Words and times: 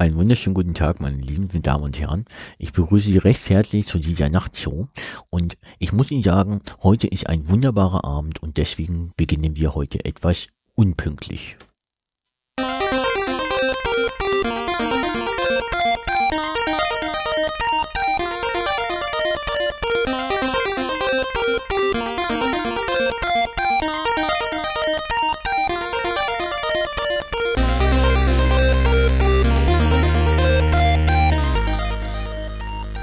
Einen 0.00 0.14
wunderschönen 0.14 0.54
guten 0.54 0.74
Tag, 0.74 1.00
meine 1.00 1.16
lieben 1.16 1.60
Damen 1.60 1.82
und 1.82 1.98
Herren. 1.98 2.24
Ich 2.56 2.72
begrüße 2.72 3.10
Sie 3.10 3.18
recht 3.18 3.50
herzlich 3.50 3.84
zu 3.88 3.98
dieser 3.98 4.28
Nachtshow. 4.28 4.86
Und 5.28 5.58
ich 5.80 5.92
muss 5.92 6.12
Ihnen 6.12 6.22
sagen, 6.22 6.60
heute 6.84 7.08
ist 7.08 7.26
ein 7.26 7.48
wunderbarer 7.48 8.04
Abend 8.04 8.40
und 8.40 8.58
deswegen 8.58 9.10
beginnen 9.16 9.56
wir 9.56 9.74
heute 9.74 10.04
etwas 10.04 10.46
unpünktlich. 10.76 11.56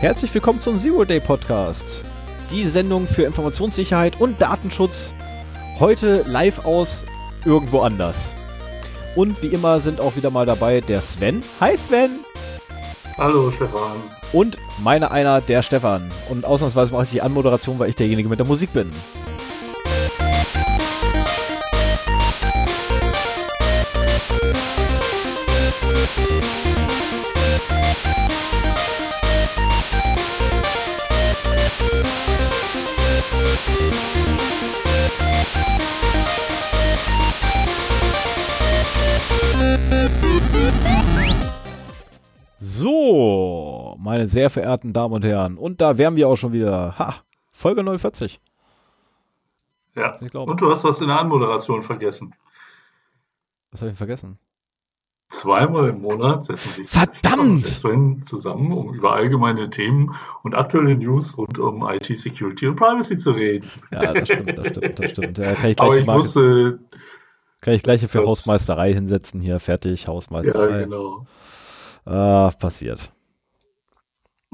Herzlich 0.05 0.31
willkommen 0.35 0.59
zum 0.59 0.77
Zero 0.77 1.03
Day 1.03 1.19
Podcast. 1.19 1.83
Die 2.51 2.65
Sendung 2.65 3.07
für 3.07 3.23
Informationssicherheit 3.23 4.21
und 4.21 4.39
Datenschutz. 4.39 5.15
Heute 5.79 6.23
live 6.27 6.63
aus 6.63 7.03
irgendwo 7.43 7.79
anders. 7.79 8.35
Und 9.15 9.41
wie 9.41 9.47
immer 9.47 9.79
sind 9.79 9.99
auch 9.99 10.15
wieder 10.15 10.29
mal 10.29 10.45
dabei 10.45 10.81
der 10.81 11.01
Sven. 11.01 11.41
Hi 11.59 11.75
Sven! 11.75 12.19
Hallo 13.17 13.49
Stefan. 13.49 13.93
Und 14.31 14.59
meine 14.83 15.09
einer, 15.09 15.41
der 15.41 15.63
Stefan. 15.63 16.11
Und 16.29 16.45
ausnahmsweise 16.45 16.93
mache 16.93 17.05
ich 17.05 17.09
die 17.09 17.23
Anmoderation, 17.23 17.79
weil 17.79 17.89
ich 17.89 17.95
derjenige 17.95 18.29
mit 18.29 18.37
der 18.37 18.45
Musik 18.45 18.73
bin. 18.73 18.91
Meine 44.25 44.27
sehr 44.27 44.49
verehrten 44.49 44.93
Damen 44.93 45.13
und 45.13 45.25
Herren. 45.25 45.57
Und 45.57 45.81
da 45.81 45.97
wären 45.97 46.15
wir 46.15 46.27
auch 46.27 46.35
schon 46.35 46.53
wieder. 46.53 46.97
Ha, 46.97 47.15
Folge 47.51 47.83
49. 47.83 48.39
Ja. 49.95 50.17
Und 50.33 50.61
du 50.61 50.69
hast 50.69 50.83
was 50.83 50.99
in 51.01 51.07
der 51.07 51.19
Anmoderation 51.19 51.81
vergessen. 51.83 52.33
Was 53.71 53.81
habe 53.81 53.91
ich 53.91 53.97
vergessen? 53.97 54.37
Zweimal 55.29 55.89
im 55.89 56.01
Monat 56.01 56.45
setzen 56.45 56.69
sich 56.69 56.89
Verdammt! 56.89 57.65
Sven 57.65 58.23
zusammen, 58.25 58.71
um 58.71 58.93
über 58.93 59.13
allgemeine 59.13 59.69
Themen 59.69 60.13
und 60.43 60.53
aktuelle 60.53 60.95
News 60.95 61.37
rund 61.37 61.57
um 61.57 61.87
IT 61.87 62.17
Security 62.17 62.67
und 62.67 62.75
Privacy 62.75 63.17
zu 63.17 63.31
reden. 63.31 63.67
Ja, 63.91 64.13
das 64.13 64.27
stimmt, 64.27 64.57
das 64.57 64.67
stimmt, 64.67 64.99
das 64.99 65.11
stimmt. 65.11 65.37
Ja, 65.37 65.53
kann 65.55 65.69
ich 65.71 65.79
Aber 65.79 65.97
ich 65.97 66.07
wusste, 66.07 66.79
kann 67.61 67.73
ich 67.73 67.83
gleich 67.83 68.05
für 68.05 68.25
Hausmeisterei 68.25 68.93
hinsetzen 68.93 69.41
hier, 69.41 69.59
fertig, 69.59 70.07
Hausmeisterei. 70.07 70.69
Ja, 70.69 70.83
genau. 70.83 71.25
Ah, 72.05 72.51
passiert. 72.59 73.11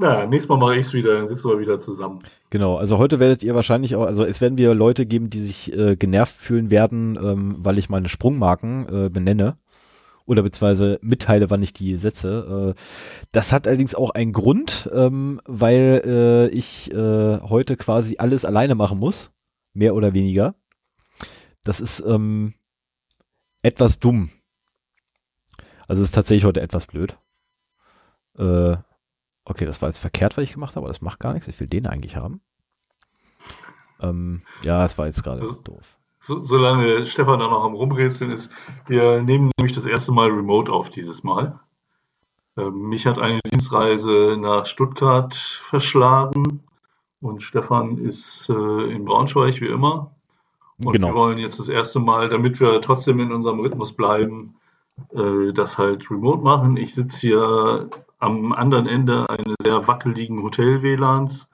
Na, 0.02 0.26
nächstes 0.26 0.48
Mal 0.48 0.56
mache 0.56 0.74
ich 0.74 0.86
es 0.86 0.92
wieder, 0.94 1.14
dann 1.14 1.28
sitzen 1.28 1.48
wir 1.48 1.60
wieder 1.60 1.78
zusammen. 1.78 2.24
Genau, 2.50 2.76
also 2.76 2.98
heute 2.98 3.20
werdet 3.20 3.44
ihr 3.44 3.54
wahrscheinlich 3.54 3.94
auch, 3.94 4.04
also 4.04 4.24
es 4.24 4.40
werden 4.40 4.58
wir 4.58 4.74
Leute 4.74 5.06
geben, 5.06 5.30
die 5.30 5.38
sich 5.38 5.72
äh, 5.72 5.94
genervt 5.94 6.34
fühlen 6.34 6.72
werden, 6.72 7.16
ähm, 7.22 7.54
weil 7.60 7.78
ich 7.78 7.88
meine 7.88 8.08
Sprungmarken 8.08 9.06
äh, 9.06 9.08
benenne 9.10 9.58
oder 10.26 10.42
beziehungsweise 10.42 10.98
mitteile, 11.02 11.50
wann 11.50 11.62
ich 11.62 11.72
die 11.72 11.96
setze. 11.98 12.74
Äh, 12.74 12.80
das 13.30 13.52
hat 13.52 13.68
allerdings 13.68 13.94
auch 13.94 14.10
einen 14.10 14.32
Grund, 14.32 14.90
ähm, 14.92 15.40
weil 15.46 16.02
äh, 16.04 16.48
ich 16.48 16.92
äh, 16.92 17.38
heute 17.40 17.76
quasi 17.76 18.16
alles 18.18 18.44
alleine 18.44 18.74
machen 18.74 18.98
muss, 18.98 19.30
mehr 19.72 19.94
oder 19.94 20.14
weniger. 20.14 20.56
Das 21.62 21.78
ist 21.78 22.02
ähm, 22.04 22.54
etwas 23.62 24.00
dumm. 24.00 24.30
Also 25.86 26.02
es 26.02 26.08
ist 26.08 26.14
tatsächlich 26.16 26.44
heute 26.44 26.60
etwas 26.60 26.86
blöd. 26.86 27.16
Okay, 29.44 29.64
das 29.64 29.82
war 29.82 29.88
jetzt 29.88 29.98
verkehrt, 29.98 30.36
was 30.36 30.44
ich 30.44 30.52
gemacht 30.52 30.76
habe, 30.76 30.84
aber 30.84 30.92
das 30.92 31.02
macht 31.02 31.18
gar 31.18 31.32
nichts. 31.32 31.48
Ich 31.48 31.58
will 31.58 31.66
den 31.66 31.86
eigentlich 31.86 32.16
haben. 32.16 32.40
Ähm, 34.00 34.42
ja, 34.64 34.82
das 34.82 34.98
war 34.98 35.06
jetzt 35.06 35.22
gerade 35.22 35.40
also, 35.40 35.60
doof. 35.62 35.96
So, 36.18 36.38
solange 36.38 37.04
Stefan 37.06 37.40
da 37.40 37.48
noch 37.48 37.64
am 37.64 37.74
Rumrätseln 37.74 38.30
ist, 38.30 38.52
wir 38.86 39.22
nehmen 39.22 39.50
nämlich 39.58 39.74
das 39.74 39.86
erste 39.86 40.12
Mal 40.12 40.28
Remote 40.30 40.72
auf 40.72 40.90
dieses 40.90 41.24
Mal. 41.24 41.58
Ähm, 42.56 42.88
mich 42.88 43.06
hat 43.06 43.18
eine 43.18 43.40
Dienstreise 43.50 44.36
nach 44.38 44.66
Stuttgart 44.66 45.34
verschlagen 45.34 46.62
und 47.20 47.42
Stefan 47.42 47.98
ist 47.98 48.48
äh, 48.48 48.92
in 48.92 49.04
Braunschweig 49.04 49.60
wie 49.60 49.68
immer. 49.68 50.12
Und 50.84 50.92
genau. 50.92 51.08
wir 51.08 51.14
wollen 51.14 51.38
jetzt 51.38 51.58
das 51.58 51.68
erste 51.68 52.00
Mal, 52.00 52.28
damit 52.28 52.60
wir 52.60 52.80
trotzdem 52.80 53.20
in 53.20 53.32
unserem 53.32 53.60
Rhythmus 53.60 53.92
bleiben, 53.92 54.56
äh, 55.14 55.52
das 55.52 55.78
halt 55.78 56.10
remote 56.10 56.42
machen. 56.42 56.76
Ich 56.76 56.94
sitze 56.94 57.20
hier 57.20 57.90
am 58.22 58.52
anderen 58.52 58.86
Ende 58.86 59.28
eines 59.28 59.56
sehr 59.62 59.86
wackeligen 59.88 60.42
Hotel-WLANs 60.42 61.48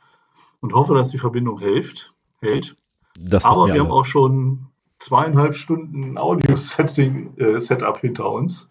und 0.60 0.74
hoffe, 0.74 0.94
dass 0.94 1.08
die 1.08 1.18
Verbindung 1.18 1.58
hilft, 1.58 2.12
hält. 2.40 2.76
Das 3.18 3.44
Aber 3.44 3.66
wir 3.66 3.72
alle. 3.72 3.80
haben 3.84 3.90
auch 3.90 4.04
schon 4.04 4.66
zweieinhalb 4.98 5.54
Stunden 5.54 6.18
Audio-Setup 6.18 7.96
äh, 7.96 8.00
hinter 8.00 8.30
uns. 8.30 8.68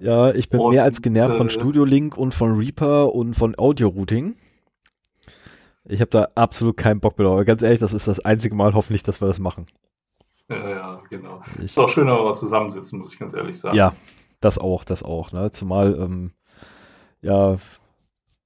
Ja, 0.00 0.32
ich 0.32 0.50
bin 0.50 0.60
und, 0.60 0.70
mehr 0.72 0.84
als 0.84 1.00
genervt 1.02 1.36
von 1.36 1.46
äh, 1.46 1.50
Studio 1.50 1.84
Link 1.84 2.16
und 2.16 2.34
von 2.34 2.56
Reaper 2.58 3.14
und 3.14 3.34
von 3.34 3.58
Audio-Routing. 3.58 4.36
Ich 5.84 6.00
habe 6.00 6.10
da 6.10 6.28
absolut 6.34 6.76
keinen 6.76 7.00
Bock 7.00 7.18
mehr. 7.18 7.28
Aber 7.28 7.44
ganz 7.44 7.62
ehrlich, 7.62 7.80
das 7.80 7.94
ist 7.94 8.06
das 8.06 8.20
einzige 8.20 8.54
Mal 8.54 8.74
hoffentlich, 8.74 9.02
dass 9.02 9.20
wir 9.22 9.28
das 9.28 9.38
machen. 9.38 9.66
Ja, 10.48 10.68
ja, 10.68 11.02
genau. 11.08 11.42
Ich, 11.58 11.64
ist 11.66 11.78
auch 11.78 11.88
schön, 11.88 12.06
wenn 12.06 12.14
wir 12.14 12.34
zusammensitzen, 12.34 12.98
muss 12.98 13.14
ich 13.14 13.18
ganz 13.18 13.32
ehrlich 13.32 13.58
sagen. 13.58 13.76
Ja, 13.76 13.94
das 14.40 14.58
auch, 14.58 14.84
das 14.84 15.02
auch. 15.02 15.32
Ne? 15.32 15.50
Zumal, 15.50 15.94
ähm, 15.98 16.32
ja, 17.22 17.56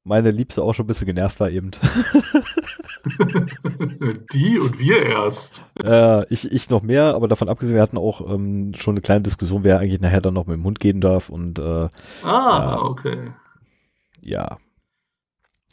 meine 0.05 0.31
Liebste 0.31 0.62
auch 0.62 0.75
schon 0.75 0.85
ein 0.85 0.89
bisschen 0.89 1.07
genervt 1.07 1.41
war 1.41 1.51
eben. 1.51 1.71
Die 4.33 4.59
und 4.59 4.79
wir 4.79 5.03
erst. 5.03 5.62
Äh, 5.83 6.27
ich, 6.33 6.51
ich 6.51 6.71
noch 6.71 6.83
mehr, 6.83 7.15
aber 7.15 7.29
davon 7.29 7.49
abgesehen, 7.49 7.75
wir 7.75 7.83
hatten 7.83 7.99
auch 7.99 8.29
ähm, 8.29 8.75
schon 8.75 8.95
eine 8.95 9.01
kleine 9.01 9.23
Diskussion, 9.23 9.65
wer 9.65 9.79
eigentlich 9.79 10.01
nachher 10.01 10.21
dann 10.21 10.35
noch 10.35 10.47
mit 10.47 10.57
dem 10.57 10.65
Hund 10.65 10.81
gehen 10.81 11.01
darf 11.01 11.31
und 11.31 11.59
äh, 11.59 11.89
Ah, 12.23 12.75
äh, 12.75 12.79
okay. 12.79 13.33
Ja. 14.21 14.59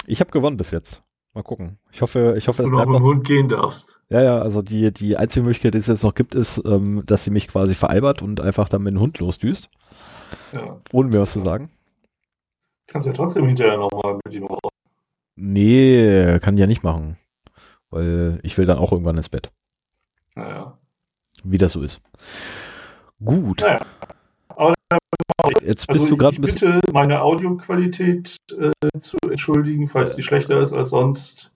Ich 0.08 0.20
habe 0.20 0.32
gewonnen 0.32 0.58
bis 0.58 0.72
jetzt. 0.72 1.04
Mal 1.34 1.44
gucken. 1.44 1.78
Ich 1.92 2.02
hoffe, 2.02 2.36
ich 2.38 2.50
hoffe, 2.50 2.64
dass 2.64 2.72
du 2.72 2.76
noch 2.78 2.86
mit 2.86 3.00
dem 3.00 3.04
Hund 3.04 3.26
gehen 3.26 3.48
darfst. 3.48 4.00
Ja, 4.10 4.22
ja, 4.22 4.40
also 4.42 4.62
die, 4.62 4.92
die 4.92 5.16
einzige 5.16 5.44
Möglichkeit, 5.44 5.74
die 5.74 5.78
es 5.78 5.88
jetzt 5.88 6.04
noch 6.04 6.14
gibt, 6.16 6.36
ist, 6.36 6.62
ähm, 6.66 7.04
dass 7.06 7.24
sie 7.24 7.32
mich 7.32 7.48
quasi 7.48 7.74
veralbert 7.74 8.22
und 8.22 8.42
einfach 8.42 8.68
dann 8.68 8.84
mit 8.84 8.94
dem 8.94 9.00
Hund 9.00 9.20
losdüst. 9.20 9.70
Ja. 10.54 10.82
Ohne 10.92 11.10
mir 11.10 11.22
was 11.22 11.32
zu 11.32 11.40
sagen. 11.40 11.70
Kannst 12.92 13.08
ja 13.08 13.14
trotzdem 13.14 13.48
hinterher 13.48 13.78
nochmal 13.78 14.20
mit 14.26 14.34
ihm 14.34 14.46
raus. 14.46 14.70
Nee, 15.38 16.40
kann 16.40 16.56
ich 16.56 16.60
ja 16.60 16.68
nicht 16.68 16.84
machen. 16.84 17.18
Weil 17.90 18.40
ich 18.44 18.58
will 18.58 18.66
dann 18.66 18.80
auch 18.80 18.92
irgendwann 18.92 19.16
ins 19.16 19.30
Bett. 19.30 19.50
Naja. 20.36 20.78
Wie 21.44 21.58
das 21.58 21.72
so 21.72 21.82
ist. 21.82 22.02
Gut. 23.24 23.62
Naja. 23.62 23.80
Aber 24.50 24.74
Jetzt 25.62 25.88
bist 25.88 26.02
also 26.02 26.08
du 26.08 26.18
gerade 26.18 26.36
ein 26.36 26.42
bisschen. 26.42 26.82
bitte, 26.82 26.92
meine 26.92 27.22
Audioqualität 27.22 28.36
äh, 28.60 29.00
zu 29.00 29.18
entschuldigen, 29.24 29.88
falls 29.88 30.18
die 30.18 30.24
schlechter 30.24 30.60
ist 30.60 30.74
als 30.74 30.90
sonst. 30.90 31.50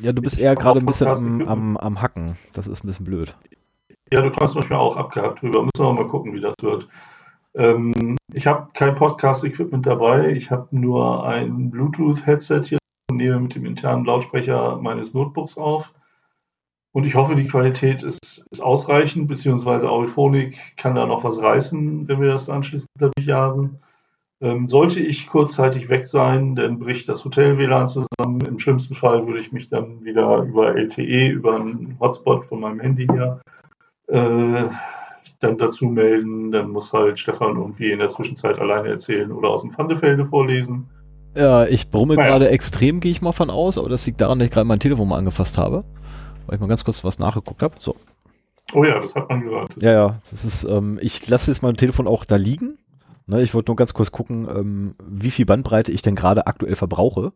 Ja, 0.00 0.12
du 0.12 0.22
bist 0.22 0.38
eher 0.38 0.54
gerade 0.54 0.78
ein 0.78 0.86
bisschen 0.86 1.08
am, 1.08 1.48
am, 1.48 1.76
am, 1.76 2.00
Hacken. 2.00 2.36
Das 2.52 2.68
ist 2.68 2.84
ein 2.84 2.86
bisschen 2.86 3.06
blöd. 3.06 3.34
Ja, 4.12 4.22
du 4.22 4.30
kommst 4.30 4.54
manchmal 4.54 4.78
auch 4.78 4.96
abgehackt 4.96 5.42
drüber. 5.42 5.62
Müssen 5.62 5.84
wir 5.84 5.92
mal 5.92 6.06
gucken, 6.06 6.32
wie 6.32 6.40
das 6.40 6.54
wird. 6.62 6.86
Ähm, 7.56 8.16
ich 8.32 8.46
habe 8.46 8.68
kein 8.74 8.94
Podcast-Equipment 8.94 9.86
dabei. 9.86 10.30
Ich 10.30 10.50
habe 10.50 10.68
nur 10.70 11.26
ein 11.26 11.70
Bluetooth-Headset 11.70 12.62
hier 12.64 12.78
und 13.10 13.16
nehme 13.16 13.40
mit 13.40 13.54
dem 13.54 13.64
internen 13.64 14.04
Lautsprecher 14.04 14.76
meines 14.76 15.14
Notebooks 15.14 15.56
auf. 15.56 15.94
Und 16.92 17.04
ich 17.04 17.14
hoffe, 17.14 17.34
die 17.34 17.46
Qualität 17.46 18.02
ist, 18.02 18.46
ist 18.50 18.62
ausreichend, 18.62 19.28
beziehungsweise 19.28 19.90
Audiphonik 19.90 20.76
kann 20.76 20.94
da 20.94 21.06
noch 21.06 21.24
was 21.24 21.40
reißen, 21.42 22.08
wenn 22.08 22.20
wir 22.20 22.28
das 22.28 22.48
anschließend 22.48 22.88
durchjagen. 22.98 23.80
Ähm, 24.40 24.68
sollte 24.68 25.00
ich 25.00 25.26
kurzzeitig 25.26 25.88
weg 25.88 26.06
sein, 26.06 26.56
dann 26.56 26.78
bricht 26.78 27.08
das 27.08 27.24
Hotel-WLAN 27.24 27.88
zusammen. 27.88 28.40
Im 28.46 28.58
schlimmsten 28.58 28.94
Fall 28.94 29.26
würde 29.26 29.40
ich 29.40 29.52
mich 29.52 29.68
dann 29.68 30.04
wieder 30.04 30.42
über 30.42 30.74
LTE, 30.74 31.28
über 31.28 31.56
einen 31.56 31.96
Hotspot 32.00 32.44
von 32.44 32.60
meinem 32.60 32.80
Handy 32.80 33.06
her, 33.06 33.40
äh, 34.08 34.64
dann 35.40 35.58
dazu 35.58 35.86
melden. 35.86 36.50
Dann 36.50 36.70
muss 36.70 36.92
halt 36.92 37.18
Stefan 37.18 37.56
irgendwie 37.56 37.90
in 37.90 37.98
der 37.98 38.08
Zwischenzeit 38.08 38.58
alleine 38.58 38.88
erzählen 38.88 39.30
oder 39.32 39.50
aus 39.50 39.62
dem 39.62 39.72
Pfandefelde 39.72 40.24
vorlesen. 40.24 40.88
Ja, 41.34 41.66
ich 41.66 41.90
brumme 41.90 42.14
naja. 42.14 42.28
gerade 42.28 42.48
extrem, 42.48 43.00
gehe 43.00 43.10
ich 43.10 43.20
mal 43.20 43.32
von 43.32 43.50
aus, 43.50 43.76
aber 43.76 43.88
das 43.88 44.06
liegt 44.06 44.20
daran, 44.20 44.38
dass 44.38 44.46
ich 44.46 44.52
gerade 44.52 44.66
mein 44.66 44.80
Telefon 44.80 45.08
mal 45.08 45.18
angefasst 45.18 45.58
habe. 45.58 45.84
Weil 46.46 46.56
ich 46.56 46.60
mal 46.60 46.68
ganz 46.68 46.84
kurz 46.84 47.04
was 47.04 47.18
nachgeguckt 47.18 47.62
habe. 47.62 47.74
So. 47.78 47.94
Oh 48.72 48.84
ja, 48.84 48.98
das 48.98 49.14
hat 49.14 49.28
man 49.28 49.42
gehört. 49.42 49.70
ja, 49.76 49.92
ja, 49.92 50.18
das 50.30 50.44
ist, 50.44 50.64
ähm, 50.64 50.98
ich 51.02 51.28
lasse 51.28 51.50
jetzt 51.50 51.62
mein 51.62 51.76
Telefon 51.76 52.08
auch 52.08 52.24
da 52.24 52.36
liegen 52.36 52.78
Ne, 53.28 53.42
ich 53.42 53.54
wollte 53.54 53.70
nur 53.70 53.76
ganz 53.76 53.92
kurz 53.92 54.12
gucken, 54.12 54.46
ähm, 54.48 54.94
wie 55.04 55.32
viel 55.32 55.46
Bandbreite 55.46 55.90
ich 55.90 56.02
denn 56.02 56.14
gerade 56.14 56.46
aktuell 56.46 56.76
verbrauche. 56.76 57.32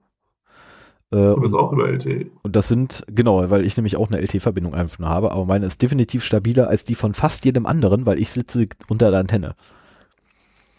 Äh, 1.13 1.17
du 1.17 1.41
bist 1.41 1.55
und, 1.55 1.61
auch 1.61 1.73
über 1.73 1.89
LTE. 1.89 2.31
Und 2.43 2.57
das 2.57 2.69
sind, 2.69 3.05
genau, 3.09 3.51
weil 3.51 3.65
ich 3.65 3.77
nämlich 3.77 3.97
auch 3.97 4.09
eine 4.09 4.21
LTE-Verbindung 4.21 4.75
einfach 4.75 4.99
nur 4.99 5.09
habe, 5.09 5.33
aber 5.33 5.45
meine 5.45 5.67
ist 5.67 5.83
definitiv 5.83 6.25
stabiler 6.25 6.69
als 6.69 6.85
die 6.85 6.95
von 6.95 7.15
fast 7.15 7.45
jedem 7.45 7.67
anderen, 7.67 8.07
weil 8.07 8.21
ich 8.21 8.31
sitze 8.31 8.67
unter 8.89 9.11
der 9.11 9.21
Antenne. 9.21 9.55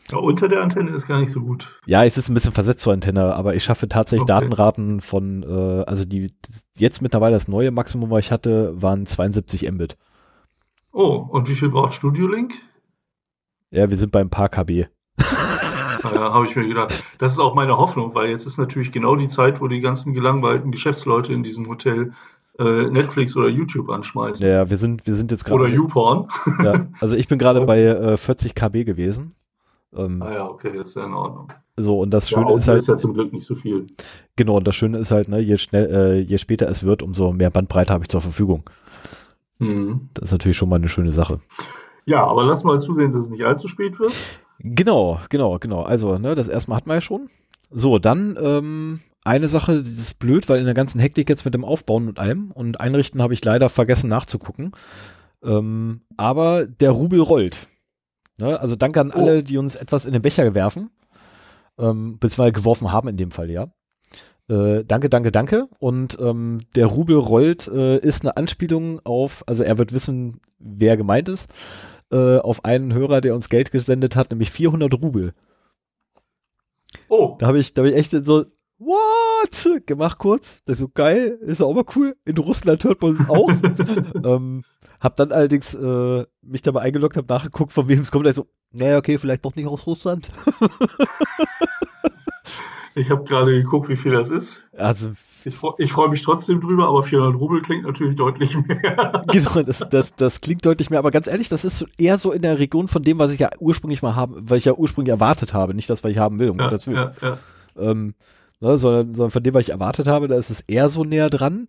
Ja, 0.09 0.17
unter 0.17 0.47
der 0.47 0.61
Antenne 0.61 0.91
ist 0.91 1.07
gar 1.07 1.19
nicht 1.19 1.31
so 1.31 1.41
gut. 1.41 1.79
Ja, 1.85 2.03
ich 2.03 2.13
sitze 2.13 2.31
ein 2.31 2.33
bisschen 2.33 2.53
versetzt 2.53 2.81
zur 2.81 2.93
Antenne, 2.93 3.33
aber 3.35 3.55
ich 3.55 3.63
schaffe 3.63 3.87
tatsächlich 3.87 4.23
okay. 4.23 4.33
Datenraten 4.33 5.01
von, 5.01 5.43
äh, 5.43 5.83
also 5.83 6.05
die, 6.05 6.33
jetzt 6.77 7.01
mittlerweile 7.01 7.33
das 7.33 7.47
neue 7.47 7.71
Maximum, 7.71 8.09
was 8.09 8.25
ich 8.25 8.31
hatte, 8.31 8.81
waren 8.81 9.05
72 9.05 9.69
Mbit. 9.71 9.97
Oh, 10.91 11.27
und 11.29 11.47
wie 11.47 11.55
viel 11.55 11.69
braucht 11.69 11.93
Studio 11.93 12.27
Link? 12.27 12.53
Ja, 13.69 13.89
wir 13.89 13.97
sind 13.97 14.11
bei 14.11 14.19
ein 14.19 14.29
paar 14.29 14.49
KB. 14.49 14.87
Ja, 16.03 16.33
habe 16.33 16.45
ich 16.45 16.55
mir 16.55 16.67
gedacht. 16.67 17.03
Das 17.17 17.31
ist 17.33 17.39
auch 17.39 17.53
meine 17.53 17.77
Hoffnung, 17.77 18.15
weil 18.15 18.29
jetzt 18.29 18.45
ist 18.45 18.57
natürlich 18.57 18.91
genau 18.91 19.15
die 19.15 19.27
Zeit, 19.27 19.61
wo 19.61 19.67
die 19.67 19.81
ganzen 19.81 20.13
gelangweilten 20.13 20.71
Geschäftsleute 20.71 21.33
in 21.33 21.43
diesem 21.43 21.67
Hotel 21.67 22.11
äh, 22.59 22.89
Netflix 22.89 23.35
oder 23.35 23.47
YouTube 23.47 23.89
anschmeißen. 23.89 24.45
Ja, 24.45 24.69
wir 24.69 24.77
sind, 24.77 25.05
wir 25.07 25.13
sind 25.13 25.31
jetzt 25.31 25.45
gerade. 25.45 25.61
Oder 25.61 25.69
YouPorn. 25.71 26.27
Ja, 26.63 26.87
also 26.99 27.15
ich 27.15 27.27
bin 27.27 27.39
gerade 27.39 27.61
bei 27.65 27.81
äh, 27.81 28.17
40 28.17 28.55
KB 28.55 28.83
gewesen. 28.83 29.33
Ähm, 29.93 30.21
ah 30.21 30.31
ja, 30.31 30.47
okay, 30.47 30.71
das 30.75 30.89
ist 30.89 30.95
ja 30.95 31.05
in 31.05 31.13
Ordnung. 31.13 31.51
So, 31.75 31.99
und 31.99 32.11
das 32.11 32.29
Schöne 32.29 32.49
ja, 32.49 32.57
ist 32.57 32.67
halt. 32.67 32.79
ist 32.79 32.87
ja 32.87 32.95
zum 32.95 33.13
Glück 33.13 33.33
nicht 33.33 33.45
so 33.45 33.55
viel. 33.55 33.87
Genau, 34.35 34.57
und 34.57 34.67
das 34.67 34.75
Schöne 34.75 34.99
ist 34.99 35.11
halt, 35.11 35.27
ne, 35.27 35.39
je 35.39 35.57
schnell, 35.57 35.89
äh, 35.93 36.19
je 36.19 36.37
später 36.37 36.69
es 36.69 36.83
wird, 36.83 37.03
umso 37.03 37.33
mehr 37.33 37.49
Bandbreite 37.49 37.93
habe 37.93 38.03
ich 38.03 38.09
zur 38.09 38.21
Verfügung. 38.21 38.63
Mhm. 39.59 40.09
Das 40.13 40.29
ist 40.29 40.31
natürlich 40.31 40.57
schon 40.57 40.69
mal 40.69 40.77
eine 40.77 40.89
schöne 40.89 41.11
Sache. 41.11 41.41
Ja, 42.05 42.25
aber 42.25 42.43
lass 42.43 42.63
mal 42.63 42.79
zusehen, 42.79 43.11
dass 43.11 43.25
es 43.25 43.29
nicht 43.29 43.43
allzu 43.43 43.67
spät 43.67 43.99
wird. 43.99 44.13
Genau, 44.63 45.19
genau, 45.29 45.57
genau. 45.59 45.81
Also, 45.81 46.17
ne, 46.17 46.35
das 46.35 46.47
erstmal 46.47 46.77
hatten 46.77 46.89
wir 46.89 46.95
ja 46.95 47.01
schon. 47.01 47.29
So, 47.69 47.99
dann 47.99 48.37
ähm, 48.39 48.99
eine 49.23 49.49
Sache, 49.49 49.79
das 49.79 49.89
ist 49.89 50.19
blöd, 50.19 50.49
weil 50.49 50.59
in 50.59 50.65
der 50.65 50.73
ganzen 50.73 50.99
Hektik 50.99 51.29
jetzt 51.29 51.45
mit 51.45 51.53
dem 51.53 51.65
Aufbauen 51.65 52.07
und 52.07 52.19
allem 52.19 52.51
und 52.51 52.79
Einrichten 52.79 53.21
habe 53.21 53.33
ich 53.33 53.43
leider 53.43 53.69
vergessen 53.69 54.09
nachzugucken. 54.09 54.71
Ähm, 55.43 56.01
aber 56.17 56.67
der 56.67 56.91
Rubel 56.91 57.21
rollt. 57.21 57.67
Ne? 58.37 58.59
Also 58.59 58.75
danke 58.75 58.99
an 59.01 59.11
alle, 59.11 59.39
oh. 59.39 59.41
die 59.41 59.57
uns 59.57 59.75
etwas 59.75 60.05
in 60.05 60.13
den 60.13 60.21
Becher 60.21 60.53
werfen. 60.53 60.89
Ähm, 61.79 62.19
beziehungsweise 62.19 62.51
geworfen 62.51 62.91
haben 62.91 63.07
in 63.07 63.17
dem 63.17 63.31
Fall, 63.31 63.49
ja. 63.49 63.67
Äh, 64.49 64.83
danke, 64.85 65.09
danke, 65.09 65.31
danke. 65.31 65.67
Und 65.79 66.17
ähm, 66.19 66.59
der 66.75 66.87
Rubel 66.87 67.15
rollt 67.15 67.67
äh, 67.67 67.97
ist 67.97 68.23
eine 68.23 68.37
Anspielung 68.37 68.99
auf, 69.05 69.43
also 69.47 69.63
er 69.63 69.77
wird 69.77 69.93
wissen, 69.93 70.41
wer 70.59 70.97
gemeint 70.97 71.29
ist 71.29 71.49
äh, 72.11 72.37
auf 72.39 72.65
einen 72.65 72.93
Hörer, 72.93 73.21
der 73.21 73.35
uns 73.35 73.49
Geld 73.49 73.71
gesendet 73.71 74.15
hat, 74.15 74.31
nämlich 74.31 74.51
400 74.51 74.93
Rubel. 74.93 75.33
Oh. 77.07 77.35
Da 77.39 77.47
habe 77.47 77.59
ich, 77.59 77.73
da 77.73 77.81
hab 77.81 77.89
ich 77.89 77.95
echt 77.95 78.11
so, 78.25 78.45
what? 78.77 79.85
Gemacht 79.85 80.17
kurz. 80.17 80.61
Das 80.65 80.73
ist 80.73 80.79
so 80.79 80.89
geil, 80.89 81.39
ist 81.41 81.61
auch 81.61 81.73
mal 81.73 81.85
cool. 81.95 82.15
In 82.25 82.37
Russland 82.37 82.83
hört 82.83 83.01
man 83.01 83.13
es 83.13 83.29
auch. 83.29 83.49
ähm, 84.25 84.63
hab 84.99 85.15
dann 85.15 85.31
allerdings 85.31 85.73
äh, 85.73 86.25
mich 86.41 86.61
dabei 86.61 86.81
eingeloggt, 86.81 87.17
hab 87.17 87.29
nachgeguckt, 87.29 87.71
von 87.71 87.87
wem 87.87 88.01
es 88.01 88.11
kommt. 88.11 88.27
Also, 88.27 88.47
naja, 88.71 88.97
okay, 88.97 89.17
vielleicht 89.17 89.45
doch 89.45 89.55
nicht 89.55 89.67
aus 89.67 89.87
Russland. 89.87 90.29
ich 92.95 93.09
habe 93.09 93.23
gerade 93.23 93.51
geguckt, 93.51 93.89
wie 93.89 93.95
viel 93.95 94.11
das 94.11 94.29
ist. 94.29 94.63
Also 94.73 95.11
ich, 95.45 95.55
ich 95.77 95.91
freue 95.91 96.09
mich 96.09 96.21
trotzdem 96.21 96.61
drüber, 96.61 96.87
aber 96.87 97.03
400 97.03 97.39
Rubel 97.39 97.61
klingt 97.61 97.83
natürlich 97.83 98.15
deutlich 98.15 98.55
mehr. 98.55 99.23
genau, 99.31 99.61
das, 99.63 99.83
das, 99.89 100.15
das 100.15 100.41
klingt 100.41 100.65
deutlich 100.65 100.89
mehr, 100.89 100.99
aber 100.99 101.11
ganz 101.11 101.27
ehrlich, 101.27 101.49
das 101.49 101.65
ist 101.65 101.85
eher 101.97 102.17
so 102.17 102.31
in 102.31 102.41
der 102.41 102.59
Region 102.59 102.87
von 102.87 103.03
dem, 103.03 103.19
was 103.19 103.31
ich 103.31 103.39
ja 103.39 103.49
ursprünglich 103.59 104.01
mal 104.01 104.15
haben, 104.15 104.35
weil 104.49 104.57
ich 104.57 104.65
ja 104.65 104.73
ursprünglich 104.73 105.11
erwartet 105.11 105.53
habe, 105.53 105.73
nicht 105.73 105.89
das, 105.89 106.03
was 106.03 106.11
ich 106.11 106.17
haben 106.17 106.39
will, 106.39 106.49
um 106.49 106.57
ja, 106.57 106.65
Gottes 106.65 106.87
Willen. 106.87 106.97
Ja, 106.97 107.11
ja. 107.21 107.37
Ähm, 107.77 108.13
ne, 108.59 108.77
sondern, 108.77 109.15
sondern 109.15 109.31
von 109.31 109.43
dem, 109.43 109.53
was 109.53 109.63
ich 109.63 109.69
erwartet 109.69 110.07
habe, 110.07 110.27
da 110.27 110.35
ist 110.35 110.49
es 110.49 110.61
eher 110.61 110.89
so 110.89 111.03
näher 111.03 111.29
dran. 111.29 111.67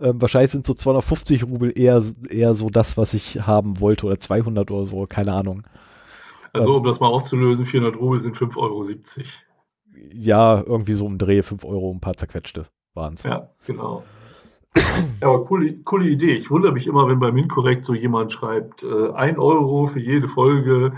Ähm, 0.00 0.20
wahrscheinlich 0.20 0.50
sind 0.50 0.66
so 0.66 0.74
250 0.74 1.44
Rubel 1.44 1.72
eher, 1.78 2.02
eher 2.28 2.54
so 2.54 2.68
das, 2.68 2.96
was 2.96 3.14
ich 3.14 3.46
haben 3.46 3.80
wollte, 3.80 4.06
oder 4.06 4.18
200 4.18 4.70
oder 4.70 4.86
so, 4.86 5.06
keine 5.06 5.32
Ahnung. 5.32 5.62
Also, 6.52 6.68
ähm, 6.68 6.76
um 6.76 6.84
das 6.84 7.00
mal 7.00 7.08
aufzulösen, 7.08 7.64
400 7.64 8.00
Rubel 8.00 8.20
sind 8.20 8.36
5,70 8.36 8.56
Euro. 8.58 8.84
Ja, 10.12 10.60
irgendwie 10.60 10.94
so 10.94 11.06
um 11.06 11.18
Dreh, 11.18 11.42
5 11.42 11.64
Euro, 11.64 11.92
ein 11.92 12.00
paar 12.00 12.16
zerquetschte 12.16 12.66
waren 12.94 13.14
es. 13.14 13.22
Ja, 13.22 13.48
genau. 13.66 14.02
Ja, 15.20 15.28
aber 15.28 15.44
coole, 15.44 15.74
coole 15.84 16.08
Idee. 16.08 16.34
Ich 16.34 16.50
wundere 16.50 16.72
mich 16.72 16.86
immer, 16.86 17.08
wenn 17.08 17.20
bei 17.20 17.30
Minkorrekt 17.30 17.86
so 17.86 17.94
jemand 17.94 18.32
schreibt, 18.32 18.82
äh, 18.82 19.10
ein 19.12 19.38
Euro 19.38 19.86
für 19.86 20.00
jede 20.00 20.28
Folge. 20.28 20.92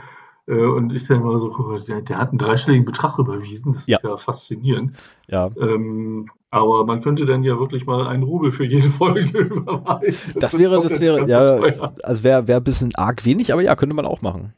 Äh, 0.46 0.54
und 0.54 0.94
ich 0.94 1.06
denke 1.06 1.26
mal 1.26 1.38
so, 1.38 1.78
der, 1.78 2.02
der, 2.02 2.19
hat 2.19 2.31
einen 2.31 2.38
dreistelligen 2.38 2.84
Betrag 2.84 3.19
überwiesen. 3.19 3.75
Das 3.75 3.87
ja. 3.87 3.98
ist 3.98 4.04
ja 4.04 4.16
faszinierend. 4.16 4.96
Ja. 5.28 5.50
Ähm, 5.60 6.31
aber 6.50 6.87
man 6.87 7.02
könnte 7.02 7.26
dann 7.26 7.43
ja 7.43 7.58
wirklich 7.58 7.84
mal 7.87 8.06
einen 8.06 8.22
Rubel 8.22 8.52
für 8.52 8.64
jede 8.64 8.88
Folge 8.90 9.38
überweisen. 9.38 10.32
Das, 10.34 10.52
das 10.52 10.58
wäre, 10.58 10.81
das 10.81 11.00
wäre, 11.00 11.28
ja, 11.28 11.56
also 12.02 12.25
wäre 12.25 12.49
wär 12.49 12.56
ein 12.56 12.64
bisschen 12.64 12.94
arg 12.94 13.25
wenig, 13.25 13.52
aber 13.52 13.62
ja, 13.62 13.76
könnte 13.76 13.96
man 13.96 14.06
auch 14.06 14.22
machen. 14.22 14.54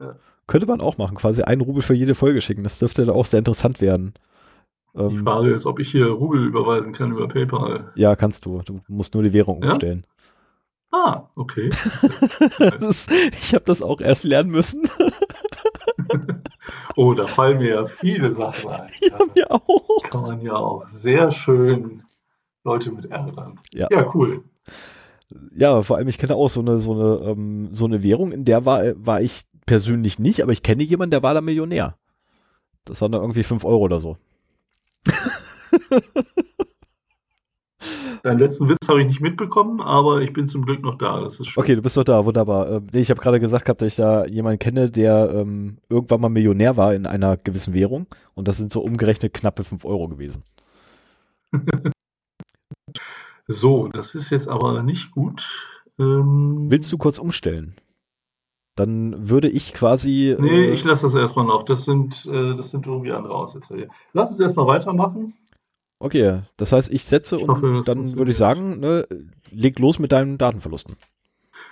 Ja. 0.00 0.16
Könnte 0.46 0.66
man 0.66 0.80
auch 0.80 0.98
machen, 0.98 1.16
quasi 1.16 1.42
einen 1.42 1.62
Rubel 1.62 1.82
für 1.82 1.94
jede 1.94 2.14
Folge 2.14 2.40
schicken. 2.40 2.62
Das 2.62 2.78
dürfte 2.78 3.04
dann 3.04 3.14
auch 3.14 3.24
sehr 3.24 3.38
interessant 3.38 3.80
werden. 3.80 4.14
Ähm, 4.96 5.10
die 5.10 5.18
Frage 5.18 5.50
ist, 5.52 5.66
ob 5.66 5.78
ich 5.78 5.90
hier 5.90 6.06
Rubel 6.06 6.44
überweisen 6.44 6.92
kann 6.92 7.12
über 7.12 7.28
PayPal. 7.28 7.92
Ja, 7.94 8.16
kannst 8.16 8.46
du. 8.46 8.62
Du 8.64 8.80
musst 8.88 9.14
nur 9.14 9.22
die 9.22 9.32
Währung 9.32 9.62
ja? 9.62 9.70
umstellen. 9.70 10.06
Ah, 10.92 11.28
okay. 11.34 11.70
ist, 12.80 13.10
ich 13.10 13.54
habe 13.54 13.64
das 13.64 13.82
auch 13.82 14.00
erst 14.00 14.24
lernen 14.24 14.50
müssen. 14.50 14.88
oh, 16.96 17.12
da 17.12 17.26
fallen 17.26 17.58
mir 17.58 17.70
ja 17.70 17.86
viele 17.86 18.32
Sachen 18.32 18.70
ein. 18.70 18.90
Ja, 19.00 19.18
mir 19.34 19.50
auch. 19.50 20.02
Kann 20.04 20.22
man 20.22 20.40
ja 20.40 20.54
auch 20.54 20.88
sehr 20.88 21.30
schön 21.30 22.04
Leute 22.64 22.92
mit 22.92 23.06
ärgern. 23.06 23.60
Ja. 23.74 23.88
ja, 23.90 24.10
cool. 24.14 24.44
Ja, 25.54 25.82
vor 25.82 25.96
allem, 25.96 26.08
ich 26.08 26.18
kenne 26.18 26.34
auch 26.34 26.48
so 26.48 26.60
eine, 26.60 26.78
so 26.78 26.92
eine, 26.92 27.30
ähm, 27.30 27.68
so 27.72 27.84
eine 27.84 28.02
Währung, 28.02 28.32
in 28.32 28.44
der 28.44 28.64
war, 28.64 28.82
war 28.96 29.20
ich 29.20 29.42
persönlich 29.66 30.18
nicht, 30.18 30.42
aber 30.42 30.52
ich 30.52 30.62
kenne 30.62 30.84
jemanden, 30.84 31.10
der 31.10 31.22
war 31.22 31.34
da 31.34 31.40
Millionär. 31.40 31.96
Das 32.84 33.00
waren 33.02 33.12
dann 33.12 33.20
irgendwie 33.20 33.42
5 33.42 33.64
Euro 33.64 33.82
oder 33.82 34.00
so. 34.00 34.16
Deinen 38.22 38.38
letzten 38.38 38.68
Witz 38.68 38.88
habe 38.88 39.00
ich 39.02 39.06
nicht 39.06 39.20
mitbekommen, 39.20 39.80
aber 39.80 40.20
ich 40.20 40.32
bin 40.32 40.48
zum 40.48 40.64
Glück 40.64 40.82
noch 40.82 40.96
da. 40.96 41.20
Das 41.20 41.38
ist 41.38 41.46
schön. 41.48 41.62
Okay, 41.62 41.76
du 41.76 41.82
bist 41.82 41.96
doch 41.96 42.04
da, 42.04 42.24
wunderbar. 42.24 42.70
Ähm, 42.70 42.86
ich 42.92 43.10
habe 43.10 43.20
gerade 43.20 43.38
gesagt 43.38 43.64
gehabt, 43.64 43.82
dass 43.82 43.88
ich 43.88 43.96
da 43.96 44.24
jemanden 44.26 44.58
kenne, 44.58 44.90
der 44.90 45.30
ähm, 45.32 45.78
irgendwann 45.88 46.20
mal 46.20 46.28
Millionär 46.28 46.76
war 46.76 46.94
in 46.94 47.06
einer 47.06 47.36
gewissen 47.36 47.74
Währung 47.74 48.06
und 48.34 48.48
das 48.48 48.56
sind 48.56 48.72
so 48.72 48.80
umgerechnet 48.80 49.32
knappe 49.34 49.62
5 49.64 49.84
Euro 49.84 50.08
gewesen. 50.08 50.42
so, 53.46 53.88
das 53.88 54.14
ist 54.14 54.30
jetzt 54.30 54.48
aber 54.48 54.82
nicht 54.82 55.12
gut. 55.12 55.68
Ähm, 55.98 56.66
Willst 56.68 56.90
du 56.90 56.98
kurz 56.98 57.18
umstellen? 57.18 57.76
Dann 58.76 59.28
würde 59.28 59.48
ich 59.48 59.72
quasi. 59.72 60.36
Nee, 60.38 60.66
äh, 60.66 60.72
ich 60.72 60.84
lasse 60.84 61.06
das 61.06 61.14
erstmal 61.14 61.46
noch. 61.46 61.64
Das 61.64 61.84
sind, 61.84 62.26
äh, 62.26 62.54
das 62.56 62.70
sind 62.70 62.86
irgendwie 62.86 63.12
andere 63.12 63.34
Aussetzer 63.34 63.74
hier. 63.74 63.88
Lass 64.12 64.30
es 64.30 64.38
erstmal 64.38 64.66
weitermachen. 64.66 65.34
Okay, 65.98 66.42
das 66.58 66.72
heißt, 66.72 66.92
ich 66.92 67.04
setze 67.06 67.36
ich 67.36 67.48
hoffe, 67.48 67.78
und 67.78 67.88
dann 67.88 68.16
würde 68.16 68.30
ich 68.30 68.36
sagen, 68.36 68.80
ne, 68.80 69.08
leg 69.50 69.78
los 69.78 69.98
mit 69.98 70.12
deinen 70.12 70.36
Datenverlusten. 70.36 70.94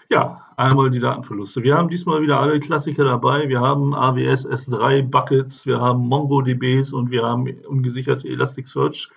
Ja, 0.09 0.47
einmal 0.57 0.91
die 0.91 1.01
Datenverluste. 1.01 1.63
Wir 1.63 1.77
haben 1.77 1.91
diesmal 1.91 2.23
wieder 2.23 2.41
alle 2.41 2.59
Klassiker 2.59 3.05
dabei. 3.05 3.49
Wir 3.51 3.61
haben 3.61 3.95
AWS 3.95 4.51
S3 4.51 5.03
Buckets, 5.03 5.67
wir 5.67 5.79
haben 5.81 6.09
MongoDBs 6.09 6.95
und 6.95 7.11
wir 7.11 7.23
haben 7.23 7.47
ungesicherte 7.69 8.29
Elasticsearch 8.29 9.11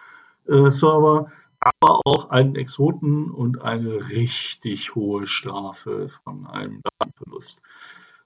äh, 0.50 0.70
Server 0.70 1.32
aber 1.60 2.02
auch 2.06 2.30
einen 2.30 2.56
Exoten 2.56 3.32
und 3.32 3.62
eine 3.62 4.10
richtig 4.10 4.96
hohe 4.96 5.28
Strafe 5.28 6.10
von 6.10 6.48
einem 6.48 6.82
Datenverlust. 7.00 7.62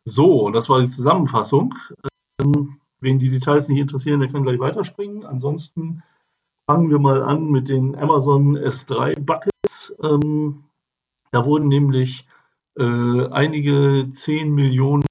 So, 0.06 0.50
das 0.50 0.70
war 0.70 0.82
die 0.82 0.88
Zusammenfassung. 0.88 1.76
Ähm, 2.40 2.80
wen 3.00 3.20
die 3.20 3.30
Details 3.30 3.68
nicht 3.70 3.80
interessieren, 3.80 4.20
der 4.20 4.30
kann 4.30 4.44
gleich 4.44 4.60
weiterspringen. 4.60 5.26
Ansonsten 5.26 6.04
fangen 6.66 6.90
wir 6.90 7.00
mal 7.00 7.22
an 7.22 7.52
mit 7.52 7.70
den 7.70 7.96
Amazon 7.96 8.58
S3 8.58 9.20
Buckets. 9.20 9.94
Ähm, 10.02 10.64
da 11.32 11.46
wurden 11.46 11.68
nämlich 11.68 12.28
äh, 12.78 13.28
einige 13.28 14.10
10 14.14 14.54
Millionen 14.54 15.06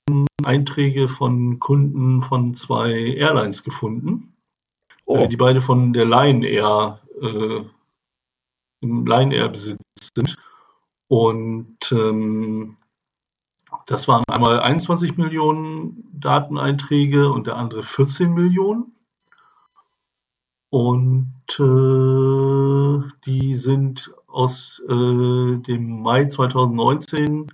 Einträge 0.44 1.09
von 1.09 1.59
Kunden 1.59 2.23
von 2.23 2.54
zwei 2.54 2.92
Airlines 2.92 3.62
gefunden, 3.62 4.35
oh. 5.04 5.16
äh, 5.16 5.28
die 5.28 5.37
beide 5.37 5.61
von 5.61 5.92
der 5.92 6.06
Lion 6.06 6.42
Air 6.42 7.00
äh, 7.20 7.61
im 8.80 9.06
Line-Air-Besitz 9.06 9.82
sind. 10.14 10.37
Und 11.09 11.92
ähm, 11.92 12.76
das 13.90 14.06
waren 14.06 14.23
einmal 14.30 14.61
21 14.61 15.16
Millionen 15.16 16.09
Dateneinträge 16.12 17.28
und 17.28 17.49
der 17.49 17.56
andere 17.56 17.82
14 17.82 18.32
Millionen. 18.32 18.94
Und 20.70 21.35
äh, 21.59 23.09
die 23.26 23.56
sind 23.56 24.14
aus 24.28 24.80
äh, 24.88 25.56
dem 25.56 26.02
Mai 26.02 26.26
2019 26.26 27.52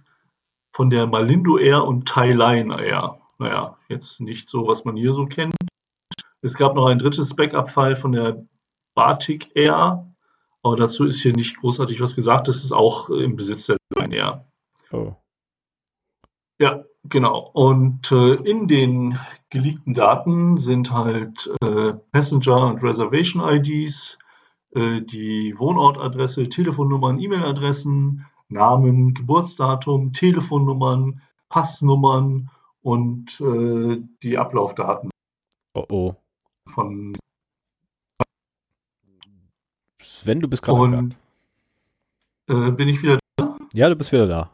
von 0.72 0.90
der 0.90 1.06
Malindo 1.06 1.56
Air 1.56 1.84
und 1.84 2.06
Thailand 2.06 2.82
Air. 2.82 3.18
naja, 3.38 3.78
jetzt 3.88 4.20
nicht 4.20 4.50
so, 4.50 4.68
was 4.68 4.84
man 4.84 4.94
hier 4.94 5.14
so 5.14 5.24
kennt. 5.24 5.54
Es 6.42 6.54
gab 6.54 6.74
noch 6.74 6.84
ein 6.84 6.98
drittes 6.98 7.34
Backup-File 7.34 7.96
von 7.96 8.12
der 8.12 8.44
Batik 8.94 9.56
Air, 9.56 10.06
aber 10.62 10.76
dazu 10.76 11.06
ist 11.06 11.22
hier 11.22 11.32
nicht 11.32 11.56
großartig 11.56 12.02
was 12.02 12.14
gesagt. 12.14 12.46
Das 12.46 12.62
ist 12.62 12.72
auch 12.72 13.08
im 13.08 13.36
Besitz 13.36 13.64
der 13.64 13.78
Ryanair. 13.96 14.44
Oh. 14.92 15.16
Ja, 16.58 16.84
genau. 17.04 17.50
Und 17.52 18.10
äh, 18.12 18.34
in 18.34 18.66
den 18.68 19.18
geleakten 19.50 19.94
Daten 19.94 20.58
sind 20.58 20.90
halt 20.90 21.50
äh, 21.62 21.92
Passenger- 22.12 22.66
und 22.66 22.82
Reservation-IDs, 22.82 24.18
äh, 24.74 25.02
die 25.02 25.54
Wohnortadresse, 25.56 26.48
Telefonnummern, 26.48 27.18
E-Mail-Adressen, 27.18 28.26
Namen, 28.48 29.14
Geburtsdatum, 29.14 30.12
Telefonnummern, 30.12 31.20
Passnummern 31.48 32.50
und 32.82 33.40
äh, 33.40 34.02
die 34.22 34.38
Ablaufdaten. 34.38 35.10
Oh 35.74 35.84
oh. 35.90 36.14
Von 36.68 37.14
Sven, 40.00 40.40
du 40.40 40.48
bist 40.48 40.62
gerade 40.62 41.10
äh, 42.48 42.70
bin 42.70 42.88
ich 42.88 43.02
wieder 43.02 43.18
da? 43.36 43.56
Ja, 43.74 43.88
du 43.88 43.96
bist 43.96 44.12
wieder 44.12 44.26
da. 44.26 44.50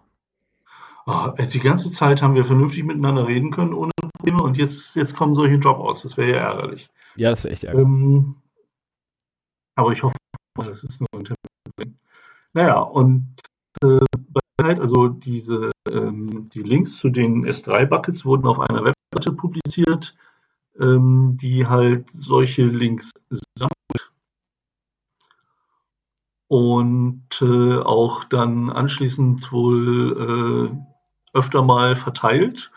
Oh, 1.06 1.28
die 1.36 1.60
ganze 1.60 1.90
Zeit 1.90 2.22
haben 2.22 2.34
wir 2.34 2.44
vernünftig 2.44 2.84
miteinander 2.84 3.26
reden 3.26 3.50
können 3.50 3.74
ohne 3.74 3.90
Probleme 4.16 4.42
und 4.42 4.56
jetzt, 4.56 4.94
jetzt 4.94 5.16
kommen 5.16 5.34
solche 5.34 5.56
Job 5.56 5.78
aus. 5.78 6.02
Das 6.02 6.16
wäre 6.16 6.30
ja 6.30 6.36
ärgerlich. 6.36 6.88
Ja, 7.16 7.30
das 7.30 7.44
wäre 7.44 7.54
echt 7.54 7.64
ärgerlich. 7.64 7.86
Ähm, 7.86 8.36
aber 9.74 9.92
ich 9.92 10.02
hoffe, 10.02 10.16
das 10.56 10.84
ist 10.84 11.00
nur 11.00 11.08
ein 11.12 11.24
Termin. 11.24 11.98
Naja, 12.52 12.80
und 12.80 13.36
äh, 13.82 14.00
also 14.58 15.08
diese, 15.08 15.72
ähm, 15.90 16.48
die 16.54 16.62
Links 16.62 16.98
zu 16.98 17.10
den 17.10 17.46
S3-Buckets 17.46 18.24
wurden 18.24 18.46
auf 18.46 18.60
einer 18.60 18.84
Webseite 18.84 19.32
publiziert, 19.32 20.14
ähm, 20.78 21.36
die 21.40 21.66
halt 21.66 22.08
solche 22.12 22.64
Links 22.64 23.10
sammelt 23.58 24.12
und 26.48 27.40
äh, 27.40 27.78
auch 27.78 28.24
dann 28.24 28.70
anschließend 28.70 29.52
wohl 29.52 30.70
äh, 30.70 30.91
öfter 31.32 31.62
mal 31.62 31.96
verteilt. 31.96 32.70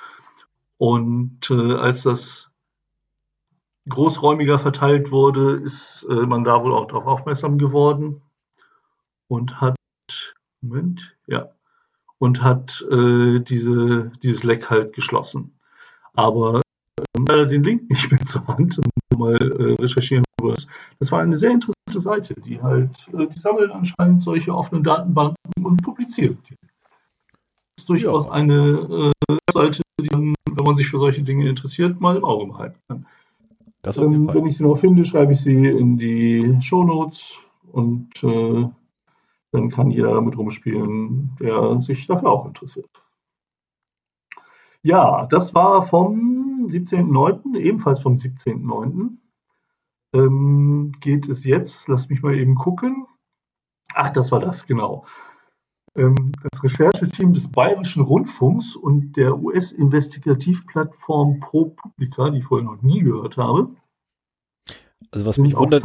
Und 0.77 1.50
äh, 1.50 1.74
als 1.74 2.03
das 2.03 2.51
großräumiger 3.88 4.59
verteilt 4.59 5.12
wurde, 5.12 5.53
ist 5.63 6.03
äh, 6.09 6.25
man 6.25 6.43
da 6.43 6.62
wohl 6.63 6.74
auch 6.74 6.88
darauf 6.88 7.07
aufmerksam 7.07 7.57
geworden 7.57 8.21
und 9.27 9.62
hat, 9.62 9.75
Moment, 10.62 11.15
ja, 11.27 11.50
und 12.17 12.41
hat 12.41 12.83
äh, 12.89 13.39
diese, 13.39 14.12
dieses 14.24 14.43
Leck 14.43 14.69
halt 14.69 14.93
geschlossen. 14.93 15.57
Aber 16.13 16.62
äh, 17.29 17.47
den 17.47 17.63
Link 17.63 17.83
nicht 17.89 18.12
mehr 18.12 18.21
zur 18.21 18.47
Hand, 18.47 18.79
um 18.79 19.19
mal 19.19 19.35
äh, 19.35 19.81
recherchieren 19.81 20.25
was. 20.41 20.67
Das 21.00 21.12
war 21.12 21.21
eine 21.21 21.35
sehr 21.35 21.51
interessante 21.51 22.00
Seite, 22.00 22.33
die 22.41 22.62
halt, 22.62 23.07
äh, 23.13 23.27
die 23.27 23.39
sammelt 23.39 23.71
anscheinend 23.71 24.24
solche 24.24 24.53
offenen 24.53 24.83
Datenbanken 24.83 25.35
und 25.63 25.81
publiziert 25.81 26.38
die 26.50 26.55
ist 27.86 27.89
durchaus 27.89 28.25
ja. 28.25 28.32
eine 28.32 29.13
äh, 29.30 29.38
Seite, 29.54 29.82
die 30.00 30.10
man, 30.12 30.34
wenn 30.50 30.63
man 30.63 30.75
sich 30.75 30.88
für 30.88 31.00
solche 31.00 31.22
Dinge 31.22 31.48
interessiert, 31.48 32.01
mal 32.01 32.18
im 32.18 32.25
Auge 32.25 32.48
behalten 32.51 32.80
kann. 32.88 33.06
Ähm, 33.98 34.27
wenn 34.34 34.48
ich 34.48 34.58
sie 34.58 34.63
noch 34.63 34.77
finde, 34.77 35.06
schreibe 35.06 35.34
ich 35.34 35.42
sie 35.42 35.68
in 35.68 35.98
die 35.98 36.58
Show 36.62 36.84
Notes 36.84 37.39
und 37.72 38.10
äh, 38.24 38.68
dann 39.51 39.70
kann 39.70 39.92
jeder 39.92 40.15
damit 40.15 40.36
rumspielen, 40.38 41.38
der 41.39 41.80
sich 41.82 42.08
dafür 42.08 42.30
auch 42.30 42.48
interessiert. 42.48 42.89
Ja, 44.82 45.27
das 45.27 45.54
war 45.54 45.84
vom 45.84 46.65
17.09., 46.68 47.58
ebenfalls 47.58 48.00
vom 48.00 48.15
17.09. 48.15 49.18
Ähm, 50.13 50.92
geht 51.00 51.30
es 51.30 51.44
jetzt, 51.44 51.88
lass 51.88 52.10
mich 52.10 52.24
mal 52.24 52.36
eben 52.36 52.56
gucken. 52.56 53.06
Ach, 53.94 54.10
das 54.10 54.32
war 54.32 54.39
das, 54.39 54.65
genau. 54.65 55.06
Ähm, 55.95 56.33
das 56.51 56.63
Rechercheteam 56.63 57.33
des 57.33 57.49
Bayerischen 57.49 58.03
Rundfunks 58.03 58.75
und 58.75 59.15
der 59.15 59.37
US-Investigativplattform 59.37 61.39
ProPublica, 61.39 62.31
die 62.31 62.39
ich 62.39 62.45
vorher 62.45 62.65
noch 62.65 62.81
nie 62.81 62.99
gehört 62.99 63.37
habe. 63.37 63.69
Also 65.11 65.25
was 65.25 65.37
mich 65.37 65.55
wundert, 65.55 65.83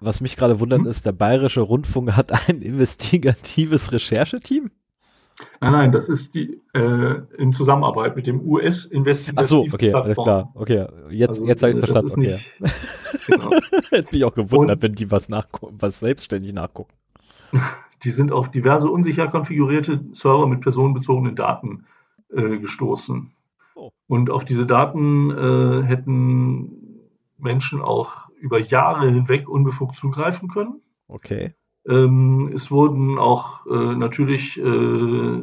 was 0.00 0.20
mich 0.20 0.36
gerade 0.36 0.60
wundert, 0.60 0.80
hm? 0.80 0.86
ist, 0.86 1.06
der 1.06 1.12
Bayerische 1.12 1.62
Rundfunk 1.62 2.16
hat 2.16 2.48
ein 2.48 2.60
investigatives 2.62 3.92
Rechercheteam? 3.92 4.70
Nein, 5.60 5.72
nein, 5.72 5.92
das 5.92 6.08
ist 6.08 6.34
die 6.34 6.60
äh, 6.74 7.22
in 7.38 7.52
Zusammenarbeit 7.52 8.16
mit 8.16 8.26
dem 8.26 8.46
US-Investigativ. 8.46 9.42
Ach 9.42 9.48
so, 9.48 9.62
okay, 9.62 9.92
alles 9.92 10.16
klar. 10.16 10.52
Okay, 10.54 10.86
jetzt, 11.10 11.30
also, 11.30 11.44
jetzt 11.44 11.62
habe 11.62 11.72
ich 11.72 11.78
es 11.78 11.84
verstanden. 11.84 12.20
Okay. 12.20 12.38
Nicht, 12.60 13.26
genau. 13.26 13.50
Hätte 13.90 14.14
mich 14.14 14.24
auch 14.24 14.34
gewundert, 14.34 14.76
Und, 14.76 14.82
wenn 14.82 14.92
die 14.92 15.10
was, 15.10 15.28
was 15.30 16.00
selbstständig 16.00 16.52
nachgucken. 16.52 16.92
Die 18.04 18.10
sind 18.10 18.32
auf 18.32 18.50
diverse 18.50 18.90
unsicher 18.90 19.28
konfigurierte 19.28 20.04
Server 20.12 20.46
mit 20.46 20.60
personenbezogenen 20.60 21.34
Daten 21.36 21.86
äh, 22.30 22.58
gestoßen. 22.58 23.32
Oh. 23.74 23.90
Und 24.06 24.30
auf 24.30 24.44
diese 24.44 24.66
Daten 24.66 25.30
äh, 25.30 25.82
hätten 25.84 27.00
Menschen 27.38 27.80
auch 27.80 28.28
über 28.38 28.58
Jahre 28.58 29.10
hinweg 29.10 29.48
unbefugt 29.48 29.96
zugreifen 29.96 30.48
können. 30.48 30.80
Okay. 31.08 31.54
Ähm, 31.86 32.50
es 32.54 32.70
wurden 32.70 33.18
auch 33.18 33.66
äh, 33.66 33.94
natürlich 33.94 34.58
äh, 34.58 35.42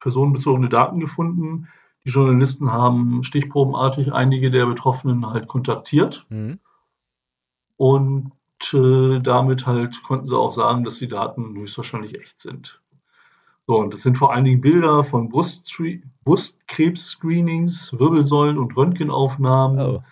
personenbezogene 0.00 0.68
Daten 0.68 1.00
gefunden. 1.00 1.68
Die 2.04 2.10
Journalisten 2.10 2.72
haben 2.72 3.22
stichprobenartig 3.22 4.12
einige 4.12 4.50
der 4.50 4.66
Betroffenen 4.66 5.26
halt 5.26 5.46
kontaktiert. 5.46 6.26
Mhm. 6.28 6.58
Und 7.76 8.32
äh, 8.72 9.20
damit 9.20 9.66
halt 9.66 10.02
konnten 10.02 10.26
sie 10.26 10.36
auch 10.36 10.52
sagen, 10.52 10.84
dass 10.84 10.98
die 10.98 11.08
Daten 11.08 11.56
höchstwahrscheinlich 11.56 12.18
echt 12.18 12.40
sind. 12.40 12.80
So, 13.66 13.78
und 13.78 13.92
das 13.92 14.02
sind 14.02 14.16
vor 14.16 14.32
allen 14.32 14.44
Dingen 14.44 14.62
Bilder 14.62 15.04
von 15.04 15.28
Brustkrebs-Screenings, 15.28 17.92
Wirbelsäulen- 17.92 18.56
und 18.56 18.74
Röntgenaufnahmen, 18.76 19.80
oh. 19.80 20.02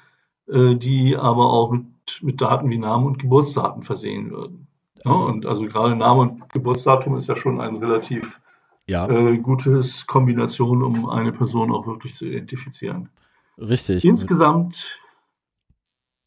äh, 0.53 0.76
die 0.76 1.17
aber 1.17 1.53
auch 1.53 1.73
mit, 1.73 1.87
mit 2.21 2.41
Daten 2.41 2.69
wie 2.69 2.79
Namen 2.79 3.07
und 3.07 3.19
Geburtsdaten 3.19 3.83
versehen 3.83 4.31
würden. 4.31 4.67
Ja, 5.05 5.12
und 5.12 5.47
also 5.47 5.65
gerade 5.67 5.97
Name 5.97 6.21
und 6.21 6.53
Geburtsdatum 6.53 7.17
ist 7.17 7.29
ja 7.29 7.37
schon 7.37 7.61
ein 7.61 7.76
relativ 7.76 8.41
ja. 8.87 9.09
äh, 9.09 9.38
gutes 9.38 10.07
Kombination, 10.07 10.83
um 10.83 11.09
eine 11.09 11.33
Person 11.33 11.73
auch 11.73 11.87
wirklich 11.87 12.15
zu 12.15 12.26
identifizieren. 12.26 13.09
Richtig. 13.57 14.05
Insgesamt, 14.05 14.99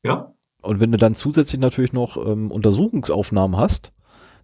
ja. 0.04 0.34
Und 0.62 0.80
wenn 0.80 0.92
du 0.92 0.98
dann 0.98 1.16
zusätzlich 1.16 1.60
natürlich 1.60 1.94
noch 1.94 2.18
ähm, 2.18 2.52
Untersuchungsaufnahmen 2.52 3.58
hast, 3.58 3.92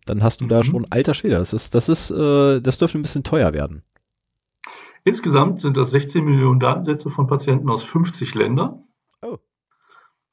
dann 0.05 0.24
hast 0.24 0.41
du 0.41 0.45
mhm. 0.45 0.50
da 0.50 0.63
schon 0.63 0.86
alter 0.89 1.13
Schwede. 1.13 1.36
Das 1.36 1.53
ist, 1.53 1.75
das 1.75 1.89
ist, 1.89 2.12
äh, 2.12 2.62
das 2.62 2.77
dürfte 2.77 2.98
ein 2.98 3.01
bisschen 3.01 3.24
teuer 3.24 3.53
werden. 3.53 3.84
Insgesamt 5.03 5.62
sind 5.62 5.77
das 5.77 5.91
16 5.91 6.24
Millionen 6.24 6.60
Datensätze 6.60 7.10
von 7.10 7.27
Patienten 7.27 7.69
aus 7.69 7.84
50 7.84 8.34
Ländern. 8.34 8.84
Oh. 9.22 9.38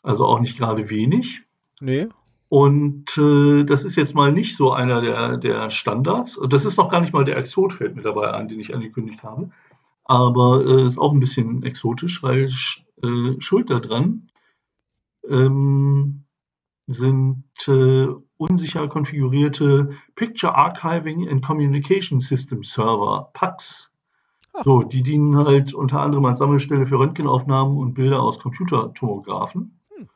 Also 0.02 0.24
auch 0.24 0.40
nicht 0.40 0.56
gerade 0.56 0.88
wenig. 0.88 1.42
Nee. 1.80 2.08
Und 2.48 3.16
äh, 3.18 3.64
das 3.64 3.84
ist 3.84 3.96
jetzt 3.96 4.14
mal 4.14 4.32
nicht 4.32 4.56
so 4.56 4.72
einer 4.72 5.00
der, 5.00 5.36
der 5.38 5.70
Standards. 5.70 6.40
Das 6.48 6.64
ist 6.64 6.76
noch 6.76 6.90
gar 6.90 7.00
nicht 7.00 7.12
mal 7.12 7.24
der 7.24 7.36
Exot, 7.36 7.72
fällt 7.72 7.96
mir 7.96 8.02
dabei 8.02 8.30
an, 8.30 8.48
den 8.48 8.60
ich 8.60 8.74
angekündigt 8.74 9.22
habe. 9.22 9.50
Aber 10.04 10.64
äh, 10.64 10.86
ist 10.86 10.98
auch 10.98 11.12
ein 11.12 11.20
bisschen 11.20 11.62
exotisch, 11.62 12.22
weil 12.22 12.50
äh, 13.02 13.40
schuld 13.40 13.70
daran 13.70 14.26
ähm, 15.28 16.24
sind 16.86 17.44
äh, 17.66 18.06
unsicher 18.36 18.88
konfigurierte 18.88 19.90
Picture 20.14 20.54
Archiving 20.54 21.28
and 21.28 21.44
Communication 21.44 22.20
System 22.20 22.62
Server, 22.62 23.30
PACS. 23.32 23.90
Ah. 24.52 24.62
So, 24.64 24.82
die 24.82 25.02
dienen 25.02 25.36
halt 25.36 25.72
unter 25.74 26.00
anderem 26.00 26.24
als 26.26 26.40
Sammelstelle 26.40 26.86
für 26.86 26.98
Röntgenaufnahmen 26.98 27.78
und 27.78 27.94
Bilder 27.94 28.22
aus 28.22 28.38
Computertomographen. 28.38 29.78
Hm. 29.96 30.08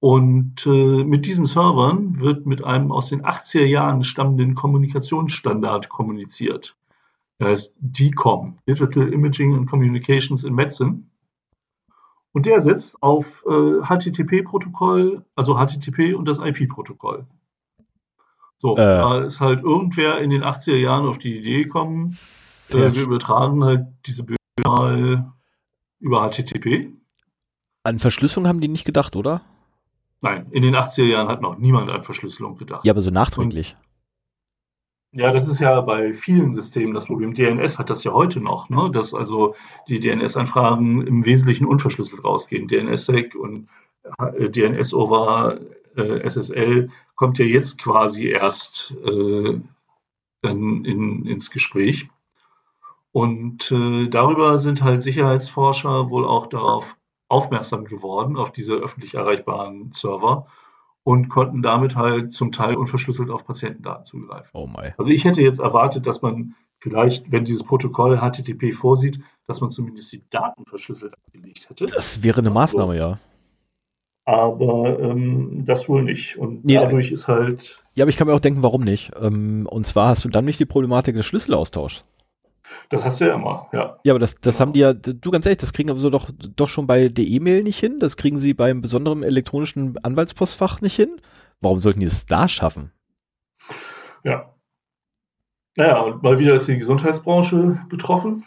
Und 0.00 0.66
äh, 0.66 1.04
mit 1.04 1.26
diesen 1.26 1.46
Servern 1.46 2.20
wird 2.20 2.46
mit 2.46 2.64
einem 2.64 2.92
aus 2.92 3.08
den 3.08 3.22
80er 3.22 3.64
Jahren 3.64 4.04
stammenden 4.04 4.54
Kommunikationsstandard 4.54 5.88
kommuniziert. 5.88 6.76
Der 7.38 7.48
heißt 7.48 7.74
DICOM, 7.78 8.58
Digital 8.68 9.12
Imaging 9.12 9.54
and 9.54 9.70
Communications 9.70 10.42
in 10.42 10.54
Medicine. 10.54 11.04
Und 12.32 12.46
der 12.46 12.60
setzt 12.60 13.02
auf 13.02 13.44
äh, 13.46 13.82
HTTP-Protokoll, 13.82 15.24
also 15.34 15.56
HTTP 15.56 16.14
und 16.14 16.26
das 16.26 16.38
IP-Protokoll. 16.38 17.26
So, 18.58 18.76
äh. 18.76 18.84
da 18.84 19.24
ist 19.24 19.40
halt 19.40 19.62
irgendwer 19.62 20.18
in 20.20 20.30
den 20.30 20.42
80er 20.42 20.76
Jahren 20.76 21.06
auf 21.06 21.18
die 21.18 21.38
Idee 21.38 21.64
gekommen, 21.64 22.16
äh, 22.70 22.94
wir 22.94 23.02
übertragen 23.02 23.64
halt 23.64 23.86
diese 24.06 24.24
Bilder 24.24 24.38
mal 24.64 25.32
über 26.00 26.28
HTTP. 26.28 26.92
An 27.84 27.98
Verschlüsselung 27.98 28.46
haben 28.46 28.60
die 28.60 28.68
nicht 28.68 28.84
gedacht, 28.84 29.16
oder? 29.16 29.42
Nein, 30.20 30.46
in 30.50 30.62
den 30.62 30.74
80er 30.74 31.04
Jahren 31.04 31.28
hat 31.28 31.40
noch 31.40 31.58
niemand 31.58 31.88
an 31.90 32.02
Verschlüsselung 32.02 32.56
gedacht. 32.56 32.84
Ja, 32.84 32.92
aber 32.92 33.00
so 33.00 33.10
nachträglich. 33.10 33.76
Ja, 35.12 35.32
das 35.32 35.48
ist 35.48 35.60
ja 35.60 35.80
bei 35.80 36.12
vielen 36.12 36.52
Systemen 36.52 36.92
das 36.92 37.06
Problem. 37.06 37.32
DNS 37.32 37.78
hat 37.78 37.88
das 37.88 38.04
ja 38.04 38.12
heute 38.12 38.40
noch, 38.40 38.68
ne? 38.68 38.90
dass 38.92 39.14
also 39.14 39.54
die 39.88 40.00
DNS-Anfragen 40.00 41.06
im 41.06 41.24
Wesentlichen 41.24 41.64
unverschlüsselt 41.64 42.22
rausgehen. 42.24 42.68
DNSSEC 42.68 43.34
und 43.34 43.68
äh, 44.18 44.50
DNS 44.50 44.92
over 44.92 45.60
äh, 45.96 46.28
SSL 46.28 46.90
kommt 47.14 47.38
ja 47.38 47.46
jetzt 47.46 47.80
quasi 47.82 48.28
erst 48.28 48.94
äh, 49.04 49.60
dann 50.42 50.84
in, 50.84 51.24
ins 51.26 51.50
Gespräch. 51.50 52.08
Und 53.12 53.72
äh, 53.72 54.08
darüber 54.08 54.58
sind 54.58 54.82
halt 54.82 55.02
Sicherheitsforscher 55.02 56.10
wohl 56.10 56.26
auch 56.26 56.46
darauf 56.48 56.96
aufmerksam 57.28 57.86
geworden, 57.86 58.36
auf 58.36 58.52
diese 58.52 58.74
öffentlich 58.74 59.14
erreichbaren 59.14 59.90
Server 59.94 60.46
und 61.08 61.30
konnten 61.30 61.62
damit 61.62 61.96
halt 61.96 62.34
zum 62.34 62.52
Teil 62.52 62.74
unverschlüsselt 62.76 63.30
auf 63.30 63.46
Patientendaten 63.46 64.04
zugreifen. 64.04 64.50
Oh 64.52 64.66
my. 64.66 64.92
Also 64.98 65.08
ich 65.08 65.24
hätte 65.24 65.40
jetzt 65.40 65.58
erwartet, 65.58 66.06
dass 66.06 66.20
man 66.20 66.54
vielleicht, 66.80 67.32
wenn 67.32 67.46
dieses 67.46 67.64
Protokoll 67.64 68.18
HTTP 68.18 68.74
vorsieht, 68.74 69.18
dass 69.46 69.62
man 69.62 69.70
zumindest 69.70 70.12
die 70.12 70.22
Daten 70.28 70.66
verschlüsselt 70.66 71.14
abgelegt 71.14 71.70
hätte. 71.70 71.86
Das 71.86 72.22
wäre 72.22 72.40
eine 72.40 72.50
Maßnahme, 72.50 72.98
ja. 72.98 73.18
Aber 74.26 75.00
ähm, 75.00 75.64
das 75.64 75.88
wohl 75.88 76.02
nicht. 76.02 76.36
Und 76.36 76.66
Nee, 76.66 76.74
dadurch 76.74 77.10
ist 77.10 77.26
halt, 77.26 77.82
Ja, 77.94 78.04
aber 78.04 78.10
ich 78.10 78.18
kann 78.18 78.26
mir 78.26 78.34
auch 78.34 78.40
denken, 78.40 78.62
warum 78.62 78.84
nicht. 78.84 79.12
Ähm, 79.18 79.66
und 79.66 79.86
zwar 79.86 80.08
hast 80.08 80.26
du 80.26 80.28
dann 80.28 80.44
nicht 80.44 80.60
die 80.60 80.66
Problematik 80.66 81.16
des 81.16 81.24
Schlüsselaustauschs. 81.24 82.04
Das 82.90 83.04
hast 83.04 83.20
du 83.20 83.26
ja 83.26 83.34
immer, 83.34 83.68
ja. 83.72 83.98
Ja, 84.04 84.12
aber 84.12 84.18
das, 84.18 84.36
das 84.40 84.60
haben 84.60 84.72
die 84.72 84.80
ja, 84.80 84.92
du 84.92 85.30
ganz 85.30 85.44
ehrlich, 85.46 85.58
das 85.58 85.72
kriegen 85.72 85.90
aber 85.90 85.98
so 85.98 86.10
doch, 86.10 86.30
doch 86.32 86.68
schon 86.68 86.86
bei 86.86 87.08
der 87.08 87.24
E-Mail 87.24 87.62
nicht 87.62 87.78
hin. 87.78 87.98
Das 87.98 88.16
kriegen 88.16 88.38
sie 88.38 88.54
beim 88.54 88.80
besonderen 88.80 89.22
elektronischen 89.22 89.96
Anwaltspostfach 90.02 90.80
nicht 90.80 90.96
hin. 90.96 91.20
Warum 91.60 91.78
sollten 91.78 92.00
die 92.00 92.06
es 92.06 92.26
da 92.26 92.48
schaffen? 92.48 92.92
Ja. 94.24 94.54
Naja, 95.76 96.00
und 96.00 96.22
mal 96.22 96.38
wieder 96.38 96.54
ist 96.54 96.66
die 96.68 96.78
Gesundheitsbranche 96.78 97.80
betroffen 97.88 98.44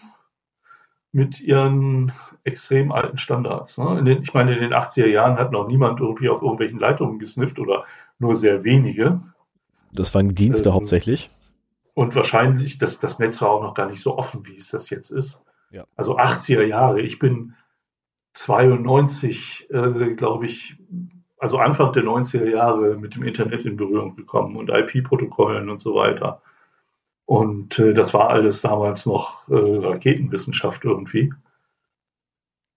mit 1.12 1.40
ihren 1.42 2.12
extrem 2.44 2.92
alten 2.92 3.18
Standards. 3.18 3.78
Ne? 3.78 4.00
In 4.00 4.06
den, 4.06 4.22
ich 4.24 4.34
meine, 4.34 4.54
in 4.54 4.62
den 4.62 4.74
80er 4.74 5.08
Jahren 5.08 5.38
hat 5.38 5.51
noch 5.51 5.68
niemand 5.68 6.00
irgendwie 6.00 6.30
auf 6.30 6.42
irgendwelchen 6.42 6.80
Leitungen 6.80 7.20
gesnifft 7.20 7.60
oder 7.60 7.86
nur 8.20 8.36
sehr 8.36 8.63
wenige. 8.63 9.22
Das 9.92 10.13
waren 10.16 10.30
Dienste 10.30 10.70
Ähm, 10.70 10.75
hauptsächlich. 10.75 11.30
Und 11.93 12.15
wahrscheinlich, 12.15 12.77
das, 12.77 13.00
das 13.00 13.19
Netz 13.19 13.41
war 13.41 13.50
auch 13.50 13.63
noch 13.63 13.74
gar 13.74 13.89
nicht 13.89 14.01
so 14.01 14.17
offen, 14.17 14.48
wie 14.48 14.55
es 14.55 14.69
das 14.69 14.89
jetzt 14.89 15.10
ist. 15.10 15.43
Ja. 15.71 15.86
Also 15.95 16.17
80er 16.17 16.63
Jahre. 16.63 17.01
Ich 17.01 17.19
bin 17.19 17.55
92, 18.33 19.67
äh, 19.71 20.13
glaube 20.13 20.45
ich, 20.45 20.77
also 21.38 21.57
Anfang 21.57 21.91
der 21.93 22.03
90er 22.03 22.50
Jahre 22.50 22.95
mit 22.98 23.15
dem 23.15 23.24
Internet 23.24 23.65
in 23.65 23.75
Berührung 23.75 24.15
gekommen 24.15 24.55
und 24.55 24.69
IP-Protokollen 24.69 25.69
und 25.69 25.79
so 25.79 25.95
weiter. 25.95 26.41
Und 27.25 27.79
äh, 27.79 27.93
das 27.93 28.13
war 28.13 28.29
alles 28.29 28.62
damals 28.62 29.05
noch 29.05 29.48
äh, 29.50 29.55
Raketenwissenschaft 29.55 30.83
irgendwie. 30.86 31.33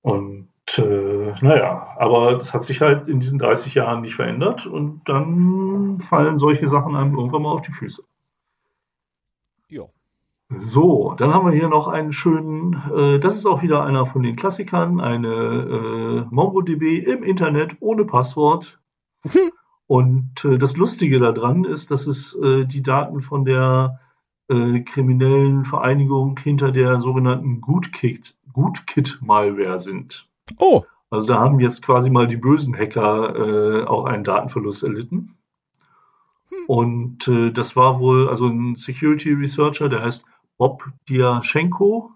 Und 0.02 0.48
äh, 0.76 1.34
naja, 1.40 1.94
aber 1.98 2.36
das 2.36 2.54
hat 2.54 2.64
sich 2.64 2.80
halt 2.80 3.08
in 3.08 3.20
diesen 3.20 3.38
30 3.38 3.74
Jahren 3.74 4.02
nicht 4.02 4.14
verändert 4.14 4.66
und 4.66 5.02
dann 5.08 6.00
fallen 6.00 6.38
solche 6.38 6.68
Sachen 6.68 6.96
einem 6.96 7.16
irgendwann 7.16 7.42
mal 7.42 7.52
auf 7.52 7.62
die 7.62 7.72
Füße. 7.72 8.02
Ja. 9.74 9.86
So, 10.60 11.14
dann 11.16 11.34
haben 11.34 11.46
wir 11.46 11.52
hier 11.52 11.68
noch 11.68 11.88
einen 11.88 12.12
schönen, 12.12 12.80
äh, 12.94 13.18
das 13.18 13.36
ist 13.36 13.44
auch 13.46 13.62
wieder 13.62 13.82
einer 13.82 14.06
von 14.06 14.22
den 14.22 14.36
Klassikern, 14.36 15.00
eine 15.00 15.28
äh, 15.28 16.32
MongoDB 16.32 16.98
im 16.98 17.24
Internet 17.24 17.76
ohne 17.80 18.04
Passwort. 18.04 18.78
Und 19.86 20.44
äh, 20.44 20.58
das 20.58 20.76
Lustige 20.76 21.18
daran 21.18 21.64
ist, 21.64 21.90
dass 21.90 22.06
es 22.06 22.36
äh, 22.36 22.66
die 22.66 22.82
Daten 22.82 23.20
von 23.20 23.44
der 23.44 23.98
äh, 24.48 24.80
kriminellen 24.80 25.64
Vereinigung 25.64 26.38
hinter 26.38 26.70
der 26.70 27.00
sogenannten 27.00 27.60
Gootkit, 27.60 28.36
Gootkit-Malware 28.52 29.80
sind. 29.80 30.28
Oh, 30.58 30.84
Also 31.10 31.26
da 31.26 31.40
haben 31.40 31.58
jetzt 31.58 31.84
quasi 31.84 32.10
mal 32.10 32.28
die 32.28 32.36
bösen 32.36 32.76
Hacker 32.76 33.34
äh, 33.34 33.84
auch 33.86 34.04
einen 34.04 34.22
Datenverlust 34.22 34.84
erlitten. 34.84 35.33
Und 36.66 37.28
äh, 37.28 37.50
das 37.50 37.76
war 37.76 38.00
wohl, 38.00 38.28
also 38.28 38.46
ein 38.46 38.76
Security 38.76 39.32
Researcher, 39.32 39.88
der 39.88 40.02
heißt 40.02 40.24
Bob 40.56 40.84
Diaschenko, 41.08 42.12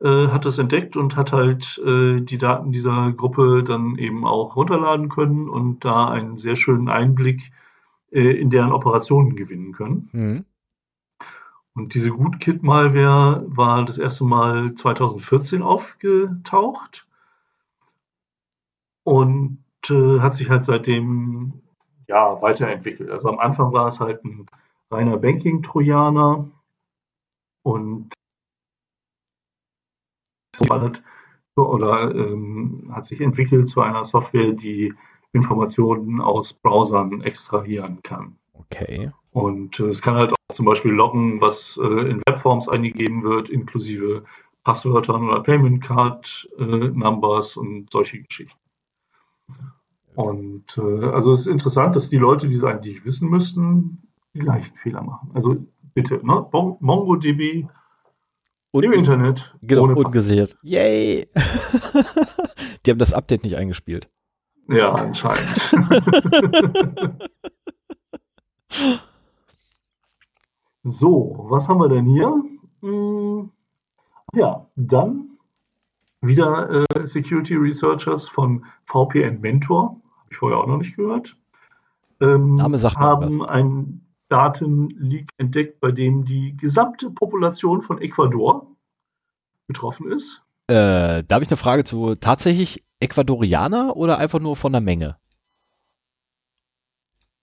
äh, 0.00 0.28
hat 0.28 0.44
das 0.44 0.58
entdeckt 0.58 0.96
und 0.96 1.16
hat 1.16 1.32
halt 1.32 1.78
äh, 1.84 2.20
die 2.20 2.38
Daten 2.38 2.72
dieser 2.72 3.12
Gruppe 3.12 3.64
dann 3.64 3.96
eben 3.96 4.24
auch 4.24 4.56
runterladen 4.56 5.08
können 5.08 5.48
und 5.48 5.84
da 5.84 6.08
einen 6.08 6.36
sehr 6.36 6.56
schönen 6.56 6.88
Einblick 6.88 7.50
äh, 8.10 8.40
in 8.40 8.50
deren 8.50 8.72
Operationen 8.72 9.34
gewinnen 9.34 9.72
können. 9.72 10.08
mhm. 10.12 10.44
Und 11.74 11.94
diese 11.94 12.10
Gootkit-Malware 12.10 13.44
war 13.46 13.84
das 13.84 13.98
erste 13.98 14.24
Mal 14.24 14.74
2014 14.74 15.62
aufgetaucht 15.62 17.06
und 19.04 19.58
äh, 19.88 20.18
hat 20.18 20.34
sich 20.34 20.50
halt 20.50 20.64
seitdem 20.64 21.62
ja 22.08 22.40
weiterentwickelt. 22.42 23.10
Also 23.10 23.28
am 23.28 23.38
Anfang 23.38 23.72
war 23.72 23.86
es 23.86 24.00
halt 24.00 24.24
ein 24.24 24.46
reiner 24.90 25.18
Banking-Trojaner 25.18 26.50
und 27.62 28.12
hat, 30.68 31.02
oder 31.56 32.14
ähm, 32.14 32.90
hat 32.92 33.06
sich 33.06 33.20
entwickelt 33.20 33.68
zu 33.68 33.80
einer 33.80 34.04
Software, 34.04 34.52
die 34.52 34.92
Informationen 35.32 36.20
aus 36.20 36.52
Browsern 36.52 37.20
extrahieren 37.22 38.00
kann. 38.02 38.36
okay. 38.54 39.12
Und 39.32 39.78
äh, 39.78 39.88
es 39.88 40.02
kann 40.02 40.16
halt 40.16 40.32
auch 40.32 40.54
zum 40.54 40.66
Beispiel 40.66 40.92
loggen, 40.92 41.40
was 41.40 41.78
äh, 41.80 42.10
in 42.10 42.22
Webforms 42.26 42.68
eingegeben 42.68 43.22
wird, 43.22 43.50
inklusive 43.50 44.24
Passwörtern 44.64 45.28
oder 45.28 45.42
Payment 45.42 45.82
Card 45.84 46.48
äh, 46.58 46.64
Numbers 46.64 47.56
und 47.56 47.90
solche 47.90 48.22
Geschichten. 48.22 48.58
Und 50.18 50.76
äh, 50.78 51.04
also 51.06 51.30
es 51.32 51.40
ist 51.42 51.46
interessant, 51.46 51.94
dass 51.94 52.10
die 52.10 52.16
Leute, 52.16 52.48
die 52.48 52.56
es 52.56 52.64
eigentlich 52.64 53.04
wissen 53.04 53.30
müssten, 53.30 54.02
die 54.34 54.40
gleichen 54.40 54.74
Fehler 54.74 55.00
machen. 55.02 55.30
Also 55.32 55.64
bitte, 55.94 56.16
ne? 56.26 56.44
Mon- 56.50 56.76
MongoDB 56.80 57.68
Und, 58.72 58.82
im 58.82 58.92
Internet 58.94 59.54
genau, 59.62 59.82
ohne 59.84 59.94
Passwort. 59.94 60.06
ungesehrt. 60.06 60.58
Yay! 60.62 61.28
die 62.84 62.90
haben 62.90 62.98
das 62.98 63.12
Update 63.12 63.44
nicht 63.44 63.54
eingespielt. 63.56 64.08
Ja, 64.68 64.92
anscheinend. 64.92 65.48
so, 70.82 71.46
was 71.48 71.68
haben 71.68 71.78
wir 71.80 71.88
denn 71.88 72.06
hier? 72.06 72.42
Hm, 72.82 73.50
ja, 74.34 74.66
dann 74.74 75.38
wieder 76.20 76.84
äh, 76.96 77.06
Security 77.06 77.54
Researchers 77.54 78.26
von 78.28 78.64
VPN 78.86 79.40
Mentor, 79.40 80.00
habe 80.28 80.32
ich 80.32 80.38
vorher 80.38 80.58
auch 80.58 80.66
noch 80.66 80.78
nicht 80.78 80.96
gehört, 80.96 81.36
ähm, 82.20 82.56
Name 82.56 82.78
sagt 82.78 82.96
haben 82.96 83.44
einen 83.44 84.06
Datenleak 84.28 85.30
entdeckt, 85.38 85.80
bei 85.80 85.90
dem 85.90 86.26
die 86.26 86.56
gesamte 86.56 87.10
Population 87.10 87.80
von 87.80 88.00
Ecuador 88.00 88.66
betroffen 89.66 90.12
ist. 90.12 90.42
Äh, 90.66 91.24
da 91.24 91.34
habe 91.34 91.44
ich 91.44 91.50
eine 91.50 91.56
Frage 91.56 91.84
zu. 91.84 92.14
Tatsächlich 92.14 92.84
Ecuadorianer 93.00 93.96
oder 93.96 94.18
einfach 94.18 94.38
nur 94.38 94.56
von 94.56 94.72
der 94.72 94.82
Menge? 94.82 95.16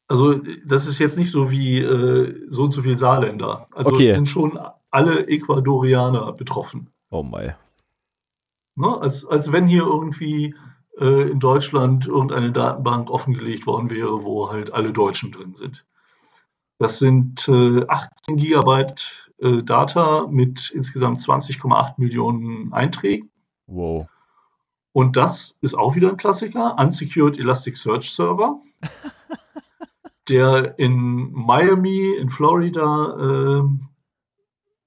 Also 0.07 0.39
das 0.67 0.85
ist 0.85 0.99
jetzt 0.99 1.17
nicht 1.17 1.31
so 1.31 1.49
wie 1.49 1.79
äh, 1.79 2.45
so 2.49 2.63
und 2.63 2.71
so 2.71 2.83
viel 2.83 2.99
Saarländer. 2.99 3.65
Also 3.73 3.91
Okay. 3.91 4.13
sind 4.13 4.29
schon 4.29 4.59
alle 4.91 5.27
Ecuadorianer 5.27 6.33
betroffen. 6.33 6.91
Oh 7.09 7.23
my. 7.23 7.53
Ne? 8.75 8.97
Als, 9.01 9.25
als 9.25 9.51
wenn 9.51 9.67
hier 9.67 9.83
irgendwie 9.83 10.53
äh, 10.99 11.29
in 11.29 11.39
Deutschland 11.39 12.07
irgendeine 12.07 12.51
Datenbank 12.51 13.09
offengelegt 13.09 13.67
worden 13.67 13.89
wäre, 13.89 14.23
wo 14.23 14.49
halt 14.49 14.73
alle 14.73 14.93
Deutschen 14.93 15.31
drin 15.31 15.53
sind. 15.53 15.85
Das 16.77 16.99
sind 16.99 17.47
äh, 17.47 17.85
18 17.87 18.37
Gigabyte 18.37 19.31
äh, 19.39 19.63
Data 19.63 20.27
mit 20.29 20.71
insgesamt 20.71 21.21
20,8 21.21 21.93
Millionen 21.97 22.73
Einträgen. 22.73 23.29
Wow. 23.67 24.07
Und 24.91 25.17
das 25.17 25.57
ist 25.61 25.75
auch 25.77 25.95
wieder 25.95 26.09
ein 26.09 26.17
Klassiker, 26.17 26.77
Unsecured 26.79 27.37
Elasticsearch 27.37 28.11
Server, 28.11 28.61
der 30.29 30.79
in 30.79 31.31
Miami 31.33 32.15
in 32.17 32.29
Florida 32.29 33.17
ähm, 33.19 33.89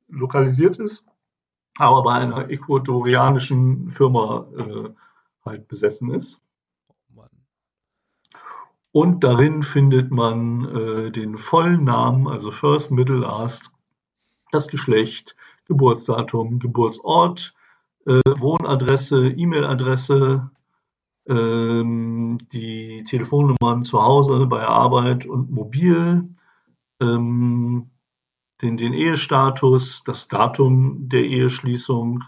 lokalisiert 0.08 0.78
ist, 0.78 1.06
aber 1.76 2.02
bei 2.02 2.14
einer 2.14 2.48
ecuadorianischen 2.50 3.90
Firma 3.90 4.46
äh, 4.56 4.88
halt 5.48 5.68
besessen 5.68 6.12
ist. 6.12 6.40
Oh. 7.16 7.24
Und 8.92 9.24
darin 9.24 9.62
findet 9.62 10.10
man 10.10 10.64
äh, 10.64 11.10
den 11.10 11.36
vollen 11.38 11.84
Namen, 11.84 12.28
also 12.28 12.50
First, 12.50 12.90
Middle, 12.90 13.18
Last, 13.18 13.70
das 14.50 14.68
Geschlecht, 14.68 15.36
Geburtsdatum, 15.66 16.58
Geburtsort, 16.58 17.54
äh, 18.06 18.22
Wohnadresse, 18.26 19.28
E-Mail-Adresse, 19.28 20.50
ähm, 21.28 22.38
die 22.52 23.04
Telefonnummern 23.04 23.82
zu 23.82 24.02
Hause, 24.02 24.46
bei 24.46 24.60
der 24.60 24.70
Arbeit 24.70 25.26
und 25.26 25.50
mobil, 25.50 26.28
ähm, 27.00 27.90
den, 28.62 28.76
den 28.76 28.94
Ehestatus, 28.94 30.02
das 30.04 30.28
Datum 30.28 31.08
der 31.08 31.24
Eheschließung, 31.24 32.24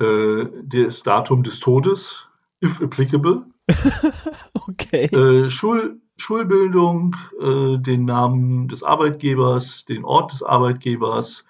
äh, 0.00 0.46
das 0.62 1.02
Datum 1.02 1.42
des 1.42 1.60
Todes, 1.60 2.28
if 2.62 2.80
applicable. 2.82 3.44
okay. 4.68 5.06
Äh, 5.06 5.48
Schul, 5.48 6.00
Schulbildung, 6.16 7.16
äh, 7.40 7.78
den 7.78 8.04
Namen 8.04 8.68
des 8.68 8.82
Arbeitgebers, 8.82 9.84
den 9.86 10.04
Ort 10.04 10.32
des 10.32 10.42
Arbeitgebers, 10.42 11.46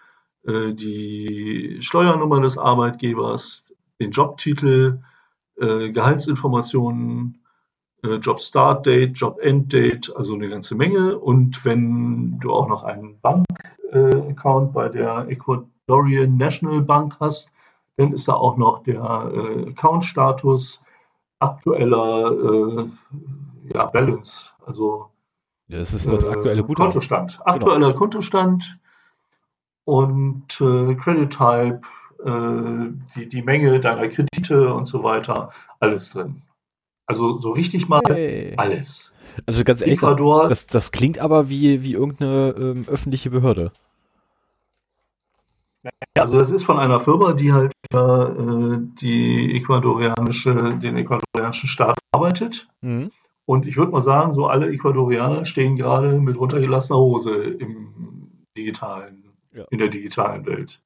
äh, 0.46 0.72
die 0.74 1.78
Steuernummer 1.80 2.40
des 2.40 2.56
Arbeitgebers, 2.56 3.66
den 4.00 4.10
Jobtitel, 4.10 5.02
äh, 5.56 5.90
Gehaltsinformationen, 5.90 7.42
äh, 8.02 8.14
Job 8.16 8.40
Start 8.40 8.86
Date, 8.86 9.16
Job 9.18 9.38
End 9.40 9.72
Date, 9.72 10.14
also 10.16 10.34
eine 10.34 10.48
ganze 10.48 10.74
Menge. 10.74 11.18
Und 11.18 11.64
wenn 11.64 12.38
du 12.40 12.52
auch 12.52 12.68
noch 12.68 12.84
einen 12.84 13.20
Bank-Account 13.20 14.72
bei 14.72 14.88
der 14.88 15.26
Ecuadorian 15.28 16.36
National 16.36 16.80
Bank 16.80 17.16
hast, 17.20 17.52
dann 17.96 18.12
ist 18.12 18.28
da 18.28 18.34
auch 18.34 18.56
noch 18.56 18.82
der 18.84 19.02
Account-Status, 19.02 20.82
aktueller 21.40 22.86
ja, 23.72 23.86
Balance, 23.86 24.50
also 24.64 25.10
das 25.70 25.94
ist 25.94 26.10
das 26.10 26.24
aktuelle 26.24 26.62
Guthaben. 26.64 26.90
Kontostand. 26.90 27.38
Genau. 27.38 27.54
Aktueller 27.54 27.86
genau. 27.88 27.98
Kontostand 27.98 28.78
und 29.84 30.60
äh, 30.60 30.94
Credit 30.96 31.30
Type, 31.30 31.80
äh, 32.24 32.92
die, 33.14 33.28
die 33.28 33.42
Menge 33.42 33.80
deiner 33.80 34.08
Kredite 34.08 34.74
und 34.74 34.86
so 34.86 35.02
weiter, 35.04 35.50
alles 35.78 36.10
drin. 36.10 36.42
Also 37.06 37.38
so 37.38 37.50
richtig 37.52 37.88
mal 37.88 38.02
hey. 38.08 38.54
alles. 38.56 39.14
Also 39.46 39.64
ganz 39.64 39.80
ehrlich, 39.80 39.98
Ecuador, 39.98 40.48
das, 40.48 40.66
das, 40.66 40.92
klingt 40.92 41.18
aber 41.18 41.48
wie, 41.48 41.82
wie 41.82 41.94
irgendeine 41.94 42.54
ähm, 42.58 42.84
öffentliche 42.88 43.30
Behörde. 43.30 43.72
Also 46.14 46.38
das 46.38 46.50
ist 46.50 46.64
von 46.64 46.78
einer 46.78 47.00
Firma, 47.00 47.32
die 47.32 47.52
halt 47.52 47.72
äh, 47.79 47.79
die 47.92 49.56
ecuadorianische, 49.56 50.78
den 50.78 50.96
ecuadorianischen 50.96 51.68
Staat 51.68 51.98
arbeitet. 52.12 52.68
Mhm. 52.80 53.10
Und 53.46 53.66
ich 53.66 53.76
würde 53.76 53.90
mal 53.90 54.02
sagen, 54.02 54.32
so 54.32 54.46
alle 54.46 54.70
Ecuadorianer 54.70 55.44
stehen 55.44 55.74
gerade 55.74 56.20
mit 56.20 56.38
runtergelassener 56.38 56.98
Hose 56.98 57.34
im 57.34 58.46
digitalen, 58.56 59.24
ja. 59.52 59.64
in 59.70 59.78
der 59.78 59.88
digitalen 59.88 60.46
Welt. 60.46 60.80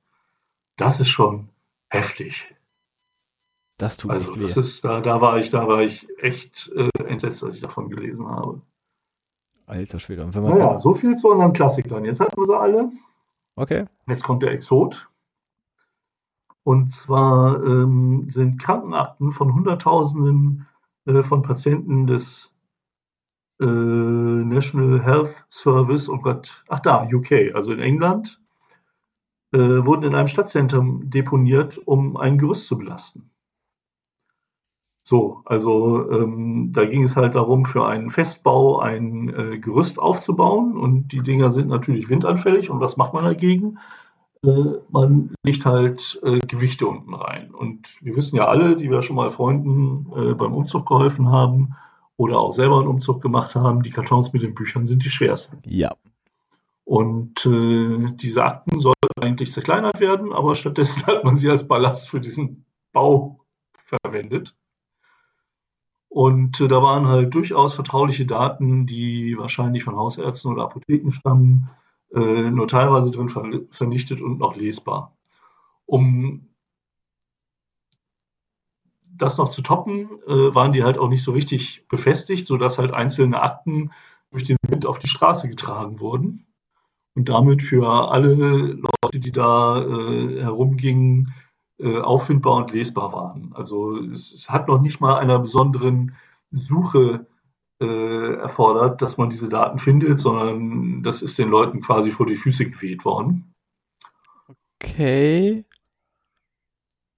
Das 0.76 0.98
ist 0.98 1.10
schon 1.10 1.50
heftig. 1.90 2.54
Das 3.76 3.96
tut 3.98 4.12
also, 4.12 4.34
das 4.36 4.56
ist, 4.56 4.84
da, 4.84 5.00
da 5.00 5.20
war 5.20 5.38
ich, 5.38 5.50
da 5.50 5.68
war 5.68 5.82
ich 5.82 6.08
echt 6.18 6.72
äh, 6.74 6.88
entsetzt, 7.04 7.44
als 7.44 7.56
ich 7.56 7.60
davon 7.60 7.90
gelesen 7.90 8.28
habe. 8.28 8.62
Alter 9.66 9.98
Schwede. 9.98 10.24
Und 10.24 10.34
wenn 10.34 10.42
man 10.42 10.58
naja, 10.58 10.78
so 10.78 10.94
viel 10.94 11.16
zu 11.16 11.28
unseren 11.28 11.52
Klassikern. 11.52 12.04
Jetzt 12.04 12.20
hatten 12.20 12.36
wir 12.36 12.46
sie 12.46 12.58
alle. 12.58 12.90
Okay. 13.56 13.84
Jetzt 14.06 14.22
kommt 14.22 14.42
der 14.42 14.52
Exot. 14.52 15.08
Und 16.64 16.92
zwar 16.94 17.62
ähm, 17.62 18.29
sind 18.31 18.59
Krankenakten 18.59 19.33
von 19.33 19.55
Hunderttausenden 19.55 20.66
äh, 21.05 21.22
von 21.22 21.42
Patienten 21.42 22.07
des 22.07 22.55
äh, 23.61 23.64
National 23.64 25.03
Health 25.03 25.46
Service, 25.50 26.09
oh 26.09 26.18
Gott, 26.18 26.64
ach 26.68 26.81
da, 26.81 27.07
UK, 27.12 27.55
also 27.55 27.72
in 27.72 27.81
England, 27.81 28.40
äh, 29.53 29.59
wurden 29.59 30.05
in 30.05 30.14
einem 30.14 30.27
Stadtzentrum 30.27 31.09
deponiert, 31.11 31.79
um 31.87 32.16
ein 32.16 32.38
Gerüst 32.38 32.66
zu 32.66 32.79
belasten. 32.79 33.31
So, 35.07 35.42
also 35.44 36.11
ähm, 36.11 36.72
da 36.72 36.87
ging 36.87 37.03
es 37.03 37.14
halt 37.14 37.35
darum, 37.35 37.66
für 37.66 37.87
einen 37.87 38.09
Festbau 38.09 38.79
ein 38.81 39.29
äh, 39.29 39.59
Gerüst 39.59 39.98
aufzubauen 39.98 40.79
und 40.79 41.09
die 41.12 41.22
Dinger 41.22 41.50
sind 41.50 41.68
natürlich 41.68 42.09
windanfällig 42.09 42.70
und 42.70 42.81
was 42.81 42.96
macht 42.96 43.12
man 43.12 43.24
dagegen? 43.24 43.79
Man 44.90 45.35
legt 45.42 45.64
halt 45.64 46.20
äh, 46.22 46.38
Gewichte 46.40 46.87
unten 46.87 47.14
rein. 47.14 47.52
Und 47.52 48.02
wir 48.02 48.16
wissen 48.16 48.37
ja 48.37 48.46
alle, 48.46 48.76
die 48.76 48.90
wir 48.90 49.02
schon 49.02 49.16
mal 49.16 49.30
Freunden 49.30 50.07
äh, 50.16 50.35
beim 50.35 50.54
Umzug 50.54 50.87
geholfen 50.87 51.30
haben, 51.30 51.74
oder 52.16 52.38
auch 52.38 52.52
selber 52.52 52.78
einen 52.78 52.88
Umzug 52.88 53.20
gemacht 53.20 53.54
haben, 53.54 53.83
die 53.83 53.90
Kartons 53.90 54.33
mit 54.33 54.42
den 54.42 54.54
Büchern 54.54 54.87
sind 54.87 55.04
die 55.04 55.11
schwersten. 55.11 55.61
Ja. 55.64 55.94
Und 56.85 57.46
äh, 57.46 58.12
diese 58.14 58.44
Akten 58.44 58.80
sollten 58.80 58.94
eigentlich 59.20 59.52
zerkleinert 59.52 60.00
werden, 60.00 60.33
aber 60.33 60.54
stattdessen 60.54 61.07
hat 61.07 61.24
man 61.24 61.35
sie 61.35 61.48
als 61.48 61.66
Ballast 61.66 62.09
für 62.09 62.20
diesen 62.20 62.66
Bau 62.92 63.40
verwendet. 63.72 64.54
Und 66.09 66.61
äh, 66.61 66.68
da 66.68 66.83
waren 66.83 67.09
halt 67.09 67.35
durchaus 67.35 67.74
vertrauliche 67.74 68.26
Daten, 68.26 68.87
die 68.87 69.37
wahrscheinlich 69.37 69.83
von 69.83 69.96
Hausärzten 69.96 70.52
oder 70.52 70.64
Apotheken 70.64 71.11
stammen, 71.11 71.70
äh, 72.14 72.50
nur 72.50 72.68
teilweise 72.68 73.11
drin 73.11 73.29
vernichtet 73.70 74.20
und 74.20 74.38
noch 74.38 74.57
lesbar. 74.57 75.16
Um 75.87 76.48
das 79.16 79.38
noch 79.38 79.50
zu 79.50 79.62
toppen, 79.62 80.09
äh, 80.27 80.55
waren 80.55 80.72
die 80.72 80.83
halt 80.83 80.98
auch 80.98 81.09
nicht 81.09 81.22
so 81.22 81.33
richtig 81.33 81.87
befestigt, 81.88 82.48
sodass 82.48 82.79
halt 82.79 82.92
einzelne 82.92 83.42
Akten 83.42 83.92
durch 84.31 84.44
den 84.44 84.57
Wind 84.68 84.87
auf 84.87 84.98
die 84.98 85.09
Straße 85.09 85.48
getragen 85.48 86.00
wurden 86.00 86.46
und 87.14 87.29
damit 87.29 87.62
für 87.62 88.11
alle 88.11 88.35
Leute, 88.35 89.20
die 89.20 89.33
da 89.33 89.81
äh, 89.83 90.40
herumgingen, 90.40 91.33
äh, 91.79 91.98
auffindbar 91.98 92.57
und 92.57 92.72
lesbar 92.72 93.12
waren. 93.12 93.53
Also 93.55 93.96
es, 93.98 94.33
es, 94.33 94.50
hat 94.50 94.68
noch 94.68 94.81
nicht 94.81 95.00
mal 95.00 95.16
einer 95.16 95.38
besonderen 95.38 96.16
Suche 96.50 97.27
äh, 97.80 98.34
erfordert, 98.34 99.02
dass 99.02 99.16
man 99.16 99.30
diese 99.30 99.48
Daten 99.48 99.78
findet, 99.78 100.20
sondern 100.20 101.02
das 101.02 101.22
ist 101.22 101.38
den 101.38 101.48
Leuten 101.48 101.80
quasi 101.80 102.10
vor 102.10 102.26
die 102.26 102.37
Füße 102.37 102.70
geweht 102.70 103.04
worden. 103.04 103.52
Okay. 104.82 105.64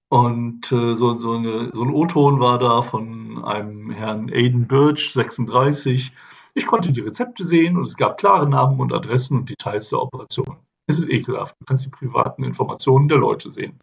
Und 0.09 0.71
äh, 0.71 0.95
so, 0.95 1.19
so, 1.19 1.33
eine, 1.33 1.69
so 1.73 1.83
ein 1.83 1.93
O-Ton 1.93 2.39
war 2.39 2.59
da 2.59 2.81
von 2.81 3.43
einem 3.43 3.91
Herrn 3.91 4.29
Aiden 4.29 4.67
Birch, 4.67 5.11
36. 5.11 6.11
Ich 6.53 6.65
konnte 6.65 6.91
die 6.91 7.01
Rezepte 7.01 7.45
sehen 7.45 7.77
und 7.77 7.85
es 7.85 7.97
gab 7.97 8.17
klare 8.17 8.47
Namen 8.47 8.79
und 8.79 8.93
Adressen 8.93 9.37
und 9.37 9.49
Details 9.49 9.89
der 9.89 10.01
Operation. 10.01 10.57
Es 10.87 10.97
ist 10.97 11.09
ekelhaft. 11.09 11.55
Du 11.59 11.65
kannst 11.65 11.85
die 11.85 11.91
privaten 11.91 12.43
Informationen 12.43 13.07
der 13.07 13.17
Leute 13.17 13.51
sehen. 13.51 13.79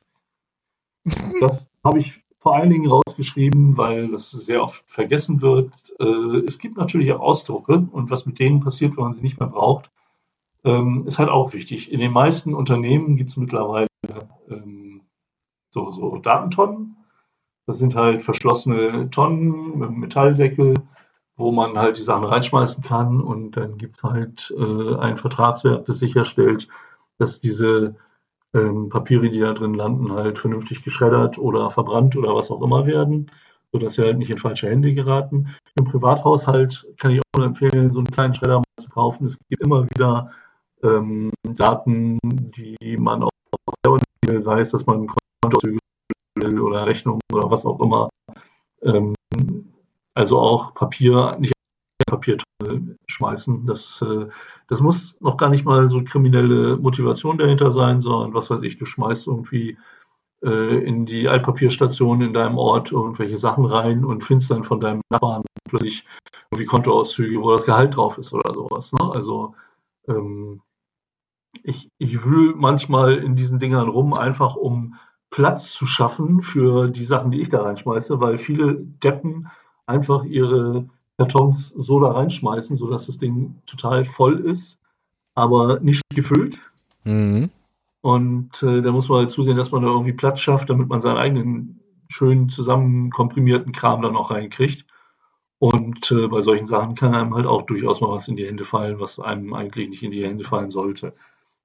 Das 1.41 1.69
habe 1.85 1.99
ich 1.99 2.24
vor 2.45 2.57
allen 2.57 2.69
Dingen 2.69 2.91
rausgeschrieben, 2.91 3.79
weil 3.79 4.09
das 4.09 4.31
sehr 4.31 4.63
oft 4.63 4.85
vergessen 4.87 5.41
wird. 5.41 5.73
Äh, 5.99 6.45
es 6.47 6.59
gibt 6.59 6.77
natürlich 6.77 7.11
auch 7.11 7.21
Ausdrucke 7.21 7.89
und 7.91 8.11
was 8.11 8.27
mit 8.27 8.39
denen 8.39 8.61
passiert, 8.61 8.99
wenn 8.99 9.05
man 9.05 9.13
sie 9.15 9.23
nicht 9.23 9.41
mehr 9.41 9.49
braucht, 9.49 9.91
ähm, 10.63 11.05
ist 11.07 11.19
halt 11.19 11.31
auch 11.31 11.55
wichtig. 11.55 11.91
In 11.91 12.01
den 12.01 12.13
meisten 12.13 12.53
Unternehmen 12.55 13.17
gibt 13.17 13.31
es 13.31 13.39
mittlerweile 13.39 13.87
ähm, 14.51 15.01
so, 15.71 15.91
so 15.91 16.19
Datentonnen. 16.19 16.97
Das 17.67 17.79
sind 17.79 17.95
halt 17.95 18.21
verschlossene 18.21 19.09
Tonnen 19.11 19.79
mit 19.79 19.89
einem 19.89 20.01
Metalldeckel, 20.01 20.75
wo 21.37 21.51
man 21.51 21.79
halt 21.79 21.97
die 21.97 22.03
Sachen 22.03 22.25
reinschmeißen 22.25 22.85
kann 22.85 23.23
und 23.23 23.53
dann 23.53 23.79
gibt 23.79 23.97
es 23.97 24.03
halt 24.03 24.55
äh, 24.59 24.97
ein 24.97 25.17
Vertragswerk, 25.17 25.87
das 25.87 25.99
sicherstellt, 25.99 26.69
dass 27.17 27.41
diese 27.41 27.97
ähm, 28.55 28.89
Papiere, 28.89 29.29
die 29.31 29.41
da 29.41 29.53
drin 29.53 29.75
landen, 29.75 30.13
halt 30.13 30.39
vernünftig 30.39 30.83
geschreddert 30.83 31.39
oder 31.39 31.71
verbrannt 31.71 32.17
oder 32.17 32.35
was 32.35 32.51
auch 32.51 32.63
immer 32.63 32.87
werden, 32.87 33.27
sodass 33.73 33.95
sie 33.95 34.03
halt 34.03 34.19
nicht 34.19 34.31
in 34.31 34.39
falsche 34.39 34.69
Hände 34.69 34.95
geraten. 34.95 35.55
Im 35.77 35.85
Privathaushalt 35.85 36.87
kann 36.99 37.11
ich 37.11 37.21
auch 37.21 37.39
nur 37.39 37.47
empfehlen, 37.47 37.93
so 37.93 37.99
einen 37.99 38.11
kleinen 38.11 38.35
Schredder 38.35 38.59
mal 38.59 38.65
zu 38.79 38.89
kaufen. 38.89 39.27
Es 39.27 39.39
gibt 39.49 39.63
immer 39.63 39.85
wieder 39.91 40.31
ähm, 40.83 41.33
Daten, 41.43 42.19
die 42.23 42.97
man 42.97 43.25
auch 43.25 43.31
sei 44.41 44.61
es, 44.61 44.71
dass 44.71 44.87
man 44.87 45.09
Kontoauszüge 45.43 45.79
oder 46.63 46.87
Rechnung 46.87 47.21
oder 47.33 47.51
was 47.51 47.65
auch 47.65 47.81
immer. 47.81 48.09
Ähm, 48.83 49.15
also 50.15 50.39
auch 50.39 50.75
Papier, 50.75 51.37
nicht 51.39 51.53
Papiertonne 52.07 52.97
schmeißen. 53.07 53.67
Das, 53.67 54.03
äh, 54.03 54.27
das 54.69 54.81
muss 54.81 55.21
noch 55.21 55.37
gar 55.37 55.51
nicht 55.51 55.65
mal 55.65 55.91
so 55.91 56.03
kriminelle 56.03 56.77
Motivation 56.77 57.39
dahinter 57.39 57.71
sein, 57.71 58.01
sondern 58.01 58.35
was 58.35 58.51
weiß 58.51 58.63
ich, 58.63 58.79
du 58.79 58.85
schmeißt 58.85 59.27
irgendwie 59.27 59.77
äh, 60.43 60.85
in 60.85 61.07
die 61.07 61.29
Altpapierstation 61.29 62.23
in 62.23 62.35
deinem 62.35 62.59
Ort 62.59 62.93
irgendwelche 62.93 63.37
Sachen 63.37 63.65
rein 63.67 64.05
und 64.05 64.25
findest 64.25 64.51
dann 64.51 64.65
von 64.65 64.81
deinem 64.81 65.03
Nachbarn 65.11 65.43
plötzlich 65.69 66.05
irgendwie 66.51 66.67
Kontoauszüge, 66.67 67.41
wo 67.41 67.51
das 67.51 67.67
Gehalt 67.67 67.97
drauf 67.97 68.19
ist 68.19 68.33
oder 68.33 68.53
sowas. 68.55 68.93
Ne? 68.93 69.11
Also 69.15 69.55
ähm, 70.09 70.63
ich, 71.63 71.89
ich 71.99 72.25
wühl 72.25 72.55
manchmal 72.55 73.19
in 73.19 73.37
diesen 73.37 73.59
Dingern 73.59 73.89
rum, 73.89 74.15
einfach 74.15 74.57
um 74.57 74.95
Platz 75.31 75.73
zu 75.73 75.87
schaffen 75.87 76.43
für 76.43 76.89
die 76.89 77.05
Sachen, 77.05 77.31
die 77.31 77.41
ich 77.41 77.49
da 77.49 77.63
reinschmeiße, 77.63 78.21
weil 78.21 78.39
viele 78.39 78.77
Deppen 78.77 79.49
einfach 79.87 80.25
ihre 80.25 80.89
Kartons 81.19 81.69
so 81.71 82.01
da 82.01 82.13
reinschmeißen, 82.13 82.77
sodass 82.77 83.07
das 83.07 83.19
Ding 83.19 83.57
total 83.67 84.05
voll 84.05 84.41
ist, 84.41 84.79
aber 85.35 85.81
nicht 85.81 86.03
gefüllt. 86.15 86.71
Mhm. 87.05 87.51
Und 88.01 88.63
äh, 88.63 88.83
da 88.83 88.93
muss 88.93 89.09
man 89.09 89.21
halt 89.21 89.31
zusehen, 89.31 89.57
dass 89.57 89.71
man 89.71 89.83
da 89.83 89.89
irgendwie 89.89 90.13
Platz 90.13 90.41
schafft, 90.41 90.69
damit 90.69 90.89
man 90.89 91.01
seinen 91.01 91.17
eigenen 91.17 91.81
schön 92.09 92.49
zusammenkomprimierten 92.49 93.73
Kram 93.73 94.03
dann 94.03 94.17
auch 94.17 94.31
reinkriegt. 94.31 94.85
Und 95.59 96.11
äh, 96.11 96.29
bei 96.29 96.43
solchen 96.43 96.67
Sachen 96.67 96.95
kann 96.95 97.15
einem 97.15 97.35
halt 97.35 97.47
auch 97.47 97.63
durchaus 97.63 98.01
mal 98.01 98.11
was 98.11 98.29
in 98.29 98.37
die 98.37 98.47
Hände 98.47 98.65
fallen, 98.65 99.01
was 99.01 99.19
einem 99.19 99.55
eigentlich 99.55 99.89
nicht 99.89 100.03
in 100.03 100.11
die 100.11 100.25
Hände 100.25 100.45
fallen 100.45 100.71
sollte. 100.71 101.15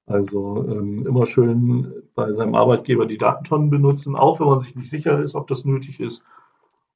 Also 0.05 0.65
ähm, 0.67 1.05
immer 1.05 1.25
schön 1.25 1.93
bei 2.15 2.31
seinem 2.33 2.55
Arbeitgeber 2.55 3.05
die 3.05 3.17
Datentonnen 3.17 3.69
benutzen, 3.69 4.15
auch 4.15 4.39
wenn 4.39 4.47
man 4.47 4.59
sich 4.59 4.75
nicht 4.75 4.89
sicher 4.89 5.19
ist, 5.19 5.35
ob 5.35 5.47
das 5.47 5.65
nötig 5.65 5.99
ist. 5.99 6.23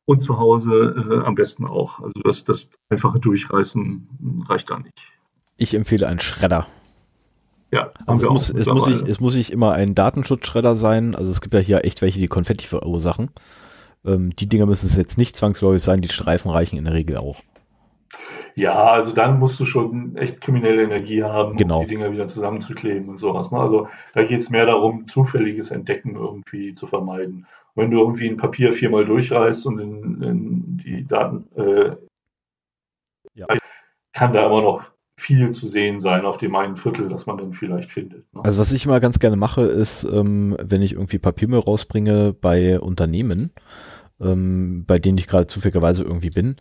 Und 0.06 0.22
zu 0.22 0.38
Hause 0.38 1.22
äh, 1.22 1.26
am 1.26 1.36
besten 1.36 1.66
auch. 1.66 2.02
Also 2.02 2.20
das, 2.24 2.44
das 2.44 2.68
einfache 2.90 3.20
Durchreißen 3.20 4.46
reicht 4.50 4.70
da 4.70 4.80
nicht. 4.80 5.08
Ich 5.56 5.74
empfehle 5.74 6.08
einen 6.08 6.20
Schredder. 6.20 6.68
Ja, 7.72 7.92
also 8.06 8.28
es 8.28 8.32
muss, 8.32 8.50
es, 8.50 8.68
muss 8.68 8.88
nicht, 8.88 9.08
es 9.08 9.20
muss 9.20 9.34
nicht 9.34 9.52
immer 9.52 9.72
ein 9.72 9.96
Datenschutzschredder 9.96 10.76
sein. 10.76 11.16
Also 11.16 11.32
es 11.32 11.42
gibt 11.42 11.54
ja 11.54 11.60
hier 11.60 11.86
echt 11.86 12.02
welche, 12.02 12.20
die 12.20 12.28
Konfetti 12.28 12.68
verursachen. 12.68 13.32
Ähm, 14.06 14.36
die 14.36 14.48
Dinger 14.48 14.66
müssen 14.66 14.88
es 14.88 14.96
jetzt 14.96 15.18
nicht 15.18 15.36
zwangsläufig 15.36 15.82
sein, 15.82 16.02
die 16.02 16.10
Streifen 16.10 16.52
reichen 16.52 16.78
in 16.78 16.86
der 16.86 16.94
Regel 16.94 17.18
auch. 17.18 17.42
Ja, 18.56 18.92
also 18.92 19.12
dann 19.12 19.40
musst 19.40 19.60
du 19.60 19.66
schon 19.66 20.16
echt 20.16 20.40
kriminelle 20.40 20.84
Energie 20.84 21.24
haben, 21.24 21.58
genau. 21.58 21.80
um 21.80 21.88
die 21.88 21.96
Dinger 21.96 22.12
wieder 22.12 22.28
zusammenzukleben 22.28 23.10
und 23.10 23.18
sowas. 23.18 23.52
Ne? 23.52 23.60
Also 23.60 23.88
da 24.14 24.24
geht 24.24 24.40
es 24.40 24.52
mehr 24.52 24.68
darum, 24.68 25.08
zufälliges 25.08 25.72
Entdecken 25.72 26.16
irgendwie 26.16 26.76
zu 26.76 26.86
vermeiden. 26.86 27.48
Wenn 27.76 27.92
du 27.92 28.00
irgendwie 28.00 28.30
ein 28.30 28.38
Papier 28.38 28.72
viermal 28.72 29.06
durchreißt 29.06 29.66
und 29.66 29.80
in, 29.80 30.22
in 30.22 30.78
die 30.78 31.06
Daten, 31.06 31.48
äh, 31.56 31.96
ja. 33.34 33.48
kann 34.14 34.34
da 34.34 34.46
immer 34.46 34.62
noch 34.62 34.92
viel 35.18 35.52
zu 35.52 35.68
sehen 35.68 36.00
sein 36.00 36.26
auf 36.26 36.38
dem 36.38 36.56
einen 36.56 36.76
Viertel, 36.76 37.08
das 37.08 37.26
man 37.26 37.38
dann 37.38 37.54
vielleicht 37.54 37.92
findet. 37.92 38.32
Ne? 38.34 38.42
Also 38.44 38.60
was 38.60 38.72
ich 38.72 38.86
immer 38.86 39.00
ganz 39.00 39.20
gerne 39.20 39.36
mache, 39.36 39.62
ist, 39.62 40.04
ähm, 40.04 40.58
wenn 40.62 40.82
ich 40.82 40.94
irgendwie 40.94 41.20
Papiermüll 41.20 41.60
rausbringe 41.60 42.34
bei 42.34 42.80
Unternehmen, 42.80 43.52
ähm, 44.20 44.86
bei 44.86 45.00
denen 45.00 45.18
ich 45.18 45.28
gerade 45.28 45.48
zufälligerweise 45.48 46.04
irgendwie 46.04 46.32
bin, 46.32 46.58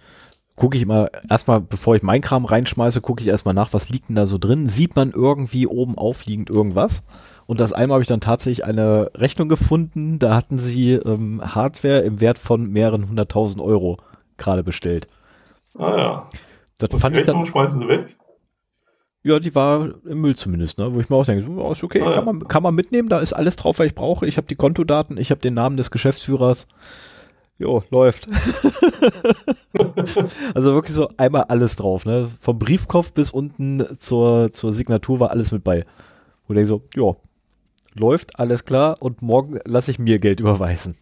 gucke 0.55 0.77
ich 0.77 0.83
immer 0.83 1.09
erstmal, 1.29 1.61
bevor 1.61 1.97
ich 1.97 2.03
meinen 2.03 2.21
Kram 2.21 2.45
reinschmeiße, 2.45 3.01
gucke 3.01 3.23
ich 3.23 3.29
erstmal 3.29 3.55
nach, 3.55 3.73
was 3.73 3.89
liegt 3.89 4.09
denn 4.09 4.17
da 4.17 4.27
so 4.27 4.39
drin. 4.39 4.69
Sieht 4.69 4.97
man 4.97 5.11
irgendwie 5.11 5.67
oben 5.67 5.97
aufliegend 5.97 6.51
irgendwas? 6.51 7.03
Und 7.47 7.61
das 7.61 7.73
einmal 7.73 7.97
habe 7.97 8.03
ich 8.03 8.09
dann 8.09 8.21
tatsächlich 8.21 8.65
eine 8.65 9.11
Rechnung 9.15 9.49
gefunden, 9.49 10.19
da 10.19 10.35
hatten 10.35 10.59
sie 10.59 10.93
ähm, 10.95 11.43
Hardware 11.43 12.01
im 12.01 12.21
Wert 12.21 12.39
von 12.39 12.71
mehreren 12.71 13.09
hunderttausend 13.09 13.63
Euro 13.63 13.99
gerade 14.37 14.63
bestellt. 14.63 15.07
Ah 15.77 15.97
ja. 15.97 16.29
Das 16.79 16.91
Und 16.91 17.01
fand 17.01 17.17
ich 17.17 17.25
dann. 17.25 17.45
schmeißen 17.45 17.81
sie 17.81 17.89
weg? 17.89 18.17
Ja, 19.25 19.39
die 19.39 19.55
war 19.55 19.89
im 20.05 20.21
Müll 20.21 20.35
zumindest, 20.35 20.79
ne? 20.79 20.93
wo 20.93 20.99
ich 20.99 21.09
mir 21.09 21.15
auch 21.15 21.25
denke, 21.25 21.45
ist 21.71 21.85
okay, 21.85 22.01
ah, 22.03 22.11
ja. 22.11 22.17
kann, 22.17 22.25
man, 22.25 22.49
kann 22.49 22.63
man 22.63 22.75
mitnehmen, 22.75 23.09
da 23.09 23.21
ist 23.21 23.33
alles 23.33 23.55
drauf, 23.55 23.79
was 23.79 23.87
ich 23.87 23.95
brauche. 23.95 24.27
Ich 24.27 24.37
habe 24.37 24.49
die 24.49 24.57
Kontodaten, 24.57 25.17
ich 25.17 25.31
habe 25.31 25.41
den 25.41 25.55
Namen 25.55 25.77
des 25.77 25.93
Geschäftsführers. 25.93 26.67
Jo, 27.59 27.85
läuft. 27.91 28.27
also 30.55 30.75
wirklich 30.75 30.97
so 30.97 31.09
einmal 31.17 31.45
alles 31.45 31.77
drauf, 31.77 32.05
ne? 32.05 32.29
Vom 32.41 32.59
Briefkopf 32.59 33.13
bis 33.13 33.31
unten 33.31 33.97
zur, 33.99 34.53
zur 34.53 34.73
Signatur 34.73 35.21
war 35.21 35.31
alles 35.31 35.53
mit 35.53 35.63
bei. 35.63 35.85
Wo 36.49 36.55
ich 36.55 36.67
so, 36.67 36.83
ja, 36.97 37.15
läuft, 37.95 38.39
alles 38.39 38.65
klar 38.65 38.97
und 39.01 39.23
morgen 39.23 39.59
lasse 39.65 39.91
ich 39.91 39.99
mir 39.99 40.19
Geld 40.19 40.41
überweisen. 40.41 40.97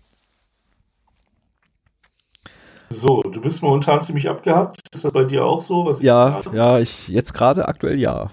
So, 2.89 3.23
du 3.23 3.41
bist 3.41 3.63
momentan 3.63 4.01
ziemlich 4.01 4.29
abgehackt. 4.29 4.81
Ist 4.93 5.05
das 5.05 5.13
bei 5.13 5.23
dir 5.23 5.45
auch 5.45 5.63
so? 5.63 5.89
ja, 6.01 6.41
ja, 6.53 6.81
ich 6.81 7.07
jetzt 7.09 7.33
gerade 7.33 7.69
aktuell 7.69 8.01
ja. 8.01 8.33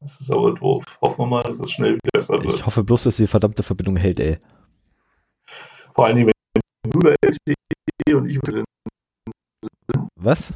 Das 0.00 0.20
ist 0.20 0.30
aber 0.30 0.54
doof. 0.54 0.84
Hoffen 1.00 1.18
wir 1.18 1.26
mal, 1.26 1.42
dass 1.42 1.58
es 1.58 1.72
schnell 1.72 1.94
wieder 1.94 2.10
besser 2.12 2.34
wird. 2.34 2.54
Ich 2.54 2.64
hoffe 2.64 2.84
bloß, 2.84 3.04
dass 3.04 3.16
die 3.16 3.26
verdammte 3.26 3.64
Verbindung 3.64 3.96
hält, 3.96 4.20
ey. 4.20 4.38
Vor 5.94 6.06
allem, 6.06 6.26
wenn 6.26 6.32
du 6.84 6.98
über 7.00 7.14
LTE 7.24 8.16
und 8.16 8.28
ich 8.28 8.36
über 8.36 8.64
Was? 10.14 10.54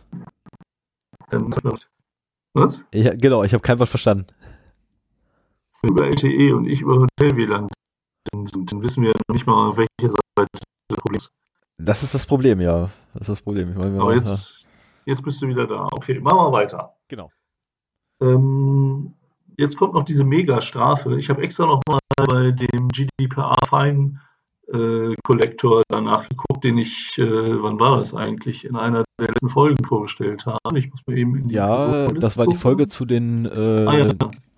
Was? 2.52 2.84
Ja, 2.94 3.14
genau, 3.14 3.42
ich 3.42 3.52
habe 3.52 3.62
kein 3.62 3.78
Wort 3.80 3.88
verstanden. 3.88 4.26
Über 5.82 6.06
LTE 6.06 6.54
und 6.54 6.66
ich 6.66 6.82
über 6.82 7.00
Hotel-WLAN 7.00 7.68
sind, 8.44 8.72
dann 8.72 8.82
wissen 8.82 9.02
wir 9.02 9.12
noch 9.28 9.34
nicht 9.34 9.46
mal, 9.46 9.68
auf 9.68 9.76
welcher 9.78 10.10
Seite 10.10 10.48
das 10.88 10.98
Problem 10.98 11.16
ist. 11.16 11.30
Das 11.78 12.02
ist 12.02 12.14
das 12.14 12.26
Problem, 12.26 12.60
ja. 12.60 12.90
Das 13.14 13.22
ist 13.22 13.28
das 13.28 13.42
Problem. 13.42 13.74
Meine, 13.74 14.00
Aber 14.00 14.14
jetzt, 14.14 14.66
jetzt 15.06 15.22
bist 15.22 15.40
du 15.40 15.48
wieder 15.48 15.66
da. 15.66 15.88
Okay, 15.92 16.20
machen 16.20 16.36
wir 16.36 16.52
weiter. 16.52 16.94
Genau. 17.08 17.30
Ähm, 18.20 19.14
jetzt 19.56 19.76
kommt 19.78 19.94
noch 19.94 20.04
diese 20.04 20.24
Mega-Strafe. 20.24 21.16
Ich 21.16 21.30
habe 21.30 21.42
extra 21.42 21.66
noch 21.66 21.80
mal 21.88 21.98
bei 22.16 22.50
dem 22.50 22.88
GDPR-Fine 22.88 24.20
äh, 24.72 25.14
Kollektor 25.24 25.82
danach 25.88 26.28
geguckt, 26.28 26.64
den 26.64 26.78
ich, 26.78 27.18
äh, 27.18 27.62
wann 27.62 27.80
war 27.80 27.98
das 27.98 28.14
eigentlich, 28.14 28.64
in 28.64 28.76
einer 28.76 29.04
der 29.18 29.28
letzten 29.28 29.48
Folgen 29.48 29.84
vorgestellt 29.84 30.46
habe. 30.46 30.78
Ich 30.78 30.90
muss 30.90 31.00
mir 31.06 31.16
eben 31.16 31.36
in 31.36 31.48
die 31.48 31.54
Ja, 31.54 32.08
das 32.08 32.36
war 32.36 32.44
gucken. 32.44 32.56
die 32.56 32.62
Folge 32.62 32.88
zu 32.88 33.04
den 33.04 33.46
äh, 33.46 33.86
ah, 33.86 33.96
ja, 33.98 34.08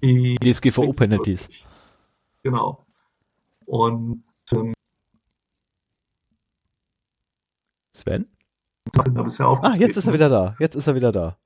die 0.03 0.37
DSGVO-Penalties. 0.37 1.49
Genau. 2.43 2.85
Und 3.67 4.25
ähm, 4.53 4.75
Sven? 7.95 8.27
ah, 8.97 9.75
jetzt 9.77 9.97
ist 9.97 10.07
er 10.07 10.13
wieder 10.13 10.29
da. 10.29 10.57
Jetzt 10.59 10.75
ist 10.75 10.87
er 10.87 10.95
wieder 10.95 11.13
da. 11.13 11.37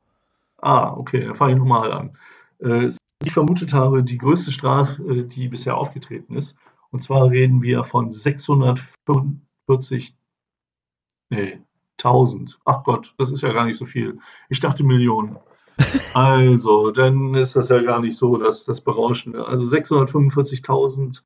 Ah, 0.58 0.94
okay, 0.96 1.24
dann 1.24 1.34
fange 1.34 1.52
ich 1.52 1.58
nochmal 1.58 1.92
an. 1.92 2.16
Äh, 2.60 2.90
ich 3.24 3.32
vermutet 3.32 3.72
habe, 3.72 4.02
die 4.02 4.18
größte 4.18 4.52
Strafe, 4.52 5.02
äh, 5.02 5.24
die 5.24 5.48
bisher 5.48 5.76
aufgetreten 5.76 6.36
ist. 6.36 6.56
Und 6.90 7.02
zwar 7.02 7.30
reden 7.30 7.62
wir 7.62 7.84
von 7.84 8.12
645, 8.12 10.14
nee, 11.30 11.60
1000. 11.98 12.58
Ach 12.64 12.84
Gott, 12.84 13.14
das 13.18 13.30
ist 13.30 13.42
ja 13.42 13.52
gar 13.52 13.66
nicht 13.66 13.78
so 13.78 13.84
viel. 13.84 14.18
Ich 14.48 14.60
dachte 14.60 14.84
Millionen. 14.84 15.36
Also, 16.14 16.90
dann 16.90 17.34
ist 17.34 17.54
das 17.54 17.68
ja 17.68 17.82
gar 17.82 18.00
nicht 18.00 18.16
so, 18.16 18.38
dass 18.38 18.64
das 18.64 18.80
Berauschende. 18.80 19.46
Also 19.46 19.66
645.000 19.66 21.22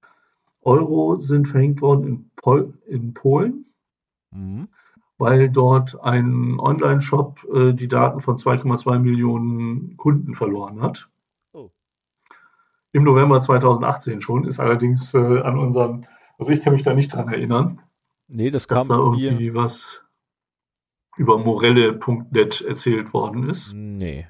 Euro 0.63 1.21
sind 1.21 1.47
verhängt 1.47 1.81
worden 1.81 2.05
in, 2.05 2.31
Pol 2.35 2.75
in 2.89 3.15
Polen. 3.15 3.67
Mhm 4.33 4.67
weil 5.21 5.51
dort 5.51 6.03
ein 6.03 6.59
Online-Shop 6.59 7.47
äh, 7.55 7.75
die 7.75 7.89
Daten 7.89 8.21
von 8.21 8.39
2,2 8.39 8.99
Millionen 8.99 9.97
Kunden 9.99 10.35
verloren 10.35 10.81
hat. 10.81 11.09
Im 12.93 13.05
November 13.05 13.41
2018 13.41 14.21
schon, 14.21 14.45
ist 14.45 14.61
allerdings 14.61 15.15
äh, 15.15 15.19
an 15.19 15.59
unseren, 15.59 16.07
also 16.39 16.51
ich 16.51 16.63
kann 16.63 16.73
mich 16.73 16.83
da 16.83 16.95
nicht 16.95 17.13
dran 17.13 17.29
erinnern. 17.29 17.81
Nee, 18.27 18.51
das 18.51 18.69
kam 18.69 18.79
dass 18.79 18.89
da 18.89 18.97
irgendwie 18.97 19.55
was 19.55 20.03
über 21.17 21.39
morelle.net 21.39 22.61
erzählt 22.63 23.13
worden 23.13 23.49
ist. 23.49 23.75
Nee. 23.75 24.29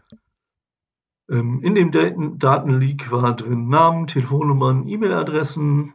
Ähm, 1.31 1.61
in 1.63 1.75
dem 1.75 1.91
Daten 1.91 2.39
Datenleak 2.39 3.11
war 3.11 3.37
drin 3.37 3.69
Namen, 3.69 4.07
Telefonnummern, 4.07 4.89
E-Mail-Adressen, 4.89 5.93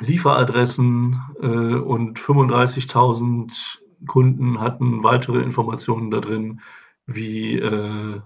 Lieferadressen 0.00 1.20
äh, 1.40 1.46
und 1.46 2.18
35.000 2.18 3.78
Kunden 4.06 4.60
hatten 4.60 5.02
weitere 5.04 5.40
Informationen 5.42 6.10
da 6.10 6.20
drin, 6.20 6.60
wie, 7.06 7.58
äh, 7.58 8.20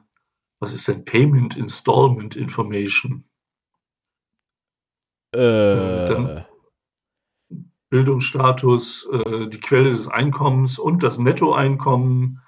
was 0.59 0.73
ist 0.73 0.89
denn 0.89 1.05
Payment 1.05 1.57
Installment 1.57 2.35
Information? 2.35 3.25
Äh, 5.33 6.45
Bildungsstatus, 7.91 9.07
äh, 9.13 9.49
die 9.49 9.61
Quelle 9.61 9.91
des 9.91 10.09
Einkommens 10.09 10.79
und 10.79 11.03
das 11.03 11.19
Nettoeinkommen, 11.19 12.41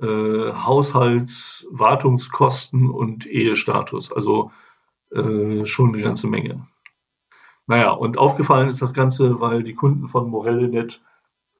äh, 0.00 0.52
Haushaltswartungskosten 0.52 2.88
und 2.88 3.26
Ehestatus. 3.26 4.12
Also 4.12 4.52
äh, 5.10 5.66
schon 5.66 5.94
eine 5.94 6.02
ganze 6.02 6.28
Menge. 6.28 6.66
Naja, 7.66 7.90
und 7.90 8.18
aufgefallen 8.18 8.68
ist 8.68 8.80
das 8.80 8.94
Ganze, 8.94 9.40
weil 9.40 9.62
die 9.62 9.74
Kunden 9.74 10.08
von 10.08 10.30
Morellenet 10.30 11.02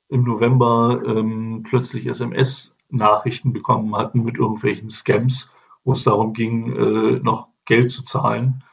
im 0.09 0.25
November 0.25 1.03
ähm, 1.05 1.65
plötzlich 1.69 2.07
SMS-Nachrichten 2.07 3.53
bekommen 3.53 3.95
hatten 3.95 4.25
mit 4.25 4.39
irgendwelchen 4.39 4.89
Scams, 4.91 5.51
wo 5.85 5.93
es 5.93 6.05
darum 6.05 6.33
ging, 6.33 6.73
äh, 6.73 7.21
noch 7.21 7.49
Geld 7.67 7.91
zu 7.91 8.03
zahlen. 8.05 8.65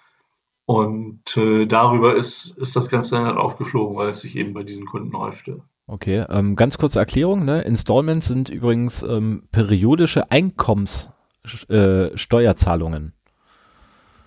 Und 0.65 1.37
äh, 1.37 1.65
darüber 1.65 2.15
ist, 2.15 2.57
ist 2.57 2.75
das 2.75 2.89
Ganze 2.89 3.15
dann 3.15 3.25
halt 3.25 3.37
aufgeflogen, 3.37 3.95
weil 3.95 4.09
es 4.09 4.19
sich 4.21 4.35
eben 4.35 4.53
bei 4.53 4.63
diesen 4.63 4.85
Kunden 4.85 5.15
häufte. 5.15 5.61
Okay, 5.87 6.25
ähm, 6.29 6.55
ganz 6.55 6.79
kurze 6.79 6.97
Erklärung. 6.99 7.45
Ne? 7.45 7.61
Installments 7.61 8.27
sind 8.27 8.49
übrigens 8.49 9.03
ähm, 9.03 9.43
periodische 9.51 10.31
Einkommenssteuerzahlungen. 10.31 13.07
Äh, 13.07 13.11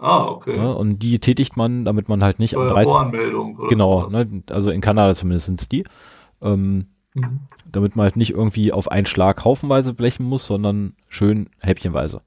Ah, 0.01 0.27
okay. 0.27 0.57
Ja, 0.57 0.71
und 0.71 1.01
die 1.01 1.19
tätigt 1.19 1.57
man, 1.57 1.85
damit 1.85 2.09
man 2.09 2.23
halt 2.23 2.39
nicht 2.39 2.57
am 2.57 2.69
30. 2.69 2.89
Voranmeldung. 2.89 3.59
Genau, 3.69 4.09
ne, 4.09 4.45
also 4.49 4.71
in 4.71 4.81
Kanada 4.81 5.13
zumindest 5.13 5.47
sind 5.47 5.61
es 5.61 5.69
die. 5.69 5.83
Ähm, 6.41 6.87
Mhm. 7.19 7.41
Damit 7.71 7.97
man 7.97 8.05
halt 8.05 8.17
nicht 8.17 8.31
irgendwie 8.31 8.73
auf 8.73 8.91
einen 8.91 9.07
Schlag 9.07 9.45
haufenweise 9.45 9.95
blechen 9.95 10.25
muss, 10.25 10.47
sondern 10.47 10.95
schön 11.09 11.51
häppchenweise. 11.61 12.23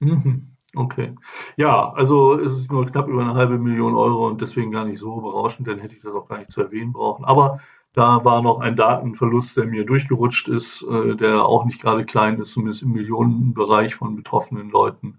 Mhm. 0.00 0.48
Okay. 0.78 1.12
Ja, 1.56 1.92
also 1.94 2.38
es 2.38 2.52
ist 2.52 2.70
nur 2.70 2.86
knapp 2.86 3.08
über 3.08 3.22
eine 3.22 3.34
halbe 3.34 3.58
Million 3.58 3.96
Euro 3.96 4.28
und 4.28 4.40
deswegen 4.40 4.70
gar 4.70 4.84
nicht 4.84 5.00
so 5.00 5.16
berauschend, 5.16 5.66
dann 5.66 5.80
hätte 5.80 5.96
ich 5.96 6.02
das 6.02 6.14
auch 6.14 6.28
gar 6.28 6.38
nicht 6.38 6.52
zu 6.52 6.62
erwähnen 6.62 6.92
brauchen. 6.92 7.24
Aber 7.24 7.58
da 7.94 8.24
war 8.24 8.42
noch 8.42 8.60
ein 8.60 8.76
Datenverlust, 8.76 9.56
der 9.56 9.66
mir 9.66 9.84
durchgerutscht 9.84 10.46
ist, 10.46 10.84
äh, 10.88 11.16
der 11.16 11.44
auch 11.44 11.64
nicht 11.64 11.82
gerade 11.82 12.04
klein 12.04 12.38
ist, 12.38 12.52
zumindest 12.52 12.84
im 12.84 12.92
Millionenbereich 12.92 13.96
von 13.96 14.14
betroffenen 14.14 14.70
Leuten. 14.70 15.18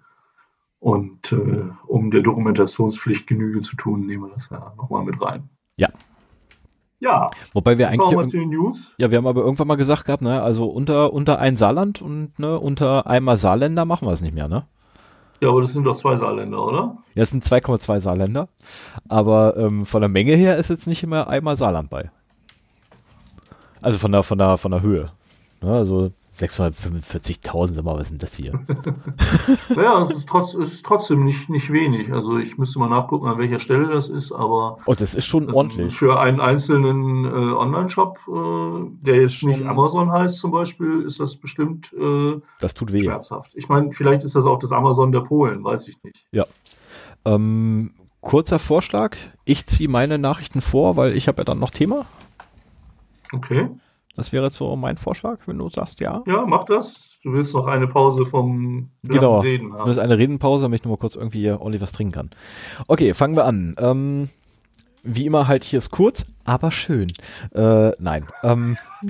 Und 0.79 1.33
äh, 1.33 1.65
um 1.87 2.09
der 2.09 2.21
Dokumentationspflicht 2.21 3.27
Genüge 3.27 3.61
zu 3.61 3.75
tun, 3.75 4.05
nehmen 4.05 4.23
wir 4.23 4.33
das 4.33 4.49
ja 4.49 4.71
nochmal 4.77 5.03
mit 5.03 5.21
rein. 5.21 5.49
Ja. 5.75 5.89
Ja. 7.01 7.31
Wobei 7.51 7.77
wir 7.77 7.89
eigentlich. 7.89 8.15
Mal 8.15 8.27
zu 8.27 8.37
den 8.37 8.49
News. 8.49 8.95
Ja, 8.97 9.11
wir 9.11 9.17
haben 9.17 9.27
aber 9.27 9.41
irgendwann 9.41 9.67
mal 9.67 9.75
gesagt 9.75 10.05
gehabt, 10.05 10.21
ne, 10.21 10.41
also 10.41 10.67
unter, 10.67 11.11
unter 11.11 11.39
ein 11.39 11.57
Saarland 11.57 12.01
und 12.01 12.39
ne, 12.39 12.57
unter 12.57 13.07
einmal 13.07 13.35
Saarländer 13.35 13.83
machen 13.83 14.07
wir 14.07 14.13
es 14.13 14.21
nicht 14.21 14.33
mehr, 14.33 14.47
ne? 14.47 14.65
Ja, 15.41 15.49
aber 15.49 15.61
das 15.61 15.73
sind 15.73 15.85
doch 15.85 15.95
zwei 15.95 16.15
Saarländer, 16.15 16.61
oder? 16.63 16.97
Ja, 17.15 17.23
es 17.23 17.29
sind 17.29 17.43
2,2 17.43 18.01
Saarländer. 18.01 18.49
Aber 19.07 19.55
ähm, 19.57 19.85
von 19.85 20.01
der 20.01 20.09
Menge 20.09 20.35
her 20.35 20.57
ist 20.57 20.69
jetzt 20.69 20.87
nicht 20.87 21.03
immer 21.03 21.27
einmal 21.27 21.55
Saarland 21.55 21.89
bei. 21.89 22.11
Also 23.81 23.97
von 23.97 24.11
der, 24.11 24.23
von 24.23 24.37
der, 24.37 24.57
von 24.57 24.71
der 24.71 24.81
Höhe. 24.81 25.11
Ne, 25.61 25.73
also 25.73 26.11
645.000, 26.39 27.73
sag 27.73 27.83
mal, 27.83 27.95
was 27.95 28.03
ist 28.03 28.11
denn 28.11 28.17
das 28.19 28.33
hier? 28.33 28.53
naja, 29.75 30.01
es 30.01 30.11
ist, 30.11 30.29
trotz, 30.29 30.53
es 30.53 30.73
ist 30.73 30.85
trotzdem 30.85 31.25
nicht, 31.25 31.49
nicht 31.49 31.71
wenig. 31.71 32.13
Also 32.13 32.37
ich 32.37 32.57
müsste 32.57 32.79
mal 32.79 32.89
nachgucken, 32.89 33.27
an 33.27 33.37
welcher 33.37 33.59
Stelle 33.59 33.87
das 33.87 34.07
ist, 34.07 34.31
aber. 34.31 34.77
Oh, 34.85 34.93
das 34.93 35.15
ist 35.15 35.25
schon 35.25 35.49
ähm, 35.49 35.53
ordentlich. 35.53 35.95
Für 35.95 36.19
einen 36.19 36.39
einzelnen 36.39 37.25
äh, 37.25 37.29
Online-Shop, 37.29 38.19
äh, 38.27 39.05
der 39.05 39.21
jetzt 39.21 39.43
nicht 39.43 39.65
Amazon 39.65 40.11
heißt 40.11 40.39
zum 40.39 40.51
Beispiel, 40.51 41.01
ist 41.01 41.19
das 41.19 41.35
bestimmt 41.35 41.91
äh, 41.93 42.39
das 42.59 42.73
tut 42.73 42.93
weh. 42.93 43.01
schmerzhaft. 43.01 43.51
Ich 43.55 43.67
meine, 43.67 43.91
vielleicht 43.91 44.23
ist 44.23 44.35
das 44.35 44.45
auch 44.45 44.59
das 44.59 44.71
Amazon 44.71 45.11
der 45.11 45.21
Polen, 45.21 45.63
weiß 45.63 45.87
ich 45.89 46.01
nicht. 46.03 46.25
Ja. 46.31 46.45
Ähm, 47.25 47.91
kurzer 48.21 48.59
Vorschlag. 48.59 49.17
Ich 49.43 49.65
ziehe 49.65 49.89
meine 49.89 50.17
Nachrichten 50.17 50.61
vor, 50.61 50.95
weil 50.95 51.17
ich 51.17 51.27
habe 51.27 51.39
ja 51.39 51.43
dann 51.43 51.59
noch 51.59 51.71
Thema. 51.71 52.05
Okay. 53.33 53.69
Das 54.19 54.33
wäre 54.33 54.49
so 54.49 54.75
mein 54.75 54.97
Vorschlag, 54.97 55.39
wenn 55.45 55.57
du 55.57 55.69
sagst, 55.69 56.01
ja. 56.01 56.21
Ja, 56.27 56.45
mach 56.45 56.65
das. 56.65 57.17
Du 57.23 57.33
willst 57.33 57.53
noch 57.53 57.67
eine 57.67 57.87
Pause 57.87 58.25
vom 58.25 58.91
genau. 59.03 59.39
Reden 59.39 59.71
haben. 59.71 59.77
Zumindest 59.77 59.99
eine 59.99 60.17
Redenpause, 60.17 60.63
damit 60.63 60.81
ich 60.81 60.83
nur 60.83 60.93
mal 60.93 60.99
kurz 60.99 61.15
irgendwie 61.15 61.49
ordentlich 61.49 61.81
was 61.81 61.93
trinken 61.93 62.13
kann. 62.13 62.29
Okay, 62.87 63.13
fangen 63.13 63.35
wir 63.37 63.45
an. 63.45 63.75
Ähm, 63.79 64.29
wie 65.03 65.25
immer 65.25 65.47
halt 65.47 65.63
hier 65.63 65.77
ist 65.77 65.91
kurz, 65.91 66.25
aber 66.43 66.71
schön. 66.71 67.07
Äh, 67.53 67.91
nein. 67.99 68.25
Ähm, 68.43 68.77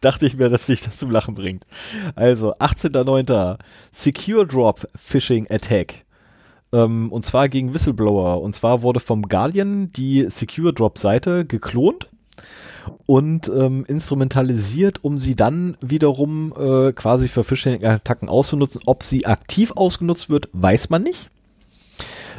dachte 0.00 0.26
ich 0.26 0.36
mir, 0.36 0.50
dass 0.50 0.66
sich 0.66 0.82
das 0.82 0.98
zum 0.98 1.10
Lachen 1.10 1.34
bringt. 1.34 1.66
Also, 2.14 2.52
18.09. 2.56 3.58
Secure 3.90 4.46
Drop 4.46 4.86
Phishing 4.94 5.46
Attack. 5.50 6.04
Ähm, 6.72 7.12
und 7.12 7.24
zwar 7.24 7.48
gegen 7.48 7.72
Whistleblower. 7.72 8.42
Und 8.42 8.54
zwar 8.54 8.82
wurde 8.82 9.00
vom 9.00 9.22
Guardian 9.22 9.88
die 9.88 10.26
Secure 10.28 10.72
Drop 10.72 10.98
Seite 10.98 11.44
geklont 11.44 12.08
und 13.06 13.48
ähm, 13.48 13.84
instrumentalisiert, 13.86 15.02
um 15.02 15.18
sie 15.18 15.36
dann 15.36 15.76
wiederum 15.80 16.52
äh, 16.56 16.92
quasi 16.92 17.28
für 17.28 17.44
Phishing-Attacken 17.44 18.28
auszunutzen. 18.28 18.80
Ob 18.86 19.02
sie 19.02 19.26
aktiv 19.26 19.72
ausgenutzt 19.74 20.30
wird, 20.30 20.48
weiß 20.52 20.90
man 20.90 21.02
nicht. 21.02 21.30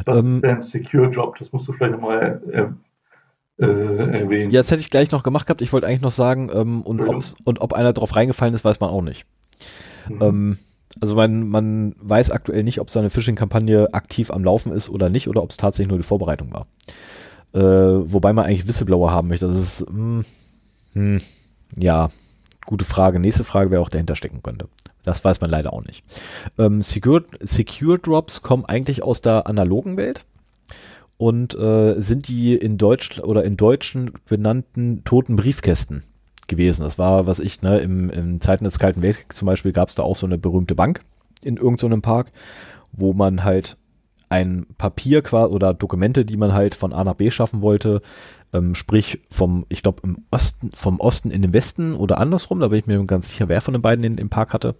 Was 0.05 0.23
ähm, 0.23 0.31
ist 0.31 0.43
denn 0.43 0.61
Secure 0.61 1.09
Job? 1.09 1.37
Das 1.39 1.51
musst 1.51 1.67
du 1.67 1.73
vielleicht 1.73 1.93
nochmal 1.93 2.41
äh, 2.51 3.63
äh, 3.63 4.19
erwähnen. 4.21 4.51
Ja, 4.51 4.61
das 4.61 4.71
hätte 4.71 4.81
ich 4.81 4.89
gleich 4.89 5.11
noch 5.11 5.23
gemacht 5.23 5.47
gehabt. 5.47 5.61
Ich 5.61 5.71
wollte 5.71 5.87
eigentlich 5.87 6.01
noch 6.01 6.11
sagen, 6.11 6.49
ähm, 6.53 6.81
und, 6.81 6.99
und 6.99 7.61
ob 7.61 7.73
einer 7.73 7.93
drauf 7.93 8.15
reingefallen 8.15 8.53
ist, 8.53 8.65
weiß 8.65 8.79
man 8.79 8.89
auch 8.89 9.01
nicht. 9.01 9.25
Mhm. 10.09 10.21
Ähm, 10.21 10.57
also 11.01 11.15
man, 11.15 11.47
man 11.47 11.95
weiß 11.99 12.31
aktuell 12.31 12.63
nicht, 12.63 12.79
ob 12.79 12.89
seine 12.89 13.09
Phishing-Kampagne 13.09 13.93
aktiv 13.93 14.31
am 14.31 14.43
Laufen 14.43 14.71
ist 14.71 14.89
oder 14.89 15.09
nicht, 15.09 15.27
oder 15.27 15.43
ob 15.43 15.51
es 15.51 15.57
tatsächlich 15.57 15.89
nur 15.89 15.97
die 15.97 16.03
Vorbereitung 16.03 16.53
war. 16.53 16.67
Äh, 17.55 18.11
wobei 18.11 18.33
man 18.33 18.45
eigentlich 18.45 18.67
Whistleblower 18.67 19.11
haben 19.11 19.29
möchte. 19.29 19.47
Das 19.47 19.55
ist, 19.55 19.89
mh, 19.89 20.25
hm, 20.93 21.15
hm, 21.19 21.21
ja, 21.77 22.09
gute 22.65 22.83
Frage. 22.83 23.19
Nächste 23.19 23.45
Frage, 23.45 23.71
wer 23.71 23.79
auch 23.79 23.89
dahinter 23.89 24.15
stecken 24.15 24.43
könnte. 24.43 24.67
Das 25.03 25.23
weiß 25.23 25.39
man 25.39 25.49
leider 25.49 25.71
auch 25.71 25.85
nicht. 25.85 26.03
Ähm, 26.57 26.81
Secure, 26.81 27.23
Secure 27.41 27.97
Drops 27.97 28.41
kommen 28.41 28.65
eigentlich 28.65 29.03
aus 29.03 29.21
der 29.21 29.47
analogen 29.47 29.95
Welt 29.95 30.25
und 31.17 31.55
äh, 31.55 32.01
sind 32.01 32.27
die 32.27 32.55
in 32.55 32.77
Deutsch 32.77 33.19
oder 33.19 33.45
in 33.45 33.55
Deutschen 33.55 34.11
benannten 34.27 35.03
toten 35.05 35.37
Briefkästen 35.37 36.03
gewesen. 36.47 36.83
Das 36.83 36.97
war, 36.97 37.25
was 37.25 37.39
ich, 37.39 37.61
ne, 37.61 37.79
im, 37.79 38.09
im 38.09 38.41
Zeiten 38.41 38.65
des 38.65 38.79
Kalten 38.79 39.01
Weltkriegs 39.01 39.37
zum 39.37 39.45
Beispiel 39.45 39.71
gab 39.71 39.87
es 39.87 39.95
da 39.95 40.03
auch 40.03 40.17
so 40.17 40.25
eine 40.25 40.37
berühmte 40.37 40.75
Bank 40.75 41.01
in 41.41 41.55
irgendeinem 41.55 41.99
so 41.99 42.01
Park, 42.01 42.31
wo 42.91 43.13
man 43.13 43.43
halt 43.43 43.77
ein 44.35 44.65
Papier 44.77 45.23
oder 45.33 45.73
Dokumente, 45.73 46.25
die 46.25 46.37
man 46.37 46.53
halt 46.53 46.75
von 46.75 46.93
A 46.93 47.03
nach 47.03 47.15
B 47.15 47.31
schaffen 47.31 47.61
wollte, 47.61 48.01
ähm, 48.53 48.75
sprich 48.75 49.21
vom, 49.31 49.65
ich 49.69 49.81
glaube, 49.81 50.01
im 50.03 50.25
Osten, 50.29 50.71
vom 50.73 50.99
Osten 50.99 51.31
in 51.31 51.41
den 51.41 51.53
Westen 51.53 51.95
oder 51.95 52.17
andersrum, 52.17 52.59
da 52.59 52.67
bin 52.67 52.79
ich 52.79 52.85
mir 52.85 53.03
ganz 53.05 53.27
sicher, 53.27 53.47
wer 53.47 53.61
von 53.61 53.73
den 53.73 53.81
beiden 53.81 54.03
in, 54.03 54.17
im 54.17 54.29
Park 54.29 54.53
hatte. 54.53 54.75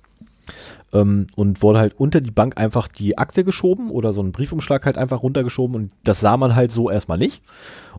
Ähm, 0.93 1.27
und 1.35 1.61
wurde 1.63 1.79
halt 1.79 1.97
unter 1.97 2.21
die 2.21 2.31
Bank 2.31 2.57
einfach 2.57 2.87
die 2.87 3.17
Akte 3.17 3.43
geschoben 3.43 3.89
oder 3.89 4.13
so 4.13 4.21
ein 4.21 4.31
Briefumschlag 4.31 4.85
halt 4.85 4.97
einfach 4.97 5.23
runtergeschoben 5.23 5.75
und 5.75 5.91
das 6.03 6.19
sah 6.19 6.37
man 6.37 6.55
halt 6.55 6.71
so 6.71 6.89
erstmal 6.89 7.17
nicht. 7.17 7.41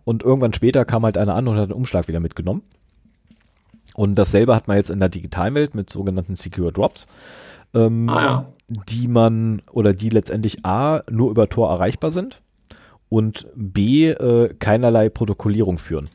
Und 0.05 0.23
irgendwann 0.23 0.53
später 0.53 0.85
kam 0.85 1.05
halt 1.05 1.19
einer 1.19 1.35
an 1.35 1.49
und 1.49 1.57
hat 1.57 1.71
den 1.71 1.77
Umschlag 1.77 2.07
wieder 2.07 2.21
mitgenommen. 2.21 2.63
Und 3.95 4.17
dasselbe 4.17 4.55
hat 4.55 4.69
man 4.69 4.77
jetzt 4.77 4.91
in 4.91 5.01
der 5.01 5.09
Digitalwelt 5.09 5.75
mit 5.75 5.89
sogenannten 5.89 6.35
Secure 6.35 6.73
Drops. 6.73 7.07
Ähm, 7.75 8.09
ah, 8.09 8.23
ja 8.23 8.47
die 8.69 9.09
man 9.09 9.63
oder 9.71 9.93
die 9.93 10.09
letztendlich 10.09 10.65
A 10.65 11.03
nur 11.11 11.31
über 11.31 11.49
Tor 11.49 11.71
erreichbar 11.71 12.11
sind 12.11 12.43
und 13.09 13.47
B 13.55 14.09
äh, 14.09 14.55
keinerlei 14.59 15.09
Protokollierung 15.09 15.79
führen. 15.79 16.09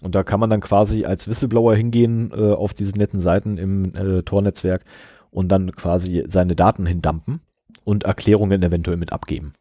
Und 0.00 0.14
da 0.14 0.24
kann 0.24 0.40
man 0.40 0.50
dann 0.50 0.60
quasi 0.60 1.04
als 1.04 1.28
Whistleblower 1.28 1.74
hingehen 1.74 2.30
äh, 2.32 2.52
auf 2.52 2.74
diese 2.74 2.96
netten 2.98 3.20
Seiten 3.20 3.56
im 3.56 3.94
äh, 3.94 4.22
Tor-Netzwerk 4.22 4.84
und 5.30 5.48
dann 5.48 5.72
quasi 5.72 6.24
seine 6.28 6.56
Daten 6.56 6.86
hindampen 6.86 7.40
und 7.84 8.04
Erklärungen 8.04 8.62
eventuell 8.62 8.96
mit 8.96 9.12
abgeben. 9.12 9.54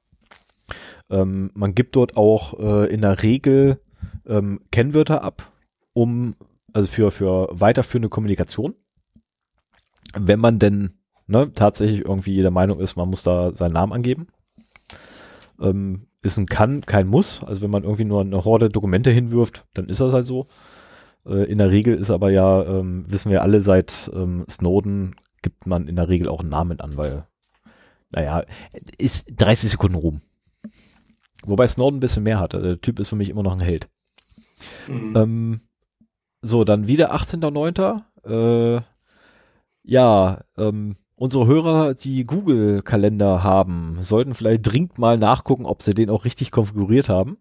Ähm, 1.09 1.51
man 1.53 1.75
gibt 1.75 1.95
dort 1.95 2.17
auch 2.17 2.59
äh, 2.59 2.91
in 2.91 3.01
der 3.01 3.21
Regel 3.21 3.79
ähm, 4.27 4.61
Kennwörter 4.71 5.23
ab, 5.23 5.51
um 5.93 6.35
also 6.73 6.87
für, 6.87 7.11
für 7.11 7.49
weiterführende 7.51 8.09
Kommunikation. 8.09 8.75
Wenn 10.17 10.39
man 10.39 10.59
denn 10.59 11.00
ne, 11.27 11.51
tatsächlich 11.53 12.05
irgendwie 12.05 12.41
der 12.41 12.51
Meinung 12.51 12.79
ist, 12.79 12.95
man 12.95 13.09
muss 13.09 13.23
da 13.23 13.53
seinen 13.53 13.73
Namen 13.73 13.93
angeben. 13.93 14.27
Ähm, 15.59 16.07
ist 16.21 16.37
ein 16.37 16.45
Kann, 16.45 16.81
kein 16.81 17.07
Muss. 17.07 17.43
Also 17.43 17.61
wenn 17.61 17.71
man 17.71 17.83
irgendwie 17.83 18.05
nur 18.05 18.21
eine 18.21 18.45
Horde 18.45 18.69
Dokumente 18.69 19.11
hinwirft, 19.11 19.65
dann 19.73 19.89
ist 19.89 20.01
das 20.01 20.13
halt 20.13 20.27
so. 20.27 20.47
Äh, 21.25 21.45
in 21.45 21.57
der 21.57 21.71
Regel 21.71 21.95
ist 21.95 22.11
aber 22.11 22.31
ja, 22.31 22.63
ähm, 22.63 23.05
wissen 23.07 23.31
wir 23.31 23.41
alle, 23.41 23.61
seit 23.61 24.11
ähm, 24.13 24.45
Snowden 24.49 25.15
gibt 25.41 25.65
man 25.65 25.87
in 25.87 25.95
der 25.95 26.09
Regel 26.09 26.29
auch 26.29 26.41
einen 26.41 26.49
Namen 26.49 26.79
an, 26.79 26.97
weil, 26.97 27.25
naja, 28.11 28.43
ist 28.97 29.25
30 29.35 29.71
Sekunden 29.71 29.95
Ruhm. 29.95 30.21
Wobei 31.43 31.65
Snowden 31.65 31.97
ein 31.97 32.01
bisschen 32.01 32.23
mehr 32.23 32.39
hatte. 32.39 32.61
Der 32.61 32.81
Typ 32.81 32.99
ist 32.99 33.09
für 33.09 33.15
mich 33.15 33.29
immer 33.29 33.43
noch 33.43 33.53
ein 33.53 33.59
Held. 33.59 33.89
Mhm. 34.87 35.15
Ähm, 35.15 35.61
so, 36.41 36.63
dann 36.63 36.87
wieder 36.87 37.15
18.09. 37.15 38.77
Äh, 38.77 38.81
ja, 39.83 40.41
ähm, 40.57 40.95
unsere 41.21 41.45
Hörer, 41.45 41.93
die 41.93 42.25
Google-Kalender 42.25 43.43
haben, 43.43 43.99
sollten 44.01 44.33
vielleicht 44.33 44.63
dringend 44.63 44.97
mal 44.97 45.19
nachgucken, 45.19 45.67
ob 45.67 45.83
sie 45.83 45.93
den 45.93 46.09
auch 46.09 46.25
richtig 46.25 46.49
konfiguriert 46.49 47.09
haben. 47.09 47.37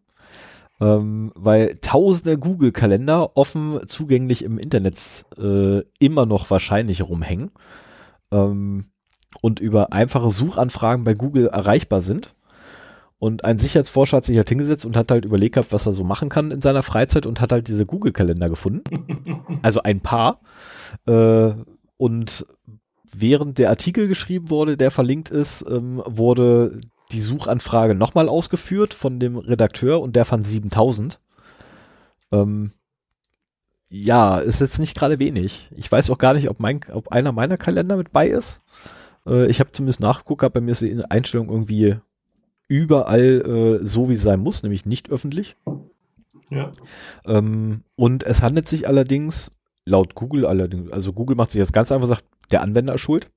Ähm, 0.82 1.32
weil 1.34 1.78
tausende 1.80 2.36
Google-Kalender 2.36 3.38
offen 3.38 3.80
zugänglich 3.86 4.44
im 4.44 4.58
Internet 4.58 5.24
äh, 5.38 5.80
immer 5.98 6.26
noch 6.26 6.50
wahrscheinlich 6.50 7.00
rumhängen 7.02 7.52
ähm, 8.30 8.84
und 9.40 9.60
über 9.60 9.94
einfache 9.94 10.30
Suchanfragen 10.30 11.04
bei 11.04 11.14
Google 11.14 11.46
erreichbar 11.46 12.02
sind. 12.02 12.34
Und 13.18 13.46
ein 13.46 13.58
Sicherheitsforscher 13.58 14.18
hat 14.18 14.26
sich 14.26 14.36
halt 14.36 14.50
hingesetzt 14.50 14.84
und 14.84 14.94
hat 14.94 15.10
halt 15.10 15.24
überlegt 15.24 15.54
gehabt, 15.54 15.72
was 15.72 15.86
er 15.86 15.94
so 15.94 16.04
machen 16.04 16.28
kann 16.28 16.50
in 16.50 16.60
seiner 16.60 16.82
Freizeit 16.82 17.24
und 17.24 17.40
hat 17.40 17.50
halt 17.50 17.66
diese 17.66 17.86
Google-Kalender 17.86 18.50
gefunden. 18.50 19.58
also 19.62 19.82
ein 19.82 20.02
paar. 20.02 20.40
Äh, 21.06 21.54
und 21.96 22.44
während 23.14 23.58
der 23.58 23.70
Artikel 23.70 24.08
geschrieben 24.08 24.50
wurde, 24.50 24.76
der 24.76 24.90
verlinkt 24.90 25.30
ist, 25.30 25.64
ähm, 25.68 26.02
wurde 26.06 26.80
die 27.12 27.20
Suchanfrage 27.20 27.94
nochmal 27.94 28.28
ausgeführt 28.28 28.94
von 28.94 29.18
dem 29.18 29.36
Redakteur 29.36 30.00
und 30.00 30.16
der 30.16 30.24
fand 30.24 30.46
7000. 30.46 31.20
Ähm, 32.32 32.72
ja, 33.88 34.38
ist 34.38 34.60
jetzt 34.60 34.78
nicht 34.78 34.96
gerade 34.96 35.18
wenig. 35.18 35.68
Ich 35.74 35.90
weiß 35.90 36.10
auch 36.10 36.18
gar 36.18 36.34
nicht, 36.34 36.48
ob, 36.48 36.60
mein, 36.60 36.80
ob 36.92 37.08
einer 37.08 37.32
meiner 37.32 37.56
Kalender 37.56 37.96
mit 37.96 38.12
bei 38.12 38.28
ist. 38.28 38.60
Äh, 39.26 39.46
ich 39.46 39.58
habe 39.58 39.72
zumindest 39.72 40.00
nachgeguckt, 40.00 40.52
bei 40.52 40.60
mir 40.60 40.72
ist 40.72 40.82
die 40.82 41.04
Einstellung 41.10 41.48
irgendwie 41.48 41.96
überall 42.68 43.80
äh, 43.82 43.86
so, 43.86 44.08
wie 44.08 44.14
es 44.14 44.22
sein 44.22 44.38
muss, 44.38 44.62
nämlich 44.62 44.86
nicht 44.86 45.10
öffentlich. 45.10 45.56
Ja. 46.50 46.72
Ähm, 47.26 47.82
und 47.96 48.22
es 48.22 48.42
handelt 48.42 48.68
sich 48.68 48.86
allerdings, 48.86 49.50
laut 49.84 50.14
Google 50.14 50.46
allerdings, 50.46 50.92
also 50.92 51.12
Google 51.12 51.36
macht 51.36 51.50
sich 51.50 51.60
das 51.60 51.72
ganz 51.72 51.90
einfach, 51.90 52.06
sagt, 52.06 52.24
der 52.50 52.62
Anwender 52.62 52.98
schuld. 52.98 53.30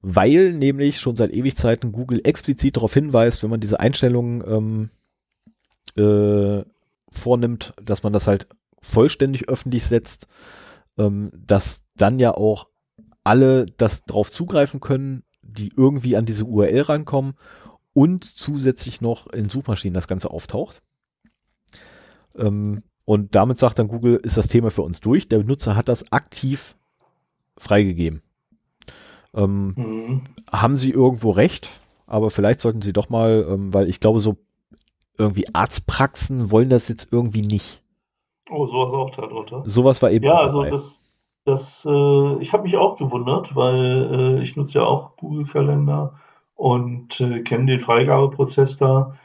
Weil 0.00 0.52
nämlich 0.52 1.00
schon 1.00 1.16
seit 1.16 1.32
Ewigkeiten 1.32 1.92
Google 1.92 2.20
explizit 2.24 2.76
darauf 2.76 2.92
hinweist, 2.92 3.42
wenn 3.42 3.50
man 3.50 3.60
diese 3.60 3.80
Einstellungen 3.80 4.44
ähm, 4.46 4.90
äh, 5.96 6.64
vornimmt, 7.10 7.74
dass 7.82 8.02
man 8.02 8.12
das 8.12 8.26
halt 8.26 8.46
vollständig 8.82 9.48
öffentlich 9.48 9.86
setzt, 9.86 10.26
ähm, 10.98 11.30
dass 11.34 11.84
dann 11.96 12.18
ja 12.18 12.32
auch 12.32 12.68
alle 13.22 13.64
das 13.64 14.04
drauf 14.04 14.30
zugreifen 14.30 14.80
können, 14.80 15.22
die 15.40 15.72
irgendwie 15.74 16.16
an 16.16 16.26
diese 16.26 16.44
URL 16.44 16.82
rankommen 16.82 17.34
und 17.94 18.24
zusätzlich 18.24 19.00
noch 19.00 19.26
in 19.28 19.48
Suchmaschinen 19.48 19.94
das 19.94 20.08
Ganze 20.08 20.30
auftaucht. 20.30 20.82
Ähm, 22.36 22.82
und 23.04 23.34
damit 23.34 23.58
sagt 23.58 23.78
dann 23.78 23.88
Google, 23.88 24.16
ist 24.16 24.36
das 24.36 24.48
Thema 24.48 24.70
für 24.70 24.82
uns 24.82 25.00
durch. 25.00 25.28
Der 25.28 25.38
Benutzer 25.38 25.76
hat 25.76 25.88
das 25.88 26.10
aktiv 26.12 26.76
freigegeben. 27.56 28.22
Ähm, 29.34 29.74
mhm. 29.76 30.22
Haben 30.52 30.76
sie 30.76 30.90
irgendwo 30.90 31.30
recht, 31.30 31.70
aber 32.06 32.30
vielleicht 32.30 32.60
sollten 32.60 32.82
sie 32.82 32.92
doch 32.92 33.08
mal, 33.08 33.46
ähm, 33.48 33.74
weil 33.74 33.88
ich 33.88 34.00
glaube, 34.00 34.20
so 34.20 34.36
irgendwie 35.18 35.46
Arztpraxen 35.52 36.50
wollen 36.50 36.68
das 36.68 36.88
jetzt 36.88 37.08
irgendwie 37.10 37.42
nicht. 37.42 37.82
Oh, 38.50 38.66
sowas 38.66 38.92
auch 38.92 39.10
darunter. 39.10 39.62
Sowas 39.64 40.02
war 40.02 40.10
eben. 40.10 40.24
Ja, 40.24 40.38
also 40.38 40.58
dabei. 40.58 40.70
das, 40.70 40.98
das, 41.44 41.86
äh, 41.88 42.38
ich 42.40 42.52
habe 42.52 42.64
mich 42.64 42.76
auch 42.76 42.98
gewundert, 42.98 43.56
weil 43.56 44.38
äh, 44.38 44.42
ich 44.42 44.56
nutze 44.56 44.78
ja 44.78 44.84
auch 44.84 45.16
Google 45.16 45.46
Kalender 45.46 46.14
und 46.54 47.20
äh, 47.20 47.40
kenne 47.40 47.66
den 47.66 47.80
Freigabeprozess 47.80 48.76
da. 48.76 49.16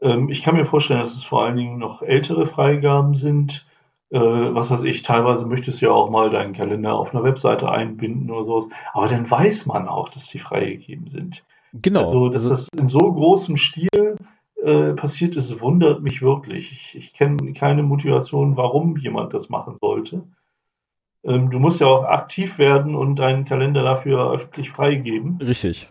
Ähm, 0.00 0.28
ich 0.28 0.42
kann 0.42 0.56
mir 0.56 0.64
vorstellen, 0.64 1.00
dass 1.00 1.14
es 1.14 1.22
vor 1.22 1.42
allen 1.42 1.56
Dingen 1.56 1.78
noch 1.78 2.02
ältere 2.02 2.46
Freigaben 2.46 3.14
sind. 3.14 3.66
Äh, 4.10 4.20
was 4.20 4.70
weiß 4.70 4.84
ich, 4.84 5.02
teilweise 5.02 5.46
möchtest 5.46 5.80
du 5.80 5.86
ja 5.86 5.92
auch 5.92 6.10
mal 6.10 6.30
deinen 6.30 6.52
Kalender 6.52 6.94
auf 6.94 7.14
einer 7.14 7.24
Webseite 7.24 7.68
einbinden 7.68 8.30
oder 8.30 8.44
sowas. 8.44 8.68
Aber 8.92 9.08
dann 9.08 9.28
weiß 9.28 9.66
man 9.66 9.88
auch, 9.88 10.08
dass 10.08 10.28
die 10.28 10.38
freigegeben 10.38 11.10
sind. 11.10 11.44
Genau. 11.72 12.00
Also, 12.00 12.28
dass 12.28 12.48
also, 12.48 12.50
das 12.50 12.68
in 12.80 12.88
so 12.88 13.12
großem 13.12 13.56
Stil 13.56 14.16
äh, 14.62 14.92
passiert 14.94 15.36
ist, 15.36 15.60
wundert 15.60 16.02
mich 16.02 16.22
wirklich. 16.22 16.72
Ich, 16.72 16.94
ich 16.96 17.14
kenne 17.14 17.52
keine 17.52 17.82
Motivation, 17.82 18.56
warum 18.56 18.96
jemand 18.96 19.34
das 19.34 19.48
machen 19.48 19.76
sollte. 19.80 20.22
Ähm, 21.24 21.50
du 21.50 21.58
musst 21.58 21.80
ja 21.80 21.88
auch 21.88 22.04
aktiv 22.04 22.58
werden 22.58 22.94
und 22.94 23.16
deinen 23.16 23.44
Kalender 23.44 23.82
dafür 23.82 24.32
öffentlich 24.32 24.70
freigeben. 24.70 25.38
Richtig. 25.40 25.90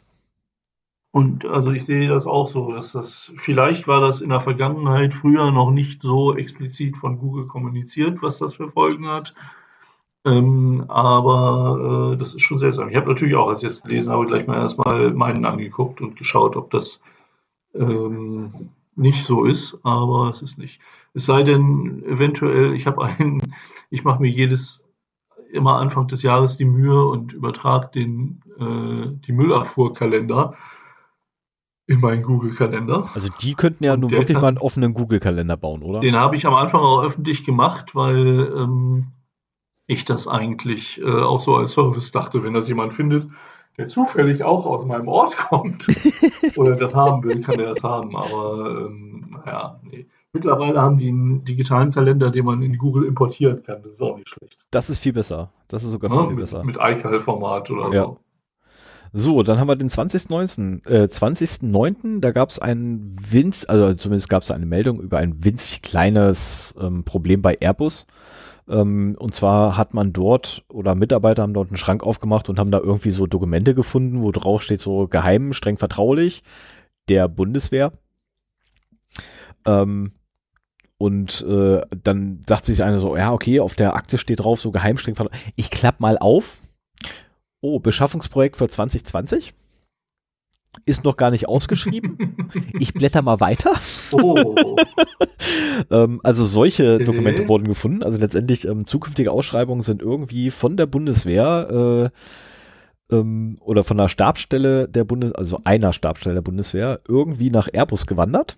Und 1.16 1.46
also 1.46 1.72
ich 1.72 1.86
sehe 1.86 2.10
das 2.10 2.28
auch 2.28 2.46
so, 2.46 2.74
dass 2.74 2.92
das, 2.92 3.32
vielleicht 3.38 3.88
war 3.88 4.02
das 4.02 4.20
in 4.20 4.32
der 4.32 4.42
Vergangenheit 4.42 5.14
früher 5.14 5.50
noch 5.50 5.72
nicht 5.72 6.02
so 6.02 6.36
explizit 6.36 6.98
von 6.98 7.20
Google 7.20 7.48
kommuniziert, 7.48 8.22
was 8.22 8.40
das 8.40 8.56
für 8.56 8.68
Folgen 8.68 9.08
hat. 9.08 9.34
Ähm, 10.26 10.84
aber 10.90 12.12
äh, 12.12 12.18
das 12.18 12.36
ist 12.36 12.42
schon 12.42 12.60
seltsam. 12.60 12.90
Ich 12.90 12.98
habe 12.98 13.08
natürlich 13.08 13.38
auch, 13.38 13.48
als 13.48 13.64
ich 13.64 13.70
es 13.70 13.82
gelesen 13.82 14.12
habe, 14.12 14.26
gleich 14.26 14.46
mal 14.46 14.58
erstmal 14.58 15.14
meinen 15.14 15.46
angeguckt 15.46 16.02
und 16.02 16.18
geschaut, 16.18 16.58
ob 16.58 16.70
das 16.72 17.02
ähm, 17.74 18.72
nicht 18.98 19.24
so 19.24 19.46
ist, 19.46 19.78
aber 19.84 20.32
es 20.32 20.42
ist 20.42 20.58
nicht. 20.58 20.82
Es 21.14 21.26
sei 21.26 21.44
denn, 21.44 22.04
eventuell, 22.04 22.74
ich 22.74 22.88
habe 22.88 23.06
einen, 23.06 23.42
ich 23.90 24.04
mache 24.04 24.22
mir 24.22 24.32
jedes 24.32 24.84
immer 25.54 25.78
Anfang 25.78 26.08
des 26.08 26.24
Jahres 26.24 26.58
die 26.58 26.66
Mühe 26.66 27.06
und 27.06 27.32
übertrage 27.32 27.90
den 27.96 28.42
äh, 28.60 29.08
die 29.26 29.32
Müllabfuhrkalender 29.32 30.56
in 31.88 32.00
meinen 32.00 32.24
Google-Kalender. 32.24 33.10
Also 33.14 33.30
die 33.42 33.54
könnten 33.54 33.84
ja 33.84 33.96
nun 33.96 34.12
wirklich 34.12 34.34
kann, 34.34 34.42
mal 34.42 34.48
einen 34.50 34.58
offenen 34.58 34.94
Google-Kalender 34.94 35.56
bauen, 35.56 35.84
oder? 35.84 36.00
Den 36.00 36.16
habe 36.16 36.36
ich 36.36 36.46
am 36.46 36.56
Anfang 36.56 36.82
auch 36.82 37.04
öffentlich 37.04 37.44
gemacht, 37.44 37.96
weil 37.96 38.52
ähm, 38.58 39.08
ich 39.88 40.06
das 40.06 40.28
eigentlich 40.28 41.00
äh, 41.02 41.06
auch 41.06 41.40
so 41.40 41.56
als 41.56 41.74
Service 41.74 42.12
dachte, 42.12 42.44
wenn 42.44 42.54
das 42.54 42.68
jemand 42.68 42.94
findet, 42.94 43.28
der 43.78 43.88
zufällig 43.88 44.44
auch 44.44 44.66
aus 44.66 44.86
meinem 44.86 45.08
Ort 45.08 45.38
kommt 45.50 45.88
oder 46.56 46.76
das 46.76 46.96
haben 46.96 47.24
will, 47.24 47.42
kann 47.42 47.60
er 47.60 47.68
das 47.68 47.84
haben. 47.84 48.16
Aber 48.16 48.88
ähm, 48.88 49.38
naja, 49.46 49.80
nee. 49.84 50.08
Mittlerweile 50.34 50.82
haben 50.82 50.98
die 50.98 51.08
einen 51.08 51.46
digitalen 51.46 51.92
Kalender, 51.92 52.30
den 52.30 52.44
man 52.44 52.62
in 52.62 52.78
Google 52.78 53.06
importieren 53.06 53.64
kann. 53.64 53.82
Das 53.84 53.94
ist 53.94 54.02
auch 54.02 54.18
nicht 54.18 54.28
schlecht. 54.28 54.66
Das 54.70 54.90
ist 54.90 55.00
viel 55.00 55.14
besser. 55.14 55.50
Das 55.70 55.82
ist 55.82 55.92
sogar 55.92 56.12
ja, 56.12 56.20
viel 56.24 56.36
mit, 56.36 56.40
besser. 56.40 56.64
Mit 56.66 56.76
iCal-Format 56.78 57.72
oder 57.72 57.94
ja. 57.94 58.04
so. 58.04 58.20
So, 59.18 59.44
dann 59.44 59.60
haben 59.60 59.70
wir 59.70 59.78
den 59.78 59.90
20.9. 59.90 60.86
Äh, 60.90 61.06
20.9. 61.06 62.20
Da 62.20 62.32
gab 62.32 62.50
es 62.50 62.60
ein 62.60 63.16
winz, 63.18 63.64
also 63.66 63.94
zumindest 63.94 64.28
gab 64.28 64.44
es 64.44 64.52
eine 64.52 64.66
Meldung 64.66 65.00
über 65.00 65.20
ein 65.20 65.42
winzig 65.42 65.82
kleines 65.82 66.76
ähm, 66.78 67.06
Problem 67.06 67.42
bei 67.42 67.58
Airbus. 67.62 68.08
Ähm, 68.68 69.16
und 69.18 69.34
zwar 69.34 69.78
hat 69.78 69.94
man 69.94 70.12
dort 70.12 70.66
oder 70.68 70.96
Mitarbeiter 70.96 71.44
haben 71.44 71.54
dort 71.54 71.70
einen 71.70 71.78
Schrank 71.78 72.04
aufgemacht 72.04 72.50
und 72.50 72.60
haben 72.60 72.72
da 72.72 72.80
irgendwie 72.80 73.12
so 73.12 73.26
Dokumente 73.26 73.74
gefunden, 73.74 74.22
wo 74.22 74.34
drauf 74.34 74.62
steht 74.62 74.82
so 74.82 75.08
geheim, 75.08 75.54
streng 75.54 75.78
vertraulich 75.78 76.44
der 77.08 77.30
Bundeswehr. 77.30 77.94
Ähm, 79.66 80.12
und 80.98 81.42
äh, 81.48 81.84
dann 82.04 82.42
sagt 82.50 82.66
sich 82.66 82.84
einer 82.84 83.00
so, 83.00 83.16
ja, 83.16 83.32
okay, 83.32 83.62
auf 83.62 83.76
der 83.76 83.96
Akte 83.96 84.18
steht 84.18 84.42
drauf, 84.42 84.60
so 84.60 84.72
geheim, 84.72 84.98
streng 84.98 85.16
vertraulich. 85.16 85.54
Ich 85.56 85.72
klapp 85.72 86.02
mal 86.02 86.18
auf 86.18 86.58
oh, 87.66 87.80
Beschaffungsprojekt 87.80 88.58
für 88.58 88.68
2020 88.68 89.54
ist 90.86 91.04
noch 91.04 91.18
gar 91.18 91.32
nicht 91.32 91.48
ausgeschrieben. 91.48 92.18
Ich 92.80 92.94
blätter 92.94 93.22
mal 93.22 93.40
weiter. 93.40 93.74
Oh. 94.12 94.56
ähm, 95.92 96.22
also 96.24 96.46
solche 96.46 97.00
Dokumente 97.00 97.42
okay. 97.42 97.50
wurden 97.50 97.68
gefunden. 97.68 98.04
Also 98.04 98.20
letztendlich 98.20 98.66
ähm, 98.66 98.86
zukünftige 98.86 99.32
Ausschreibungen 99.32 99.82
sind 99.82 100.02
irgendwie 100.02 100.52
von 100.52 100.78
der 100.78 100.86
Bundeswehr 100.86 102.12
äh, 103.10 103.16
ähm, 103.16 103.58
oder 103.62 103.84
von 103.84 103.98
der 103.98 104.10
Stabstelle 104.10 104.88
der 104.88 105.04
Bundes, 105.04 105.34
also 105.34 105.60
einer 105.64 105.92
Stabstelle 105.92 106.36
der 106.36 106.42
Bundeswehr 106.42 107.00
irgendwie 107.08 107.50
nach 107.50 107.68
Airbus 107.72 108.06
gewandert. 108.06 108.58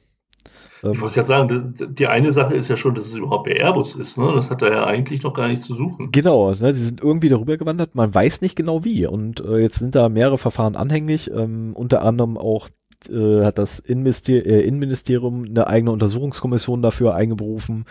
Ähm, 0.83 0.91
ich 0.93 1.01
wollte 1.01 1.15
gerade 1.15 1.27
sagen, 1.27 1.73
die 1.89 2.07
eine 2.07 2.31
Sache 2.31 2.55
ist 2.55 2.67
ja 2.67 2.77
schon, 2.77 2.95
dass 2.95 3.05
es 3.05 3.15
überhaupt 3.15 3.45
bei 3.45 3.55
Airbus 3.55 3.95
ist. 3.95 4.17
Ne? 4.17 4.31
Das 4.35 4.49
hat 4.49 4.61
er 4.61 4.71
ja 4.71 4.85
eigentlich 4.85 5.23
noch 5.23 5.33
gar 5.33 5.47
nicht 5.47 5.63
zu 5.63 5.73
suchen. 5.73 6.11
Genau, 6.11 6.51
ne? 6.51 6.73
die 6.73 6.79
sind 6.79 7.01
irgendwie 7.01 7.29
darüber 7.29 7.57
gewandert. 7.57 7.95
Man 7.95 8.13
weiß 8.13 8.41
nicht 8.41 8.55
genau 8.55 8.83
wie. 8.83 9.05
Und 9.05 9.39
äh, 9.39 9.57
jetzt 9.57 9.79
sind 9.79 9.95
da 9.95 10.09
mehrere 10.09 10.37
Verfahren 10.37 10.75
anhängig. 10.75 11.31
Ähm, 11.31 11.73
unter 11.73 12.03
anderem 12.03 12.37
auch 12.37 12.67
äh, 13.09 13.43
hat 13.43 13.57
das 13.57 13.79
Innenminister 13.79 14.33
äh, 14.33 14.61
Innenministerium 14.61 15.45
eine 15.45 15.67
eigene 15.67 15.91
Untersuchungskommission 15.91 16.81
dafür 16.81 17.15
eingeberufen. 17.15 17.85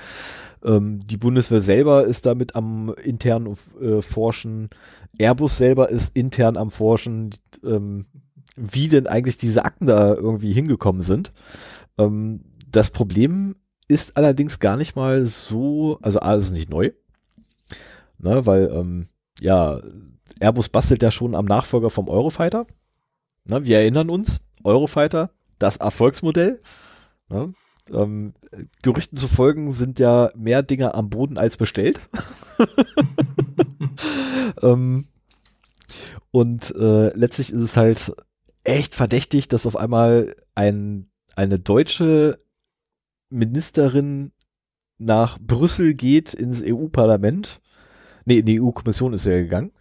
Ähm, 0.64 1.06
die 1.06 1.16
Bundeswehr 1.16 1.60
selber 1.60 2.04
ist 2.04 2.26
damit 2.26 2.56
am 2.56 2.94
internen 3.02 3.56
äh, 3.80 4.02
Forschen. 4.02 4.70
Airbus 5.18 5.56
selber 5.56 5.90
ist 5.90 6.16
intern 6.16 6.56
am 6.56 6.70
Forschen, 6.70 7.30
ähm, 7.64 8.06
wie 8.56 8.88
denn 8.88 9.06
eigentlich 9.06 9.36
diese 9.36 9.64
Akten 9.64 9.86
da 9.86 10.14
irgendwie 10.14 10.52
hingekommen 10.52 11.02
sind. 11.02 11.32
Ähm, 11.98 12.40
das 12.76 12.90
Problem 12.90 13.56
ist 13.88 14.18
allerdings 14.18 14.58
gar 14.58 14.76
nicht 14.76 14.96
mal 14.96 15.24
so, 15.24 15.98
also 16.02 16.18
alles 16.18 16.50
nicht 16.50 16.68
neu, 16.68 16.90
ne, 18.18 18.44
weil 18.44 18.70
ähm, 18.70 19.08
ja, 19.40 19.80
Airbus 20.40 20.68
bastelt 20.68 21.02
ja 21.02 21.10
schon 21.10 21.34
am 21.34 21.46
Nachfolger 21.46 21.88
vom 21.88 22.08
Eurofighter. 22.08 22.66
Ne, 23.44 23.64
wir 23.64 23.78
erinnern 23.78 24.10
uns, 24.10 24.40
Eurofighter, 24.62 25.30
das 25.58 25.78
Erfolgsmodell. 25.78 26.60
Ne, 27.30 27.54
ähm, 27.90 28.34
Gerüchten 28.82 29.16
zu 29.16 29.26
folgen 29.26 29.72
sind 29.72 29.98
ja 29.98 30.30
mehr 30.34 30.62
Dinge 30.62 30.94
am 30.94 31.08
Boden 31.08 31.38
als 31.38 31.56
bestellt. 31.56 32.02
ähm, 34.62 35.06
und 36.30 36.74
äh, 36.76 37.08
letztlich 37.16 37.54
ist 37.54 37.62
es 37.62 37.76
halt 37.78 38.12
echt 38.64 38.94
verdächtig, 38.94 39.48
dass 39.48 39.64
auf 39.64 39.76
einmal 39.76 40.36
ein, 40.54 41.08
eine 41.36 41.58
deutsche 41.58 42.38
Ministerin 43.30 44.32
nach 44.98 45.38
Brüssel 45.38 45.94
geht 45.94 46.34
ins 46.34 46.62
EU-Parlament, 46.62 47.60
nee, 48.24 48.38
in 48.38 48.46
die 48.46 48.60
EU-Kommission 48.60 49.12
ist 49.12 49.26
er 49.26 49.42
gegangen, 49.42 49.72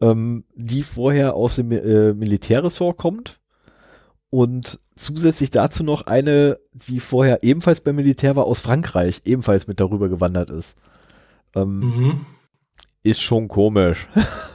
ähm, 0.00 0.44
die 0.54 0.82
vorher 0.82 1.34
aus 1.34 1.56
dem 1.56 1.72
äh, 1.72 2.12
Militärressort 2.12 2.96
kommt 2.96 3.40
und 4.30 4.78
zusätzlich 4.96 5.50
dazu 5.50 5.84
noch 5.84 6.02
eine, 6.06 6.58
die 6.72 7.00
vorher 7.00 7.42
ebenfalls 7.42 7.80
beim 7.80 7.96
Militär 7.96 8.36
war, 8.36 8.44
aus 8.44 8.60
Frankreich, 8.60 9.22
ebenfalls 9.24 9.66
mit 9.66 9.80
darüber 9.80 10.08
gewandert 10.08 10.50
ist. 10.50 10.76
Ähm, 11.54 11.80
mhm. 11.80 12.26
Ist 13.02 13.22
schon 13.22 13.48
komisch. 13.48 14.08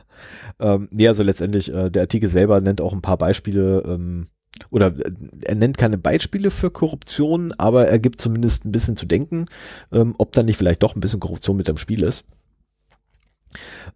ähm, 0.59 0.89
nee, 0.91 1.07
also 1.07 1.23
letztendlich, 1.23 1.73
äh, 1.73 1.89
der 1.89 2.03
Artikel 2.03 2.29
selber 2.29 2.61
nennt 2.61 2.81
auch 2.81 2.93
ein 2.93 3.01
paar 3.01 3.17
Beispiele, 3.17 3.83
ähm, 3.85 4.25
oder 4.69 4.87
äh, 4.99 5.11
er 5.41 5.55
nennt 5.55 5.77
keine 5.77 5.97
Beispiele 5.97 6.51
für 6.51 6.71
Korruption, 6.71 7.51
aber 7.53 7.87
er 7.87 7.99
gibt 7.99 8.21
zumindest 8.21 8.65
ein 8.65 8.71
bisschen 8.71 8.95
zu 8.95 9.05
denken, 9.05 9.47
ähm, 9.91 10.15
ob 10.17 10.31
da 10.31 10.43
nicht 10.43 10.57
vielleicht 10.57 10.83
doch 10.83 10.95
ein 10.95 10.99
bisschen 11.01 11.19
Korruption 11.19 11.57
mit 11.57 11.67
dem 11.67 11.77
Spiel 11.77 12.03
ist. 12.03 12.23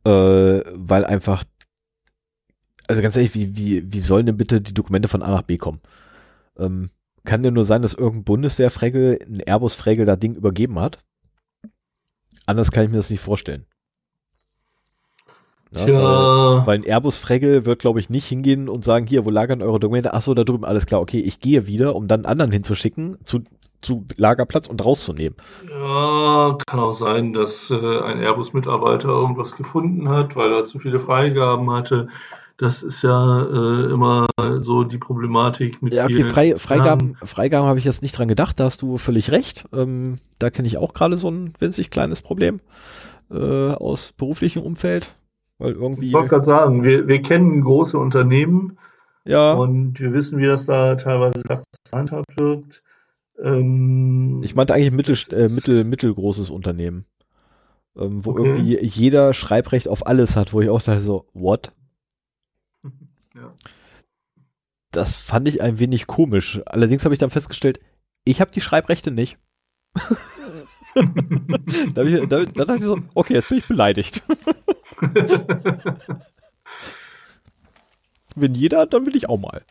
Äh, 0.04 0.10
weil 0.10 1.06
einfach, 1.06 1.44
also 2.88 3.02
ganz 3.02 3.16
ehrlich, 3.16 3.36
wie, 3.36 3.58
wie, 3.58 3.92
wie 3.92 4.00
sollen 4.00 4.26
denn 4.26 4.38
bitte 4.38 4.62
die 4.62 4.74
Dokumente 4.74 5.08
von 5.08 5.24
A 5.24 5.32
nach 5.32 5.42
B 5.44 5.58
kommen? 5.58 5.82
Ähm, 6.58 6.92
kann 7.26 7.44
ja 7.44 7.52
nur 7.52 7.66
sein, 7.66 7.82
dass 7.82 7.94
irgendein 7.94 8.24
Bundeswehrfregel, 8.24 9.20
ein 9.22 9.42
Airbus-Fregel 9.42 10.06
da 10.06 10.16
Ding 10.16 10.36
übergeben 10.36 10.80
hat. 10.80 11.04
Anders 12.46 12.72
kann 12.72 12.86
ich 12.86 12.92
mir 12.92 12.98
das 12.98 13.10
nicht 13.10 13.20
vorstellen. 13.20 13.66
Ja, 15.72 15.86
Tja. 15.86 16.66
Weil, 16.66 16.80
ein 16.80 16.84
Airbus-Fregel 16.84 17.66
wird, 17.66 17.80
glaube 17.80 18.00
ich, 18.00 18.10
nicht 18.10 18.26
hingehen 18.26 18.70
und 18.70 18.84
sagen, 18.84 19.08
hier, 19.08 19.26
wo 19.26 19.30
lagern 19.30 19.62
eure 19.62 19.80
Dokumente? 19.80 20.14
Achso, 20.14 20.34
da 20.34 20.44
drüben, 20.44 20.66
alles 20.66 20.86
klar, 20.86 21.02
okay, 21.02 21.20
ich 21.20 21.40
gehe 21.40 21.68
wieder, 21.68 21.96
um 21.96 22.08
dann 22.08 22.26
anderen 22.26 22.52
hinzuschicken 22.52 23.18
zu, 23.24 23.42
zu 23.82 24.06
Lagerplatz 24.16 24.68
und 24.68 24.84
rauszunehmen. 24.84 25.38
Ja, 25.70 26.58
kann 26.66 26.80
auch 26.80 26.94
sein, 26.94 27.34
dass 27.34 27.70
äh, 27.70 27.76
ein 27.76 28.20
Airbus-Mitarbeiter 28.20 29.10
irgendwas 29.10 29.56
gefunden 29.56 30.10
hat, 30.10 30.36
weil 30.36 30.52
er 30.54 30.64
zu 30.64 30.80
viele 30.80 31.00
Freigaben 31.00 31.70
hatte. 31.72 32.08
Das 32.58 32.82
ist 32.82 33.04
ja 33.04 33.44
äh, 33.44 33.92
immer 33.92 34.26
so 34.58 34.84
die 34.84 34.98
Problematik 34.98 35.84
mit. 35.84 35.94
Ja, 35.94 36.06
okay, 36.06 36.24
Frei, 36.24 36.56
Freigaben, 36.56 37.16
Freigaben 37.24 37.68
habe 37.68 37.78
ich 37.78 37.86
jetzt 37.86 38.02
nicht 38.02 38.18
dran 38.18 38.28
gedacht, 38.28 38.60
da 38.60 38.64
hast 38.64 38.82
du 38.82 38.98
völlig 38.98 39.32
recht. 39.32 39.66
Ähm, 39.74 40.18
da 40.40 40.50
kenne 40.50 40.68
ich 40.68 40.80
auch 40.80 40.96
gerade 40.96 41.18
so 41.18 41.30
ein 41.30 41.54
winzig 41.60 41.92
kleines 41.92 42.24
Problem 42.24 42.60
äh, 43.30 43.72
aus 43.72 44.12
beruflichem 44.14 44.64
Umfeld. 44.64 45.16
Weil 45.58 45.74
irgendwie. 45.74 46.08
Ich 46.08 46.14
wollte 46.14 46.30
gerade 46.30 46.46
sagen, 46.46 46.84
wir, 46.84 47.08
wir 47.08 47.22
kennen 47.22 47.62
große 47.62 47.98
Unternehmen 47.98 48.78
ja. 49.26 49.54
und 49.54 50.00
wir 50.00 50.14
wissen, 50.14 50.38
wie 50.40 50.46
das 50.46 50.66
da 50.66 50.96
teilweise 50.96 51.42
gehandhabt 51.90 52.40
wird. 52.40 52.84
Ähm, 53.42 54.42
ich 54.44 54.56
meinte 54.56 54.74
eigentlich 54.74 54.92
mittel, 54.92 55.18
äh, 55.32 55.50
mittel, 55.50 55.84
mittelgroßes 55.84 56.50
Unternehmen. 56.50 57.06
Ähm, 57.96 58.24
wo 58.26 58.32
okay. 58.32 58.46
irgendwie 58.46 58.86
jeder 58.86 59.34
Schreibrecht 59.34 59.88
auf 59.88 60.06
alles 60.06 60.36
hat, 60.36 60.54
wo 60.54 60.62
ich 60.62 60.70
auch 60.70 60.82
dachte 60.82 61.02
so, 61.02 61.28
what? 61.34 61.72
Ja. 63.36 63.54
Das 64.92 65.14
fand 65.14 65.48
ich 65.48 65.62
ein 65.62 65.78
wenig 65.78 66.08
komisch. 66.08 66.60
Allerdings 66.66 67.06
habe 67.06 67.14
ich 67.14 67.20
dann 67.20 67.30
festgestellt, 67.30 67.80
ich 68.24 68.42
habe 68.42 68.50
die 68.50 68.62
Schreibrechte 68.62 69.12
nicht. 69.12 69.38
da 71.94 72.02
ich, 72.02 72.28
da, 72.28 72.46
dann 72.46 72.54
dachte 72.54 72.78
ich 72.78 72.84
so, 72.84 72.98
okay, 73.14 73.36
jetzt 73.36 73.50
bin 73.50 73.60
ich 73.60 73.68
beleidigt. 73.68 74.24
Wenn 78.36 78.54
jeder, 78.54 78.86
dann 78.86 79.06
will 79.06 79.16
ich 79.16 79.30
auch 79.30 79.40
mal. 79.40 79.62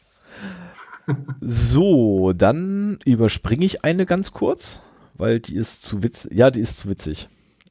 So, 1.40 2.32
dann 2.32 2.98
überspringe 3.04 3.64
ich 3.64 3.84
eine 3.84 4.06
ganz 4.06 4.32
kurz, 4.32 4.80
weil 5.14 5.38
die 5.40 5.54
ist 5.54 5.82
zu 5.82 6.02
witzig. 6.02 6.32
Ja, 6.32 6.50
die 6.50 6.60
ist 6.60 6.78
zu 6.78 6.88
witzig. 6.88 7.28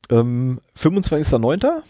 Ähm, 0.09 0.61
25.09. 0.77 1.83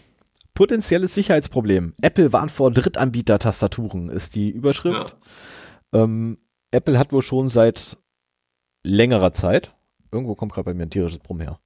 Potenzielles 0.54 1.14
Sicherheitsproblem. 1.14 1.94
Apple 2.00 2.32
warnt 2.32 2.50
vor 2.50 2.70
Drittanbieter-Tastaturen, 2.70 4.08
ist 4.08 4.34
die 4.34 4.48
Überschrift. 4.48 5.16
Ja. 5.92 6.02
Ähm, 6.02 6.38
Apple 6.70 6.98
hat 6.98 7.12
wohl 7.12 7.22
schon 7.22 7.48
seit 7.50 7.98
längerer 8.82 9.32
Zeit, 9.32 9.74
irgendwo 10.10 10.34
kommt 10.34 10.52
gerade 10.52 10.64
bei 10.64 10.74
mir 10.74 10.84
ein 10.84 10.90
tierisches 10.90 11.18
Brumm 11.18 11.40
her, 11.40 11.60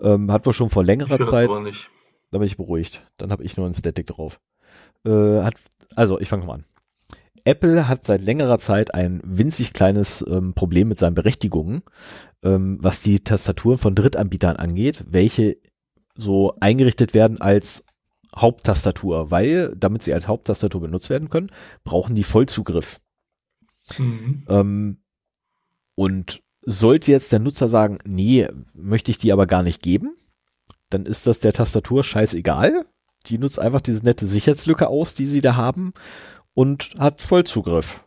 ähm, 0.00 0.32
hat 0.32 0.46
wohl 0.46 0.52
schon 0.52 0.68
vor 0.68 0.84
längerer 0.84 1.24
Zeit, 1.24 1.48
da 2.30 2.38
bin 2.38 2.46
ich 2.46 2.56
beruhigt, 2.56 3.06
dann 3.16 3.30
habe 3.30 3.44
ich 3.44 3.56
nur 3.56 3.66
ein 3.66 3.74
Static 3.74 4.06
drauf. 4.06 4.40
Äh, 5.04 5.42
hat, 5.42 5.54
also, 5.94 6.18
ich 6.20 6.28
fange 6.28 6.46
mal 6.46 6.54
an. 6.54 6.64
Apple 7.44 7.88
hat 7.88 8.04
seit 8.04 8.22
längerer 8.22 8.58
Zeit 8.58 8.94
ein 8.94 9.20
winzig 9.24 9.72
kleines 9.72 10.24
ähm, 10.28 10.52
Problem 10.54 10.88
mit 10.88 10.98
seinen 10.98 11.14
Berechtigungen, 11.14 11.82
ähm, 12.42 12.78
was 12.82 13.00
die 13.00 13.20
Tastaturen 13.20 13.78
von 13.78 13.94
Drittanbietern 13.94 14.56
angeht, 14.56 15.04
welche 15.08 15.56
so 16.14 16.54
eingerichtet 16.60 17.14
werden 17.14 17.40
als 17.40 17.84
Haupttastatur, 18.36 19.30
weil, 19.30 19.74
damit 19.76 20.02
sie 20.02 20.12
als 20.12 20.28
Haupttastatur 20.28 20.82
benutzt 20.82 21.08
werden 21.08 21.30
können, 21.30 21.50
brauchen 21.84 22.14
die 22.14 22.24
Vollzugriff. 22.24 23.00
Mhm. 23.96 24.44
Ähm, 24.48 24.98
und 25.94 26.42
sollte 26.62 27.10
jetzt 27.10 27.32
der 27.32 27.38
Nutzer 27.38 27.68
sagen, 27.68 27.98
nee, 28.04 28.46
möchte 28.74 29.10
ich 29.10 29.18
die 29.18 29.32
aber 29.32 29.46
gar 29.46 29.62
nicht 29.62 29.82
geben, 29.82 30.14
dann 30.90 31.06
ist 31.06 31.26
das 31.26 31.40
der 31.40 31.52
Tastatur 31.52 32.04
scheißegal. 32.04 32.86
Die 33.26 33.38
nutzt 33.38 33.58
einfach 33.58 33.80
diese 33.80 34.04
nette 34.04 34.26
Sicherheitslücke 34.26 34.88
aus, 34.88 35.14
die 35.14 35.26
sie 35.26 35.40
da 35.40 35.56
haben 35.56 35.92
und 36.54 36.94
hat 36.98 37.20
Vollzugriff 37.20 38.04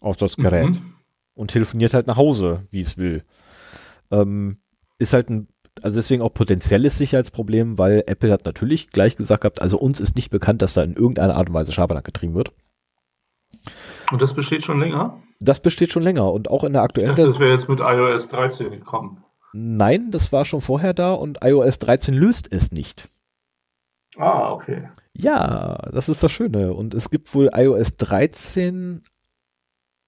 auf 0.00 0.16
das 0.16 0.36
Gerät 0.36 0.74
mhm. 0.74 0.94
und 1.34 1.50
telefoniert 1.50 1.94
halt 1.94 2.06
nach 2.06 2.16
Hause, 2.16 2.66
wie 2.70 2.80
es 2.80 2.98
will. 2.98 3.24
Ähm, 4.10 4.58
ist 4.98 5.12
halt 5.12 5.30
ein 5.30 5.48
also 5.80 5.98
deswegen 5.98 6.22
auch 6.22 6.34
potenzielles 6.34 6.98
Sicherheitsproblem, 6.98 7.78
weil 7.78 8.04
Apple 8.06 8.30
hat 8.30 8.44
natürlich 8.44 8.90
gleich 8.90 9.16
gesagt 9.16 9.42
gehabt, 9.42 9.62
also 9.62 9.78
uns 9.78 10.00
ist 10.00 10.16
nicht 10.16 10.30
bekannt, 10.30 10.60
dass 10.60 10.74
da 10.74 10.82
in 10.82 10.94
irgendeiner 10.94 11.36
Art 11.36 11.48
und 11.48 11.54
Weise 11.54 11.72
Schabernack 11.72 12.04
getrieben 12.04 12.34
wird. 12.34 12.52
Und 14.10 14.20
das 14.20 14.34
besteht 14.34 14.62
schon 14.62 14.80
länger? 14.80 15.22
Das 15.40 15.60
besteht 15.60 15.92
schon 15.92 16.02
länger 16.02 16.30
und 16.30 16.50
auch 16.50 16.64
in 16.64 16.74
der 16.74 16.82
aktuellen. 16.82 17.10
Ich 17.10 17.16
dachte, 17.16 17.28
das 17.28 17.38
wäre 17.38 17.52
jetzt 17.52 17.68
mit 17.68 17.80
iOS 17.80 18.28
13 18.28 18.70
gekommen. 18.70 19.24
Nein, 19.52 20.10
das 20.10 20.32
war 20.32 20.44
schon 20.44 20.60
vorher 20.60 20.94
da 20.94 21.12
und 21.12 21.38
iOS 21.42 21.78
13 21.78 22.14
löst 22.14 22.48
es 22.50 22.72
nicht. 22.72 23.08
Ah, 24.16 24.52
okay. 24.52 24.88
Ja, 25.14 25.88
das 25.92 26.08
ist 26.08 26.22
das 26.22 26.32
Schöne. 26.32 26.72
Und 26.72 26.94
es 26.94 27.10
gibt 27.10 27.34
wohl 27.34 27.50
iOS 27.54 27.96
13 27.96 29.02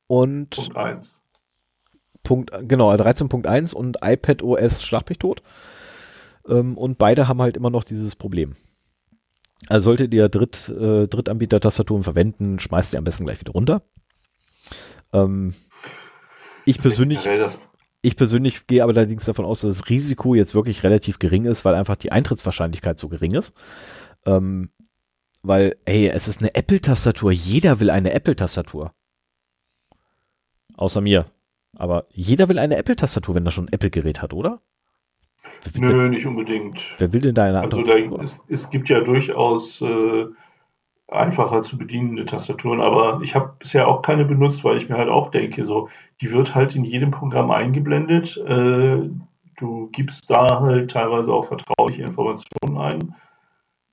und. 0.07 0.51
Punkt 0.51 0.77
1. 0.77 1.21
Punkt, 2.23 2.53
genau, 2.63 2.91
13.1 2.91 3.75
und 3.75 3.99
iPad 4.03 4.43
OS 4.43 4.83
schlag 4.83 5.09
mich 5.09 5.19
tot. 5.19 5.43
Ähm, 6.49 6.79
und 6.79 6.97
beide 6.97 7.29
haben 7.29 7.43
halt 7.43 7.57
immer 7.57 7.71
noch 7.71 7.85
dieses 7.85 8.17
Problem. 8.17 8.55
Also 9.69 9.85
solltet 9.85 10.13
ihr 10.15 10.29
Dritt, 10.29 10.69
äh, 10.71 11.07
Drittanbieter-Tastaturen 11.07 12.03
verwenden, 12.03 12.59
schmeißt 12.59 12.91
sie 12.91 12.99
am 12.99 13.05
besten 13.05 13.25
gleich 13.25 13.41
wieder 13.41 13.53
runter. 13.53 13.83
Ähm, 15.13 15.55
ich 16.65 16.79
persönlich, 16.79 17.27
ich 18.05 18.17
persönlich 18.17 18.67
gehe 18.67 18.83
aber 18.83 18.93
allerdings 18.95 19.25
davon 19.25 19.47
aus, 19.47 19.63
dass 19.63 19.79
das 19.79 19.89
Risiko 19.89 20.35
jetzt 20.35 20.55
wirklich 20.55 20.83
relativ 20.83 21.19
gering 21.19 21.47
ist, 21.47 21.65
weil 21.65 21.75
einfach 21.75 21.97
die 21.97 22.13
Eintrittswahrscheinlichkeit 22.13 22.99
so 22.99 23.09
gering 23.09 23.33
ist. 23.33 23.55
Ähm, 24.27 24.69
weil, 25.43 25.77
ey, 25.87 26.09
es 26.09 26.29
ist 26.29 26.41
eine 26.41 26.55
Apple-Tastatur. 26.55 27.33
Jeder 27.33 27.81
will 27.81 27.89
eine 27.89 28.13
Apple-Tastatur. 28.13 28.93
Außer 30.77 31.01
mir. 31.01 31.27
Aber 31.77 32.07
jeder 32.13 32.49
will 32.51 32.59
eine 32.59 32.77
Apple-Tastatur, 32.77 33.35
wenn 33.37 33.47
er 33.47 33.53
schon 33.53 33.67
ein 33.67 33.73
Apple-Gerät 33.73 34.21
hat, 34.21 34.35
oder? 34.35 34.61
Nö, 35.75 35.89
denn, 35.89 36.11
nicht 36.11 36.27
unbedingt. 36.27 36.81
Wer 36.99 37.13
will 37.13 37.23
denn 37.23 37.35
da 37.35 37.45
eine 37.45 37.61
andere? 37.61 37.91
Also 37.91 38.17
da, 38.17 38.23
es, 38.23 38.41
es, 38.49 38.71
gibt 38.71 38.91
ja 38.91 39.01
durchaus 39.01 39.81
äh, 39.81 40.27
einfacher 41.09 41.63
zu 41.63 41.79
bedienende 41.79 42.25
Tastaturen, 42.25 42.81
aber 42.81 43.21
ich 43.23 43.35
habe 43.35 43.55
bisher 43.59 43.89
auch 43.89 44.03
keine 44.03 44.25
benutzt, 44.25 44.65
weil 44.65 44.77
ich 44.77 44.89
mir 44.89 44.97
halt 44.97 45.09
auch 45.11 45.31
denke, 45.31 45.65
so, 45.65 45.89
die 46.21 46.33
wird 46.33 46.55
halt 46.55 46.75
in 46.75 46.85
jedem 46.85 47.11
Programm 47.11 47.51
eingeblendet. 47.51 48.37
Äh, 48.39 49.11
du 49.57 49.89
gibst 49.93 50.31
da 50.31 50.61
halt 50.61 50.91
teilweise 50.91 51.33
auch 51.33 51.45
vertrauliche 51.45 52.03
Informationen 52.03 52.79
ein. 52.79 53.15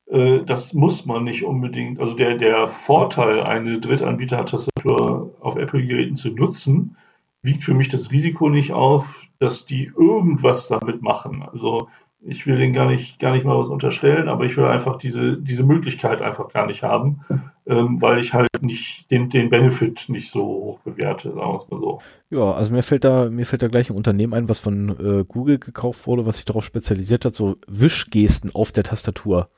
Äh, 0.07 0.43
das 0.45 0.73
muss 0.73 1.05
man 1.05 1.23
nicht 1.23 1.43
unbedingt. 1.43 1.99
Also 1.99 2.15
der, 2.15 2.35
der 2.37 2.67
Vorteil, 2.67 3.41
eine 3.43 3.79
Drittanbieter-Tastatur 3.79 5.35
auf 5.41 5.55
Apple-Geräten 5.57 6.15
zu 6.15 6.29
nutzen, 6.29 6.97
wiegt 7.41 7.63
für 7.63 7.73
mich 7.73 7.89
das 7.89 8.11
Risiko 8.11 8.49
nicht 8.49 8.71
auf, 8.71 9.25
dass 9.39 9.65
die 9.65 9.91
irgendwas 9.97 10.67
damit 10.67 11.01
machen. 11.01 11.43
Also 11.51 11.87
ich 12.23 12.45
will 12.45 12.57
denen 12.57 12.73
gar 12.73 12.87
nicht, 12.87 13.19
gar 13.19 13.33
nicht 13.33 13.45
mal 13.45 13.57
was 13.57 13.69
unterstellen, 13.69 14.29
aber 14.29 14.45
ich 14.45 14.55
will 14.55 14.65
einfach 14.65 14.97
diese, 14.97 15.37
diese 15.37 15.63
Möglichkeit 15.63 16.21
einfach 16.21 16.49
gar 16.49 16.67
nicht 16.67 16.83
haben, 16.83 17.21
ähm, 17.65 17.99
weil 17.99 18.19
ich 18.19 18.33
halt 18.33 18.47
nicht 18.61 19.09
den, 19.09 19.29
den 19.29 19.49
Benefit 19.49 20.05
nicht 20.07 20.29
so 20.29 20.43
hoch 20.43 20.79
bewerte, 20.81 21.29
sagen 21.29 21.51
wir 21.51 21.57
es 21.57 21.69
mal 21.69 21.79
so. 21.79 21.99
Ja, 22.29 22.51
also 22.51 22.73
mir 22.73 22.83
fällt 22.83 23.03
da, 23.03 23.29
mir 23.29 23.45
fällt 23.45 23.63
da 23.63 23.67
gleich 23.67 23.89
ein 23.89 23.95
Unternehmen 23.95 24.33
ein, 24.33 24.49
was 24.49 24.59
von 24.59 24.89
äh, 24.89 25.25
Google 25.27 25.57
gekauft 25.57 26.05
wurde, 26.05 26.25
was 26.25 26.35
sich 26.35 26.45
darauf 26.45 26.63
spezialisiert 26.63 27.25
hat, 27.25 27.33
so 27.33 27.57
Wischgesten 27.67 28.51
auf 28.53 28.71
der 28.71 28.83
Tastatur 28.83 29.49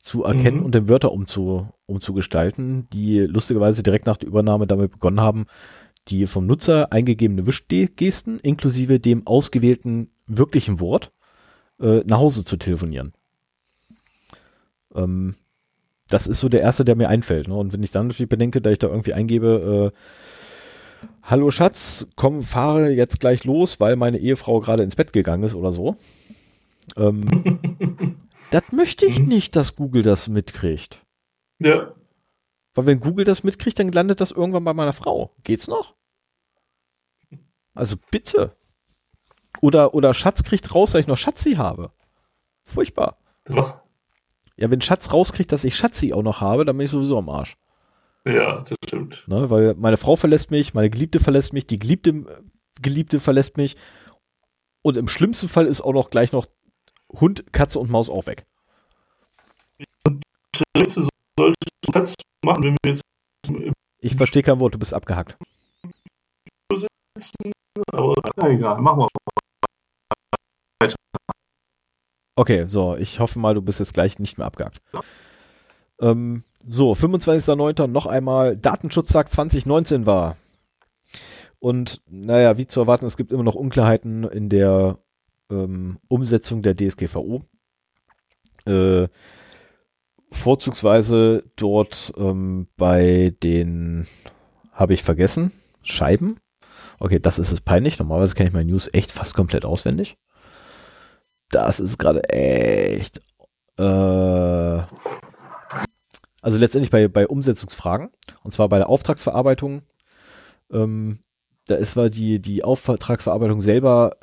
zu 0.00 0.24
erkennen 0.24 0.58
mhm. 0.58 0.64
und 0.64 0.74
den 0.74 0.88
Wörter 0.88 1.12
umzu, 1.12 1.68
umzugestalten, 1.86 2.88
die 2.90 3.20
lustigerweise 3.20 3.82
direkt 3.82 4.06
nach 4.06 4.16
der 4.16 4.28
Übernahme 4.28 4.66
damit 4.66 4.92
begonnen 4.92 5.20
haben, 5.20 5.46
die 6.08 6.26
vom 6.26 6.46
Nutzer 6.46 6.92
eingegebene 6.92 7.46
Wischgesten 7.46 8.40
inklusive 8.40 8.98
dem 8.98 9.26
ausgewählten 9.26 10.10
wirklichen 10.26 10.80
Wort 10.80 11.12
äh, 11.80 12.02
nach 12.04 12.18
Hause 12.18 12.44
zu 12.44 12.56
telefonieren. 12.56 13.12
Ähm, 14.94 15.36
das 16.08 16.26
ist 16.26 16.40
so 16.40 16.48
der 16.48 16.60
erste, 16.60 16.84
der 16.84 16.96
mir 16.96 17.08
einfällt. 17.08 17.48
Ne? 17.48 17.54
Und 17.54 17.72
wenn 17.72 17.82
ich 17.82 17.90
dann 17.90 18.08
natürlich 18.08 18.28
bedenke, 18.28 18.60
da 18.60 18.70
ich 18.70 18.78
da 18.78 18.88
irgendwie 18.88 19.14
eingebe, 19.14 19.92
äh, 19.92 19.98
Hallo 21.22 21.50
Schatz, 21.50 22.06
komm, 22.16 22.42
fahre 22.42 22.90
jetzt 22.90 23.20
gleich 23.20 23.44
los, 23.44 23.80
weil 23.80 23.96
meine 23.96 24.18
Ehefrau 24.18 24.60
gerade 24.60 24.82
ins 24.82 24.96
Bett 24.96 25.12
gegangen 25.12 25.44
ist 25.44 25.54
oder 25.54 25.72
so. 25.72 25.96
Ähm, 26.96 28.16
das 28.50 28.64
möchte 28.72 29.06
ich 29.06 29.20
mhm. 29.20 29.28
nicht, 29.28 29.56
dass 29.56 29.76
Google 29.76 30.02
das 30.02 30.28
mitkriegt. 30.28 31.04
Ja. 31.60 31.94
Weil 32.74 32.86
wenn 32.86 33.00
Google 33.00 33.24
das 33.24 33.44
mitkriegt, 33.44 33.78
dann 33.78 33.92
landet 33.92 34.20
das 34.20 34.30
irgendwann 34.32 34.64
bei 34.64 34.74
meiner 34.74 34.92
Frau. 34.92 35.34
Geht's 35.44 35.68
noch? 35.68 35.94
Also 37.74 37.96
bitte. 38.10 38.56
Oder, 39.60 39.94
oder 39.94 40.14
Schatz 40.14 40.42
kriegt 40.42 40.74
raus, 40.74 40.92
dass 40.92 41.02
ich 41.02 41.06
noch 41.06 41.16
Schatzi 41.16 41.54
habe. 41.54 41.92
Furchtbar. 42.64 43.18
Was? 43.46 43.80
Ja, 44.56 44.70
wenn 44.70 44.80
Schatz 44.80 45.12
rauskriegt, 45.12 45.52
dass 45.52 45.64
ich 45.64 45.76
Schatzi 45.76 46.12
auch 46.12 46.22
noch 46.22 46.40
habe, 46.40 46.64
dann 46.64 46.76
bin 46.76 46.84
ich 46.84 46.90
sowieso 46.90 47.18
am 47.18 47.28
Arsch. 47.28 47.56
Ja, 48.26 48.60
das 48.60 48.76
stimmt. 48.84 49.24
Ne, 49.26 49.48
weil 49.50 49.74
meine 49.74 49.96
Frau 49.96 50.16
verlässt 50.16 50.50
mich, 50.50 50.74
meine 50.74 50.90
Geliebte 50.90 51.20
verlässt 51.20 51.52
mich, 51.52 51.66
die 51.66 51.78
Geliebte, 51.78 52.42
Geliebte 52.80 53.20
verlässt 53.20 53.56
mich. 53.56 53.76
Und 54.82 54.96
im 54.96 55.08
schlimmsten 55.08 55.48
Fall 55.48 55.66
ist 55.66 55.80
auch 55.80 55.92
noch 55.92 56.10
gleich 56.10 56.32
noch 56.32 56.46
Hund, 57.10 57.52
Katze 57.52 57.78
und 57.78 57.90
Maus 57.90 58.10
auch 58.10 58.26
weg. 58.26 58.46
Und 60.04 60.22
solltest 60.76 61.08
du 61.82 61.92
Platz 61.92 62.14
machen, 62.44 62.64
wenn 62.64 62.76
wir 62.82 62.92
jetzt. 62.92 63.02
Ich 63.98 64.16
verstehe 64.16 64.42
kein 64.42 64.60
Wort, 64.60 64.74
du 64.74 64.78
bist 64.78 64.94
abgehackt. 64.94 65.36
Aber 67.92 68.14
egal, 68.44 68.80
machen 68.80 69.00
wir 69.00 69.08
weiter. 70.80 70.96
Okay, 72.36 72.64
so, 72.66 72.96
ich 72.96 73.20
hoffe 73.20 73.38
mal, 73.38 73.54
du 73.54 73.62
bist 73.62 73.80
jetzt 73.80 73.94
gleich 73.94 74.18
nicht 74.18 74.38
mehr 74.38 74.46
abgehakt. 74.46 74.80
Ja. 74.92 75.00
Ähm, 76.00 76.42
So, 76.68 76.92
25.09. 76.92 77.86
noch 77.86 78.06
einmal 78.06 78.56
Datenschutztag 78.56 79.28
2019 79.30 80.06
war. 80.06 80.36
Und 81.58 82.00
naja, 82.08 82.56
wie 82.56 82.66
zu 82.66 82.80
erwarten, 82.80 83.06
es 83.06 83.16
gibt 83.18 83.32
immer 83.32 83.42
noch 83.42 83.54
Unklarheiten 83.54 84.24
in 84.24 84.48
der 84.48 84.98
ähm, 85.50 85.98
Umsetzung 86.08 86.62
der 86.62 86.74
DSGVO. 86.74 87.42
Äh, 88.66 89.08
vorzugsweise 90.30 91.44
dort 91.56 92.12
ähm, 92.16 92.68
bei 92.76 93.34
den, 93.42 94.06
habe 94.72 94.94
ich 94.94 95.02
vergessen, 95.02 95.52
Scheiben. 95.82 96.38
Okay, 96.98 97.18
das 97.18 97.38
ist 97.38 97.52
es 97.52 97.60
peinlich. 97.60 97.98
Normalerweise 97.98 98.34
kenne 98.34 98.48
ich 98.48 98.54
meine 98.54 98.70
News 98.70 98.88
echt 98.92 99.12
fast 99.12 99.34
komplett 99.34 99.64
auswendig. 99.64 100.16
Das 101.50 101.80
ist 101.80 101.98
gerade 101.98 102.28
echt. 102.30 103.20
Äh, 103.76 103.82
also 106.42 106.58
letztendlich 106.58 106.90
bei, 106.90 107.08
bei 107.08 107.26
Umsetzungsfragen. 107.28 108.10
Und 108.42 108.52
zwar 108.52 108.68
bei 108.68 108.78
der 108.78 108.88
Auftragsverarbeitung. 108.88 109.82
Ähm, 110.72 111.18
da 111.66 111.74
ist 111.76 111.92
zwar 111.92 112.08
die, 112.08 112.40
die 112.40 112.64
Auftragsverarbeitung 112.64 113.60
selber 113.60 114.16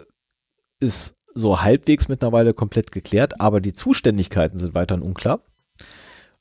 ist 0.80 1.16
so 1.34 1.62
halbwegs 1.62 2.08
mittlerweile 2.08 2.54
komplett 2.54 2.92
geklärt, 2.92 3.40
aber 3.40 3.62
die 3.62 3.74
Zuständigkeiten 3.74 4.58
sind 4.58 4.74
weiterhin 4.74 5.04
unklar. 5.04 5.42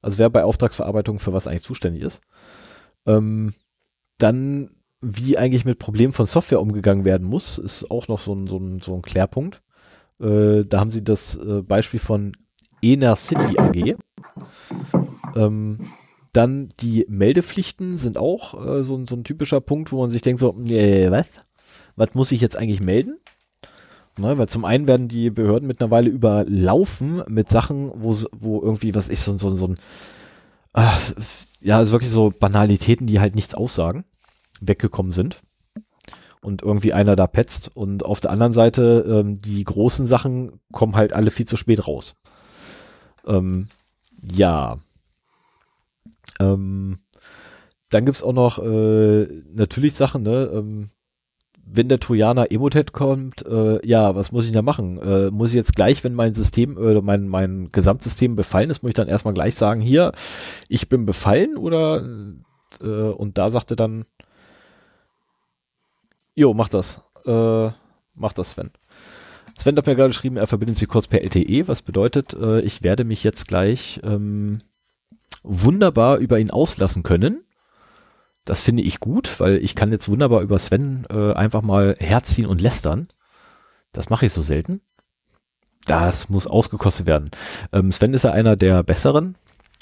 Also 0.01 0.18
wer 0.18 0.30
bei 0.30 0.45
Auftragsverarbeitung 0.45 1.18
für 1.18 1.32
was 1.32 1.47
eigentlich 1.47 1.62
zuständig 1.62 2.03
ist. 2.03 2.22
Ähm, 3.07 3.55
dann, 4.18 4.70
wie 5.01 5.37
eigentlich 5.37 5.64
mit 5.64 5.78
Problemen 5.78 6.12
von 6.12 6.26
Software 6.26 6.61
umgegangen 6.61 7.05
werden 7.05 7.26
muss, 7.26 7.59
ist 7.59 7.91
auch 7.91 8.09
noch 8.09 8.20
so 8.20 8.34
ein, 8.34 8.47
so 8.47 8.59
ein, 8.59 8.80
so 8.80 8.95
ein 8.95 9.03
Klärpunkt. 9.03 9.62
Äh, 10.20 10.64
da 10.64 10.80
haben 10.80 10.90
sie 10.90 11.04
das 11.04 11.36
äh, 11.36 11.62
Beispiel 11.62 12.00
von 12.00 12.32
Ener 12.82 13.16
City 13.16 13.58
AG. 13.58 13.96
Ähm, 15.34 15.78
dann 16.32 16.68
die 16.80 17.06
Meldepflichten 17.08 17.96
sind 17.96 18.18
auch 18.18 18.54
äh, 18.54 18.82
so, 18.82 19.04
so, 19.06 19.16
ein 19.16 19.24
typischer 19.24 19.60
Punkt, 19.60 19.92
wo 19.92 20.00
man 20.00 20.10
sich 20.10 20.22
denkt 20.22 20.40
so, 20.40 20.56
äh, 20.68 21.10
was? 21.10 21.26
Was 21.96 22.14
muss 22.14 22.32
ich 22.32 22.40
jetzt 22.40 22.56
eigentlich 22.56 22.80
melden? 22.80 23.18
Ne, 24.18 24.38
weil 24.38 24.48
zum 24.48 24.64
einen 24.64 24.86
werden 24.86 25.08
die 25.08 25.28
Behörden 25.28 25.66
mittlerweile 25.66 26.08
überlaufen 26.08 27.22
mit 27.28 27.50
Sachen, 27.50 27.90
wo, 27.94 28.16
wo 28.32 28.62
irgendwie, 28.62 28.94
was 28.94 29.10
ich, 29.10 29.20
so, 29.20 29.36
so, 29.36 29.54
so 29.54 29.68
ein, 29.68 29.78
ach, 30.72 30.98
ja, 31.60 31.76
also 31.76 31.92
wirklich 31.92 32.10
so 32.10 32.30
Banalitäten, 32.30 33.06
die 33.06 33.20
halt 33.20 33.34
nichts 33.34 33.54
aussagen, 33.54 34.04
weggekommen 34.60 35.12
sind. 35.12 35.42
Und 36.47 36.62
irgendwie 36.62 36.92
einer 36.92 37.16
da 37.16 37.26
petzt. 37.26 37.72
Und 37.74 38.05
auf 38.05 38.20
der 38.20 38.30
anderen 38.30 38.53
Seite, 38.53 39.05
ähm, 39.09 39.40
die 39.40 39.64
großen 39.64 40.07
Sachen 40.07 40.61
kommen 40.70 40.94
halt 40.94 41.12
alle 41.12 41.32
viel 41.32 41.44
zu 41.44 41.57
spät 41.57 41.88
raus. 41.88 42.14
Ähm, 43.26 43.66
ja. 44.22 44.78
Ähm, 46.38 47.01
dann 47.88 48.05
gibt's 48.07 48.22
auch 48.22 48.32
noch 48.32 48.61
äh, 48.61 49.26
natürlich 49.53 49.94
Sachen, 49.94 50.22
ne? 50.22 50.49
Ähm, 50.55 50.90
wenn 51.64 51.88
der 51.88 51.99
Trojaner 51.99 52.53
Emotet 52.53 52.92
kommt, 52.92 53.44
äh, 53.44 53.84
ja, 53.84 54.14
was 54.14 54.30
muss 54.30 54.47
ich 54.47 54.53
da 54.53 54.62
machen? 54.62 54.99
Äh, 54.99 55.32
muss 55.32 55.49
ich 55.49 55.57
jetzt 55.57 55.74
gleich, 55.74 56.05
wenn 56.05 56.14
mein 56.14 56.34
System 56.34 56.76
oder 56.76 57.03
mein, 57.03 57.26
mein 57.26 57.70
Gesamtsystem 57.72 58.36
befallen 58.36 58.70
ist, 58.70 58.84
muss 58.84 58.90
ich 58.90 58.94
dann 58.94 59.09
erstmal 59.09 59.34
gleich 59.34 59.57
sagen, 59.57 59.80
hier, 59.80 60.12
ich 60.68 60.88
bin 60.88 61.07
befallen 61.07 61.57
oder 61.57 62.05
äh, 62.80 62.86
und 62.86 63.36
da 63.36 63.51
sagte 63.51 63.74
dann, 63.74 64.05
jo, 66.37 66.55
mach 66.55 66.68
das. 66.68 67.01
Äh, 67.24 67.70
mach 68.14 68.32
das, 68.32 68.53
Sven. 68.53 68.70
Sven 69.59 69.76
hat 69.76 69.87
mir 69.87 69.97
gerade 69.97 70.11
geschrieben, 70.11 70.37
er 70.37 70.47
verbindet 70.47 70.76
sich 70.76 70.87
kurz 70.89 71.09
per 71.09 71.22
LTE, 71.22 71.66
was 71.66 71.82
bedeutet, 71.82 72.34
äh, 72.34 72.61
ich 72.61 72.82
werde 72.82 73.05
mich 73.05 73.24
jetzt 73.24 73.49
gleich 73.49 74.01
ähm, 74.05 74.59
wunderbar 75.43 76.18
über 76.18 76.39
ihn 76.39 76.51
auslassen 76.51 77.03
können. 77.03 77.43
Das 78.45 78.62
finde 78.62 78.84
ich 78.84 79.01
gut, 79.01 79.41
weil 79.41 79.57
ich 79.57 79.74
kann 79.74 79.91
jetzt 79.91 80.09
wunderbar 80.09 80.43
über 80.43 80.59
Sven 80.59 81.05
äh, 81.11 81.32
einfach 81.32 81.62
mal 81.62 81.97
herziehen 81.99 82.47
und 82.47 82.61
lästern. 82.61 83.09
Das 83.93 84.09
mache 84.09 84.26
ich 84.26 84.32
so 84.32 84.43
selten. 84.43 84.82
Das 85.87 86.28
muss 86.28 86.47
ausgekostet 86.47 87.07
werden. 87.07 87.30
Ähm, 87.72 87.91
Sven 87.91 88.14
ist 88.14 88.24
ja 88.24 88.32
einer 88.32 88.57
der 88.57 88.82
besseren, 88.82 89.37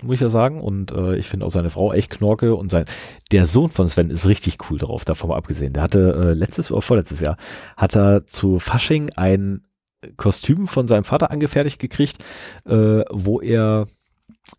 muss 0.05 0.17
ich 0.17 0.21
ja 0.21 0.29
sagen. 0.29 0.61
Und 0.61 0.93
äh, 0.93 1.17
ich 1.17 1.29
finde 1.29 1.47
auch 1.47 1.51
seine 1.51 1.71
Frau 1.71 1.93
echt 1.93 2.11
knorke 2.11 2.55
und 2.55 2.71
sein, 2.71 2.85
der 3.33 3.47
Sohn 3.47 3.71
von 3.71 3.89
Sven 3.89 4.11
ist 4.11 4.27
richtig 4.27 4.71
cool 4.71 4.79
drauf, 4.79 5.05
davon 5.05 5.31
mal 5.31 5.37
abgesehen. 5.37 5.73
Der 5.73 5.83
hatte 5.83 6.15
äh, 6.15 6.33
letztes 6.35 6.71
oder 6.71 6.83
vorletztes 6.83 7.21
Jahr, 7.21 7.37
hat 7.77 7.97
er 7.97 8.27
zu 8.27 8.59
Fasching 8.59 9.11
ein 9.11 9.63
Kostüm 10.17 10.67
von 10.67 10.87
seinem 10.87 11.05
Vater 11.05 11.31
angefertigt 11.31 11.79
gekriegt, 11.81 12.23
äh, 12.67 13.03
wo 13.11 13.41
er 13.41 13.87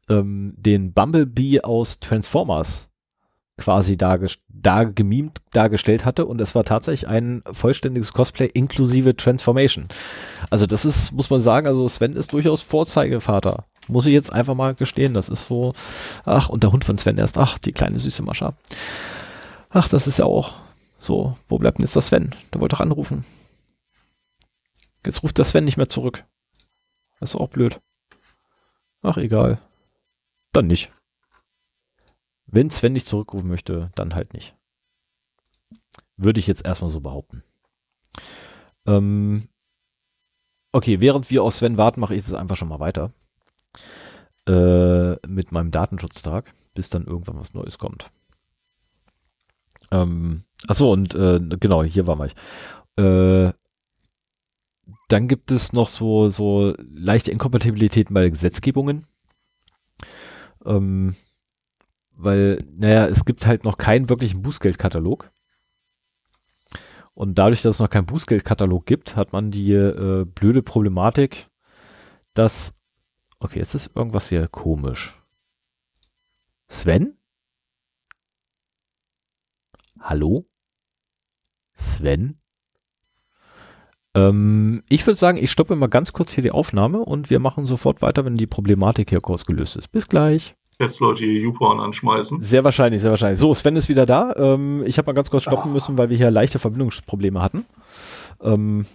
ähm, 0.10 0.54
den 0.58 0.94
Bumblebee 0.94 1.62
aus 1.62 2.00
Transformers 2.00 2.88
quasi 3.58 3.96
dargest 3.96 4.40
da 4.50 4.84
gemimt 4.84 5.42
dargestellt 5.52 6.06
hatte 6.06 6.26
und 6.26 6.42
es 6.42 6.56
war 6.56 6.64
tatsächlich 6.64 7.08
ein 7.08 7.42
vollständiges 7.52 8.14
Cosplay 8.14 8.48
inklusive 8.48 9.16
Transformation. 9.16 9.88
Also 10.50 10.66
das 10.66 10.86
ist, 10.86 11.12
muss 11.14 11.30
man 11.30 11.40
sagen, 11.40 11.68
also 11.68 11.88
Sven 11.88 12.16
ist 12.16 12.34
durchaus 12.34 12.62
Vorzeigevater. 12.62 13.66
Muss 13.88 14.06
ich 14.06 14.14
jetzt 14.14 14.32
einfach 14.32 14.56
mal 14.56 14.74
gestehen, 14.74 15.14
das 15.14 15.30
ist 15.30 15.46
so, 15.46 15.74
ach, 16.24 16.50
und 16.50 16.64
der 16.64 16.72
Hund 16.72 16.86
von 16.86 16.98
Sven 16.98 17.18
erst, 17.18 17.38
ach, 17.38 17.60
die 17.60 17.72
kleine 17.72 18.00
süße 18.00 18.24
Mascha. 18.24 18.54
Ach, 19.70 19.90
das 19.90 20.08
ist 20.08 20.18
ja 20.18 20.26
auch 20.26 20.56
so, 20.98 21.38
wo 21.48 21.60
bleibt 21.60 21.78
denn 21.78 21.84
jetzt 21.84 21.96
der 21.96 22.02
Sven? 22.02 22.34
Der 22.54 22.62
wollte 22.62 22.76
doch 22.76 22.82
anrufen. 22.82 23.26
Jetzt 25.06 25.22
ruft 25.22 25.38
der 25.38 25.46
Sven 25.46 25.66
nicht 25.66 25.78
mehr 25.78 25.90
zurück. 25.90 26.26
Das 27.20 27.32
ist 27.32 27.36
auch 27.36 27.50
blöd. 27.50 27.80
Ach, 29.04 29.18
egal. 29.18 29.62
Dann 30.52 30.68
nicht. 30.68 30.92
Wenn 32.48 32.70
Sven 32.70 32.94
nicht 32.94 33.06
zurückrufen 33.06 33.50
möchte, 33.50 33.92
dann 33.96 34.16
halt 34.16 34.34
nicht. 34.34 34.56
Würde 36.18 36.40
ich 36.40 36.48
jetzt 36.48 36.66
erstmal 36.66 36.90
so 36.90 37.02
behaupten. 37.02 37.44
Ähm, 38.88 39.50
okay, 40.72 41.02
während 41.02 41.30
wir 41.30 41.44
auf 41.44 41.54
Sven 41.54 41.78
warten, 41.78 42.00
mache 42.00 42.16
ich 42.16 42.26
es 42.26 42.34
einfach 42.34 42.58
schon 42.58 42.70
mal 42.70 42.80
weiter. 42.80 43.12
Äh, 44.48 45.16
mit 45.28 45.52
meinem 45.52 45.72
Datenschutztag, 45.72 46.54
bis 46.76 46.90
dann 46.90 47.06
irgendwann 47.06 47.40
was 47.40 47.54
Neues 47.56 47.80
kommt. 47.80 48.12
Ähm, 49.92 50.44
achso, 50.68 50.92
und 50.92 51.16
äh, 51.16 51.40
genau, 51.60 51.84
hier 51.84 52.06
war 52.06 52.24
ich. 52.26 52.36
Äh, 52.98 53.54
dann 55.08 55.28
gibt 55.28 55.52
es 55.52 55.74
noch 55.74 55.90
so, 55.90 56.30
so 56.30 56.76
leichte 56.80 57.32
Inkompatibilitäten 57.32 58.14
bei 58.14 58.30
Gesetzgebungen. 58.30 59.08
Ähm, 60.64 61.16
weil, 62.12 62.60
naja, 62.72 63.08
es 63.08 63.26
gibt 63.26 63.46
halt 63.46 63.64
noch 63.64 63.78
keinen 63.78 64.10
wirklichen 64.10 64.42
Bußgeldkatalog. 64.42 65.32
Und 67.14 67.38
dadurch, 67.38 67.62
dass 67.62 67.76
es 67.76 67.80
noch 67.80 67.90
keinen 67.90 68.06
Bußgeldkatalog 68.06 68.86
gibt, 68.86 69.16
hat 69.16 69.32
man 69.34 69.50
die 69.50 69.72
äh, 69.74 70.26
blöde 70.26 70.62
Problematik, 70.62 71.48
dass. 72.34 72.74
Okay, 73.46 73.60
jetzt 73.60 73.76
ist 73.76 73.92
irgendwas 73.94 74.28
hier 74.30 74.48
komisch. 74.48 75.14
Sven? 76.68 77.16
Hallo? 80.00 80.48
Sven? 81.76 82.40
Ähm, 84.16 84.82
ich 84.90 85.06
würde 85.06 85.20
sagen, 85.20 85.38
ich 85.38 85.52
stoppe 85.52 85.76
mal 85.76 85.90
ganz 85.90 86.12
kurz 86.12 86.34
hier 86.34 86.42
die 86.42 86.50
Aufnahme 86.50 87.02
und 87.02 87.30
wir 87.30 87.38
machen 87.38 87.68
sofort 87.68 88.02
weiter, 88.02 88.26
wenn 88.26 88.36
die 88.36 88.48
Problematik 88.48 89.12
hier 89.12 89.22
kurz 89.22 89.46
gelöst 89.46 89.76
ist. 89.76 89.92
Bis 89.92 90.08
gleich 90.08 90.56
jetzt 90.80 91.00
Leute 91.00 91.24
hier 91.24 91.42
YouPorn 91.42 91.80
anschmeißen. 91.80 92.42
Sehr 92.42 92.64
wahrscheinlich, 92.64 93.02
sehr 93.02 93.12
wahrscheinlich. 93.12 93.40
So, 93.40 93.54
Sven 93.54 93.76
ist 93.76 93.90
wieder 93.90 94.08
da. 94.08 94.34
Ähm, 94.38 94.84
ich 94.88 94.98
habe 94.98 95.06
mal 95.06 95.14
ganz 95.14 95.30
kurz 95.30 95.44
stoppen 95.44 95.70
ah. 95.70 95.74
müssen, 95.74 96.00
weil 96.00 96.10
wir 96.10 96.18
hier 96.18 96.32
leichte 96.32 96.58
Verbindungsprobleme 96.58 97.44
hatten. 97.44 97.66
Ähm, 98.42 98.88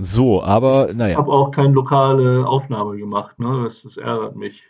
so, 0.00 0.42
aber 0.42 0.92
naja. 0.94 1.12
Ich 1.12 1.18
habe 1.18 1.32
auch 1.32 1.50
keine 1.50 1.72
lokale 1.72 2.46
Aufnahme 2.46 2.96
gemacht, 2.96 3.38
ne? 3.38 3.62
Das, 3.64 3.82
das 3.82 3.96
ärgert 3.96 4.36
mich. 4.36 4.62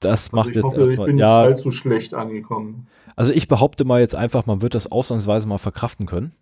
Das 0.00 0.26
also 0.26 0.36
macht 0.36 0.50
ich 0.50 0.56
jetzt 0.56 0.64
hoffe, 0.64 0.80
erstmal, 0.80 1.08
ich 1.08 1.12
bin 1.12 1.18
ja, 1.18 1.40
nicht 1.42 1.48
allzu 1.48 1.70
schlecht 1.70 2.14
angekommen. 2.14 2.88
Also 3.16 3.32
ich 3.32 3.48
behaupte 3.48 3.84
mal 3.84 4.00
jetzt 4.00 4.14
einfach, 4.14 4.46
man 4.46 4.60
wird 4.62 4.74
das 4.74 4.90
ausnahmsweise 4.90 5.46
mal 5.48 5.58
verkraften 5.58 6.06
können. 6.06 6.32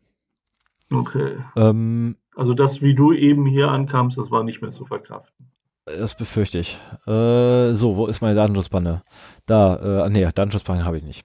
Okay. 0.91 1.37
Ähm, 1.57 2.17
also 2.35 2.55
das, 2.55 2.81
wie 2.83 2.95
du 2.95 3.13
eben 3.13 3.47
hier 3.47 3.69
ankamst, 3.69 4.19
das 4.19 4.31
war 4.31 4.45
nicht 4.45 4.63
mehr 4.63 4.71
zu 4.71 4.85
verkraften. 4.85 5.51
Das 5.85 6.17
befürchte 6.17 6.59
ich. 6.59 6.79
Äh, 7.07 7.75
so, 7.75 7.97
wo 7.97 8.07
ist 8.07 8.21
meine 8.21 8.35
Datenschutzbanne? 8.35 9.03
Da, 9.47 10.07
äh, 10.07 10.11
nee, 10.11 10.25
Datenschutzbanne 10.25 10.85
habe 10.85 10.99
ich 10.99 11.05
nicht. 11.05 11.25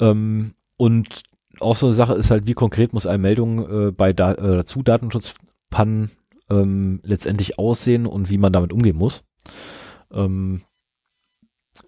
Ähm, 0.00 0.54
und 0.76 1.22
auch 1.60 1.76
so 1.76 1.86
eine 1.86 1.94
Sache 1.94 2.14
ist 2.14 2.30
halt, 2.30 2.46
wie 2.46 2.54
konkret 2.54 2.92
muss 2.92 3.06
eine 3.06 3.18
Meldung 3.18 3.88
äh, 3.88 3.90
bei 3.92 4.12
da 4.12 4.34
äh, 4.34 4.64
zu 4.64 4.82
Datenschutzpannen 5.70 6.10
ähm, 6.50 7.00
letztendlich 7.04 7.58
aussehen 7.58 8.06
und 8.06 8.28
wie 8.30 8.38
man 8.38 8.52
damit 8.52 8.72
umgehen 8.72 8.96
muss. 8.96 9.22
Ähm, 10.12 10.62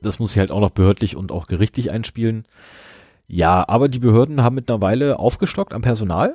das 0.00 0.18
muss 0.18 0.32
ich 0.32 0.38
halt 0.38 0.50
auch 0.50 0.60
noch 0.60 0.70
behördlich 0.70 1.16
und 1.16 1.32
auch 1.32 1.46
gerichtlich 1.46 1.92
einspielen. 1.92 2.46
Ja, 3.26 3.68
aber 3.68 3.88
die 3.88 3.98
Behörden 3.98 4.42
haben 4.42 4.54
mittlerweile 4.54 5.18
aufgestockt 5.18 5.72
am 5.72 5.82
Personal. 5.82 6.34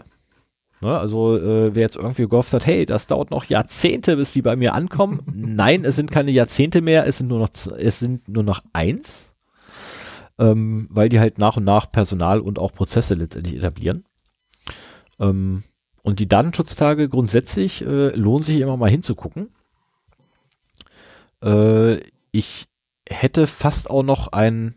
Ne, 0.79 0.95
also 0.95 1.35
äh, 1.37 1.73
wer 1.73 1.81
jetzt 1.81 1.95
irgendwie 1.95 2.27
gehofft 2.27 2.53
hat, 2.53 2.67
hey, 2.67 2.85
das 2.85 3.07
dauert 3.07 3.31
noch 3.31 3.45
Jahrzehnte, 3.45 4.15
bis 4.15 4.33
die 4.33 4.43
bei 4.43 4.55
mir 4.55 4.75
ankommen. 4.75 5.21
Nein, 5.33 5.83
es 5.85 5.95
sind 5.95 6.11
keine 6.11 6.29
Jahrzehnte 6.29 6.81
mehr, 6.81 7.07
es 7.07 7.17
sind 7.17 7.27
nur 7.27 7.39
noch 7.39 7.49
es 7.77 7.99
sind 7.99 8.27
nur 8.27 8.43
noch 8.43 8.61
eins. 8.73 9.33
ähm, 10.37 10.87
weil 10.91 11.09
die 11.09 11.19
halt 11.19 11.39
nach 11.39 11.57
und 11.57 11.63
nach 11.63 11.89
Personal 11.89 12.39
und 12.39 12.59
auch 12.59 12.73
Prozesse 12.73 13.15
letztendlich 13.15 13.55
etablieren. 13.55 14.03
Ähm, 15.19 15.63
und 16.07 16.21
die 16.21 16.29
Datenschutztage 16.29 17.09
grundsätzlich 17.09 17.81
äh, 17.83 18.15
lohnt 18.15 18.45
sich 18.45 18.61
immer 18.61 18.77
mal 18.77 18.89
hinzugucken. 18.89 19.49
Äh, 21.43 21.97
ich 22.31 22.69
hätte 23.09 23.45
fast 23.45 23.89
auch 23.89 24.03
noch 24.03 24.29
ein 24.29 24.75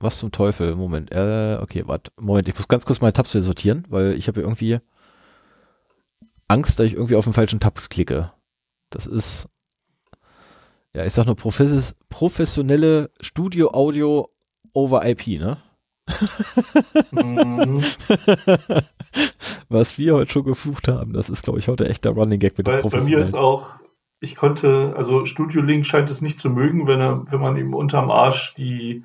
was 0.00 0.18
zum 0.18 0.32
Teufel? 0.32 0.74
Moment. 0.74 1.12
Äh, 1.12 1.56
okay, 1.62 1.84
warte. 1.86 2.10
Moment, 2.18 2.48
ich 2.48 2.56
muss 2.56 2.66
ganz 2.66 2.84
kurz 2.84 3.00
meine 3.00 3.12
Tabs 3.12 3.30
hier 3.30 3.42
sortieren, 3.42 3.86
weil 3.90 4.14
ich 4.14 4.26
habe 4.26 4.40
irgendwie 4.40 4.80
Angst, 6.48 6.80
dass 6.80 6.86
ich 6.86 6.94
irgendwie 6.94 7.14
auf 7.14 7.22
den 7.22 7.32
falschen 7.32 7.60
Tab 7.60 7.88
klicke. 7.88 8.32
Das 8.90 9.06
ist, 9.06 9.48
ja, 10.96 11.04
ich 11.04 11.12
sag 11.12 11.26
nur 11.26 11.36
Profes 11.36 11.94
professionelle 12.08 13.12
Studio-Audio 13.20 14.28
over 14.72 15.06
IP, 15.06 15.28
ne? 15.28 15.58
mhm. 17.12 17.84
Was 19.68 19.98
wir 19.98 20.14
heute 20.14 20.32
schon 20.32 20.44
geflucht 20.44 20.88
haben, 20.88 21.12
das 21.12 21.30
ist, 21.30 21.42
glaube 21.42 21.58
ich, 21.58 21.68
heute 21.68 21.88
echt 21.88 22.04
der 22.04 22.12
Running 22.12 22.38
Gag 22.38 22.58
mit 22.58 22.66
bei, 22.66 22.80
dem 22.80 22.90
Bei 22.90 23.00
mir 23.00 23.18
ist 23.18 23.34
auch, 23.34 23.68
ich 24.20 24.36
konnte, 24.36 24.94
also 24.96 25.24
Studio 25.24 25.62
Link 25.62 25.86
scheint 25.86 26.10
es 26.10 26.20
nicht 26.20 26.40
zu 26.40 26.50
mögen, 26.50 26.86
wenn, 26.86 27.00
er, 27.00 27.30
wenn 27.30 27.40
man 27.40 27.56
ihm 27.56 27.74
unterm 27.74 28.10
Arsch 28.10 28.54
die 28.54 29.04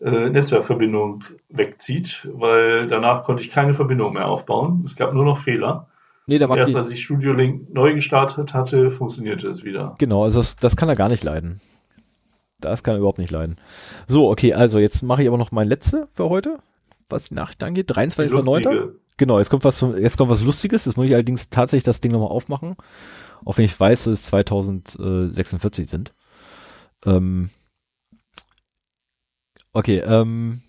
äh, 0.00 0.30
Netzwerkverbindung 0.30 1.24
wegzieht, 1.48 2.28
weil 2.32 2.86
danach 2.86 3.24
konnte 3.24 3.42
ich 3.42 3.50
keine 3.50 3.74
Verbindung 3.74 4.14
mehr 4.14 4.28
aufbauen. 4.28 4.82
Es 4.84 4.96
gab 4.96 5.12
nur 5.12 5.24
noch 5.24 5.38
Fehler. 5.38 5.88
Nee, 6.26 6.38
da 6.38 6.52
Erst 6.54 6.74
als 6.74 6.90
ich 6.90 7.02
Studio 7.02 7.32
Link 7.32 7.72
neu 7.72 7.94
gestartet 7.94 8.52
hatte, 8.52 8.90
funktionierte 8.90 9.48
es 9.48 9.64
wieder. 9.64 9.94
Genau, 9.98 10.24
also 10.24 10.40
das, 10.40 10.56
das 10.56 10.76
kann 10.76 10.88
er 10.88 10.96
gar 10.96 11.08
nicht 11.08 11.22
leiden. 11.22 11.60
Das 12.58 12.82
kann 12.82 12.94
er 12.94 12.98
überhaupt 12.98 13.18
nicht 13.18 13.30
leiden. 13.30 13.56
So, 14.08 14.28
okay, 14.28 14.52
also 14.52 14.78
jetzt 14.78 15.02
mache 15.02 15.22
ich 15.22 15.28
aber 15.28 15.38
noch 15.38 15.52
mein 15.52 15.68
letzte 15.68 16.08
für 16.14 16.28
heute, 16.28 16.58
was 17.08 17.28
die 17.28 17.34
Nachricht 17.34 17.62
angeht. 17.62 17.90
23.09. 17.90 18.94
Genau, 19.16 19.38
jetzt 19.38 19.48
kommt 19.50 19.64
was 19.64 19.80
jetzt 19.80 20.18
kommt 20.18 20.30
was 20.30 20.42
Lustiges. 20.42 20.84
Jetzt 20.84 20.96
muss 20.96 21.06
ich 21.06 21.14
allerdings 21.14 21.48
tatsächlich 21.48 21.84
das 21.84 22.00
Ding 22.00 22.12
nochmal 22.12 22.28
aufmachen. 22.28 22.76
Auch 23.44 23.56
wenn 23.56 23.64
ich 23.64 23.78
weiß, 23.78 24.04
dass 24.04 24.12
es 24.12 24.26
2046 24.26 25.88
sind. 25.88 26.14
Ähm, 27.04 27.50
okay, 29.72 29.98
ähm, 29.98 30.60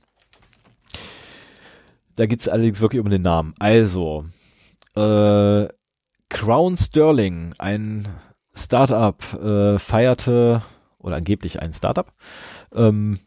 da 2.15 2.25
geht 2.25 2.41
es 2.41 2.49
allerdings 2.49 2.81
wirklich 2.81 3.01
um 3.01 3.09
den 3.09 3.21
Namen. 3.21 3.53
Also, 3.59 4.25
äh, 4.95 5.67
Crown 6.29 6.77
Sterling, 6.77 7.53
ein 7.57 8.07
Startup, 8.53 9.21
äh, 9.33 9.79
feierte, 9.79 10.61
oder 10.99 11.15
angeblich 11.15 11.61
ein 11.61 11.73
Startup, 11.73 12.11
ähm, 12.73 13.19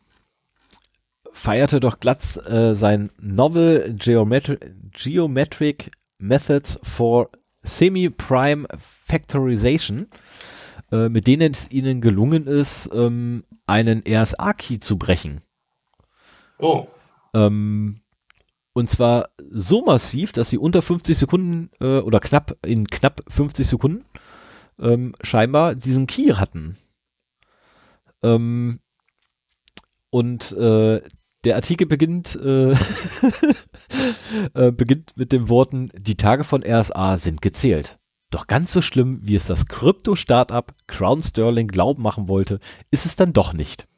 feierte 1.41 1.81
doch 1.81 2.01
glatt 2.01 2.37
äh, 2.47 2.75
sein 2.75 3.09
Novel 3.19 3.95
Geometri 3.95 4.59
Geometric 4.91 5.91
Methods 6.19 6.79
for 6.83 7.31
Semi-Prime 7.63 8.69
Factorization, 8.79 10.09
äh, 10.93 11.09
mit 11.09 11.27
denen 11.27 11.53
es 11.53 11.71
ihnen 11.71 12.03
gelungen 12.03 12.47
ist, 12.47 12.91
ähm, 12.93 13.45
einen 13.67 14.03
RSA-Key 14.07 14.81
zu 14.81 14.99
brechen. 14.99 15.41
Oh. 16.59 16.87
Ähm, 17.33 18.03
und 18.75 18.91
zwar 18.91 19.31
so 19.51 19.83
massiv, 19.83 20.33
dass 20.33 20.51
sie 20.51 20.59
unter 20.59 20.83
50 20.83 21.17
Sekunden 21.17 21.71
äh, 21.81 22.01
oder 22.01 22.21
knapp 22.21 22.59
in 22.67 22.87
knapp 22.87 23.23
50 23.29 23.67
Sekunden 23.67 24.05
ähm, 24.79 25.15
scheinbar 25.23 25.75
diesen 25.75 26.07
Key 26.07 26.35
hatten. 26.35 26.77
Ähm, 28.23 28.81
und 30.11 30.53
äh, 30.53 31.01
der 31.45 31.57
Artikel 31.57 31.87
beginnt, 31.87 32.37
äh, 32.37 32.73
äh, 34.55 34.71
beginnt 34.73 35.17
mit 35.17 35.33
den 35.33 35.49
Worten, 35.49 35.91
die 35.97 36.17
Tage 36.17 36.45
von 36.45 36.63
RSA 36.63 37.17
sind 37.17 37.41
gezählt. 37.43 37.99
Doch 38.31 38.47
ganz 38.47 38.73
so 38.73 38.83
schlimm, 38.83 39.21
wie 39.23 39.35
es 39.35 39.47
das 39.47 39.67
Krypto-Startup 39.67 40.73
Crown 40.87 41.23
Sterling 41.23 41.67
glauben 41.67 42.03
machen 42.03 42.29
wollte, 42.29 42.61
ist 42.91 43.07
es 43.07 43.17
dann 43.17 43.33
doch 43.33 43.53
nicht. 43.53 43.89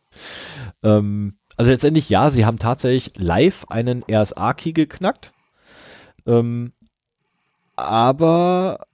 Ähm, 0.83 1.37
also 1.57 1.71
letztendlich 1.71 2.09
ja, 2.09 2.31
sie 2.31 2.47
haben 2.47 2.59
tatsächlich 2.59 3.13
live 3.17 3.67
einen 3.69 4.05
RSA-Key 4.11 4.73
geknackt. 4.73 5.33
Ähm, 6.27 6.73
aber 7.77 8.87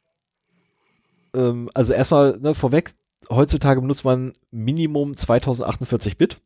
ähm, 1.35 1.71
also 1.75 1.93
erstmal 1.93 2.39
ne, 2.39 2.55
vorweg, 2.55 2.95
heutzutage 3.31 3.81
benutzt 3.81 4.05
man 4.05 4.35
Minimum 4.51 5.17
2048 5.17 6.17
Bit 6.19 6.41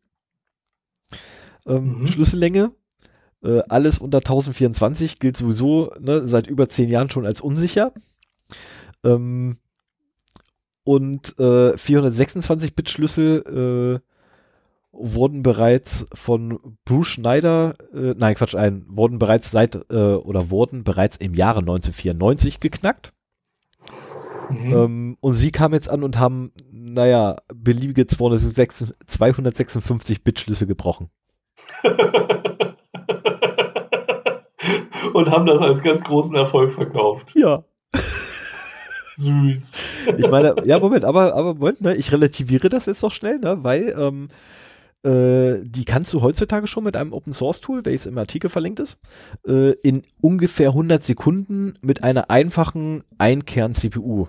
ähm, 1.66 2.00
mhm. 2.00 2.06
Schlüssellänge. 2.06 2.72
Äh, 3.42 3.60
alles 3.68 3.98
unter 3.98 4.18
1024 4.18 5.18
gilt 5.18 5.36
sowieso 5.36 5.92
ne, 6.00 6.26
seit 6.26 6.46
über 6.46 6.68
zehn 6.68 6.88
Jahren 6.88 7.10
schon 7.10 7.26
als 7.26 7.40
unsicher. 7.40 7.92
Ähm, 9.04 9.58
und 10.84 11.38
äh, 11.38 11.76
426 11.76 12.74
Bit 12.74 12.90
Schlüssel 12.90 14.00
äh, 14.02 14.12
wurden 14.92 15.42
bereits 15.42 16.06
von 16.12 16.76
Bruce 16.84 17.08
Schneider, 17.08 17.74
äh, 17.94 18.14
nein 18.16 18.34
Quatsch, 18.34 18.54
ein, 18.54 18.84
wurden 18.88 19.18
bereits 19.18 19.50
seit 19.50 19.74
äh, 19.90 20.14
oder 20.14 20.50
wurden 20.50 20.84
bereits 20.84 21.16
im 21.16 21.34
Jahre 21.34 21.60
1994 21.60 22.60
geknackt. 22.60 23.14
Mhm. 24.50 24.72
Ähm, 24.72 25.16
und 25.20 25.32
sie 25.34 25.50
kamen 25.50 25.74
jetzt 25.74 25.88
an 25.88 26.02
und 26.02 26.18
haben, 26.18 26.52
naja, 26.70 27.36
beliebige 27.54 28.06
256 28.06 30.24
Bit 30.24 30.40
Schlüssel 30.40 30.66
gebrochen. 30.66 31.08
und 35.14 35.30
haben 35.30 35.46
das 35.46 35.60
als 35.60 35.82
ganz 35.82 36.02
großen 36.02 36.34
Erfolg 36.34 36.70
verkauft. 36.70 37.32
Ja. 37.34 37.64
Süß. 39.16 39.76
Ich 40.16 40.30
meine, 40.30 40.54
ja, 40.64 40.78
Moment, 40.78 41.04
aber, 41.04 41.34
aber 41.34 41.54
Moment, 41.54 41.82
ne, 41.82 41.94
ich 41.94 42.12
relativiere 42.12 42.68
das 42.68 42.86
jetzt 42.86 43.02
noch 43.02 43.12
schnell, 43.12 43.38
ne, 43.38 43.58
weil 43.62 43.94
ähm, 43.98 44.28
äh, 45.04 45.62
die 45.64 45.84
kannst 45.84 46.12
du 46.12 46.22
heutzutage 46.22 46.66
schon 46.66 46.84
mit 46.84 46.96
einem 46.96 47.12
Open 47.12 47.32
Source 47.32 47.60
Tool, 47.60 47.84
welches 47.84 48.06
im 48.06 48.18
Artikel 48.18 48.48
verlinkt 48.48 48.80
ist, 48.80 48.98
äh, 49.46 49.72
in 49.82 50.02
ungefähr 50.20 50.68
100 50.68 51.02
Sekunden 51.02 51.74
mit 51.82 52.02
einer 52.02 52.30
einfachen 52.30 53.04
Einkern-CPU 53.18 54.28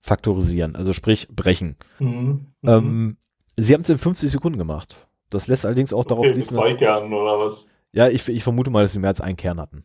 faktorisieren, 0.00 0.76
also 0.76 0.92
sprich 0.92 1.28
brechen. 1.28 1.76
Mhm. 1.98 2.46
Mhm. 2.62 2.68
Ähm, 2.68 3.16
sie 3.56 3.74
haben 3.74 3.82
es 3.82 3.88
in 3.88 3.98
50 3.98 4.30
Sekunden 4.30 4.58
gemacht. 4.58 5.08
Das 5.30 5.46
lässt 5.46 5.64
allerdings 5.64 5.92
auch 5.92 6.00
okay, 6.00 6.08
darauf 6.08 6.26
schließen. 6.26 6.56
Zwei 6.56 6.74
Kernen 6.74 7.12
oder 7.12 7.38
was? 7.38 7.68
Ja, 7.92 8.08
ich, 8.08 8.28
ich 8.28 8.42
vermute 8.42 8.70
mal, 8.70 8.82
dass 8.82 8.92
sie 8.92 8.98
mehr 8.98 9.10
als 9.10 9.20
einen 9.20 9.36
Kern 9.36 9.60
hatten. 9.60 9.84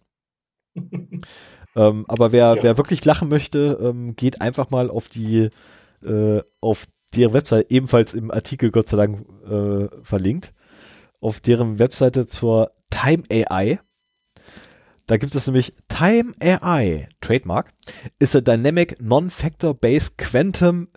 ähm, 1.76 2.06
aber 2.08 2.32
wer, 2.32 2.56
ja. 2.56 2.64
wer 2.64 2.78
wirklich 2.78 3.06
lachen 3.06 3.30
möchte, 3.30 3.80
ähm, 3.82 4.16
geht 4.16 4.42
einfach 4.42 4.70
mal 4.70 4.90
auf 4.90 5.10
die 5.10 5.50
äh, 6.04 6.42
auf 6.62 6.88
deren 7.16 7.34
Website, 7.34 7.72
ebenfalls 7.72 8.14
im 8.14 8.32
Artikel 8.32 8.72
Gott 8.72 8.88
sei 8.88 8.98
Dank 8.98 9.26
äh, 9.50 10.04
verlinkt, 10.04 10.54
auf 11.22 11.40
deren 11.40 11.80
Webseite 11.80 12.28
zur 12.28 12.72
Time 12.90 13.24
AI. 13.30 13.80
Da 15.08 15.18
gibt 15.18 15.34
es 15.34 15.48
nämlich 15.48 15.74
Time 15.88 16.34
AI, 16.40 17.10
Trademark, 17.20 17.74
is 18.20 18.36
a 18.36 18.42
dynamic 18.42 19.02
non-factor-based 19.02 20.18
quantum 20.18 20.90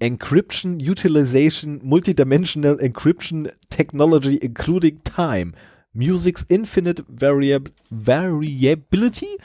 encryption 0.00 0.80
utilization 0.80 1.80
multidimensional 1.80 2.80
encryption 2.80 3.52
technology 3.68 4.38
including 4.42 4.98
time, 5.00 5.54
music's 5.94 6.44
infinite 6.48 7.06
variab 7.14 7.70
variability, 7.90 9.36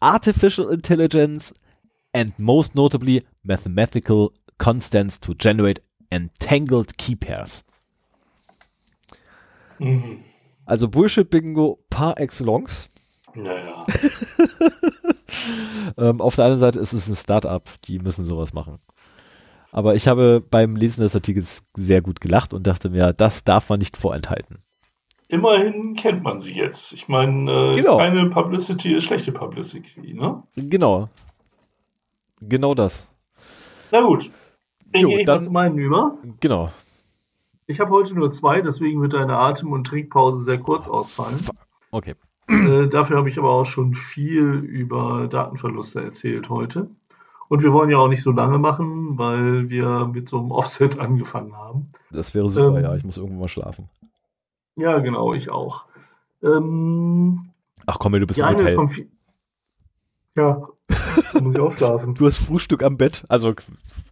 artificial 0.00 0.70
intelligence, 0.70 1.52
and 2.12 2.38
most 2.38 2.74
notably 2.74 3.24
mathematical 3.44 4.32
constants 4.58 5.18
to 5.18 5.34
generate 5.34 5.80
entangled 6.12 6.96
key 6.96 7.14
pairs. 7.14 7.64
Mhm. 9.78 10.22
Also 10.66 10.86
Bullshit-Bingo 10.86 11.78
par 11.88 12.14
excellence. 12.18 12.88
Naja. 13.34 13.86
ähm, 15.96 16.20
auf 16.20 16.36
der 16.36 16.44
anderen 16.44 16.60
Seite 16.60 16.80
ist 16.80 16.92
es 16.92 17.08
ein 17.08 17.16
Startup, 17.16 17.68
die 17.84 17.98
müssen 17.98 18.24
sowas 18.24 18.52
machen. 18.52 18.78
Aber 19.72 19.94
ich 19.94 20.08
habe 20.08 20.42
beim 20.50 20.76
Lesen 20.76 21.02
des 21.02 21.14
Artikels 21.14 21.62
sehr 21.76 22.02
gut 22.02 22.20
gelacht 22.20 22.52
und 22.52 22.66
dachte 22.66 22.90
mir, 22.90 23.12
das 23.12 23.44
darf 23.44 23.68
man 23.68 23.78
nicht 23.78 23.96
vorenthalten. 23.96 24.58
Immerhin 25.28 25.94
kennt 25.94 26.24
man 26.24 26.40
sie 26.40 26.52
jetzt. 26.52 26.92
Ich 26.92 27.06
meine, 27.06 27.50
äh, 27.50 27.76
genau. 27.76 27.98
keine 27.98 28.28
Publicity 28.30 28.94
ist 28.94 29.04
schlechte 29.04 29.30
Publicity, 29.30 30.12
ne? 30.12 30.42
Genau. 30.56 31.08
Genau 32.40 32.74
das. 32.74 33.08
Na 33.92 34.00
gut. 34.00 34.30
Dann 34.92 35.06
gehe 35.06 35.20
ich 35.20 35.26
dann, 35.26 35.38
mal 35.38 35.44
zu 35.44 35.50
meinen 35.52 35.78
über. 35.78 36.18
Genau. 36.40 36.72
Ich 37.66 37.78
habe 37.78 37.90
heute 37.90 38.14
nur 38.16 38.30
zwei, 38.32 38.60
deswegen 38.60 39.00
wird 39.00 39.12
deine 39.12 39.36
Atem- 39.36 39.70
und 39.70 39.86
Trinkpause 39.86 40.42
sehr 40.42 40.58
kurz 40.58 40.88
ausfallen. 40.88 41.38
Okay. 41.92 42.16
Äh, 42.48 42.88
dafür 42.88 43.16
habe 43.16 43.28
ich 43.28 43.38
aber 43.38 43.50
auch 43.50 43.64
schon 43.64 43.94
viel 43.94 44.42
über 44.42 45.28
Datenverluste 45.28 46.02
erzählt 46.02 46.50
heute. 46.50 46.90
Und 47.50 47.64
wir 47.64 47.72
wollen 47.72 47.90
ja 47.90 47.98
auch 47.98 48.06
nicht 48.06 48.22
so 48.22 48.30
lange 48.30 48.58
machen, 48.58 49.18
weil 49.18 49.68
wir 49.70 50.06
mit 50.06 50.28
so 50.28 50.38
einem 50.38 50.52
Offset 50.52 51.00
angefangen 51.00 51.56
haben. 51.56 51.90
Das 52.12 52.32
wäre 52.32 52.48
super, 52.48 52.78
ähm, 52.78 52.84
ja. 52.84 52.94
Ich 52.94 53.02
muss 53.04 53.16
irgendwann 53.16 53.40
mal 53.40 53.48
schlafen. 53.48 53.88
Ja, 54.76 54.98
genau, 55.00 55.34
ich 55.34 55.50
auch. 55.50 55.86
Ähm, 56.42 57.50
Ach 57.86 57.98
komm, 57.98 58.12
du 58.12 58.24
bist 58.26 58.38
im 58.38 58.46
Hotel. 58.46 58.76
Ja, 60.36 60.68
da 61.32 61.40
muss 61.40 61.54
ich 61.54 61.60
auch 61.60 61.72
schlafen. 61.72 62.14
Du 62.18 62.24
hast 62.26 62.36
Frühstück 62.36 62.84
am 62.84 62.96
Bett, 62.96 63.24
also 63.28 63.48
qu- 63.48 63.64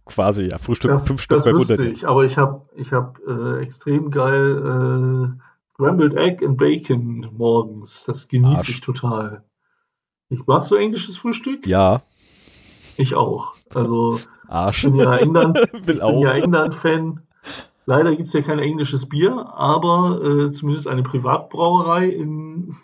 quasi, 0.05 0.43
ja, 0.49 0.57
Frühstück, 0.57 0.91
Das, 0.91 1.07
fünf 1.07 1.21
Stück 1.21 1.43
bei 1.43 1.53
wüsste 1.53 1.85
ich, 1.85 2.05
aber 2.07 2.25
ich 2.25 2.37
habe 2.37 2.67
ich 2.75 2.91
hab, 2.91 3.19
äh, 3.25 3.61
extrem 3.61 4.11
geil 4.11 4.57
äh, 5.37 5.41
Scrambled 5.75 6.13
Egg 6.15 6.45
and 6.45 6.57
Bacon 6.57 7.29
morgens. 7.37 8.03
Das 8.03 8.27
genieße 8.27 8.69
ich 8.71 8.81
total. 8.81 9.45
Ich 10.27 10.45
mag 10.45 10.63
so 10.63 10.75
englisches 10.75 11.15
Frühstück? 11.17 11.65
Ja, 11.65 12.01
Ich 12.99 13.15
auch. 13.15 13.53
Also 13.73 14.17
ich 14.17 14.27
Arsch. 14.49 14.83
bin 14.83 14.95
ja 14.95 15.15
England, 15.15 15.57
ich 15.73 15.85
bin 15.85 15.99
ja 15.99 16.33
England-Fan. 16.33 17.21
Leider 17.85 18.13
gibt 18.13 18.27
es 18.27 18.33
ja 18.33 18.41
kein 18.41 18.59
englisches 18.59 19.07
Bier, 19.07 19.53
aber 19.55 20.21
äh, 20.21 20.51
zumindest 20.51 20.85
eine 20.85 21.01
Privatbrauerei 21.01 22.09
in 22.09 22.75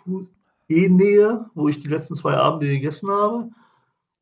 Nähe, 0.68 1.50
wo 1.54 1.68
ich 1.68 1.80
die 1.80 1.88
letzten 1.88 2.14
zwei 2.14 2.34
Abende 2.34 2.66
gegessen 2.66 3.10
habe. 3.10 3.50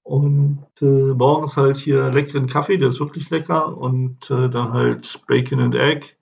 Und 0.03 0.67
äh, 0.83 1.15
morgens 1.15 1.57
halt 1.57 1.77
hier 1.77 2.11
leckeren 2.11 2.49
Kaffee, 2.49 2.77
der 2.77 2.89
ist 2.89 2.99
wirklich 2.99 3.31
lecker. 3.31 3.79
Und 3.79 4.29
äh, 4.33 4.51
dann 4.51 4.73
halt 4.73 5.21
Bacon 5.29 5.61
and 5.61 5.77
Egg. 5.77 6.17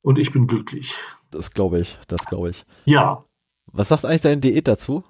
Und 0.00 0.18
ich 0.18 0.32
bin 0.32 0.46
glücklich. 0.46 0.94
Das 1.30 1.50
glaube 1.50 1.78
ich, 1.78 1.98
das 2.08 2.24
glaube 2.24 2.50
ich. 2.50 2.64
Ja. 2.86 3.22
Was 3.66 3.90
sagt 3.90 4.06
eigentlich 4.06 4.22
deine 4.22 4.40
Diät 4.40 4.66
dazu? 4.66 5.04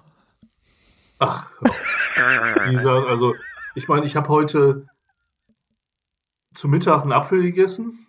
Ach, 1.19 1.49
dieser, 2.69 3.07
also 3.07 3.33
ich 3.75 3.87
meine, 3.87 4.05
ich 4.05 4.15
habe 4.15 4.29
heute 4.29 4.87
zu 6.53 6.67
Mittag 6.69 7.01
einen 7.01 7.11
Apfel 7.11 7.41
gegessen 7.41 8.07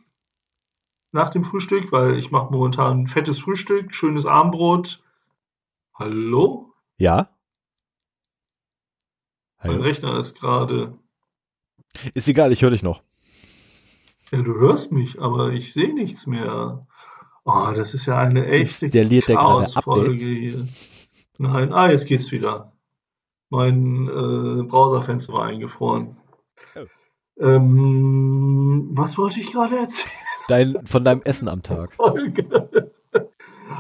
nach 1.12 1.30
dem 1.30 1.42
Frühstück, 1.42 1.92
weil 1.92 2.18
ich 2.18 2.30
mache 2.30 2.52
momentan 2.52 3.02
ein 3.02 3.06
fettes 3.08 3.38
Frühstück, 3.38 3.92
schönes 3.94 4.26
Abendbrot. 4.26 5.02
Hallo? 5.94 6.72
Ja? 6.98 7.30
Mein 9.58 9.72
Hallo? 9.72 9.82
Rechner 9.82 10.18
ist 10.18 10.38
gerade. 10.38 10.96
Ist 12.14 12.28
egal, 12.28 12.52
ich 12.52 12.62
höre 12.62 12.70
dich 12.70 12.82
noch. 12.82 13.02
Ja, 14.30 14.42
du 14.42 14.54
hörst 14.54 14.92
mich, 14.92 15.20
aber 15.20 15.52
ich 15.52 15.72
sehe 15.72 15.94
nichts 15.94 16.26
mehr. 16.26 16.86
Oh, 17.44 17.72
das 17.74 17.94
ist 17.94 18.06
ja 18.06 18.18
eine 18.18 18.46
echte 18.46 18.88
Chaosfolge 18.90 20.24
hier. 20.24 20.68
Nein, 21.38 21.72
ah, 21.72 21.90
jetzt 21.90 22.06
geht's 22.06 22.30
wieder. 22.32 22.75
Mein 23.50 24.08
äh, 24.08 24.62
Browserfenster 24.64 25.32
war 25.32 25.44
eingefroren. 25.44 26.16
Oh. 26.74 26.86
Ähm, 27.38 28.88
was 28.92 29.18
wollte 29.18 29.40
ich 29.40 29.52
gerade 29.52 29.78
erzählen? 29.78 30.12
Dein, 30.48 30.86
von 30.86 31.04
deinem 31.04 31.22
Essen 31.22 31.48
am 31.48 31.62
Tag. 31.62 31.94
Folge. 31.96 32.90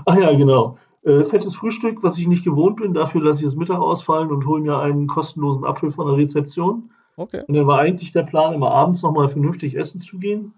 Ach 0.04 0.16
ja, 0.16 0.32
genau. 0.34 0.78
Äh, 1.02 1.24
fettes 1.24 1.54
Frühstück, 1.54 2.02
was 2.02 2.18
ich 2.18 2.26
nicht 2.26 2.44
gewohnt 2.44 2.76
bin. 2.76 2.94
Dafür 2.94 3.22
lasse 3.22 3.40
ich 3.40 3.46
das 3.46 3.56
Mittag 3.56 3.78
ausfallen 3.78 4.30
und 4.30 4.46
hole 4.46 4.62
mir 4.62 4.78
einen 4.78 5.06
kostenlosen 5.06 5.64
Apfel 5.64 5.90
von 5.90 6.06
der 6.06 6.16
Rezeption. 6.16 6.90
Okay. 7.16 7.42
Und 7.46 7.54
dann 7.54 7.66
war 7.66 7.78
eigentlich 7.78 8.12
der 8.12 8.24
Plan, 8.24 8.52
immer 8.52 8.70
abends 8.72 9.02
nochmal 9.02 9.28
vernünftig 9.28 9.76
essen 9.76 10.00
zu 10.00 10.18
gehen. 10.18 10.54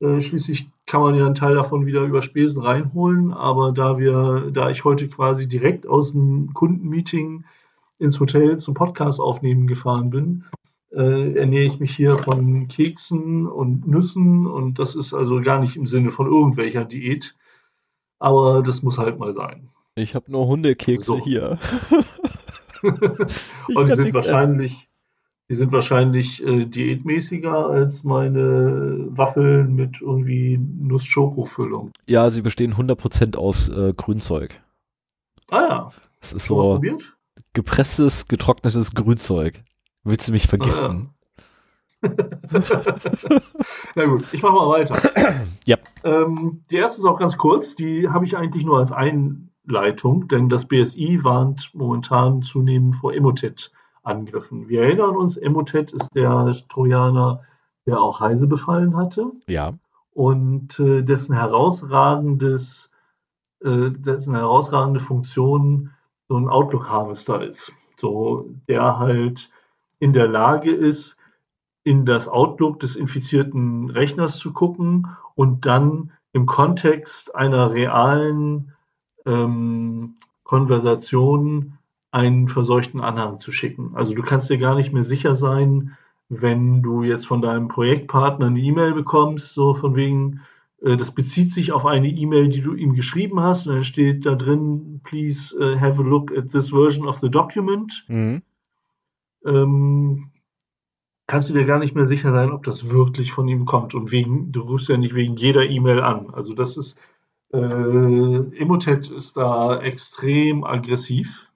Äh, 0.00 0.20
schließlich 0.20 0.70
kann 0.86 1.02
man 1.02 1.14
ja 1.14 1.26
einen 1.26 1.34
Teil 1.34 1.54
davon 1.54 1.86
wieder 1.86 2.02
über 2.02 2.22
Spesen 2.22 2.62
reinholen. 2.62 3.32
Aber 3.32 3.72
da 3.72 3.98
wir, 3.98 4.50
da 4.52 4.70
ich 4.70 4.84
heute 4.84 5.08
quasi 5.08 5.46
direkt 5.46 5.86
aus 5.86 6.12
dem 6.12 6.54
Kundenmeeting 6.54 7.44
ins 8.00 8.18
Hotel 8.20 8.58
zum 8.58 8.74
Podcast 8.74 9.20
aufnehmen 9.20 9.66
gefahren 9.66 10.10
bin, 10.10 10.44
äh, 10.92 11.34
ernähre 11.34 11.66
ich 11.66 11.78
mich 11.78 11.94
hier 11.94 12.18
von 12.18 12.66
Keksen 12.68 13.46
und 13.46 13.86
Nüssen 13.86 14.46
und 14.46 14.78
das 14.78 14.96
ist 14.96 15.14
also 15.14 15.40
gar 15.40 15.60
nicht 15.60 15.76
im 15.76 15.86
Sinne 15.86 16.10
von 16.10 16.26
irgendwelcher 16.26 16.84
Diät. 16.84 17.36
Aber 18.18 18.62
das 18.62 18.82
muss 18.82 18.98
halt 18.98 19.18
mal 19.18 19.32
sein. 19.32 19.70
Ich 19.94 20.14
habe 20.14 20.30
nur 20.30 20.46
Hundekekse 20.46 21.04
So. 21.04 21.24
hier. 21.24 21.58
Und 23.74 23.90
die 23.90 23.94
sind 23.94 24.14
wahrscheinlich, 24.14 24.88
die 25.48 25.54
sind 25.54 25.72
wahrscheinlich 25.72 26.44
äh, 26.46 26.64
diätmäßiger 26.64 27.66
als 27.68 28.04
meine 28.04 29.06
Waffeln 29.10 29.74
mit 29.74 30.00
irgendwie 30.00 30.58
Nuss-Schoko-Füllung. 30.58 31.90
Ja, 32.06 32.30
sie 32.30 32.42
bestehen 32.42 32.74
100% 32.74 33.36
aus 33.36 33.68
äh, 33.68 33.92
Grünzeug. 33.96 34.60
Ah 35.50 35.60
ja, 35.68 35.90
Das 36.20 36.32
ist 36.32 36.46
schon 36.46 36.56
mal 36.58 36.62
so 36.62 36.72
probiert? 36.74 37.16
Gepresstes, 37.52 38.28
getrocknetes 38.28 38.92
Grünzeug. 38.94 39.62
Willst 40.04 40.28
du 40.28 40.32
mich 40.32 40.46
vergiften? 40.46 41.10
Na 43.94 44.04
gut, 44.06 44.24
ich 44.32 44.42
mache 44.42 44.54
mal 44.54 44.68
weiter. 44.68 44.96
Ja. 45.66 45.76
Ähm, 46.04 46.64
die 46.70 46.76
erste 46.76 47.00
ist 47.00 47.04
auch 47.04 47.18
ganz 47.18 47.36
kurz, 47.36 47.76
die 47.76 48.08
habe 48.08 48.24
ich 48.24 48.36
eigentlich 48.36 48.64
nur 48.64 48.78
als 48.78 48.90
Einleitung, 48.92 50.26
denn 50.26 50.48
das 50.48 50.66
BSI 50.66 51.20
warnt 51.22 51.70
momentan 51.74 52.40
zunehmend 52.42 52.96
vor 52.96 53.12
Emotet-Angriffen. 53.12 54.68
Wir 54.68 54.82
erinnern 54.82 55.16
uns, 55.16 55.36
Emotet 55.36 55.92
ist 55.92 56.14
der 56.16 56.52
Trojaner, 56.70 57.42
der 57.86 58.00
auch 58.00 58.20
Heise 58.20 58.46
befallen 58.46 58.96
hatte. 58.96 59.30
Ja. 59.46 59.74
und 60.12 60.80
äh, 60.80 61.02
dessen 61.02 61.34
herausragendes, 61.34 62.90
äh, 63.62 63.90
dessen 63.90 64.34
herausragende 64.34 65.00
Funktion 65.00 65.90
so 66.30 66.36
ein 66.36 66.48
Outlook-Harvester 66.48 67.42
ist. 67.42 67.72
So, 67.98 68.48
der 68.68 69.00
halt 69.00 69.50
in 69.98 70.12
der 70.12 70.28
Lage 70.28 70.70
ist, 70.70 71.16
in 71.82 72.06
das 72.06 72.28
Outlook 72.28 72.78
des 72.78 72.94
infizierten 72.94 73.90
Rechners 73.90 74.38
zu 74.38 74.52
gucken 74.52 75.08
und 75.34 75.66
dann 75.66 76.12
im 76.32 76.46
Kontext 76.46 77.34
einer 77.34 77.72
realen 77.72 78.72
ähm, 79.26 80.14
Konversation 80.44 81.78
einen 82.12 82.46
verseuchten 82.46 83.00
Anhang 83.00 83.40
zu 83.40 83.50
schicken. 83.50 83.90
Also 83.94 84.14
du 84.14 84.22
kannst 84.22 84.48
dir 84.50 84.58
gar 84.58 84.76
nicht 84.76 84.92
mehr 84.92 85.04
sicher 85.04 85.34
sein, 85.34 85.96
wenn 86.28 86.80
du 86.80 87.02
jetzt 87.02 87.26
von 87.26 87.42
deinem 87.42 87.66
Projektpartner 87.66 88.46
eine 88.46 88.60
E-Mail 88.60 88.94
bekommst, 88.94 89.52
so 89.52 89.74
von 89.74 89.96
wegen, 89.96 90.42
das 90.80 91.12
bezieht 91.12 91.52
sich 91.52 91.72
auf 91.72 91.84
eine 91.84 92.08
E-Mail, 92.08 92.48
die 92.48 92.62
du 92.62 92.74
ihm 92.74 92.94
geschrieben 92.94 93.40
hast, 93.40 93.66
und 93.66 93.74
dann 93.74 93.84
steht 93.84 94.24
da 94.24 94.34
drin, 94.34 95.00
please 95.04 95.54
uh, 95.58 95.78
have 95.78 96.00
a 96.00 96.04
look 96.04 96.36
at 96.36 96.50
this 96.50 96.70
version 96.70 97.06
of 97.06 97.18
the 97.18 97.30
document. 97.30 98.04
Mhm. 98.08 98.42
Ähm, 99.44 100.30
kannst 101.26 101.50
du 101.50 101.54
dir 101.54 101.64
gar 101.64 101.78
nicht 101.78 101.94
mehr 101.94 102.06
sicher 102.06 102.32
sein, 102.32 102.50
ob 102.50 102.64
das 102.64 102.90
wirklich 102.90 103.32
von 103.32 103.46
ihm 103.46 103.66
kommt. 103.66 103.94
Und 103.94 104.10
wegen, 104.10 104.52
du 104.52 104.62
rufst 104.62 104.88
ja 104.88 104.96
nicht 104.96 105.14
wegen 105.14 105.36
jeder 105.36 105.64
E-Mail 105.64 106.00
an. 106.00 106.30
Also 106.32 106.54
das 106.54 106.76
ist, 106.76 106.98
äh, 107.52 107.58
Emotet 107.58 109.10
ist 109.10 109.36
da 109.36 109.80
extrem 109.80 110.64
aggressiv. 110.64 111.46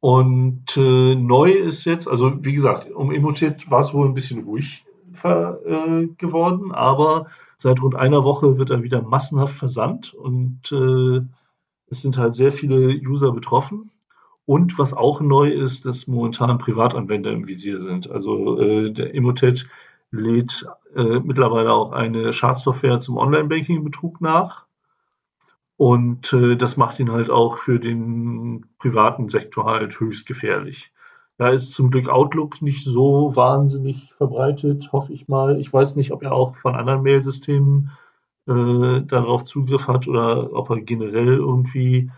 Und 0.00 0.76
äh, 0.76 1.14
neu 1.14 1.52
ist 1.52 1.84
jetzt, 1.84 2.08
also 2.08 2.44
wie 2.44 2.54
gesagt, 2.54 2.90
um 2.90 3.12
Emotet 3.12 3.70
war 3.70 3.80
es 3.80 3.94
wohl 3.94 4.06
ein 4.06 4.14
bisschen 4.14 4.44
ruhig 4.44 4.84
äh, 5.22 6.06
geworden, 6.18 6.72
aber 6.72 7.26
seit 7.56 7.82
rund 7.82 7.94
einer 7.94 8.24
Woche 8.24 8.58
wird 8.58 8.70
er 8.70 8.82
wieder 8.82 9.02
massenhaft 9.02 9.54
versandt 9.54 10.14
und 10.14 10.70
äh, 10.72 11.22
es 11.88 12.02
sind 12.02 12.18
halt 12.18 12.34
sehr 12.34 12.52
viele 12.52 12.88
User 12.88 13.32
betroffen. 13.32 13.90
Und 14.44 14.78
was 14.78 14.92
auch 14.92 15.20
neu 15.20 15.50
ist, 15.50 15.86
dass 15.86 16.06
momentan 16.06 16.58
Privatanwender 16.58 17.32
im 17.32 17.48
Visier 17.48 17.80
sind. 17.80 18.08
Also 18.08 18.60
äh, 18.60 18.92
der 18.92 19.14
Emotet 19.14 19.68
lädt 20.12 20.64
äh, 20.94 21.18
mittlerweile 21.18 21.72
auch 21.72 21.90
eine 21.90 22.32
Schadsoftware 22.32 23.00
zum 23.00 23.16
Online-Banking-Betrug 23.16 24.20
nach. 24.20 24.66
Und 25.76 26.32
äh, 26.32 26.56
das 26.56 26.76
macht 26.76 27.00
ihn 27.00 27.10
halt 27.10 27.28
auch 27.28 27.58
für 27.58 27.80
den 27.80 28.66
privaten 28.78 29.28
Sektor 29.28 29.66
halt 29.66 29.98
höchst 29.98 30.26
gefährlich. 30.26 30.92
Da 31.38 31.50
ist 31.50 31.74
zum 31.74 31.90
Glück 31.90 32.08
Outlook 32.08 32.62
nicht 32.62 32.84
so 32.84 33.36
wahnsinnig 33.36 34.12
verbreitet, 34.14 34.90
hoffe 34.92 35.12
ich 35.12 35.28
mal. 35.28 35.60
Ich 35.60 35.72
weiß 35.72 35.96
nicht, 35.96 36.12
ob 36.12 36.22
er 36.22 36.32
auch 36.32 36.56
von 36.56 36.74
anderen 36.74 37.02
Mailsystemen 37.02 37.90
äh, 38.46 39.02
darauf 39.02 39.44
Zugriff 39.44 39.86
hat 39.88 40.08
oder 40.08 40.52
ob 40.54 40.70
er 40.70 40.80
generell 40.80 41.34
irgendwie 41.34 42.10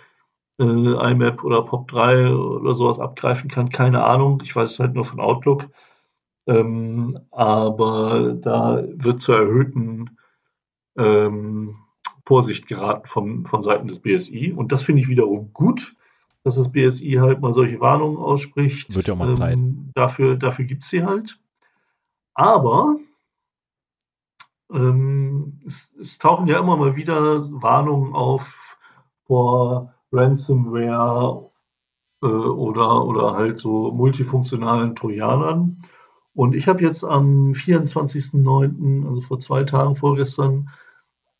äh, 0.60 0.64
IMAP 0.64 1.42
oder 1.44 1.60
POP3 1.60 2.34
oder 2.36 2.74
sowas 2.74 3.00
abgreifen 3.00 3.50
kann. 3.50 3.70
Keine 3.70 4.04
Ahnung. 4.04 4.40
Ich 4.44 4.54
weiß 4.54 4.72
es 4.72 4.78
halt 4.78 4.94
nur 4.94 5.04
von 5.04 5.20
Outlook. 5.20 5.68
Ähm, 6.46 7.18
aber 7.30 8.34
da 8.34 8.84
wird 8.86 9.20
zur 9.20 9.36
erhöhten 9.36 10.18
ähm, 10.96 11.76
Vorsicht 12.26 12.68
geraten 12.68 13.06
von, 13.06 13.46
von 13.46 13.62
Seiten 13.62 13.88
des 13.88 14.00
BSI. 14.00 14.52
Und 14.52 14.72
das 14.72 14.82
finde 14.82 15.02
ich 15.02 15.08
wiederum 15.08 15.52
gut, 15.52 15.96
dass 16.48 16.56
das 16.56 16.72
BSI 16.72 17.18
halt 17.20 17.40
mal 17.40 17.52
solche 17.52 17.80
Warnungen 17.80 18.16
ausspricht. 18.16 18.94
Wird 18.94 19.08
ja 19.08 19.14
mal 19.14 19.34
Zeit. 19.34 19.54
Ähm, 19.54 19.90
dafür 19.94 20.36
dafür 20.36 20.64
gibt 20.64 20.84
es 20.84 20.90
sie 20.90 21.04
halt. 21.04 21.38
Aber 22.34 22.96
ähm, 24.72 25.60
es, 25.66 25.90
es 26.00 26.18
tauchen 26.18 26.46
ja 26.46 26.58
immer 26.58 26.76
mal 26.76 26.96
wieder 26.96 27.50
Warnungen 27.50 28.14
auf 28.14 28.78
vor 29.26 29.94
Ransomware 30.12 31.50
äh, 32.22 32.26
oder, 32.26 33.04
oder 33.04 33.34
halt 33.34 33.58
so 33.58 33.92
multifunktionalen 33.92 34.94
Trojanern. 34.94 35.82
Und 36.34 36.54
ich 36.54 36.68
habe 36.68 36.82
jetzt 36.82 37.04
am 37.04 37.52
24.09., 37.52 39.06
also 39.06 39.20
vor 39.20 39.40
zwei 39.40 39.64
Tagen, 39.64 39.96
vorgestern, 39.96 40.70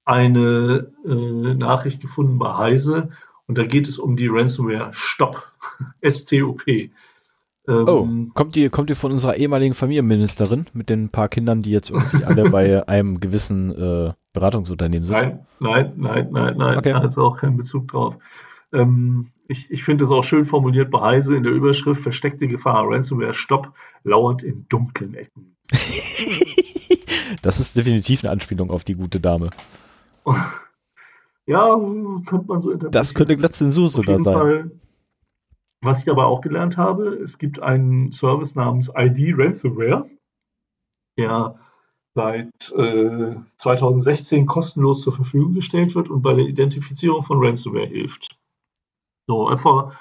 eine 0.04 0.90
äh, 1.04 1.54
Nachricht 1.54 2.00
gefunden 2.00 2.38
bei 2.38 2.56
Heise 2.56 3.10
und 3.48 3.58
da 3.58 3.64
geht 3.64 3.88
es 3.88 3.98
um 3.98 4.16
die 4.16 4.28
Ransomware 4.28 4.90
Stop. 4.92 5.50
S-T-O-P. 6.00 6.90
oh, 7.66 7.72
ähm, 7.72 8.30
kommt 8.34 8.54
die, 8.54 8.68
kommt 8.68 8.90
die 8.90 8.94
von 8.94 9.10
unserer 9.10 9.36
ehemaligen 9.36 9.74
Familienministerin 9.74 10.66
mit 10.74 10.90
den 10.90 11.08
paar 11.08 11.28
Kindern, 11.28 11.62
die 11.62 11.70
jetzt 11.70 11.90
irgendwie 11.90 12.24
alle 12.24 12.50
bei 12.50 12.86
einem 12.88 13.20
gewissen 13.20 13.72
äh, 13.72 14.12
Beratungsunternehmen 14.32 15.06
sind? 15.06 15.16
Nein, 15.16 15.46
nein, 15.58 15.92
nein, 15.96 16.28
nein, 16.30 16.56
nein. 16.56 16.78
Okay. 16.78 16.92
Da 16.92 17.02
hat 17.02 17.12
sie 17.12 17.22
auch 17.22 17.36
keinen 17.38 17.56
Bezug 17.56 17.88
drauf. 17.88 18.18
Ähm, 18.72 19.28
ich, 19.48 19.70
ich 19.70 19.82
finde 19.82 20.04
es 20.04 20.10
auch 20.10 20.22
schön 20.22 20.44
formuliert 20.44 20.90
bei 20.90 21.00
Heise 21.00 21.34
in 21.34 21.42
der 21.42 21.52
Überschrift 21.52 22.02
Versteckte 22.02 22.48
Gefahr, 22.48 22.84
Ransomware 22.86 23.32
Stopp, 23.32 23.72
lauert 24.04 24.42
in 24.42 24.66
dunklen 24.68 25.14
Ecken. 25.14 25.56
das 27.42 27.60
ist 27.60 27.76
definitiv 27.76 28.22
eine 28.22 28.30
Anspielung 28.30 28.70
auf 28.70 28.84
die 28.84 28.94
gute 28.94 29.20
Dame. 29.20 29.48
Ja, 31.48 31.78
könnte 32.26 32.46
man 32.46 32.60
so 32.60 32.70
interpretieren. 32.70 32.92
Das 32.92 33.14
könnte 33.14 33.34
glatt 33.34 33.54
Zensur 33.54 33.88
sogar 33.88 34.18
sein. 34.18 34.34
Fall, 34.34 34.70
was 35.80 36.00
ich 36.00 36.04
dabei 36.04 36.24
auch 36.24 36.42
gelernt 36.42 36.76
habe, 36.76 37.08
es 37.08 37.38
gibt 37.38 37.62
einen 37.62 38.12
Service 38.12 38.54
namens 38.54 38.92
ID 38.94 39.32
Ransomware, 39.34 40.10
der 41.16 41.58
seit 42.14 42.72
äh, 42.76 43.36
2016 43.56 44.44
kostenlos 44.44 45.00
zur 45.00 45.14
Verfügung 45.14 45.54
gestellt 45.54 45.94
wird 45.94 46.10
und 46.10 46.20
bei 46.20 46.34
der 46.34 46.44
Identifizierung 46.44 47.22
von 47.22 47.42
Ransomware 47.42 47.86
hilft. 47.86 48.38
So, 49.26 49.48
einfach 49.48 49.94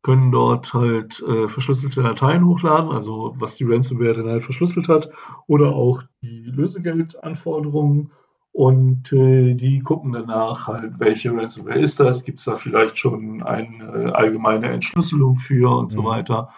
können 0.00 0.32
dort 0.32 0.72
halt 0.72 1.20
äh, 1.28 1.46
verschlüsselte 1.46 2.02
Dateien 2.04 2.46
hochladen, 2.46 2.90
also 2.90 3.34
was 3.38 3.56
die 3.56 3.64
Ransomware 3.64 4.14
dann 4.14 4.28
halt 4.28 4.44
verschlüsselt 4.44 4.88
hat, 4.88 5.10
oder 5.46 5.72
auch 5.72 6.02
die 6.22 6.44
Lösegeldanforderungen. 6.44 8.12
Und 8.56 9.12
äh, 9.12 9.52
die 9.52 9.80
gucken 9.80 10.12
danach 10.12 10.66
halt, 10.66 10.98
welche 10.98 11.30
Ransomware 11.30 11.78
ist 11.78 12.00
das, 12.00 12.24
gibt 12.24 12.38
es 12.38 12.46
da 12.46 12.56
vielleicht 12.56 12.96
schon 12.96 13.42
eine 13.42 14.14
allgemeine 14.14 14.68
Entschlüsselung 14.70 15.36
für 15.36 15.76
und 15.76 15.92
mhm. 15.92 15.96
so 15.96 16.04
weiter. 16.04 16.48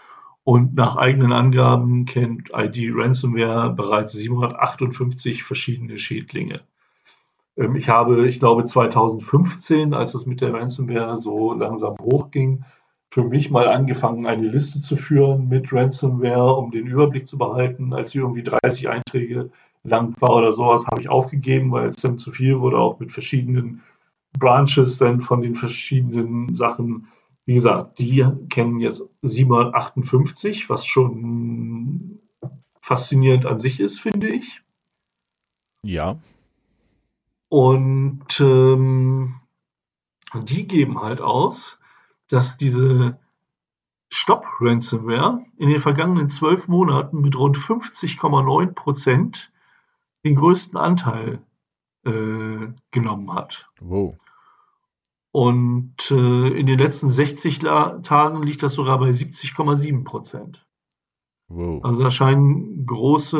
Und 0.44 0.76
nach 0.76 0.94
eigenen 0.94 1.32
Angaben 1.32 2.04
kennt 2.04 2.50
ID 2.54 2.92
Ransomware 2.94 3.70
bereits 3.70 4.12
758 4.12 5.42
verschiedene 5.42 5.98
Schädlinge. 5.98 6.60
Ähm, 7.56 7.74
ich 7.74 7.88
habe, 7.88 8.28
ich 8.28 8.38
glaube, 8.38 8.64
2015, 8.64 9.92
als 9.92 10.14
es 10.14 10.24
mit 10.24 10.40
der 10.40 10.54
Ransomware 10.54 11.18
so 11.18 11.52
langsam 11.52 11.96
hochging, 12.00 12.64
für 13.10 13.24
mich 13.24 13.50
mal 13.50 13.66
angefangen, 13.66 14.24
eine 14.24 14.46
Liste 14.46 14.82
zu 14.82 14.94
führen 14.94 15.48
mit 15.48 15.72
Ransomware, 15.72 16.54
um 16.54 16.70
den 16.70 16.86
Überblick 16.86 17.26
zu 17.26 17.38
behalten. 17.38 17.92
Als 17.92 18.12
sie 18.12 18.18
irgendwie 18.18 18.44
30 18.44 18.88
Einträge 18.88 19.50
lang 19.84 20.20
war 20.20 20.36
oder 20.36 20.52
sowas, 20.52 20.86
habe 20.86 21.00
ich 21.00 21.08
aufgegeben, 21.08 21.72
weil 21.72 21.88
es 21.88 21.96
dann 21.96 22.18
zu 22.18 22.30
viel 22.30 22.60
wurde, 22.60 22.78
auch 22.78 22.98
mit 23.00 23.12
verschiedenen 23.12 23.82
Branches 24.38 24.98
dann 24.98 25.20
von 25.20 25.42
den 25.42 25.54
verschiedenen 25.54 26.54
Sachen. 26.54 27.08
Wie 27.44 27.54
gesagt, 27.54 27.98
die 27.98 28.24
kennen 28.50 28.78
jetzt 28.80 29.08
758, 29.22 30.68
was 30.68 30.86
schon 30.86 32.20
faszinierend 32.80 33.46
an 33.46 33.58
sich 33.58 33.80
ist, 33.80 34.00
finde 34.00 34.28
ich. 34.28 34.62
Ja. 35.82 36.18
Und 37.48 38.40
ähm, 38.40 39.36
die 40.34 40.66
geben 40.66 41.00
halt 41.00 41.20
aus, 41.20 41.78
dass 42.28 42.58
diese 42.58 43.18
Stop-Ransomware 44.10 45.44
in 45.56 45.70
den 45.70 45.80
vergangenen 45.80 46.30
zwölf 46.30 46.68
Monaten 46.68 47.20
mit 47.20 47.36
rund 47.36 47.56
50,9 47.56 48.72
Prozent 48.72 49.50
den 50.24 50.34
größten 50.34 50.78
Anteil 50.78 51.40
äh, 52.04 52.68
genommen 52.90 53.32
hat. 53.32 53.68
Wow. 53.80 54.16
Und 55.30 56.10
äh, 56.10 56.48
in 56.48 56.66
den 56.66 56.78
letzten 56.78 57.10
60 57.10 57.62
La 57.62 57.98
Tagen 58.00 58.42
liegt 58.42 58.62
das 58.62 58.74
sogar 58.74 58.98
bei 58.98 59.10
70,7 59.10 60.04
Prozent. 60.04 60.66
Wow. 61.48 61.84
Also 61.84 62.02
da 62.02 62.10
scheinen 62.10 62.86
große, 62.86 63.36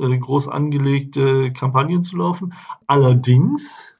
äh, 0.00 0.18
groß 0.18 0.48
angelegte 0.48 1.52
Kampagnen 1.52 2.02
zu 2.02 2.16
laufen. 2.16 2.54
Allerdings, 2.86 3.96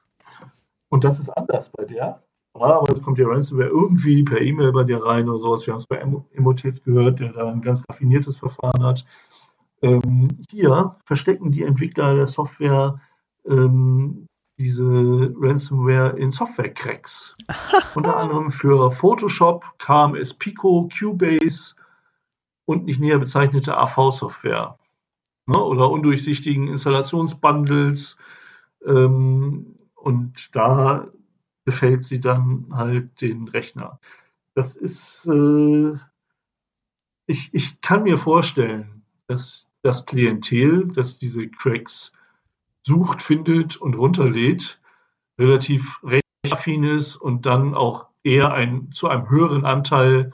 und 0.89 1.03
das 1.03 1.19
ist 1.19 1.29
anders 1.29 1.69
bei 1.69 1.85
der, 1.85 2.21
normalerweise 2.53 3.01
kommt 3.01 3.17
der 3.17 3.27
Ransomware 3.27 3.69
irgendwie 3.69 4.23
per 4.23 4.41
E-Mail 4.41 4.71
bei 4.71 4.83
dir 4.83 5.03
rein 5.03 5.29
oder 5.29 5.39
sowas. 5.39 5.65
Wir 5.65 5.73
haben 5.73 5.79
es 5.79 5.87
bei 5.87 6.03
Emotet 6.33 6.83
gehört, 6.83 7.19
der 7.19 7.33
da 7.33 7.49
ein 7.49 7.61
ganz 7.61 7.83
raffiniertes 7.89 8.37
Verfahren 8.37 8.83
hat. 8.83 9.05
Ähm, 9.85 10.29
hier 10.49 10.95
verstecken 11.03 11.51
die 11.51 11.61
Entwickler 11.61 12.15
der 12.15 12.25
Software 12.25 12.99
ähm, 13.47 14.25
diese 14.57 15.31
Ransomware 15.37 16.17
in 16.17 16.31
Software-Cracks. 16.31 17.35
Unter 17.95 18.17
anderem 18.17 18.49
für 18.49 18.89
Photoshop, 18.89 19.77
KMS 19.77 20.33
Pico, 20.33 20.89
Cubase, 20.91 21.75
und 22.65 22.85
nicht 22.85 22.99
näher 22.99 23.19
bezeichnete 23.19 23.77
AV-Software 23.77 24.79
ne, 25.45 25.63
oder 25.63 25.91
undurchsichtigen 25.91 26.67
Installationsbundles. 26.67 28.17
Ähm, 28.87 29.77
und 29.93 30.55
da 30.55 31.07
befällt 31.63 32.05
sie 32.05 32.19
dann 32.19 32.69
halt 32.71 33.21
den 33.21 33.47
Rechner. 33.47 33.99
Das 34.55 34.75
ist, 34.75 35.27
äh, 35.27 35.93
ich, 37.27 37.53
ich 37.53 37.81
kann 37.81 38.01
mir 38.01 38.17
vorstellen, 38.17 39.03
dass 39.27 39.67
das 39.85 40.05
Klientel, 40.05 40.87
das 40.87 41.19
diese 41.19 41.47
Cracks 41.47 42.11
sucht, 42.81 43.21
findet 43.21 43.77
und 43.77 43.95
runterlädt, 43.95 44.79
relativ 45.37 45.99
rechtsaffin 46.03 46.83
ist 46.83 47.15
und 47.15 47.45
dann 47.45 47.75
auch 47.75 48.07
eher 48.23 48.51
ein, 48.51 48.91
zu 48.91 49.07
einem 49.07 49.29
höheren 49.29 49.65
Anteil 49.65 50.31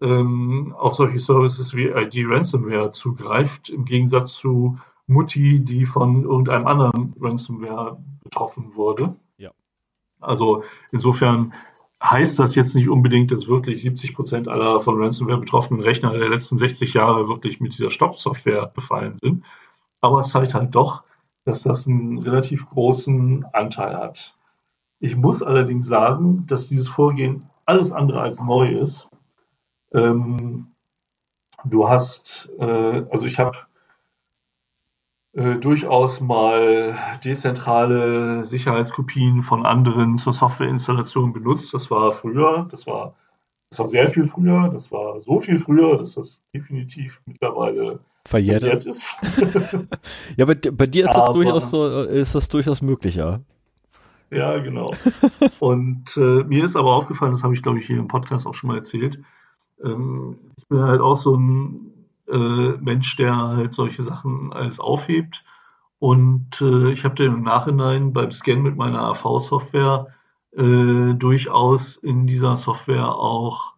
ähm, 0.00 0.74
auf 0.78 0.94
solche 0.94 1.20
Services 1.20 1.74
wie 1.74 1.88
ID 1.88 2.26
Ransomware 2.26 2.92
zugreift, 2.92 3.68
im 3.68 3.84
Gegensatz 3.84 4.36
zu 4.36 4.78
Mutti, 5.06 5.62
die 5.62 5.84
von 5.84 6.24
irgendeinem 6.24 6.66
anderen 6.66 7.14
Ransomware 7.20 8.02
betroffen 8.22 8.74
wurde. 8.74 9.14
Ja. 9.36 9.50
Also 10.20 10.64
insofern 10.92 11.52
heißt 12.02 12.38
das 12.38 12.54
jetzt 12.54 12.74
nicht 12.74 12.88
unbedingt, 12.88 13.32
dass 13.32 13.48
wirklich 13.48 13.82
70 13.82 14.14
Prozent 14.14 14.48
aller 14.48 14.80
von 14.80 15.00
Ransomware 15.00 15.38
betroffenen 15.38 15.82
Rechner 15.82 16.12
der 16.16 16.28
letzten 16.28 16.58
60 16.58 16.94
Jahre 16.94 17.28
wirklich 17.28 17.60
mit 17.60 17.72
dieser 17.74 17.90
Stop-Software 17.90 18.66
befallen 18.74 19.16
sind. 19.20 19.44
Aber 20.00 20.20
es 20.20 20.30
zeigt 20.30 20.54
halt 20.54 20.74
doch, 20.74 21.02
dass 21.44 21.62
das 21.62 21.86
einen 21.86 22.18
relativ 22.18 22.68
großen 22.68 23.44
Anteil 23.52 23.96
hat. 23.96 24.36
Ich 25.00 25.16
muss 25.16 25.42
allerdings 25.42 25.86
sagen, 25.86 26.46
dass 26.46 26.68
dieses 26.68 26.88
Vorgehen 26.88 27.48
alles 27.66 27.92
andere 27.92 28.20
als 28.20 28.40
neu 28.40 28.78
ist. 28.78 29.08
Ähm, 29.92 30.68
du 31.64 31.88
hast, 31.88 32.50
äh, 32.58 33.04
also 33.10 33.26
ich 33.26 33.38
habe 33.38 33.56
äh, 35.34 35.56
durchaus 35.56 36.20
mal 36.20 36.96
dezentrale 37.24 38.44
Sicherheitskopien 38.44 39.42
von 39.42 39.66
anderen 39.66 40.16
zur 40.16 40.32
Softwareinstallation 40.32 41.32
benutzt. 41.32 41.74
Das 41.74 41.90
war 41.90 42.12
früher, 42.12 42.68
das 42.70 42.86
war, 42.86 43.14
das 43.70 43.80
war 43.80 43.88
sehr 43.88 44.06
viel 44.06 44.26
früher, 44.26 44.70
das 44.72 44.92
war 44.92 45.20
so 45.20 45.40
viel 45.40 45.58
früher, 45.58 45.98
dass 45.98 46.14
das 46.14 46.40
definitiv 46.54 47.20
mittlerweile 47.26 47.98
verjährt, 48.24 48.62
verjährt 48.62 48.86
ist. 48.86 49.18
ja, 50.36 50.44
bei, 50.44 50.54
bei, 50.54 50.86
dir 50.86 51.06
ist 51.06 51.14
das, 51.14 51.32
durchaus 51.32 51.70
so, 51.70 52.02
ist 52.04 52.34
das 52.36 52.48
durchaus 52.48 52.80
möglich, 52.80 53.16
ja. 53.16 53.40
Ja, 54.30 54.58
genau. 54.58 54.88
Und 55.58 56.16
äh, 56.16 56.44
mir 56.44 56.64
ist 56.64 56.76
aber 56.76 56.94
aufgefallen, 56.94 57.32
das 57.32 57.42
habe 57.42 57.54
ich 57.54 57.62
glaube 57.62 57.80
ich 57.80 57.86
hier 57.86 57.98
im 57.98 58.06
Podcast 58.06 58.46
auch 58.46 58.54
schon 58.54 58.68
mal 58.68 58.76
erzählt, 58.76 59.18
ähm, 59.82 60.38
ich 60.56 60.68
bin 60.68 60.80
halt 60.80 61.00
auch 61.00 61.16
so 61.16 61.36
ein 61.36 61.93
äh, 62.28 62.76
Mensch, 62.80 63.16
der 63.16 63.36
halt 63.36 63.74
solche 63.74 64.02
Sachen 64.02 64.52
alles 64.52 64.80
aufhebt. 64.80 65.44
Und 65.98 66.60
äh, 66.60 66.92
ich 66.92 67.04
habe 67.04 67.14
dann 67.14 67.26
im 67.34 67.42
Nachhinein 67.42 68.12
beim 68.12 68.32
Scan 68.32 68.56
mit 68.62 68.76
meiner 68.76 69.02
AV-Software 69.02 70.08
äh, 70.52 71.14
durchaus 71.14 71.96
in 71.96 72.26
dieser 72.26 72.56
Software 72.56 73.14
auch 73.14 73.74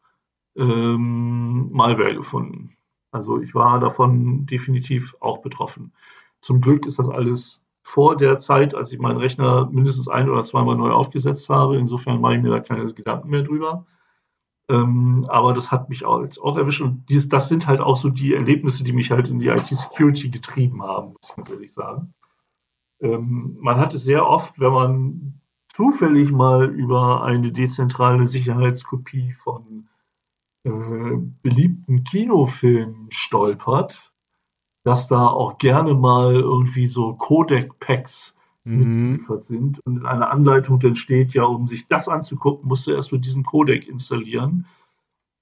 ähm, 0.57 1.71
Malware 1.73 2.15
gefunden. 2.15 2.77
Also 3.13 3.41
ich 3.41 3.55
war 3.55 3.81
davon 3.81 4.47
definitiv 4.47 5.15
auch 5.21 5.39
betroffen. 5.39 5.93
Zum 6.41 6.61
Glück 6.61 6.87
ist 6.87 6.99
das 6.99 7.09
alles 7.09 7.65
vor 7.83 8.17
der 8.17 8.39
Zeit, 8.39 8.75
als 8.75 8.93
ich 8.93 8.99
meinen 8.99 9.19
Rechner 9.19 9.69
mindestens 9.73 10.09
ein 10.09 10.29
oder 10.29 10.45
zweimal 10.45 10.77
neu 10.77 10.91
aufgesetzt 10.91 11.49
habe. 11.49 11.77
Insofern 11.79 12.21
mache 12.21 12.37
ich 12.37 12.43
mir 12.43 12.51
da 12.51 12.61
keine 12.61 12.93
Gedanken 12.93 13.31
mehr 13.31 13.43
drüber. 13.43 13.87
Ähm, 14.69 15.27
aber 15.29 15.55
das 15.55 15.71
hat 15.71 15.89
mich 15.89 16.05
auch, 16.05 16.27
auch 16.43 16.57
erwischt. 16.57 16.81
Und 16.81 17.05
dies, 17.09 17.29
das 17.29 17.49
sind 17.49 17.67
halt 17.67 17.81
auch 17.81 17.97
so 17.97 18.09
die 18.11 18.35
Erlebnisse, 18.35 18.83
die 18.83 18.93
mich 18.93 19.11
halt 19.11 19.29
in 19.29 19.39
die 19.39 19.49
IT-Security 19.49 20.29
getrieben 20.31 20.83
haben, 20.83 21.13
muss 21.13 21.29
ich 21.29 21.37
ganz 21.37 21.51
ehrlich 21.51 21.73
sagen. 21.73 22.15
Ähm, 23.01 23.57
man 23.61 23.77
hat 23.77 23.95
es 23.95 24.05
sehr 24.05 24.27
oft, 24.27 24.59
wenn 24.59 24.73
man 24.73 25.41
zufällig 25.69 26.33
mal 26.33 26.69
über 26.71 27.23
eine 27.23 27.53
dezentrale 27.53 28.27
Sicherheitskopie 28.27 29.33
von 29.33 29.89
äh, 30.65 31.17
beliebten 31.43 32.03
Kinofilmen 32.03 33.09
stolpert, 33.11 34.13
dass 34.85 35.07
da 35.07 35.27
auch 35.29 35.59
gerne 35.59 35.95
mal 35.95 36.35
irgendwie 36.35 36.87
so 36.87 37.15
Codec-Packs. 37.15 38.36
Mitgeliefert 38.75 39.45
sind. 39.45 39.81
Und 39.87 39.99
in 39.99 40.07
einer 40.07 40.31
Anleitung 40.31 40.81
dann 40.81 40.97
steht, 40.97 41.35
ja, 41.35 41.45
um 41.45 41.69
sich 41.69 41.89
das 41.89 42.09
anzugucken, 42.09 42.69
musst 42.69 42.87
du 42.87 42.93
erstmal 42.93 43.21
diesen 43.21 43.45
Codec 43.45 43.89
installieren. 43.89 44.67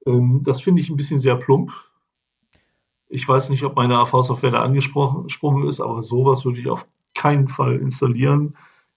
Ähm, 0.06 0.42
das 0.44 0.60
finde 0.60 0.82
ich 0.82 0.90
ein 0.90 0.96
bisschen 0.96 1.20
sehr 1.20 1.36
plump. 1.36 1.72
Ich 3.08 3.26
weiß 3.28 3.50
nicht, 3.50 3.64
ob 3.64 3.76
meine 3.76 3.98
AV-Software 3.98 4.50
da 4.50 4.62
angesprungen 4.62 5.66
ist, 5.66 5.80
aber 5.80 6.02
sowas 6.02 6.44
würde 6.44 6.60
ich 6.60 6.68
auf 6.68 6.86
keinen 7.14 7.48
Fall 7.48 7.76
installieren. 7.76 8.56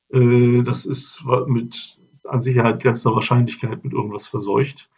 Äh, 0.10 0.64
das 0.64 0.86
ist 0.86 1.24
mit 1.48 1.98
an 2.28 2.42
Sicherheit 2.42 2.82
grenzender 2.82 3.16
Wahrscheinlichkeit 3.16 3.84
mit 3.84 3.94
irgendwas 3.94 4.28
verseucht. 4.28 4.90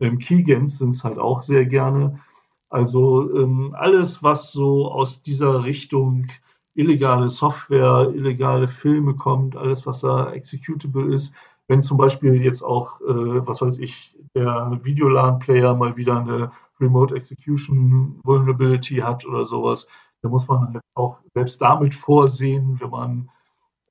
Ähm, 0.00 0.18
Keygens 0.18 0.78
sind 0.78 0.90
es 0.90 1.04
halt 1.04 1.18
auch 1.18 1.42
sehr 1.42 1.66
gerne. 1.66 2.20
Also 2.70 3.34
ähm, 3.34 3.74
alles, 3.76 4.22
was 4.22 4.52
so 4.52 4.90
aus 4.90 5.22
dieser 5.22 5.64
Richtung 5.64 6.28
illegale 6.78 7.28
Software, 7.28 8.10
illegale 8.14 8.68
Filme 8.68 9.14
kommt, 9.14 9.56
alles, 9.56 9.84
was 9.86 10.00
da 10.00 10.30
executable 10.32 11.12
ist. 11.12 11.34
Wenn 11.66 11.82
zum 11.82 11.98
Beispiel 11.98 12.42
jetzt 12.42 12.62
auch, 12.62 13.00
äh, 13.02 13.46
was 13.46 13.60
weiß 13.60 13.78
ich, 13.78 14.16
der 14.34 14.78
Videolan-Player 14.82 15.74
mal 15.74 15.96
wieder 15.96 16.20
eine 16.20 16.50
Remote 16.80 17.14
Execution 17.14 18.20
Vulnerability 18.22 18.96
hat 18.96 19.26
oder 19.26 19.44
sowas, 19.44 19.88
dann 20.22 20.30
muss 20.30 20.48
man 20.48 20.72
halt 20.72 20.84
auch 20.94 21.18
selbst 21.34 21.60
damit 21.60 21.94
vorsehen, 21.94 22.78
wenn 22.80 22.90
man 22.90 23.28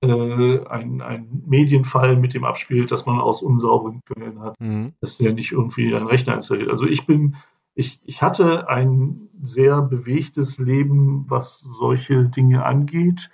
äh, 0.01 0.65
ein, 0.67 1.01
ein 1.01 1.43
Medienfall 1.45 2.15
mit 2.15 2.33
dem 2.33 2.45
abspielt, 2.45 2.91
dass 2.91 3.05
man 3.05 3.19
aus 3.19 3.41
unsauberen 3.41 4.01
Quellen 4.05 4.39
hat, 4.39 4.59
mhm. 4.59 4.93
dass 5.01 5.17
der 5.17 5.33
nicht 5.33 5.51
irgendwie 5.51 5.93
ein 5.93 6.07
Rechner 6.07 6.35
installiert. 6.35 6.69
Also 6.69 6.85
ich 6.85 7.05
bin, 7.05 7.35
ich, 7.75 7.99
ich 8.05 8.21
hatte 8.21 8.69
ein 8.69 9.26
sehr 9.41 9.81
bewegtes 9.81 10.57
Leben, 10.57 11.25
was 11.29 11.59
solche 11.59 12.25
Dinge 12.25 12.65
angeht. 12.65 13.29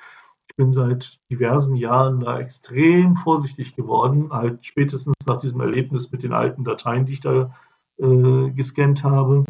Ich 0.49 0.55
bin 0.55 0.73
seit 0.73 1.19
diversen 1.29 1.75
Jahren 1.75 2.19
da 2.19 2.39
extrem 2.39 3.15
vorsichtig 3.15 3.75
geworden, 3.75 4.31
halt 4.31 4.65
spätestens 4.65 5.15
nach 5.25 5.39
diesem 5.39 5.61
Erlebnis 5.61 6.11
mit 6.11 6.23
den 6.23 6.33
alten 6.33 6.63
Dateien, 6.63 7.05
die 7.05 7.13
ich 7.13 7.21
da 7.21 7.55
äh, 7.97 8.51
gescannt 8.51 9.03
habe. 9.03 9.45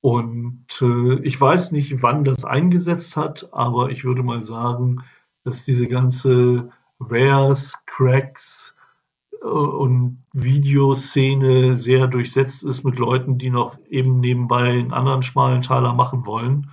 Und 0.00 0.66
äh, 0.80 1.14
ich 1.22 1.40
weiß 1.40 1.72
nicht, 1.72 2.02
wann 2.02 2.24
das 2.24 2.44
eingesetzt 2.44 3.16
hat, 3.16 3.48
aber 3.52 3.90
ich 3.90 4.04
würde 4.04 4.22
mal 4.22 4.44
sagen, 4.44 5.04
dass 5.44 5.64
diese 5.64 5.86
ganze 5.86 6.70
Rares, 6.98 7.74
Cracks 7.86 8.74
und 9.42 10.24
Videoszene 10.32 11.76
sehr 11.76 12.06
durchsetzt 12.06 12.62
ist 12.62 12.84
mit 12.84 12.98
Leuten, 12.98 13.38
die 13.38 13.50
noch 13.50 13.76
eben 13.88 14.20
nebenbei 14.20 14.70
einen 14.70 14.92
anderen 14.92 15.22
schmalen 15.22 15.62
Taler 15.62 15.92
machen 15.92 16.26
wollen. 16.26 16.70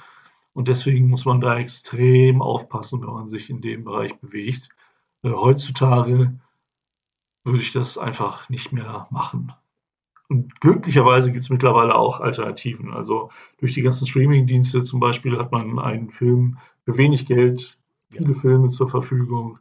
Und 0.54 0.68
deswegen 0.68 1.10
muss 1.10 1.26
man 1.26 1.42
da 1.42 1.58
extrem 1.58 2.42
aufpassen, 2.42 3.02
wenn 3.02 3.14
man 3.14 3.30
sich 3.30 3.50
in 3.50 3.62
dem 3.62 3.84
Bereich 3.84 4.18
bewegt. 4.20 4.70
Äh, 5.24 5.32
heutzutage 5.32 6.40
würde 7.44 7.62
ich 7.62 7.72
das 7.72 7.98
einfach 7.98 8.50
nicht 8.50 8.72
mehr 8.72 9.08
machen. 9.10 9.54
Und 10.28 10.60
glücklicherweise 10.62 11.32
gibt 11.32 11.46
es 11.46 11.50
mittlerweile 11.50 11.96
auch 11.96 12.20
Alternativen. 12.20 12.94
Also 12.94 13.30
durch 13.58 13.74
die 13.74 13.82
ganzen 13.82 14.06
Streaming-Dienste 14.06 14.84
zum 14.84 15.00
Beispiel 15.00 15.38
hat 15.38 15.52
man 15.52 15.80
einen 15.80 16.10
Film 16.10 16.58
für 16.86 16.98
wenig 16.98 17.26
Geld 17.26 17.78
viele 18.10 18.34
Filme 18.36 18.70
zur 18.70 18.88
Verfügung. 18.88 19.60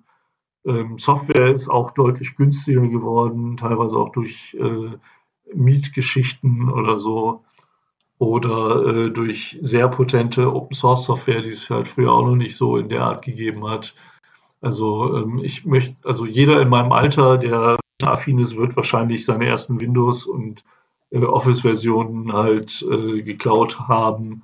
Ähm, 0.69 0.99
Software 0.99 1.55
ist 1.55 1.69
auch 1.69 1.93
deutlich 1.93 2.37
günstiger 2.37 2.87
geworden, 2.87 3.57
teilweise 3.57 3.97
auch 3.97 4.11
durch 4.11 4.57
äh, 4.61 4.91
Mietgeschichten 5.55 6.71
oder 6.71 6.99
so. 6.99 7.43
Oder 8.19 8.85
äh, 8.85 9.11
durch 9.11 9.59
sehr 9.63 9.89
potente 9.89 10.53
Open 10.53 10.75
Source 10.75 11.05
Software, 11.05 11.41
die 11.41 11.51
es 11.51 11.71
halt 11.71 11.87
früher 11.89 12.13
auch 12.13 12.27
noch 12.27 12.37
nicht 12.37 12.57
so 12.57 12.77
in 12.77 12.89
der 12.89 13.05
Art 13.05 13.25
gegeben 13.25 13.67
hat. 13.69 13.95
Also 14.61 15.17
ähm, 15.17 15.41
ich 15.43 15.65
möchte, 15.65 15.97
also 16.05 16.27
jeder 16.27 16.61
in 16.61 16.69
meinem 16.69 16.93
Alter, 16.93 17.39
der 17.39 17.79
affin 18.05 18.39
ist, 18.39 18.57
wird 18.57 18.77
wahrscheinlich 18.77 19.25
seine 19.25 19.47
ersten 19.47 19.81
Windows 19.81 20.27
und 20.27 20.65
äh, 21.11 21.21
Office-Versionen 21.21 22.33
halt 22.33 22.85
äh, 22.91 23.23
geklaut 23.23 23.79
haben 23.89 24.43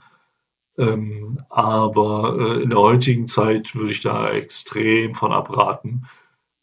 ähm, 0.77 1.39
aber 1.51 2.37
äh, 2.39 2.62
in 2.62 2.70
der 2.70 2.79
heutigen 2.79 3.29
Zeit 3.29 3.75
würde 3.75 3.93
ich 3.93 4.01
da 4.01 4.31
extrem 4.31 5.14
von 5.14 5.33
abraten. 5.33 6.07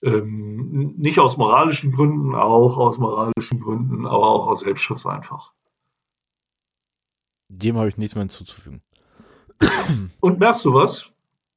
Ähm, 0.03 0.95
nicht 0.97 1.19
aus 1.19 1.37
moralischen 1.37 1.91
Gründen, 1.91 2.35
auch 2.35 2.77
aus 2.77 2.97
moralischen 2.97 3.59
Gründen, 3.59 4.05
aber 4.05 4.27
auch 4.27 4.47
aus 4.47 4.61
Selbstschutz 4.61 5.05
einfach. 5.05 5.53
Dem 7.49 7.77
habe 7.77 7.87
ich 7.87 7.97
nichts 7.97 8.15
mehr 8.15 8.23
hinzuzufügen. 8.23 8.81
Und 10.19 10.39
merkst 10.39 10.65
du 10.65 10.73
was? 10.73 11.11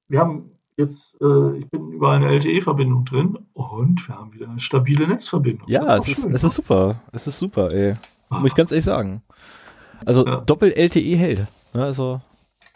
Wir 0.08 0.20
haben 0.20 0.50
jetzt, 0.76 1.16
äh, 1.20 1.56
ich 1.56 1.68
bin 1.70 1.92
über 1.92 2.10
eine 2.10 2.28
LTE-Verbindung 2.28 3.04
drin 3.04 3.38
und 3.54 4.06
wir 4.08 4.16
haben 4.16 4.32
wieder 4.34 4.48
eine 4.48 4.60
stabile 4.60 5.06
Netzverbindung. 5.06 5.68
Ja, 5.68 5.96
es 5.96 6.08
ist, 6.08 6.24
es 6.24 6.44
ist, 6.44 6.54
super. 6.54 7.00
Es 7.12 7.26
ist 7.26 7.38
super, 7.38 7.72
ey. 7.72 7.94
Muss 8.28 8.48
ich 8.48 8.54
ganz 8.54 8.72
ehrlich 8.72 8.84
sagen. 8.84 9.22
Also 10.04 10.26
ja. 10.26 10.40
Doppel-LTE 10.40 11.16
hält. 11.16 11.46
Ne, 11.72 11.84
also 11.84 12.20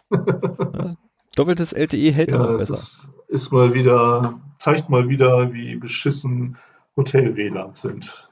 Doppeltes 1.35 1.73
LTE 1.73 2.11
hält 2.11 2.31
ja, 2.31 2.57
besser. 2.57 2.73
Ist, 2.73 3.09
ist 3.27 3.51
mal 3.51 3.73
wieder, 3.73 4.39
zeigt 4.57 4.89
mal 4.89 5.07
wieder, 5.09 5.53
wie 5.53 5.75
beschissen 5.75 6.57
Hotel-WLANs 6.97 7.81
sind. 7.81 8.29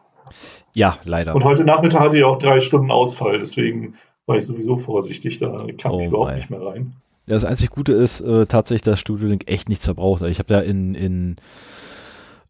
Ja, 0.73 0.97
leider. 1.05 1.33
Und 1.35 1.43
heute 1.43 1.63
Nachmittag 1.63 2.01
hatte 2.01 2.17
ich 2.17 2.23
auch 2.23 2.37
drei 2.37 2.59
Stunden 2.59 2.91
Ausfall, 2.91 3.39
deswegen 3.39 3.95
war 4.25 4.37
ich 4.37 4.45
sowieso 4.45 4.75
vorsichtig, 4.75 5.37
da 5.37 5.65
kam 5.77 5.93
oh 5.93 5.99
ich 6.01 6.07
überhaupt 6.07 6.29
mein. 6.29 6.37
nicht 6.37 6.49
mehr 6.49 6.61
rein. 6.61 6.93
Ja, 7.27 7.33
das 7.33 7.45
einzig 7.45 7.69
Gute 7.69 7.93
ist 7.93 8.21
äh, 8.21 8.45
tatsächlich, 8.45 8.83
dass 8.83 8.99
Studio 8.99 9.27
Link 9.27 9.49
echt 9.49 9.69
nichts 9.69 9.85
verbraucht. 9.85 10.21
Ich 10.23 10.39
habe 10.39 10.53
ja 10.53 10.59
in, 10.61 10.95
in 10.95 11.35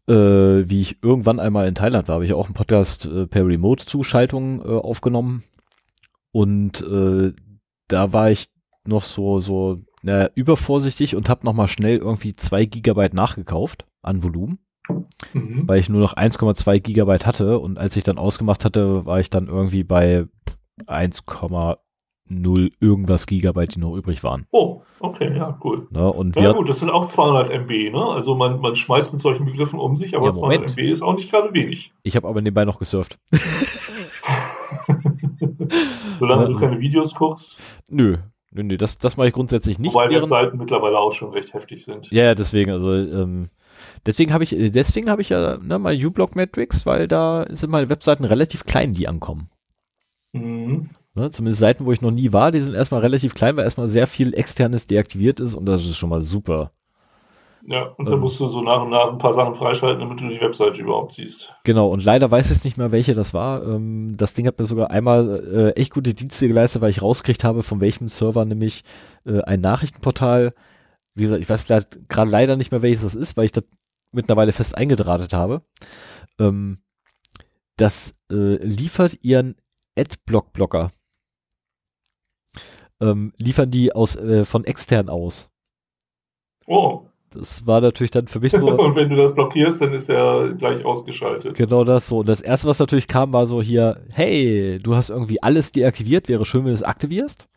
äh, 0.08 0.68
wie 0.68 0.80
ich 0.80 1.02
irgendwann 1.02 1.40
einmal 1.40 1.68
in 1.68 1.74
Thailand 1.74 2.08
war, 2.08 2.14
habe 2.14 2.24
ich 2.24 2.32
auch 2.32 2.46
einen 2.46 2.54
Podcast 2.54 3.06
äh, 3.06 3.26
per 3.26 3.46
Remote-Zuschaltung 3.46 4.60
äh, 4.62 4.68
aufgenommen. 4.68 5.44
Und 6.32 6.80
äh, 6.82 7.32
da 7.88 8.12
war 8.12 8.30
ich 8.30 8.48
noch 8.86 9.02
so, 9.02 9.38
so 9.38 9.82
äh, 10.06 10.28
übervorsichtig 10.34 11.16
und 11.16 11.28
habe 11.28 11.44
nochmal 11.44 11.68
schnell 11.68 11.98
irgendwie 11.98 12.34
zwei 12.34 12.64
Gigabyte 12.64 13.14
nachgekauft 13.14 13.86
an 14.02 14.22
Volumen. 14.22 14.58
Mhm. 15.32 15.66
Weil 15.66 15.80
ich 15.80 15.88
nur 15.88 16.00
noch 16.00 16.14
1,2 16.14 16.80
Gigabyte 16.80 17.26
hatte 17.26 17.58
und 17.58 17.78
als 17.78 17.96
ich 17.96 18.04
dann 18.04 18.18
ausgemacht 18.18 18.64
hatte, 18.64 19.04
war 19.04 19.20
ich 19.20 19.28
dann 19.28 19.48
irgendwie 19.48 19.84
bei 19.84 20.26
1,0 20.86 22.72
irgendwas 22.80 23.26
Gigabyte, 23.26 23.74
die 23.74 23.80
noch 23.80 23.94
übrig 23.94 24.24
waren. 24.24 24.46
Oh, 24.50 24.80
okay, 25.00 25.36
ja, 25.36 25.58
cool. 25.62 25.86
Ne, 25.90 26.10
und 26.10 26.36
ja, 26.36 26.52
gut, 26.52 26.70
das 26.70 26.78
sind 26.78 26.90
auch 26.90 27.06
200 27.06 27.50
MB, 27.50 27.92
ne? 27.92 28.02
Also 28.02 28.34
man, 28.34 28.60
man 28.60 28.76
schmeißt 28.76 29.12
mit 29.12 29.20
solchen 29.20 29.44
Begriffen 29.44 29.78
um 29.78 29.94
sich, 29.96 30.16
aber 30.16 30.26
ja, 30.26 30.32
200 30.32 30.70
MB 30.70 30.78
ist 30.90 31.02
auch 31.02 31.14
nicht 31.14 31.30
gerade 31.30 31.52
wenig. 31.52 31.92
Ich 32.02 32.16
habe 32.16 32.26
aber 32.26 32.40
nebenbei 32.40 32.64
noch 32.64 32.78
gesurft. 32.78 33.18
Solange 36.18 36.46
du 36.46 36.56
keine 36.56 36.80
Videos 36.80 37.14
guckst. 37.14 37.58
Nö, 37.90 38.16
Nö, 38.50 38.62
nö, 38.62 38.76
das, 38.78 38.98
das 38.98 39.16
mache 39.16 39.28
ich 39.28 39.34
grundsätzlich 39.34 39.78
nicht. 39.78 39.94
Wobei 39.94 40.10
Webseiten 40.10 40.56
mittlerweile 40.56 40.98
auch 40.98 41.12
schon 41.12 41.32
recht 41.32 41.52
heftig 41.52 41.84
sind. 41.84 42.10
Ja, 42.10 42.34
deswegen, 42.34 42.70
also 42.70 42.94
ähm, 42.94 43.50
deswegen 44.06 44.32
habe 44.32 44.44
ich, 44.44 44.50
deswegen 44.50 45.10
habe 45.10 45.22
ich 45.22 45.28
ja 45.28 45.58
ne, 45.58 45.78
mal 45.78 45.94
uBlock 45.94 46.34
Metrics, 46.34 46.86
weil 46.86 47.08
da 47.08 47.46
sind 47.50 47.70
meine 47.70 47.90
Webseiten 47.90 48.24
relativ 48.24 48.64
klein, 48.64 48.92
die 48.92 49.06
ankommen. 49.06 49.50
Mhm. 50.32 50.90
Ne, 51.14 51.30
zumindest 51.30 51.60
Seiten, 51.60 51.84
wo 51.84 51.92
ich 51.92 52.00
noch 52.00 52.10
nie 52.10 52.32
war, 52.32 52.50
die 52.52 52.60
sind 52.60 52.74
erstmal 52.74 53.02
relativ 53.02 53.34
klein, 53.34 53.56
weil 53.56 53.64
erstmal 53.64 53.88
sehr 53.88 54.06
viel 54.06 54.34
externes 54.34 54.86
deaktiviert 54.86 55.40
ist 55.40 55.54
und 55.54 55.66
das 55.66 55.84
ist 55.84 55.96
schon 55.96 56.10
mal 56.10 56.22
super. 56.22 56.72
Ja, 57.66 57.88
und 57.96 58.06
dann 58.06 58.14
ähm, 58.14 58.20
musst 58.20 58.38
du 58.40 58.46
so 58.46 58.62
nach 58.62 58.82
und 58.82 58.90
nach 58.90 59.10
ein 59.10 59.18
paar 59.18 59.32
Sachen 59.32 59.54
freischalten, 59.54 60.00
damit 60.00 60.20
du 60.20 60.28
die 60.28 60.40
Webseite 60.40 60.80
überhaupt 60.80 61.12
siehst. 61.12 61.54
Genau, 61.64 61.88
und 61.88 62.04
leider 62.04 62.30
weiß 62.30 62.50
ich 62.50 62.64
nicht 62.64 62.78
mehr, 62.78 62.92
welche 62.92 63.14
das 63.14 63.34
war. 63.34 63.62
Ähm, 63.64 64.12
das 64.16 64.34
Ding 64.34 64.46
hat 64.46 64.58
mir 64.58 64.64
sogar 64.64 64.90
einmal 64.90 65.74
äh, 65.74 65.80
echt 65.80 65.92
gute 65.92 66.14
Dienste 66.14 66.48
geleistet, 66.48 66.82
weil 66.82 66.90
ich 66.90 67.02
rausgekriegt 67.02 67.44
habe, 67.44 67.62
von 67.62 67.80
welchem 67.80 68.08
Server 68.08 68.44
nämlich 68.44 68.84
äh, 69.26 69.40
ein 69.42 69.60
Nachrichtenportal, 69.60 70.54
wie 71.14 71.22
gesagt, 71.22 71.40
ich 71.40 71.48
weiß 71.48 71.66
gerade 72.08 72.30
leider 72.30 72.56
nicht 72.56 72.70
mehr, 72.70 72.82
welches 72.82 73.02
das 73.02 73.14
ist, 73.14 73.36
weil 73.36 73.46
ich 73.46 73.52
das 73.52 73.64
mittlerweile 74.12 74.52
fest 74.52 74.76
eingedrahtet 74.76 75.32
habe. 75.32 75.62
Ähm, 76.38 76.78
das 77.76 78.14
äh, 78.30 78.56
liefert 78.64 79.18
ihren 79.22 79.56
Adblock-Blocker. 79.96 80.90
Ähm, 83.00 83.32
liefern 83.38 83.70
die 83.70 83.92
aus, 83.92 84.16
äh, 84.16 84.44
von 84.44 84.64
extern 84.64 85.08
aus. 85.08 85.50
Oh 86.66 87.08
das 87.30 87.66
war 87.66 87.80
natürlich 87.80 88.10
dann 88.10 88.26
für 88.26 88.40
mich 88.40 88.52
so. 88.52 88.66
und 88.78 88.96
wenn 88.96 89.08
du 89.08 89.16
das 89.16 89.34
blockierst, 89.34 89.82
dann 89.82 89.92
ist 89.92 90.08
er 90.08 90.54
gleich 90.54 90.84
ausgeschaltet. 90.84 91.56
Genau 91.56 91.84
das 91.84 92.08
so. 92.08 92.18
Und 92.18 92.28
das 92.28 92.40
erste, 92.40 92.68
was 92.68 92.78
natürlich 92.78 93.08
kam, 93.08 93.32
war 93.32 93.46
so 93.46 93.62
hier, 93.62 94.00
hey, 94.12 94.78
du 94.82 94.94
hast 94.94 95.10
irgendwie 95.10 95.42
alles 95.42 95.72
deaktiviert, 95.72 96.28
wäre 96.28 96.46
schön, 96.46 96.62
wenn 96.62 96.70
du 96.70 96.74
es 96.74 96.82
aktivierst. 96.82 97.48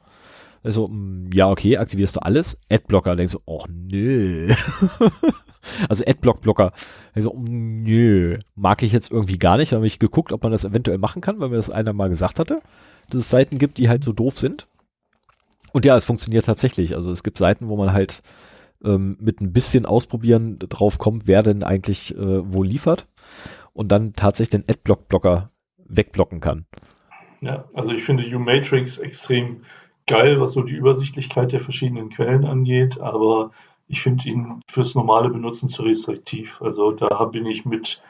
Also, 0.64 0.88
mh, 0.88 0.96
mm, 0.96 1.30
ja, 1.34 1.50
okay, 1.50 1.78
aktivierst 1.78 2.16
du 2.16 2.20
alles. 2.20 2.58
Adblocker, 2.70 3.16
denkst 3.16 3.34
du, 3.34 3.40
oh 3.46 3.64
nö. 3.68 4.54
also 5.90 6.04
Adblock-Blocker. 6.06 6.72
Also, 7.14 7.34
mm, 7.34 7.82
nö, 7.82 8.40
mag 8.56 8.84
ich 8.84 8.92
jetzt 8.92 9.12
irgendwie 9.12 9.40
gar 9.40 9.58
nicht. 9.58 9.72
Da 9.72 9.78
habe 9.78 9.88
ich 9.88 10.00
geguckt, 10.00 10.32
ob 10.32 10.44
man 10.44 10.52
das 10.52 10.66
eventuell 10.66 10.98
machen 10.98 11.22
kann, 11.22 11.40
weil 11.40 11.50
mir 11.50 11.56
das 11.56 11.70
einer 11.70 11.94
mal 11.94 12.10
gesagt 12.10 12.40
hatte, 12.40 12.62
dass 13.10 13.22
es 13.22 13.30
Seiten 13.30 13.58
gibt, 13.58 13.78
die 13.78 13.90
halt 13.90 14.04
so 14.04 14.14
doof 14.14 14.38
sind. 14.38 14.68
Und 15.74 15.86
ja, 15.86 15.96
es 15.96 16.06
funktioniert 16.06 16.46
tatsächlich. 16.46 16.96
Also 16.96 17.12
es 17.12 17.24
gibt 17.24 17.38
Seiten, 17.38 17.70
wo 17.70 17.78
man 17.78 17.94
halt 17.94 18.22
ähm, 18.84 19.18
mit 19.20 19.42
ein 19.42 19.54
bisschen 19.54 19.86
Ausprobieren 19.86 20.60
drauf 20.60 20.98
kommt, 20.98 21.28
wer 21.28 21.44
denn 21.44 21.64
eigentlich 21.64 22.16
äh, 22.16 22.54
wo 22.54 22.64
liefert 22.64 23.08
und 23.74 23.92
dann 23.92 24.14
tatsächlich 24.14 24.62
den 24.62 24.70
Adblock-Blocker 24.70 25.52
wegblocken 25.88 26.40
kann. 26.40 26.66
Ja, 27.42 27.66
also 27.74 27.92
ich 27.92 28.04
finde 28.04 28.24
U-Matrix 28.24 28.98
extrem 28.98 29.64
geil, 30.08 30.40
was 30.40 30.54
so 30.54 30.62
die 30.62 30.76
Übersichtlichkeit 30.76 31.52
der 31.52 31.60
verschiedenen 31.60 32.10
Quellen 32.10 32.46
angeht, 32.46 33.00
aber 33.00 33.52
ich 33.88 34.02
finde 34.02 34.30
ihn 34.30 34.62
fürs 34.70 34.96
normale 34.96 35.30
Benutzen 35.30 35.70
zu 35.70 35.84
restriktiv. 35.84 36.62
Also 36.62 36.92
da 36.92 37.26
bin 37.26 37.46
ich 37.46 37.66
mit 37.66 38.02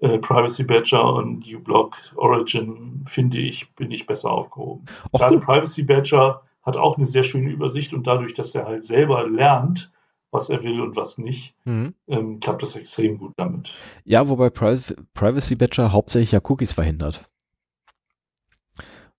äh, 0.00 0.18
Privacy 0.18 0.64
Badger 0.64 1.14
und 1.14 1.46
uBlock 1.46 1.96
Origin, 2.16 3.04
finde 3.06 3.38
ich, 3.38 3.72
bin 3.74 3.90
ich 3.90 4.06
besser 4.06 4.30
aufgehoben. 4.30 4.84
Auch 5.12 5.20
Gerade 5.20 5.38
Privacy 5.38 5.82
Badger 5.82 6.42
hat 6.62 6.76
auch 6.76 6.96
eine 6.96 7.06
sehr 7.06 7.24
schöne 7.24 7.50
Übersicht 7.50 7.94
und 7.94 8.06
dadurch, 8.06 8.34
dass 8.34 8.54
er 8.54 8.66
halt 8.66 8.84
selber 8.84 9.26
lernt, 9.28 9.90
was 10.30 10.48
er 10.50 10.62
will 10.62 10.80
und 10.80 10.96
was 10.96 11.18
nicht, 11.18 11.54
mhm. 11.64 11.94
ähm, 12.08 12.40
klappt 12.40 12.62
das 12.62 12.76
extrem 12.76 13.18
gut 13.18 13.32
damit. 13.36 13.70
Ja, 14.04 14.28
wobei 14.28 14.50
Pri 14.50 14.78
Privacy 15.14 15.56
Badger 15.56 15.92
hauptsächlich 15.92 16.32
ja 16.32 16.40
Cookies 16.42 16.72
verhindert. 16.72 17.28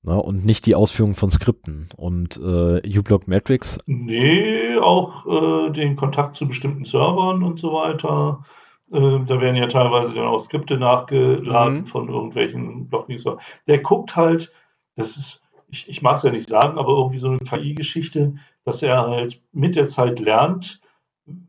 Na, 0.04 0.16
und 0.16 0.46
nicht 0.46 0.66
die 0.66 0.74
Ausführung 0.74 1.14
von 1.14 1.30
Skripten. 1.30 1.90
Und 1.96 2.38
äh, 2.38 2.82
uBlock 2.98 3.28
Matrix. 3.28 3.78
Nee, 3.86 4.78
auch 4.78 5.28
äh, 5.28 5.70
den 5.72 5.96
Kontakt 5.96 6.38
zu 6.38 6.48
bestimmten 6.48 6.86
Servern 6.86 7.44
und 7.44 7.60
so 7.60 7.74
weiter. 7.74 8.44
Äh, 8.92 9.20
da 9.26 9.40
werden 9.40 9.56
ja 9.56 9.68
teilweise 9.68 10.16
dann 10.16 10.26
auch 10.26 10.40
Skripte 10.40 10.78
nachgeladen 10.78 11.80
mhm. 11.80 11.86
von 11.86 12.10
irgendwelchen 12.10 12.88
Blocking-Servern. 12.88 13.42
Der 13.68 13.78
guckt 13.80 14.16
halt, 14.16 14.52
das 14.96 15.18
ist, 15.18 15.44
ich, 15.70 15.88
ich 15.88 16.02
mag 16.02 16.18
es 16.18 16.24
ja 16.24 16.32
nicht 16.32 16.50
sagen, 16.50 16.80
aber 16.80 16.94
irgendwie 16.94 17.20
so 17.20 17.30
eine 17.30 17.38
KI-Geschichte, 17.40 18.36
dass 18.66 18.82
er 18.82 19.08
halt 19.08 19.40
mit 19.52 19.76
der 19.76 19.86
Zeit 19.86 20.20
lernt, 20.20 20.82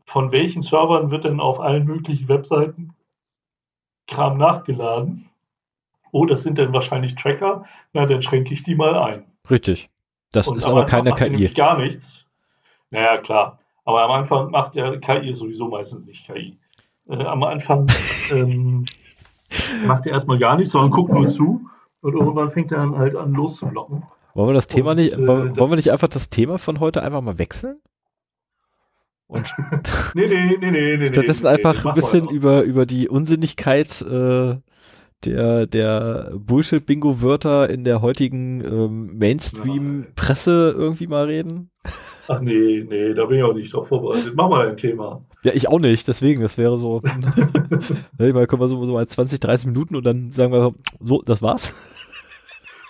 von 0.05 0.31
welchen 0.31 0.61
Servern 0.61 1.11
wird 1.11 1.25
denn 1.25 1.39
auf 1.39 1.59
allen 1.59 1.85
möglichen 1.85 2.27
Webseiten 2.27 2.93
Kram 4.07 4.37
nachgeladen 4.37 5.29
oh, 6.13 6.25
das 6.25 6.43
sind 6.43 6.57
dann 6.57 6.71
wahrscheinlich 6.71 7.15
Tracker, 7.15 7.65
na, 7.91 8.05
dann 8.05 8.21
schränke 8.21 8.53
ich 8.53 8.63
die 8.63 8.75
mal 8.75 8.95
ein. 8.95 9.25
Richtig. 9.49 9.89
Das 10.31 10.47
Und 10.47 10.57
ist 10.57 10.65
aber 10.65 10.85
keine 10.85 11.13
KI. 11.13 11.47
Gar 11.49 11.79
nichts. 11.79 12.25
Naja, 12.91 13.17
klar. 13.17 13.59
Aber 13.83 14.03
am 14.03 14.11
Anfang 14.11 14.51
macht 14.51 14.75
der 14.75 14.99
KI 14.99 15.33
sowieso 15.33 15.67
meistens 15.67 16.05
nicht 16.05 16.25
KI. 16.25 16.57
Äh, 17.09 17.23
am 17.23 17.43
Anfang 17.43 17.87
ähm, 18.31 18.85
macht 19.85 20.05
er 20.05 20.13
erstmal 20.13 20.37
gar 20.37 20.55
nichts, 20.55 20.71
sondern 20.71 20.91
guckt 20.91 21.11
nur 21.11 21.27
zu. 21.27 21.67
Und 22.01 22.13
irgendwann 22.13 22.49
fängt 22.49 22.71
er 22.71 22.79
dann 22.79 22.97
halt 22.97 23.15
an 23.15 23.33
loszublocken. 23.33 24.03
Wollen 24.35 24.49
wir 24.49 24.53
das 24.53 24.67
Thema 24.67 24.91
Und, 24.91 24.97
nicht, 24.97 25.13
äh, 25.13 25.27
wollen, 25.27 25.57
wollen 25.57 25.71
wir 25.71 25.75
nicht 25.75 25.91
einfach 25.91 26.07
das 26.07 26.29
Thema 26.29 26.57
von 26.57 26.79
heute 26.79 27.03
einfach 27.03 27.21
mal 27.21 27.37
wechseln? 27.37 27.81
Und 29.33 29.51
nee, 30.13 30.27
nee, 30.27 30.57
nee, 30.59 30.71
nee, 30.71 30.97
nee. 30.97 31.07
Stattdessen 31.07 31.43
nee, 31.43 31.49
einfach 31.49 31.83
nee, 31.83 31.89
ein 31.89 31.95
bisschen 31.95 32.29
über, 32.29 32.61
über 32.63 32.85
die 32.85 33.09
Unsinnigkeit 33.09 34.01
äh, 34.01 34.57
der, 35.25 35.65
der 35.65 36.31
Bullshit-Bingo-Wörter 36.35 37.69
in 37.69 37.83
der 37.83 38.01
heutigen 38.01 38.63
ähm, 38.63 39.17
Mainstream-Presse 39.17 40.75
irgendwie 40.77 41.07
mal 41.07 41.25
reden? 41.25 41.71
Ach 42.27 42.39
nee, 42.41 42.85
nee, 42.87 43.13
da 43.13 43.25
bin 43.25 43.39
ich 43.39 43.43
auch 43.43 43.53
nicht 43.53 43.73
drauf 43.73 43.87
vorbereitet. 43.87 44.33
Mach 44.35 44.49
mal 44.49 44.69
ein 44.69 44.77
Thema. 44.77 45.23
Ja, 45.43 45.53
ich 45.53 45.67
auch 45.67 45.79
nicht, 45.79 46.07
deswegen, 46.07 46.41
das 46.41 46.57
wäre 46.57 46.77
so. 46.77 47.01
ich 48.19 48.33
meine, 48.33 48.47
können 48.47 48.61
wir 48.61 48.67
so, 48.67 48.85
so 48.85 48.93
mal 48.93 49.07
20, 49.07 49.39
30 49.39 49.67
Minuten 49.67 49.95
und 49.95 50.05
dann 50.05 50.31
sagen 50.31 50.53
wir 50.53 50.73
so, 50.99 51.21
das 51.25 51.41
war's. 51.41 51.73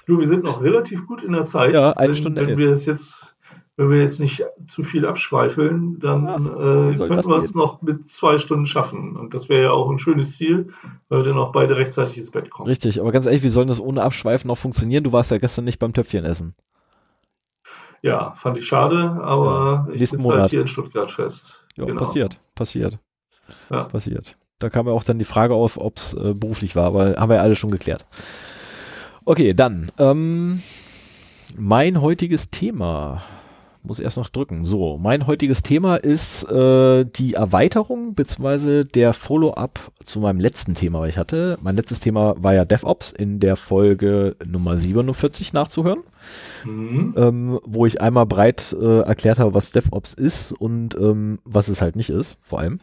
Du, 0.06 0.20
wir 0.20 0.28
sind 0.28 0.44
noch 0.44 0.62
relativ 0.62 1.08
gut 1.08 1.24
in 1.24 1.32
der 1.32 1.46
Zeit. 1.46 1.74
Ja, 1.74 1.92
eine 1.94 2.10
wenn, 2.10 2.16
Stunde. 2.16 2.42
Wenn 2.42 2.50
elf. 2.50 2.58
wir 2.58 2.72
es 2.72 2.86
jetzt 2.86 3.33
wenn 3.76 3.90
wir 3.90 4.02
jetzt 4.02 4.20
nicht 4.20 4.44
zu 4.68 4.84
viel 4.84 5.06
abschweifeln, 5.06 6.00
dann 6.00 6.26
ja, 6.26 6.36
äh, 6.36 6.96
könnten 6.96 7.30
wir 7.30 7.38
es 7.38 7.56
noch 7.56 7.82
mit 7.82 8.08
zwei 8.08 8.38
Stunden 8.38 8.68
schaffen. 8.68 9.16
Und 9.16 9.34
das 9.34 9.50
wäre 9.50 9.64
ja 9.64 9.72
auch 9.72 9.90
ein 9.90 9.98
schönes 9.98 10.38
Ziel, 10.38 10.70
weil 11.10 11.20
wir 11.20 11.24
dann 11.26 11.40
auch 11.40 11.52
beide 11.52 11.76
rechtzeitig 11.76 12.18
ins 12.18 12.30
Bett 12.30 12.52
kommen. 12.52 12.68
Richtig, 12.68 13.02
aber 13.02 13.12
ganz 13.12 13.26
ehrlich, 13.26 13.42
wie 13.42 13.50
soll 13.50 13.66
das 13.66 13.80
ohne 13.80 14.04
Abschweifen 14.04 14.48
noch 14.48 14.58
funktionieren? 14.58 15.04
Du 15.04 15.12
warst 15.12 15.32
ja 15.32 15.40
gestern 15.40 15.66
nicht 15.66 15.80
beim 15.80 15.94
Töpfchen 15.94 16.24
essen. 16.24 16.54
Ja, 18.04 18.34
fand 18.36 18.58
ich 18.58 18.68
schade, 18.68 19.18
aber 19.24 19.88
ja, 19.88 19.94
ich 19.94 20.10
sitze 20.10 20.30
halt 20.30 20.52
hier 20.52 20.62
in 20.62 20.68
Stuttgart 20.68 21.12
fest. 21.12 21.66
Ja, 21.76 21.86
genau. 21.86 22.04
passiert, 22.04 22.40
passiert. 22.54 23.00
Ja. 23.72 23.86
Passiert. 23.86 24.38
Da 24.60 24.70
kam 24.70 24.88
ja 24.88 24.94
auch 24.94 25.04
dann 25.04 25.20
die 25.20 25.26
Frage 25.26 25.56
auf, 25.56 25.78
ob 25.78 25.98
es 25.98 26.14
äh, 26.14 26.34
beruflich 26.34 26.76
war, 26.76 26.86
aber 26.86 27.16
haben 27.16 27.30
wir 27.30 27.38
ja 27.38 27.42
alle 27.42 27.56
schon 27.56 27.72
geklärt. 27.72 28.06
Okay, 29.26 29.54
dann. 29.54 29.92
Ähm, 29.98 30.62
mein 31.58 32.02
heutiges 32.02 32.50
Thema 32.50 33.24
muss 33.84 34.00
erst 34.00 34.18
noch 34.18 34.30
drücken. 34.30 34.66
So, 34.66 34.98
mein 34.98 35.28
heutiges 35.28 35.62
Thema 35.62 35.98
ist 35.98 36.50
äh, 36.50 37.06
die 37.06 37.34
Erweiterung 37.34 38.16
bzw. 38.16 38.86
der 38.86 39.14
Follow-up 39.14 39.80
zu 40.04 40.20
meinem 40.20 40.40
letzten 40.40 40.74
Thema, 40.74 41.02
was 41.02 41.10
ich 41.10 41.18
hatte. 41.18 41.58
Mein 41.62 41.76
letztes 41.76 42.00
Thema 42.00 42.36
war 42.38 42.54
ja 42.54 42.66
DevOps 42.66 43.12
in 43.12 43.40
der 43.40 43.56
Folge 43.56 44.36
Nummer 44.46 44.78
47 44.78 45.54
nachzuhören, 45.54 46.00
mhm. 46.64 47.14
ähm, 47.18 47.60
wo 47.66 47.86
ich 47.86 48.02
einmal 48.02 48.26
breit 48.26 48.76
äh, 48.80 49.00
erklärt 49.02 49.40
habe, 49.40 49.54
was 49.54 49.72
DevOps 49.72 50.14
ist 50.14 50.54
und 50.54 50.96
ähm, 50.96 51.40
was 51.44 51.68
es 51.68 51.82
halt 51.82 51.96
nicht 51.96 52.10
ist, 52.10 52.38
vor 52.42 52.60
allem. 52.60 52.80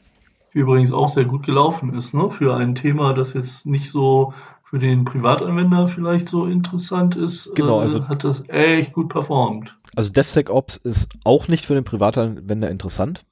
Übrigens 0.53 0.93
auch 0.93 1.09
sehr 1.09 1.25
gut 1.25 1.47
gelaufen 1.47 1.95
ist, 1.95 2.13
ne? 2.13 2.29
Für 2.29 2.57
ein 2.57 2.75
Thema, 2.75 3.15
das 3.15 3.35
jetzt 3.35 3.67
nicht 3.67 3.91
so 3.91 4.35
für 4.71 4.79
den 4.79 5.05
Privatanwender 5.05 5.89
vielleicht 5.89 6.29
so 6.29 6.47
interessant 6.47 7.17
ist, 7.17 7.53
genau, 7.57 7.81
also, 7.81 7.99
äh, 7.99 8.03
hat 8.03 8.23
das 8.23 8.49
echt 8.49 8.93
gut 8.93 9.09
performt. 9.09 9.77
Also 9.97 10.11
DevSecOps 10.11 10.77
ist 10.77 11.09
auch 11.25 11.49
nicht 11.49 11.67
für 11.67 11.75
den 11.75 11.83
Privatanwender 11.83 12.71
interessant. 12.71 13.27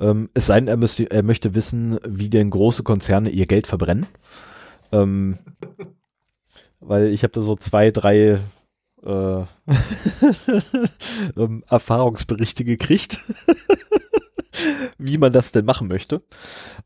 Ähm, 0.00 0.30
es 0.34 0.46
sei 0.46 0.58
denn, 0.58 0.66
er, 0.66 0.76
müsste, 0.76 1.08
er 1.08 1.22
möchte 1.22 1.54
wissen, 1.54 2.00
wie 2.04 2.28
denn 2.28 2.50
große 2.50 2.82
Konzerne 2.82 3.30
ihr 3.30 3.46
Geld 3.46 3.68
verbrennen. 3.68 4.08
Ähm, 4.90 5.38
weil 6.80 7.06
ich 7.06 7.22
habe 7.22 7.32
da 7.32 7.40
so 7.40 7.54
zwei, 7.54 7.92
drei 7.92 8.40
äh, 9.04 9.42
ähm, 11.36 11.62
Erfahrungsberichte 11.68 12.64
gekriegt, 12.64 13.20
wie 14.98 15.18
man 15.18 15.32
das 15.32 15.52
denn 15.52 15.66
machen 15.66 15.86
möchte. 15.86 16.24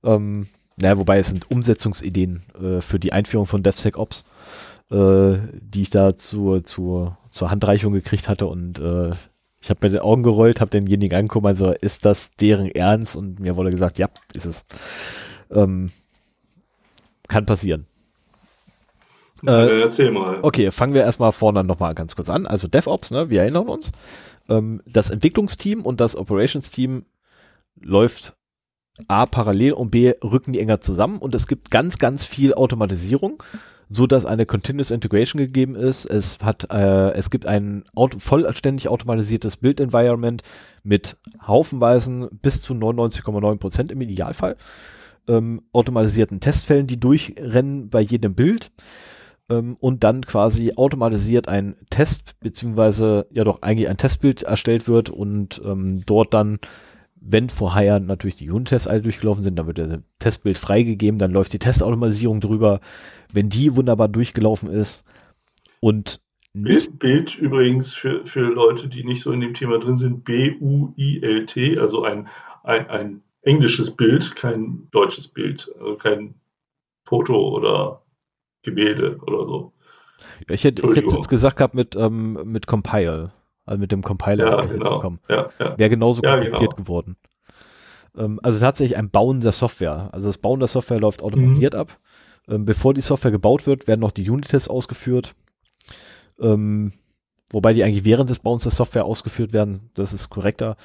Ähm, 0.04 0.46
naja, 0.80 0.98
wobei 0.98 1.18
es 1.18 1.28
sind 1.28 1.50
Umsetzungsideen 1.50 2.42
äh, 2.60 2.80
für 2.80 2.98
die 2.98 3.12
Einführung 3.12 3.46
von 3.46 3.62
DevSecOps, 3.62 4.24
äh, 4.90 5.36
die 5.52 5.82
ich 5.82 5.90
da 5.90 6.16
zur, 6.16 6.64
zur, 6.64 7.18
zur 7.30 7.50
Handreichung 7.50 7.92
gekriegt 7.92 8.28
hatte 8.28 8.46
und 8.46 8.78
äh, 8.78 9.12
ich 9.60 9.70
habe 9.70 9.80
mir 9.82 9.90
den 9.90 10.00
Augen 10.00 10.22
gerollt, 10.22 10.60
habe 10.60 10.70
denjenigen 10.70 11.18
angeguckt, 11.18 11.46
also 11.46 11.72
ist 11.72 12.04
das 12.04 12.30
deren 12.36 12.70
Ernst? 12.70 13.16
Und 13.16 13.40
mir 13.40 13.56
wurde 13.56 13.70
gesagt, 13.70 13.98
ja, 13.98 14.08
ist 14.32 14.46
es. 14.46 14.64
Ähm, 15.50 15.90
kann 17.26 17.44
passieren. 17.44 17.86
Äh, 19.46 19.80
erzähl 19.82 20.10
mal. 20.10 20.38
Okay, 20.42 20.70
fangen 20.70 20.94
wir 20.94 21.02
erstmal 21.02 21.32
vorne 21.32 21.64
nochmal 21.64 21.94
ganz 21.94 22.16
kurz 22.16 22.28
an. 22.28 22.46
Also 22.46 22.68
DevOps, 22.68 23.10
ne, 23.10 23.30
wir 23.30 23.42
erinnern 23.42 23.68
uns. 23.68 23.92
Ähm, 24.48 24.80
das 24.86 25.10
Entwicklungsteam 25.10 25.82
und 25.82 26.00
das 26.00 26.16
Operations-Team 26.16 27.04
läuft 27.80 28.34
A 29.06 29.26
parallel 29.26 29.72
und 29.72 29.90
B 29.90 30.12
rücken 30.22 30.52
die 30.52 30.60
enger 30.60 30.80
zusammen 30.80 31.18
und 31.18 31.34
es 31.34 31.46
gibt 31.46 31.70
ganz, 31.70 31.98
ganz 31.98 32.24
viel 32.24 32.54
Automatisierung, 32.54 33.42
so 33.88 34.06
dass 34.06 34.26
eine 34.26 34.46
Continuous 34.46 34.90
Integration 34.90 35.38
gegeben 35.38 35.76
ist. 35.76 36.04
Es 36.04 36.38
hat, 36.42 36.72
äh, 36.72 37.12
es 37.12 37.30
gibt 37.30 37.46
ein 37.46 37.84
auto 37.94 38.18
vollständig 38.18 38.88
automatisiertes 38.88 39.58
Build 39.58 39.80
Environment 39.80 40.42
mit 40.82 41.16
haufenweisen 41.46 42.28
bis 42.42 42.60
zu 42.60 42.74
99,9 42.74 43.58
Prozent 43.58 43.92
im 43.92 44.00
Idealfall 44.00 44.56
ähm, 45.28 45.62
automatisierten 45.72 46.40
Testfällen, 46.40 46.86
die 46.86 46.98
durchrennen 46.98 47.90
bei 47.90 48.00
jedem 48.00 48.34
Bild 48.34 48.70
ähm, 49.48 49.76
und 49.78 50.02
dann 50.04 50.22
quasi 50.22 50.72
automatisiert 50.76 51.48
ein 51.48 51.76
Test 51.90 52.34
beziehungsweise 52.40 53.26
ja 53.30 53.44
doch 53.44 53.62
eigentlich 53.62 53.88
ein 53.88 53.98
Testbild 53.98 54.42
erstellt 54.42 54.88
wird 54.88 55.10
und 55.10 55.60
ähm, 55.64 56.02
dort 56.06 56.34
dann 56.34 56.58
wenn 57.20 57.48
vorher 57.48 58.00
natürlich 58.00 58.36
die 58.36 58.50
Unit-Tests 58.50 58.88
alle 58.88 59.02
durchgelaufen 59.02 59.42
sind, 59.42 59.58
dann 59.58 59.66
wird 59.66 59.78
der 59.78 60.02
Testbild 60.18 60.58
freigegeben, 60.58 61.18
dann 61.18 61.32
läuft 61.32 61.52
die 61.52 61.58
Testautomatisierung 61.58 62.40
drüber. 62.40 62.80
Wenn 63.32 63.48
die 63.48 63.76
wunderbar 63.76 64.08
durchgelaufen 64.08 64.70
ist 64.70 65.04
und 65.80 66.20
Bild, 66.54 66.98
Bild 66.98 67.38
übrigens 67.38 67.94
für, 67.94 68.24
für 68.24 68.40
Leute, 68.40 68.88
die 68.88 69.04
nicht 69.04 69.22
so 69.22 69.32
in 69.32 69.40
dem 69.40 69.54
Thema 69.54 69.78
drin 69.78 69.96
sind, 69.96 70.24
B-U-I-L-T, 70.24 71.78
also 71.78 72.04
ein, 72.04 72.28
ein, 72.64 72.88
ein 72.88 73.22
englisches 73.42 73.96
Bild, 73.96 74.34
kein 74.34 74.88
deutsches 74.90 75.28
Bild, 75.28 75.70
also 75.78 75.96
kein 75.96 76.34
Foto 77.04 77.56
oder 77.56 78.02
Gemälde 78.62 79.18
oder 79.22 79.46
so. 79.46 79.72
ich 80.48 80.64
hätte, 80.64 80.82
ich 80.88 80.96
hätte 80.96 81.14
jetzt 81.14 81.28
gesagt 81.28 81.58
gehabt 81.58 81.74
mit, 81.74 81.94
ähm, 81.96 82.38
mit 82.44 82.66
Compile 82.66 83.32
also 83.68 83.80
mit 83.80 83.92
dem 83.92 84.02
Compiler 84.02 84.46
ja, 84.46 84.60
genau. 84.66 85.16
Ja, 85.28 85.50
ja. 85.58 85.78
wäre 85.78 85.90
genauso 85.90 86.22
kompliziert 86.22 86.76
genau. 86.76 86.84
geworden. 86.84 87.16
Ähm, 88.16 88.40
also 88.42 88.58
tatsächlich 88.58 88.96
ein 88.96 89.10
Bauen 89.10 89.40
der 89.40 89.52
Software. 89.52 90.08
Also 90.12 90.28
das 90.28 90.38
Bauen 90.38 90.60
der 90.60 90.68
Software 90.68 91.00
läuft 91.00 91.22
automatisiert 91.22 91.74
mhm. 91.74 91.80
ab. 91.80 91.98
Ähm, 92.48 92.64
bevor 92.64 92.94
die 92.94 93.00
Software 93.00 93.30
gebaut 93.30 93.66
wird, 93.66 93.86
werden 93.86 94.00
noch 94.00 94.10
die 94.10 94.28
Unit-Tests 94.28 94.68
ausgeführt. 94.68 95.34
Ähm, 96.40 96.92
wobei 97.50 97.72
die 97.72 97.84
eigentlich 97.84 98.04
während 98.04 98.30
des 98.30 98.40
Bauens 98.40 98.62
der 98.62 98.72
Software 98.72 99.04
ausgeführt 99.04 99.52
werden. 99.52 99.90
Das 99.94 100.12
ist 100.12 100.30
korrekter. 100.30 100.76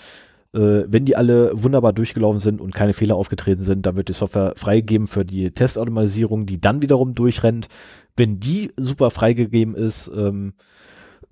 Äh, 0.53 0.83
wenn 0.87 1.05
die 1.05 1.15
alle 1.15 1.51
wunderbar 1.53 1.93
durchgelaufen 1.93 2.39
sind 2.39 2.61
und 2.61 2.75
keine 2.75 2.93
Fehler 2.93 3.15
aufgetreten 3.15 3.63
sind, 3.63 3.85
dann 3.85 3.95
wird 3.95 4.09
die 4.09 4.13
Software 4.13 4.53
freigegeben 4.55 5.07
für 5.07 5.25
die 5.25 5.51
Testautomatisierung, 5.51 6.45
die 6.45 6.59
dann 6.59 6.81
wiederum 6.81 7.15
durchrennt. 7.15 7.69
Wenn 8.15 8.39
die 8.39 8.71
super 8.77 9.09
freigegeben 9.09 9.73
ist, 9.73 10.11
ähm, 10.15 10.53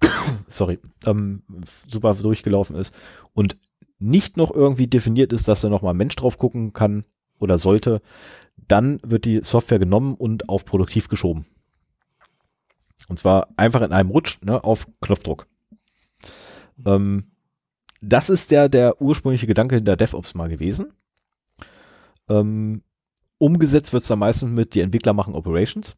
sorry, 0.50 0.80
ähm, 1.06 1.44
super 1.88 2.14
durchgelaufen 2.16 2.76
ist 2.76 2.94
und 3.34 3.58
nicht 4.00 4.36
noch 4.36 4.52
irgendwie 4.52 4.88
definiert 4.88 5.32
ist, 5.32 5.48
dass 5.48 5.62
da 5.62 5.70
nochmal 5.70 5.94
ein 5.94 5.98
Mensch 5.98 6.16
drauf 6.16 6.38
gucken 6.38 6.74
kann 6.74 7.06
oder 7.40 7.58
sollte, 7.58 8.02
dann 8.68 9.00
wird 9.04 9.26
die 9.26 9.42
Software 9.44 9.80
genommen 9.80 10.16
und 10.16 10.50
auf 10.50 10.66
produktiv 10.66 11.08
geschoben. 11.08 11.46
Und 13.08 13.18
zwar 13.18 13.50
einfach 13.58 13.82
in 13.82 13.92
einem 13.92 14.10
Rutsch 14.10 14.42
ne, 14.42 14.64
auf 14.64 14.88
Knopfdruck. 15.02 15.48
Ähm, 16.86 17.32
das 18.02 18.30
ist 18.30 18.52
der, 18.52 18.70
der 18.70 19.02
ursprüngliche 19.02 19.48
Gedanke 19.48 19.76
hinter 19.76 19.96
DevOps 19.96 20.34
mal 20.34 20.50
gewesen. 20.50 20.94
Ähm, 22.30 22.84
umgesetzt 23.38 23.94
wird 23.94 24.04
es 24.04 24.08
dann 24.08 24.20
meistens 24.20 24.52
mit, 24.52 24.74
die 24.74 24.82
Entwickler 24.82 25.14
machen 25.14 25.36
Operations. 25.36 25.98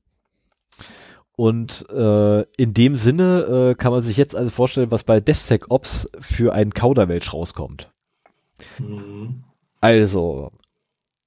Und 1.36 1.90
äh, 1.90 2.42
in 2.58 2.74
dem 2.74 2.96
Sinne 2.96 3.72
äh, 3.72 3.76
kann 3.76 3.92
man 3.92 4.04
sich 4.04 4.18
jetzt 4.18 4.36
also 4.36 4.50
vorstellen, 4.52 4.92
was 4.92 5.04
bei 5.04 5.20
DevSecOps 5.20 6.10
für 6.20 6.54
einen 6.54 6.74
Kauderwelsch 6.74 7.34
rauskommt. 7.34 7.92
Mhm. 8.80 9.44
Also, 9.82 10.52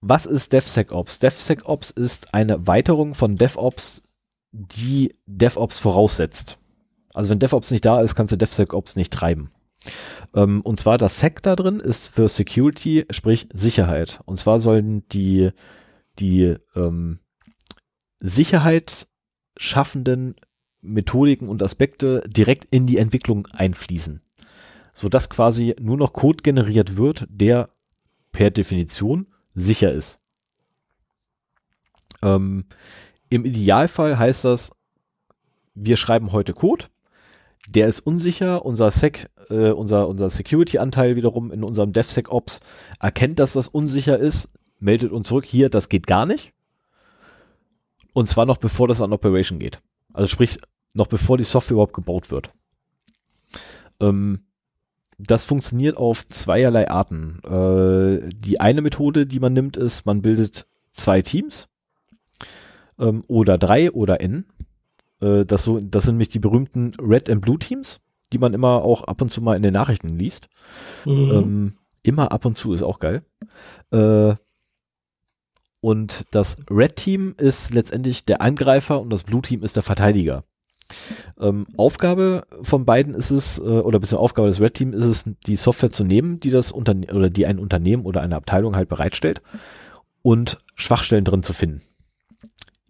was 0.00 0.24
ist 0.26 0.52
DevSecOps? 0.52 1.18
DevSecOps 1.18 1.90
ist 1.90 2.32
eine 2.32 2.52
Erweiterung 2.52 3.14
von 3.14 3.36
DevOps, 3.36 4.02
die 4.52 5.14
DevOps 5.26 5.78
voraussetzt. 5.78 6.58
Also 7.12 7.30
wenn 7.30 7.38
DevOps 7.38 7.70
nicht 7.70 7.84
da 7.84 8.00
ist, 8.00 8.14
kannst 8.14 8.32
du 8.32 8.36
DevSecOps 8.36 8.94
nicht 8.94 9.12
treiben. 9.12 9.50
Ähm, 10.34 10.60
und 10.62 10.78
zwar 10.78 10.98
das 10.98 11.18
Sec 11.20 11.42
da 11.42 11.56
drin 11.56 11.80
ist 11.80 12.08
für 12.08 12.28
Security, 12.28 13.06
sprich 13.10 13.48
Sicherheit. 13.52 14.20
Und 14.24 14.38
zwar 14.38 14.60
sollen 14.60 15.06
die, 15.08 15.50
die 16.18 16.56
ähm, 16.74 17.18
Sicherheit 18.20 19.08
schaffenden 19.56 20.36
Methodiken 20.80 21.48
und 21.48 21.62
Aspekte 21.62 22.22
direkt 22.26 22.66
in 22.70 22.86
die 22.86 22.98
Entwicklung 22.98 23.46
einfließen. 23.52 24.20
Sodass 24.94 25.28
quasi 25.28 25.74
nur 25.80 25.96
noch 25.96 26.12
Code 26.12 26.42
generiert 26.42 26.96
wird, 26.96 27.26
der 27.28 27.70
per 28.32 28.50
Definition 28.50 29.26
sicher 29.54 29.92
ist. 29.92 30.18
Ähm, 32.22 32.64
Im 33.28 33.44
Idealfall 33.44 34.18
heißt 34.18 34.44
das, 34.44 34.70
wir 35.74 35.96
schreiben 35.96 36.32
heute 36.32 36.54
Code, 36.54 36.86
der 37.68 37.88
ist 37.88 38.00
unsicher, 38.00 38.64
unser 38.64 38.90
Sec, 38.90 39.28
äh, 39.50 39.70
unser, 39.70 40.08
unser 40.08 40.30
Security-Anteil 40.30 41.16
wiederum 41.16 41.50
in 41.50 41.64
unserem 41.64 41.92
DevSecOps 41.92 42.60
erkennt, 43.00 43.38
dass 43.38 43.54
das 43.54 43.68
unsicher 43.68 44.18
ist, 44.18 44.48
meldet 44.78 45.12
uns 45.12 45.28
zurück, 45.28 45.44
hier, 45.44 45.68
das 45.68 45.88
geht 45.88 46.06
gar 46.06 46.26
nicht. 46.26 46.52
Und 48.16 48.30
zwar 48.30 48.46
noch 48.46 48.56
bevor 48.56 48.88
das 48.88 49.02
an 49.02 49.12
Operation 49.12 49.58
geht. 49.58 49.82
Also 50.14 50.28
sprich, 50.28 50.58
noch 50.94 51.06
bevor 51.06 51.36
die 51.36 51.44
Software 51.44 51.74
überhaupt 51.74 51.92
gebaut 51.92 52.30
wird. 52.30 52.50
Ähm, 54.00 54.46
das 55.18 55.44
funktioniert 55.44 55.98
auf 55.98 56.26
zweierlei 56.26 56.88
Arten. 56.88 57.40
Äh, 57.44 58.30
die 58.34 58.58
eine 58.58 58.80
Methode, 58.80 59.26
die 59.26 59.38
man 59.38 59.52
nimmt, 59.52 59.76
ist, 59.76 60.06
man 60.06 60.22
bildet 60.22 60.66
zwei 60.92 61.20
Teams 61.20 61.68
ähm, 62.98 63.22
oder 63.26 63.58
drei 63.58 63.92
oder 63.92 64.22
n. 64.22 64.46
Äh, 65.20 65.44
das, 65.44 65.64
so, 65.64 65.78
das 65.78 66.04
sind 66.04 66.14
nämlich 66.14 66.30
die 66.30 66.38
berühmten 66.38 66.94
Red 66.98 67.28
and 67.28 67.42
Blue 67.42 67.58
Teams, 67.58 68.00
die 68.32 68.38
man 68.38 68.54
immer 68.54 68.82
auch 68.82 69.04
ab 69.04 69.20
und 69.20 69.28
zu 69.28 69.42
mal 69.42 69.56
in 69.56 69.62
den 69.62 69.74
Nachrichten 69.74 70.18
liest. 70.18 70.48
Mhm. 71.04 71.30
Ähm, 71.30 71.78
immer 72.02 72.32
ab 72.32 72.46
und 72.46 72.56
zu 72.56 72.72
ist 72.72 72.82
auch 72.82 72.98
geil. 72.98 73.26
Äh, 73.90 74.36
und 75.80 76.24
das 76.30 76.56
Red 76.70 76.96
Team 76.96 77.34
ist 77.38 77.72
letztendlich 77.72 78.24
der 78.24 78.40
Angreifer 78.40 79.00
und 79.00 79.10
das 79.10 79.24
Blue 79.24 79.42
Team 79.42 79.62
ist 79.62 79.76
der 79.76 79.82
Verteidiger. 79.82 80.44
Ähm, 81.40 81.66
Aufgabe 81.76 82.46
von 82.62 82.84
beiden 82.84 83.14
ist 83.14 83.30
es, 83.30 83.58
äh, 83.58 83.62
oder 83.62 83.98
bisher 83.98 84.20
Aufgabe 84.20 84.48
des 84.48 84.60
Red 84.60 84.74
Team 84.74 84.92
ist 84.92 85.04
es, 85.04 85.24
die 85.46 85.56
Software 85.56 85.90
zu 85.90 86.04
nehmen, 86.04 86.40
die 86.40 86.50
das 86.50 86.72
Unterne 86.72 87.06
oder 87.12 87.28
die 87.28 87.46
ein 87.46 87.58
Unternehmen 87.58 88.04
oder 88.04 88.22
eine 88.22 88.36
Abteilung 88.36 88.76
halt 88.76 88.88
bereitstellt 88.88 89.42
und 90.22 90.58
Schwachstellen 90.74 91.24
drin 91.24 91.42
zu 91.42 91.52
finden. 91.52 91.82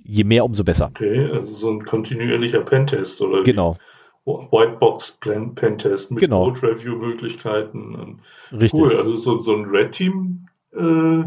Je 0.03 0.25
mehr, 0.25 0.45
umso 0.45 0.63
besser. 0.63 0.89
Okay, 0.91 1.27
also 1.33 1.53
so 1.55 1.71
ein 1.71 1.85
kontinuierlicher 1.85 2.61
Pentest 2.61 3.21
oder 3.21 3.43
genau. 3.43 3.77
Whitebox 4.25 5.19
Pentest 5.55 6.11
mit 6.11 6.21
genau. 6.21 6.45
Code 6.45 6.63
Review 6.63 6.97
Möglichkeiten. 6.97 8.21
Richtig. 8.53 8.75
Cool, 8.75 8.97
also 8.97 9.17
so, 9.17 9.41
so 9.41 9.55
ein 9.55 9.65
Red 9.65 9.93
Team 9.93 10.49
äh, 10.73 11.25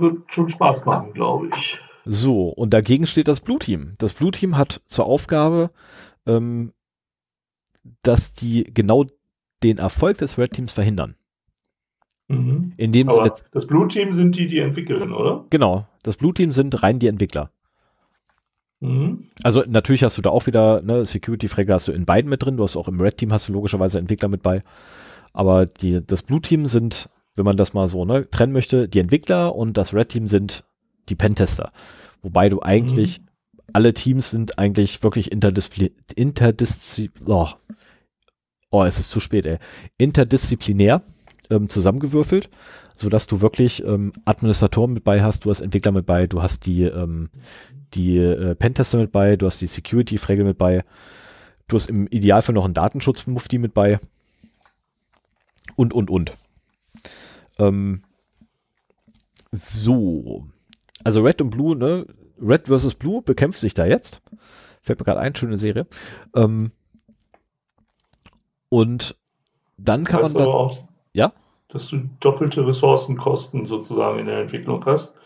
wird 0.00 0.32
schon 0.32 0.48
Spaß 0.48 0.84
machen, 0.84 1.12
glaube 1.12 1.48
ich. 1.54 1.78
So, 2.04 2.48
und 2.48 2.74
dagegen 2.74 3.06
steht 3.06 3.28
das 3.28 3.40
Blue 3.40 3.58
Team. 3.58 3.94
Das 3.98 4.12
Blue 4.12 4.30
Team 4.30 4.56
hat 4.56 4.80
zur 4.86 5.06
Aufgabe, 5.06 5.70
ähm, 6.26 6.72
dass 8.02 8.34
die 8.34 8.64
genau 8.64 9.06
den 9.62 9.78
Erfolg 9.78 10.18
des 10.18 10.38
Red 10.38 10.52
Teams 10.52 10.72
verhindern. 10.72 11.14
Mhm. 12.28 12.72
Indem 12.76 13.08
Aber 13.08 13.34
das 13.52 13.66
Blue 13.66 13.86
Team 13.88 14.12
sind 14.12 14.36
die, 14.36 14.46
die 14.46 14.58
entwickeln, 14.58 15.12
oder? 15.12 15.44
Genau, 15.50 15.86
das 16.02 16.16
Blue 16.16 16.34
Team 16.34 16.52
sind 16.52 16.82
rein 16.82 16.98
die 16.98 17.06
Entwickler. 17.06 17.50
Mhm. 18.80 19.28
Also 19.42 19.62
natürlich 19.66 20.02
hast 20.02 20.18
du 20.18 20.22
da 20.22 20.30
auch 20.30 20.46
wieder, 20.46 20.82
ne, 20.82 21.04
Security-Fragger 21.04 21.74
hast 21.74 21.88
du 21.88 21.92
in 21.92 22.04
beiden 22.04 22.28
mit 22.28 22.42
drin, 22.42 22.56
du 22.56 22.64
hast 22.64 22.76
auch 22.76 22.88
im 22.88 23.00
Red 23.00 23.18
Team 23.18 23.32
hast 23.32 23.48
du 23.48 23.52
logischerweise 23.52 23.98
Entwickler 23.98 24.28
mit 24.28 24.42
bei. 24.42 24.62
Aber 25.32 25.66
die, 25.66 26.04
das 26.04 26.22
Blue 26.22 26.40
Team 26.40 26.66
sind 26.66 27.08
wenn 27.34 27.44
man 27.44 27.56
das 27.56 27.72
mal 27.72 27.88
so 27.88 28.04
ne, 28.04 28.28
trennen 28.30 28.52
möchte, 28.52 28.88
die 28.88 28.98
Entwickler 28.98 29.54
und 29.54 29.76
das 29.76 29.94
Red 29.94 30.10
Team 30.10 30.28
sind 30.28 30.64
die 31.08 31.14
Pentester. 31.14 31.72
Wobei 32.22 32.48
du 32.48 32.62
eigentlich, 32.62 33.20
mhm. 33.20 33.26
alle 33.72 33.94
Teams 33.94 34.30
sind 34.30 34.58
eigentlich 34.58 35.02
wirklich 35.02 35.32
interdisziplin, 35.32 35.90
interdisziplin, 36.14 37.26
oh, 37.26 37.48
oh, 38.70 38.84
es 38.84 38.98
ist 38.98 39.10
zu 39.10 39.20
spät, 39.20 39.46
ey, 39.46 39.58
interdisziplinär 39.98 41.02
ähm, 41.50 41.68
zusammengewürfelt, 41.68 42.48
sodass 42.94 43.26
du 43.26 43.40
wirklich 43.40 43.84
ähm, 43.84 44.12
Administratoren 44.24 44.92
mit 44.92 45.04
bei 45.04 45.22
hast, 45.22 45.44
du 45.44 45.50
hast 45.50 45.60
Entwickler 45.60 45.92
mit 45.92 46.06
bei, 46.06 46.26
du 46.26 46.42
hast 46.42 46.66
die, 46.66 46.82
ähm, 46.82 47.30
die 47.94 48.18
äh, 48.18 48.54
Pentester 48.54 48.98
mit 48.98 49.12
bei, 49.12 49.36
du 49.36 49.46
hast 49.46 49.60
die 49.60 49.66
Security-Fregel 49.66 50.44
mit 50.44 50.58
bei, 50.58 50.84
du 51.68 51.76
hast 51.76 51.88
im 51.88 52.06
Idealfall 52.06 52.54
noch 52.54 52.64
einen 52.64 52.74
Datenschutz-Mufti 52.74 53.58
mit 53.58 53.74
bei 53.74 53.98
und, 55.76 55.92
und, 55.92 56.10
und. 56.10 56.32
Ähm, 57.58 58.02
so. 59.50 60.46
Also 61.04 61.22
Red 61.22 61.40
und 61.40 61.50
Blue, 61.50 61.76
ne? 61.76 62.06
Red 62.40 62.66
versus 62.66 62.94
Blue 62.94 63.22
bekämpft 63.22 63.60
sich 63.60 63.74
da 63.74 63.86
jetzt. 63.86 64.20
Fällt 64.82 64.98
mir 64.98 65.04
gerade 65.04 65.20
ein, 65.20 65.34
schöne 65.34 65.58
Serie. 65.58 65.86
Ähm, 66.34 66.72
und 68.68 69.16
dann 69.76 70.04
kann 70.04 70.22
man 70.22 70.34
das. 70.34 70.46
Auch, 70.46 70.84
ja? 71.12 71.32
Dass 71.68 71.88
du 71.88 72.08
doppelte 72.20 72.66
Ressourcenkosten 72.66 73.66
sozusagen 73.66 74.18
in 74.18 74.26
der 74.26 74.40
Entwicklung 74.40 74.84
hast, 74.84 75.16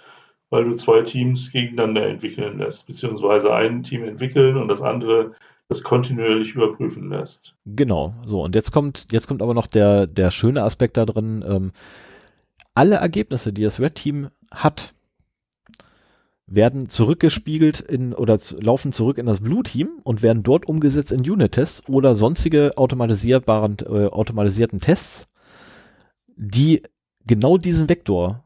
weil 0.51 0.65
du 0.65 0.75
zwei 0.75 1.03
Teams 1.03 1.51
gegeneinander 1.51 2.07
entwickeln 2.07 2.59
lässt, 2.59 2.87
beziehungsweise 2.87 3.53
ein 3.55 3.83
Team 3.83 4.05
entwickeln 4.05 4.57
und 4.57 4.69
das 4.69 4.83
andere 4.83 5.35
das 5.69 5.83
kontinuierlich 5.83 6.55
überprüfen 6.55 7.11
lässt. 7.11 7.55
Genau, 7.65 8.15
so 8.25 8.43
und 8.43 8.55
jetzt 8.55 8.71
kommt, 8.73 9.07
jetzt 9.11 9.27
kommt 9.27 9.43
aber 9.43 9.55
noch 9.55 9.67
der, 9.67 10.07
der 10.07 10.31
schöne 10.31 10.63
Aspekt 10.63 10.97
da 10.97 11.05
drin. 11.05 11.45
Ähm, 11.47 11.73
alle 12.75 12.97
Ergebnisse, 12.97 13.53
die 13.53 13.63
das 13.63 13.81
Red 13.81 13.97
Team 13.97 14.29
hat, 14.51 14.95
werden 16.47 16.89
zurückgespiegelt 16.89 17.81
in 17.81 18.13
oder 18.15 18.39
laufen 18.61 18.93
zurück 18.93 19.19
in 19.19 19.27
das 19.27 19.41
Blue 19.41 19.65
Team 19.65 19.99
und 20.05 20.23
werden 20.23 20.45
dort 20.45 20.67
umgesetzt 20.67 21.11
in 21.11 21.29
Unit-Tests 21.29 21.89
oder 21.89 22.15
sonstige 22.15 22.79
automatisierbaren, 22.79 23.79
äh, 23.81 24.07
automatisierten 24.07 24.81
Tests, 24.81 25.27
die 26.37 26.83
genau 27.27 27.59
diesen 27.59 27.89
Vektor 27.89 28.45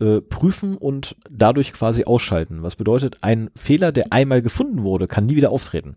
äh, 0.00 0.22
prüfen 0.22 0.78
und 0.78 1.16
dadurch 1.28 1.74
quasi 1.74 2.04
ausschalten. 2.04 2.62
Was 2.62 2.76
bedeutet, 2.76 3.18
ein 3.22 3.50
Fehler, 3.54 3.92
der 3.92 4.12
einmal 4.12 4.40
gefunden 4.40 4.82
wurde, 4.82 5.06
kann 5.06 5.26
nie 5.26 5.36
wieder 5.36 5.50
auftreten. 5.50 5.96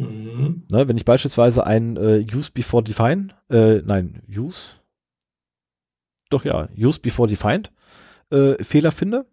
Mhm. 0.00 0.64
Ne, 0.68 0.88
wenn 0.88 0.96
ich 0.96 1.04
beispielsweise 1.04 1.66
ein 1.66 1.96
äh, 1.96 2.24
Use 2.34 2.50
before 2.52 2.82
define, 2.82 3.28
äh, 3.50 3.82
nein, 3.84 4.22
Use, 4.28 4.72
doch 6.30 6.44
ja, 6.44 6.68
Use 6.76 7.00
before 7.00 7.28
defined 7.28 7.70
äh, 8.30 8.62
Fehler 8.62 8.92
finde, 8.92 9.26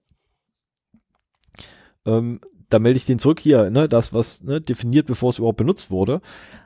ähm, 2.06 2.42
da 2.70 2.80
melde 2.80 2.98
ich 2.98 3.06
den 3.06 3.20
zurück 3.20 3.40
hier, 3.40 3.70
ne, 3.70 3.88
das 3.90 4.14
was 4.14 4.44
ne, 4.44 4.62
definiert, 4.62 5.08
bevor 5.08 5.30
es 5.30 5.38
überhaupt 5.38 5.58
benutzt 5.58 5.92
wurde. 5.92 6.22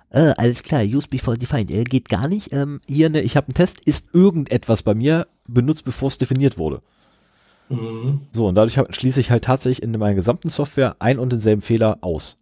Äh, 0.10 0.34
alles 0.38 0.64
klar, 0.64 0.84
use 0.84 1.08
before 1.08 1.38
defined, 1.38 1.72
äh, 1.72 1.84
geht 1.84 2.10
gar 2.10 2.28
nicht. 2.28 2.54
Ähm, 2.54 2.80
hier, 2.88 3.10
ne, 3.10 3.22
ich 3.22 3.36
habe 3.36 3.48
einen 3.48 3.56
Test, 3.56 3.80
ist 3.82 4.14
irgendetwas 4.14 4.84
bei 4.84 4.94
mir 4.94 5.28
benutzt, 5.48 5.84
bevor 5.84 6.08
es 6.08 6.18
definiert 6.18 6.58
wurde. 6.58 6.82
Mhm. 7.70 8.22
So, 8.32 8.48
und 8.48 8.56
dadurch 8.56 8.78
hab, 8.78 8.94
schließe 8.96 9.20
ich 9.20 9.32
halt 9.32 9.44
tatsächlich 9.44 9.84
in 9.84 9.92
meiner 9.92 10.16
gesamten 10.16 10.50
Software 10.50 10.96
ein 11.00 11.20
und 11.20 11.32
denselben 11.32 11.62
Fehler 11.62 11.98
aus. 12.02 12.38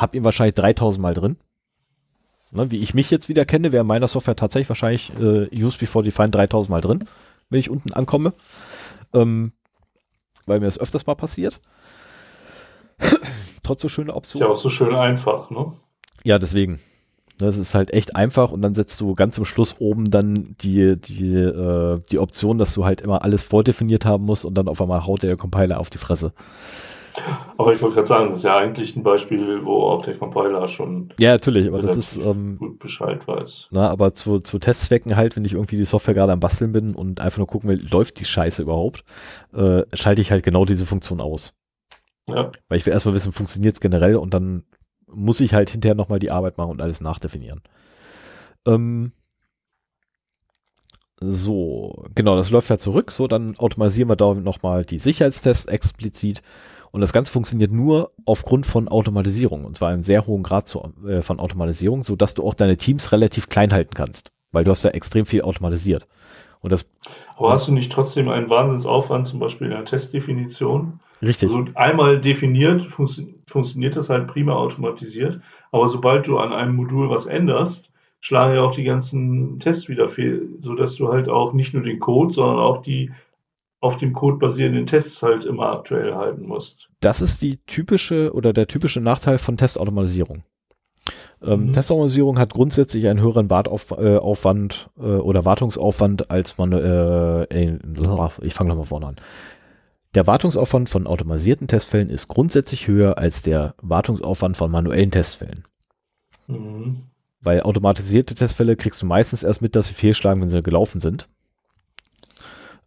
Hab 0.00 0.14
ihn 0.14 0.24
wahrscheinlich 0.24 0.54
3000 0.54 1.02
Mal 1.02 1.14
drin. 1.14 1.36
Ne, 2.52 2.70
wie 2.70 2.78
ich 2.78 2.94
mich 2.94 3.10
jetzt 3.10 3.28
wieder 3.28 3.44
kenne, 3.44 3.70
wäre 3.70 3.82
in 3.82 3.86
meiner 3.86 4.08
Software 4.08 4.34
tatsächlich 4.34 4.68
wahrscheinlich 4.70 5.12
äh, 5.20 5.48
Use 5.54 5.78
Before 5.78 6.02
Define 6.02 6.30
3000 6.30 6.70
Mal 6.70 6.80
drin, 6.80 7.04
wenn 7.48 7.60
ich 7.60 7.70
unten 7.70 7.92
ankomme. 7.92 8.32
Ähm, 9.12 9.52
weil 10.46 10.58
mir 10.58 10.66
das 10.66 10.78
öfters 10.78 11.06
mal 11.06 11.14
passiert. 11.14 11.60
Trotz 13.62 13.82
so 13.82 13.88
schöner 13.88 14.16
Option. 14.16 14.40
Ist 14.40 14.46
ja 14.46 14.52
auch 14.52 14.56
so 14.56 14.70
schön 14.70 14.94
einfach, 14.94 15.50
ne? 15.50 15.72
Ja, 16.24 16.38
deswegen. 16.38 16.80
Das 17.38 17.56
ist 17.56 17.74
halt 17.74 17.94
echt 17.94 18.16
einfach 18.16 18.52
und 18.52 18.60
dann 18.62 18.74
setzt 18.74 19.00
du 19.00 19.14
ganz 19.14 19.34
zum 19.34 19.46
Schluss 19.46 19.76
oben 19.78 20.10
dann 20.10 20.56
die, 20.60 20.96
die, 20.96 21.34
äh, 21.34 22.00
die 22.10 22.18
Option, 22.18 22.58
dass 22.58 22.74
du 22.74 22.84
halt 22.84 23.00
immer 23.00 23.22
alles 23.22 23.42
vordefiniert 23.42 24.04
haben 24.04 24.24
musst 24.24 24.44
und 24.44 24.54
dann 24.54 24.68
auf 24.68 24.80
einmal 24.82 25.06
haut 25.06 25.22
der 25.22 25.36
Compiler 25.36 25.80
auf 25.80 25.88
die 25.88 25.98
Fresse. 25.98 26.32
Aber 27.58 27.72
ich 27.72 27.82
wollte 27.82 27.96
gerade 27.96 28.06
sagen, 28.06 28.28
das 28.28 28.38
ist 28.38 28.42
ja 28.44 28.56
eigentlich 28.56 28.96
ein 28.96 29.02
Beispiel, 29.02 29.64
wo 29.64 29.82
auch 29.82 30.02
der 30.02 30.16
Compiler 30.16 30.66
schon 30.68 31.12
Ja, 31.18 31.32
natürlich, 31.32 31.68
aber 31.68 31.82
das 31.82 31.96
ist, 31.96 32.16
ähm, 32.16 32.58
gut 32.58 32.78
Bescheid 32.78 33.26
weiß. 33.26 33.68
na, 33.70 33.88
aber 33.88 34.14
zu, 34.14 34.40
zu 34.40 34.58
Testzwecken 34.58 35.16
halt, 35.16 35.36
wenn 35.36 35.44
ich 35.44 35.54
irgendwie 35.54 35.76
die 35.76 35.84
Software 35.84 36.14
gerade 36.14 36.32
am 36.32 36.40
Basteln 36.40 36.72
bin 36.72 36.94
und 36.94 37.20
einfach 37.20 37.38
nur 37.38 37.46
gucken 37.46 37.68
will, 37.68 37.84
läuft 37.90 38.20
die 38.20 38.24
Scheiße 38.24 38.62
überhaupt, 38.62 39.04
äh, 39.52 39.82
schalte 39.94 40.22
ich 40.22 40.30
halt 40.30 40.44
genau 40.44 40.64
diese 40.64 40.86
Funktion 40.86 41.20
aus. 41.20 41.52
Ja, 42.28 42.52
Weil 42.68 42.78
ich 42.78 42.86
will 42.86 42.92
erstmal 42.92 43.14
wissen, 43.14 43.32
funktioniert 43.32 43.74
es 43.74 43.80
generell 43.80 44.16
und 44.16 44.32
dann 44.34 44.64
muss 45.06 45.40
ich 45.40 45.54
halt 45.54 45.70
hinterher 45.70 45.96
nochmal 45.96 46.20
die 46.20 46.30
Arbeit 46.30 46.58
machen 46.58 46.70
und 46.70 46.80
alles 46.80 47.00
nachdefinieren. 47.00 47.62
Ähm, 48.66 49.12
so, 51.22 52.04
genau, 52.14 52.36
das 52.36 52.50
läuft 52.50 52.70
halt 52.70 52.80
zurück. 52.80 53.10
So, 53.10 53.26
dann 53.26 53.56
automatisieren 53.58 54.08
wir 54.08 54.16
da 54.16 54.32
nochmal 54.34 54.84
die 54.84 54.98
Sicherheitstests 54.98 55.66
explizit. 55.66 56.40
Und 56.92 57.00
das 57.00 57.12
Ganze 57.12 57.30
funktioniert 57.30 57.70
nur 57.72 58.12
aufgrund 58.24 58.66
von 58.66 58.88
Automatisierung. 58.88 59.64
Und 59.64 59.76
zwar 59.76 59.90
einem 59.90 60.02
sehr 60.02 60.26
hohen 60.26 60.42
Grad 60.42 60.66
zu, 60.66 60.92
äh, 61.06 61.22
von 61.22 61.38
Automatisierung, 61.38 62.02
sodass 62.02 62.34
du 62.34 62.44
auch 62.44 62.54
deine 62.54 62.76
Teams 62.76 63.12
relativ 63.12 63.48
klein 63.48 63.72
halten 63.72 63.94
kannst. 63.94 64.32
Weil 64.52 64.64
du 64.64 64.72
hast 64.72 64.82
ja 64.82 64.90
extrem 64.90 65.26
viel 65.26 65.42
automatisiert. 65.42 66.06
Und 66.60 66.72
das 66.72 66.86
aber 67.36 67.52
hast 67.52 67.68
du 67.68 67.72
nicht 67.72 67.90
trotzdem 67.90 68.28
einen 68.28 68.50
Wahnsinnsaufwand, 68.50 69.26
zum 69.26 69.40
Beispiel 69.40 69.68
in 69.68 69.72
der 69.72 69.84
Testdefinition? 69.84 71.00
richtig. 71.22 71.48
Also 71.48 71.64
einmal 71.74 72.20
definiert, 72.20 72.82
funktio- 72.82 73.28
funktioniert 73.46 73.96
das 73.96 74.10
halt 74.10 74.26
prima 74.26 74.54
automatisiert, 74.54 75.40
aber 75.72 75.88
sobald 75.88 76.26
du 76.26 76.38
an 76.38 76.52
einem 76.52 76.76
Modul 76.76 77.08
was 77.08 77.26
änderst, 77.26 77.90
schlagen 78.20 78.54
ja 78.56 78.62
auch 78.62 78.74
die 78.74 78.84
ganzen 78.84 79.58
Tests 79.58 79.88
wieder 79.88 80.08
fehl, 80.08 80.48
sodass 80.60 80.96
du 80.96 81.08
halt 81.08 81.28
auch 81.28 81.54
nicht 81.54 81.72
nur 81.72 81.82
den 81.82 81.98
Code, 81.98 82.34
sondern 82.34 82.58
auch 82.58 82.82
die 82.82 83.10
auf 83.80 83.96
dem 83.96 84.12
Code 84.12 84.38
basierenden 84.38 84.86
Tests 84.86 85.22
halt 85.22 85.44
immer 85.44 85.72
aktuell 85.72 86.14
halten 86.14 86.46
musst. 86.46 86.88
Das 87.00 87.22
ist 87.22 87.40
die 87.42 87.58
typische 87.66 88.32
oder 88.34 88.52
der 88.52 88.68
typische 88.68 89.00
Nachteil 89.00 89.38
von 89.38 89.56
Testautomatisierung. 89.56 90.44
Ähm, 91.42 91.66
Mhm. 91.66 91.72
Testautomatisierung 91.72 92.38
hat 92.38 92.52
grundsätzlich 92.52 93.08
einen 93.08 93.20
höheren 93.20 93.48
Wartaufwand 93.48 94.02
äh, 94.02 94.16
Aufwand, 94.18 94.90
äh, 94.98 95.02
oder 95.02 95.46
Wartungsaufwand 95.46 96.30
als 96.30 96.58
man, 96.58 96.72
äh, 96.72 97.42
äh, 97.44 97.78
ich 98.42 98.54
fange 98.54 98.68
nochmal 98.68 98.86
vorne 98.86 99.06
an. 99.06 99.16
Der 100.14 100.26
Wartungsaufwand 100.26 100.90
von 100.90 101.06
automatisierten 101.06 101.68
Testfällen 101.68 102.10
ist 102.10 102.28
grundsätzlich 102.28 102.88
höher 102.88 103.16
als 103.16 103.42
der 103.42 103.74
Wartungsaufwand 103.80 104.56
von 104.56 104.70
manuellen 104.70 105.10
Testfällen. 105.10 105.64
Mhm. 106.48 107.04
Weil 107.40 107.62
automatisierte 107.62 108.34
Testfälle 108.34 108.76
kriegst 108.76 109.00
du 109.00 109.06
meistens 109.06 109.42
erst 109.42 109.62
mit, 109.62 109.74
dass 109.74 109.88
sie 109.88 109.94
fehlschlagen, 109.94 110.42
wenn 110.42 110.50
sie 110.50 110.62
gelaufen 110.62 111.00
sind. 111.00 111.28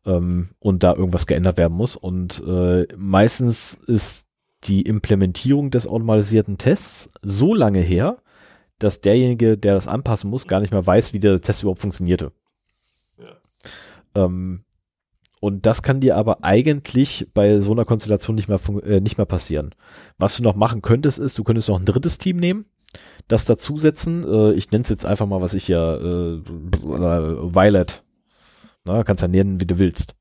Ähm, 0.05 0.49
und 0.59 0.83
da 0.83 0.93
irgendwas 0.93 1.27
geändert 1.27 1.57
werden 1.57 1.75
muss. 1.75 1.95
Und 1.95 2.43
äh, 2.45 2.87
meistens 2.97 3.77
ist 3.87 4.27
die 4.65 4.81
Implementierung 4.81 5.71
des 5.71 5.87
automatisierten 5.87 6.57
Tests 6.57 7.09
so 7.21 7.53
lange 7.53 7.81
her, 7.81 8.17
dass 8.79 9.01
derjenige, 9.01 9.57
der 9.57 9.75
das 9.75 9.87
anpassen 9.87 10.29
muss, 10.29 10.47
gar 10.47 10.59
nicht 10.59 10.71
mehr 10.71 10.85
weiß, 10.85 11.13
wie 11.13 11.19
der 11.19 11.39
Test 11.39 11.61
überhaupt 11.61 11.81
funktionierte. 11.81 12.31
Ja. 13.17 14.25
Ähm, 14.25 14.63
und 15.39 15.65
das 15.65 15.81
kann 15.81 15.99
dir 15.99 16.15
aber 16.15 16.43
eigentlich 16.43 17.27
bei 17.33 17.59
so 17.59 17.73
einer 17.73 17.85
Konstellation 17.85 18.35
nicht 18.35 18.47
mehr, 18.47 18.59
äh, 18.85 19.01
nicht 19.01 19.17
mehr 19.17 19.25
passieren. 19.25 19.75
Was 20.17 20.37
du 20.37 20.43
noch 20.43 20.55
machen 20.55 20.81
könntest, 20.81 21.19
ist, 21.19 21.37
du 21.37 21.43
könntest 21.43 21.67
noch 21.67 21.77
ein 21.77 21.85
drittes 21.85 22.17
Team 22.17 22.37
nehmen, 22.37 22.65
das 23.27 23.43
dazusetzen. 23.43 24.23
Äh, 24.23 24.53
ich 24.53 24.71
nenne 24.71 24.83
es 24.83 24.89
jetzt 24.89 25.05
einfach 25.05 25.25
mal, 25.25 25.41
was 25.41 25.53
ich 25.53 25.67
ja, 25.67 25.95
äh, 25.95 26.41
Violet. 26.45 28.03
Na, 28.85 29.03
kannst 29.03 29.21
ja 29.21 29.27
nennen, 29.27 29.59
wie 29.59 29.65
du 29.65 29.77
willst. 29.77 30.15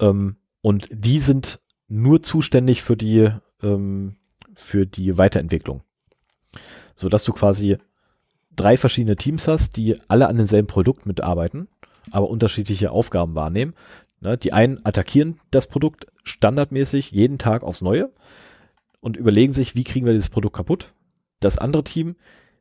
Ähm, 0.00 0.36
und 0.60 0.88
die 0.90 1.20
sind 1.20 1.60
nur 1.88 2.22
zuständig 2.22 2.82
für 2.82 2.96
die, 2.96 3.30
ähm, 3.62 4.16
für 4.54 4.86
die 4.86 5.18
Weiterentwicklung. 5.18 5.82
Sodass 6.94 7.24
du 7.24 7.32
quasi 7.32 7.78
drei 8.54 8.76
verschiedene 8.76 9.16
Teams 9.16 9.48
hast, 9.48 9.76
die 9.76 9.98
alle 10.08 10.28
an 10.28 10.36
demselben 10.36 10.66
Produkt 10.66 11.06
mitarbeiten, 11.06 11.68
aber 12.10 12.28
unterschiedliche 12.28 12.90
Aufgaben 12.90 13.34
wahrnehmen. 13.34 13.74
Ne, 14.20 14.38
die 14.38 14.52
einen 14.52 14.84
attackieren 14.84 15.40
das 15.50 15.66
Produkt 15.66 16.06
standardmäßig 16.22 17.10
jeden 17.10 17.38
Tag 17.38 17.64
aufs 17.64 17.80
Neue 17.80 18.12
und 19.00 19.16
überlegen 19.16 19.52
sich, 19.52 19.74
wie 19.74 19.82
kriegen 19.82 20.06
wir 20.06 20.12
dieses 20.12 20.30
Produkt 20.30 20.54
kaputt. 20.54 20.92
Das 21.40 21.58
andere 21.58 21.82
Team, 21.82 22.14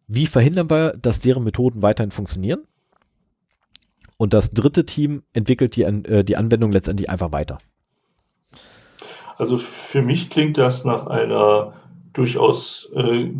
wie 0.07 0.26
verhindern 0.26 0.72
wir, 0.72 0.98
dass 0.98 1.19
deren 1.19 1.44
Methoden 1.44 1.84
weiterhin 1.84 2.10
funktionieren. 2.10 2.64
Und 4.22 4.35
das 4.35 4.52
dritte 4.52 4.85
Team 4.85 5.23
entwickelt 5.34 5.76
die, 5.76 5.81
äh, 5.81 6.23
die 6.23 6.38
Anwendung 6.38 6.72
letztendlich 6.72 7.10
einfach 7.10 7.31
weiter. 7.31 7.57
Also 9.39 9.57
für 9.57 10.03
mich 10.03 10.30
klingt 10.30 10.60
das 10.60 10.85
nach 10.85 11.07
einer 11.07 11.73
durchaus 12.14 12.91
äh, 12.95 13.31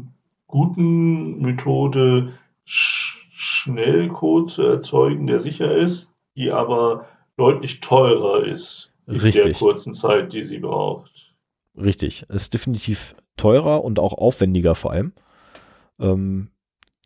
guten 0.48 1.40
Methode, 1.40 2.34
sch 2.66 3.20
schnell 3.32 4.08
Code 4.08 4.52
zu 4.52 4.64
erzeugen, 4.64 5.28
der 5.28 5.40
sicher 5.40 5.72
ist, 5.78 6.16
die 6.36 6.50
aber 6.50 7.06
deutlich 7.38 7.82
teurer 7.82 8.44
ist 8.44 8.92
in 9.06 9.14
der 9.14 9.24
Richtig. 9.24 9.60
kurzen 9.60 9.94
Zeit, 9.94 10.34
die 10.34 10.42
sie 10.42 10.58
braucht. 10.58 11.36
Richtig. 11.78 12.26
Ist 12.28 12.56
definitiv 12.56 13.16
teurer 13.38 13.84
und 13.84 14.00
auch 14.00 14.14
aufwendiger 14.14 14.74
vor 14.74 14.94
allem. 14.94 15.14
Ähm, 16.00 16.50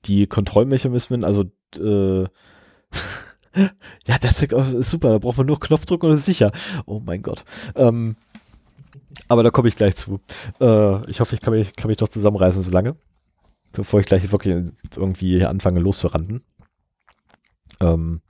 die 0.06 0.28
Kontrollmechanismen, 0.28 1.26
also 1.26 1.44
äh, 1.78 2.30
ja, 4.06 4.18
das 4.20 4.42
ist 4.42 4.90
super, 4.90 5.10
da 5.10 5.18
braucht 5.18 5.38
man 5.38 5.48
nur 5.48 5.60
Knopfdruck 5.60 6.04
und 6.04 6.12
ist 6.12 6.26
sicher. 6.26 6.52
Oh 6.86 7.02
mein 7.04 7.22
Gott. 7.22 7.44
Ähm, 7.76 8.16
aber 9.28 9.44
da 9.44 9.50
komme 9.50 9.68
ich 9.68 9.76
gleich 9.76 9.96
zu. 9.96 10.20
Äh, 10.60 11.10
ich 11.10 11.20
hoffe, 11.20 11.36
ich 11.36 11.42
kann 11.42 11.54
mich, 11.54 11.76
kann 11.76 11.88
mich 11.88 11.98
doch 11.98 12.10
zusammenreißen 12.10 12.62
so 12.64 12.72
lange, 12.72 12.96
bevor 13.72 14.00
ich 14.00 14.06
gleich 14.06 14.30
wirklich 14.32 14.72
irgendwie 14.96 15.38
hier 15.38 15.50
anfange 15.50 15.80
loszuranten. 15.80 16.44
Ähm, 17.80 18.22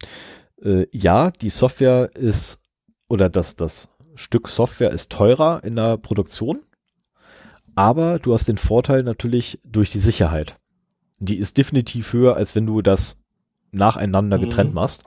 äh, 0.61 0.87
ja, 0.91 1.31
die 1.31 1.49
Software 1.49 2.11
ist, 2.15 2.59
oder 3.07 3.29
das, 3.29 3.55
das 3.55 3.89
Stück 4.15 4.47
Software 4.47 4.91
ist 4.91 5.11
teurer 5.11 5.63
in 5.63 5.75
der 5.75 5.97
Produktion, 5.97 6.59
aber 7.75 8.19
du 8.19 8.33
hast 8.33 8.47
den 8.47 8.57
Vorteil 8.57 9.03
natürlich 9.03 9.59
durch 9.63 9.89
die 9.89 9.99
Sicherheit. 9.99 10.57
Die 11.19 11.37
ist 11.37 11.57
definitiv 11.57 12.13
höher, 12.13 12.35
als 12.35 12.55
wenn 12.55 12.65
du 12.65 12.81
das 12.81 13.17
nacheinander 13.71 14.37
Mhm. 14.37 14.41
getrennt 14.41 14.73
machst, 14.73 15.03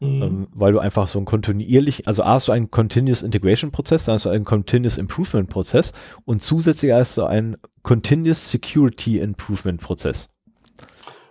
Mhm. 0.00 0.22
ähm, 0.22 0.48
weil 0.52 0.72
du 0.72 0.78
einfach 0.78 1.08
so 1.08 1.18
ein 1.18 1.24
kontinuierlich, 1.24 2.06
also 2.06 2.22
A 2.22 2.34
hast 2.34 2.48
du 2.48 2.52
einen 2.52 2.70
Continuous 2.70 3.22
Integration 3.22 3.70
Prozess, 3.70 4.04
dann 4.04 4.14
hast 4.14 4.26
du 4.26 4.30
einen 4.30 4.44
Continuous 4.44 4.98
Improvement 4.98 5.48
Prozess 5.48 5.92
und 6.24 6.42
zusätzlich 6.42 6.92
hast 6.92 7.16
du 7.16 7.24
einen 7.24 7.56
Continuous 7.82 8.50
Security 8.50 9.18
Improvement 9.18 9.80
Prozess. 9.80 10.28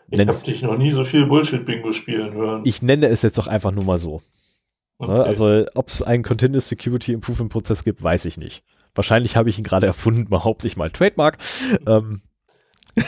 ich 0.10 0.20
habe 0.20 0.38
dich 0.40 0.62
noch 0.64 0.78
nie 0.78 0.92
so 0.92 1.04
viel 1.04 1.28
Bullshit-Bingo 1.28 1.92
spielen 1.92 2.34
hören. 2.34 2.62
Ich 2.66 2.82
nenne 2.82 3.08
es 3.08 3.22
jetzt 3.22 3.38
doch 3.38 3.48
einfach 3.48 3.72
nur 3.72 3.84
mal 3.84 4.00
so. 4.00 4.22
Okay. 4.98 5.14
Ne? 5.14 5.24
Also, 5.24 5.66
ob 5.76 5.90
es 5.90 6.02
einen 6.02 6.24
Continuous 6.24 6.70
Security 6.70 7.14
Improvement 7.14 7.52
Prozess 7.52 7.84
gibt, 7.84 8.02
weiß 8.02 8.26
ich 8.26 8.38
nicht. 8.38 8.64
Wahrscheinlich 8.96 9.36
habe 9.36 9.50
ich 9.50 9.58
ihn 9.58 9.66
gerade 9.66 9.86
erfunden, 9.86 10.30
behaupte 10.30 10.68
ich 10.68 10.78
mal. 10.78 10.90
Trademark. 10.90 11.38
ähm, 11.86 12.22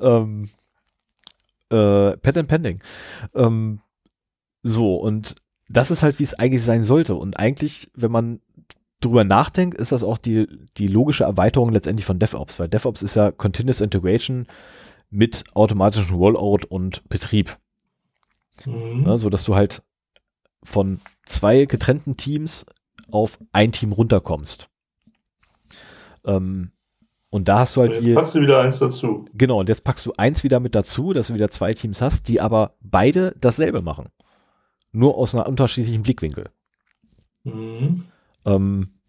ähm, 0.00 0.50
äh, 1.70 2.16
Patent 2.16 2.48
Pending. 2.48 2.80
Ähm, 3.34 3.80
so, 4.62 4.96
und 4.96 5.34
das 5.68 5.90
ist 5.90 6.02
halt, 6.02 6.18
wie 6.18 6.24
es 6.24 6.34
eigentlich 6.34 6.62
sein 6.62 6.84
sollte. 6.84 7.14
Und 7.14 7.38
eigentlich, 7.38 7.90
wenn 7.94 8.10
man 8.10 8.40
drüber 9.00 9.24
nachdenkt, 9.24 9.78
ist 9.78 9.92
das 9.92 10.02
auch 10.02 10.18
die, 10.18 10.46
die 10.76 10.86
logische 10.86 11.24
Erweiterung 11.24 11.70
letztendlich 11.70 12.06
von 12.06 12.18
DevOps, 12.18 12.58
weil 12.58 12.68
DevOps 12.68 13.02
ist 13.02 13.16
ja 13.16 13.30
Continuous 13.30 13.80
Integration 13.80 14.46
mit 15.10 15.44
automatischem 15.54 16.16
Rollout 16.16 16.66
und 16.68 17.08
Betrieb. 17.08 17.56
Mhm. 18.64 19.02
Ne, 19.02 19.18
so 19.18 19.30
dass 19.30 19.44
du 19.44 19.54
halt 19.54 19.82
von 20.62 21.00
zwei 21.26 21.66
getrennten 21.66 22.16
Teams 22.16 22.64
auf 23.10 23.38
ein 23.52 23.72
Team 23.72 23.92
runterkommst. 23.92 24.68
Ähm, 26.24 26.72
und 27.34 27.48
da 27.48 27.58
hast 27.58 27.74
du 27.74 27.80
halt 27.80 27.94
Jetzt 27.94 28.04
die, 28.04 28.14
packst 28.14 28.36
du 28.36 28.42
wieder 28.42 28.60
eins 28.60 28.78
dazu. 28.78 29.24
genau, 29.34 29.58
und 29.58 29.68
jetzt 29.68 29.82
packst 29.82 30.06
du 30.06 30.12
eins 30.16 30.44
wieder 30.44 30.60
mit 30.60 30.76
dazu, 30.76 31.12
dass 31.12 31.26
du 31.26 31.34
wieder 31.34 31.50
zwei 31.50 31.74
Teams 31.74 32.00
hast, 32.00 32.28
die 32.28 32.40
aber 32.40 32.76
beide 32.80 33.34
dasselbe 33.40 33.82
machen. 33.82 34.06
Nur 34.92 35.18
aus 35.18 35.34
einer 35.34 35.48
unterschiedlichen 35.48 36.04
Blickwinkel. 36.04 36.50
Mhm. 37.42 38.04
Ähm, 38.44 39.00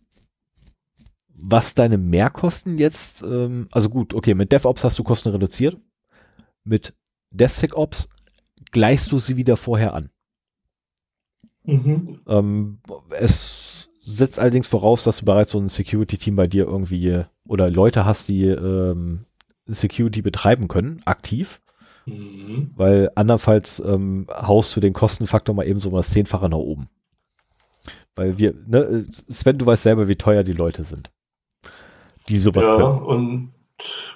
was 1.36 1.76
deine 1.76 2.00
Mehrkosten 2.00 2.80
jetzt, 2.80 3.22
ähm, 3.22 3.68
also 3.70 3.90
gut, 3.90 4.16
okay, 4.16 4.34
mit 4.34 4.52
DevOps 4.52 4.84
hast 4.84 4.98
du 4.98 5.04
Kosten 5.04 5.30
reduziert. 5.30 5.78
Mit 6.64 6.96
DevSecOps 7.30 8.10
gleichst 8.72 9.12
du 9.12 9.20
sie 9.20 9.38
wieder 9.38 9.56
vorher 9.56 9.94
an. 9.94 10.10
Mhm. 11.64 12.22
Ähm, 12.26 12.80
es 13.12 13.65
setzt 14.06 14.40
allerdings 14.40 14.68
voraus, 14.68 15.04
dass 15.04 15.18
du 15.18 15.26
bereits 15.26 15.52
so 15.52 15.60
ein 15.60 15.68
Security-Team 15.68 16.36
bei 16.36 16.46
dir 16.46 16.66
irgendwie 16.66 17.24
oder 17.48 17.70
Leute 17.72 18.06
hast, 18.06 18.30
die 18.30 18.46
ähm, 18.46 19.26
Security 19.66 20.22
betreiben 20.22 20.68
können, 20.68 21.02
aktiv. 21.06 21.60
Mhm. 22.06 22.72
Weil 22.76 23.10
andernfalls 23.16 23.80
ähm, 23.80 24.28
haust 24.30 24.76
du 24.76 24.80
den 24.80 24.94
Kostenfaktor 24.94 25.56
mal 25.56 25.68
eben 25.68 25.80
so 25.80 25.90
um 25.90 25.96
das 25.96 26.12
Zehnfache 26.12 26.50
nach 26.50 26.58
oben. 26.58 26.88
Weil 28.16 28.38
wir, 28.38 28.54
ne, 28.68 29.06
Sven, 29.12 29.58
du 29.58 29.66
weißt 29.66 29.84
selber, 29.84 30.08
wie 30.08 30.16
teuer 30.16 30.44
die 30.44 30.54
Leute 30.54 30.84
sind. 30.84 31.12
Die 32.30 32.38
sowas 32.38 32.66
ja, 32.66 32.76
können. 32.78 33.00
und 33.00 33.52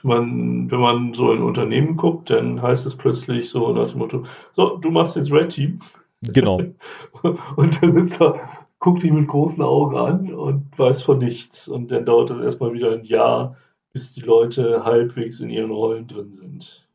man, 0.03 0.71
wenn 0.71 0.79
man 0.79 1.13
so 1.13 1.33
in 1.33 1.41
Unternehmen 1.41 1.95
guckt, 1.95 2.29
dann 2.29 2.61
heißt 2.61 2.85
es 2.85 2.95
plötzlich 2.95 3.49
so 3.49 3.73
nach 3.73 3.89
dem 3.89 3.99
Motto, 3.99 4.25
so, 4.53 4.77
du 4.77 4.89
machst 4.91 5.15
jetzt 5.15 5.31
Red 5.31 5.49
Team. 5.49 5.79
Genau. 6.21 6.61
und 7.55 7.81
der 7.81 7.91
sitzt 7.91 8.21
da, 8.21 8.35
guckt 8.79 9.03
dich 9.03 9.11
mit 9.11 9.27
großen 9.27 9.63
Augen 9.63 9.97
an 9.97 10.33
und 10.33 10.77
weiß 10.77 11.03
von 11.03 11.19
nichts. 11.19 11.67
Und 11.67 11.91
dann 11.91 12.05
dauert 12.05 12.29
das 12.29 12.39
erstmal 12.39 12.73
wieder 12.73 12.91
ein 12.91 13.03
Jahr, 13.03 13.57
bis 13.91 14.13
die 14.13 14.21
Leute 14.21 14.83
halbwegs 14.83 15.39
in 15.41 15.49
ihren 15.49 15.71
Rollen 15.71 16.07
drin 16.07 16.31
sind. 16.31 16.87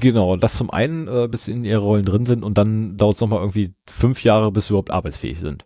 Genau, 0.00 0.36
das 0.36 0.56
zum 0.56 0.70
einen, 0.70 1.08
äh, 1.08 1.28
bis 1.28 1.44
sie 1.44 1.52
in 1.52 1.64
ihren 1.64 1.80
Rollen 1.80 2.04
drin 2.04 2.24
sind 2.24 2.42
und 2.42 2.58
dann 2.58 2.96
dauert 2.96 3.14
es 3.14 3.20
nochmal 3.20 3.40
irgendwie 3.40 3.74
fünf 3.88 4.24
Jahre, 4.24 4.50
bis 4.50 4.66
sie 4.66 4.72
überhaupt 4.72 4.92
arbeitsfähig 4.92 5.38
sind. 5.38 5.64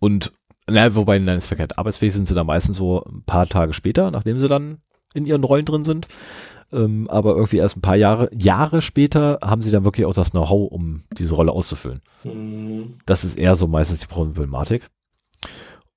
Und, 0.00 0.32
naja, 0.68 0.94
wobei, 0.94 1.18
nein, 1.18 1.38
ist 1.38 1.46
verkehrt. 1.46 1.78
Arbeitsfähig 1.78 2.12
sind 2.12 2.26
sie 2.26 2.34
dann 2.34 2.46
meistens 2.46 2.76
so 2.76 3.04
ein 3.04 3.22
paar 3.24 3.46
Tage 3.46 3.72
später, 3.72 4.10
nachdem 4.10 4.38
sie 4.38 4.48
dann 4.48 4.78
in 5.14 5.26
ihren 5.26 5.44
Rollen 5.44 5.64
drin 5.64 5.84
sind. 5.84 6.08
Ähm, 6.72 7.08
aber 7.10 7.34
irgendwie 7.34 7.56
erst 7.56 7.76
ein 7.76 7.80
paar 7.80 7.96
Jahre, 7.96 8.30
Jahre 8.32 8.80
später 8.80 9.38
haben 9.42 9.62
sie 9.62 9.72
dann 9.72 9.84
wirklich 9.84 10.06
auch 10.06 10.14
das 10.14 10.30
Know-how, 10.30 10.70
um 10.70 11.02
diese 11.18 11.34
Rolle 11.34 11.52
auszufüllen. 11.52 12.00
Mhm. 12.22 12.98
Das 13.06 13.24
ist 13.24 13.38
eher 13.38 13.56
so 13.56 13.66
meistens 13.66 14.00
die 14.00 14.06
Problematik. 14.06 14.88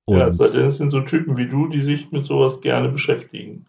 Und 0.05 0.17
ja, 0.17 0.31
seitdem 0.31 0.65
es 0.65 0.77
sind 0.77 0.89
so 0.89 1.01
Typen 1.01 1.37
wie 1.37 1.47
du, 1.47 1.67
die 1.67 1.81
sich 1.81 2.11
mit 2.11 2.25
sowas 2.25 2.61
gerne 2.61 2.89
beschäftigen. 2.89 3.65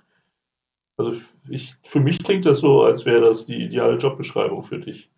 Also 0.97 1.21
ich, 1.49 1.75
für 1.83 2.01
mich 2.01 2.23
klingt 2.23 2.47
das 2.47 2.61
so, 2.61 2.83
als 2.83 3.05
wäre 3.05 3.21
das 3.21 3.47
die 3.47 3.65
ideale 3.65 3.97
Jobbeschreibung 3.97 4.63
für 4.63 4.79
dich. 4.79 5.11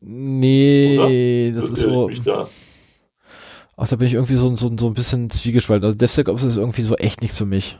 Nee, 0.00 1.52
Oder? 1.52 1.60
das 1.60 1.70
ist 1.70 1.82
so. 1.82 2.08
Da? 2.24 2.48
Ach, 3.76 3.88
da 3.88 3.96
bin 3.96 4.06
ich 4.06 4.14
irgendwie 4.14 4.36
so, 4.36 4.54
so, 4.56 4.70
so 4.76 4.86
ein 4.86 4.94
bisschen 4.94 5.30
zwiegespalten. 5.30 5.84
Also 5.84 5.98
DevSecOps 5.98 6.44
ist 6.44 6.56
irgendwie 6.56 6.82
so 6.82 6.94
echt 6.96 7.20
nichts 7.20 7.36
für 7.36 7.46
mich. 7.46 7.78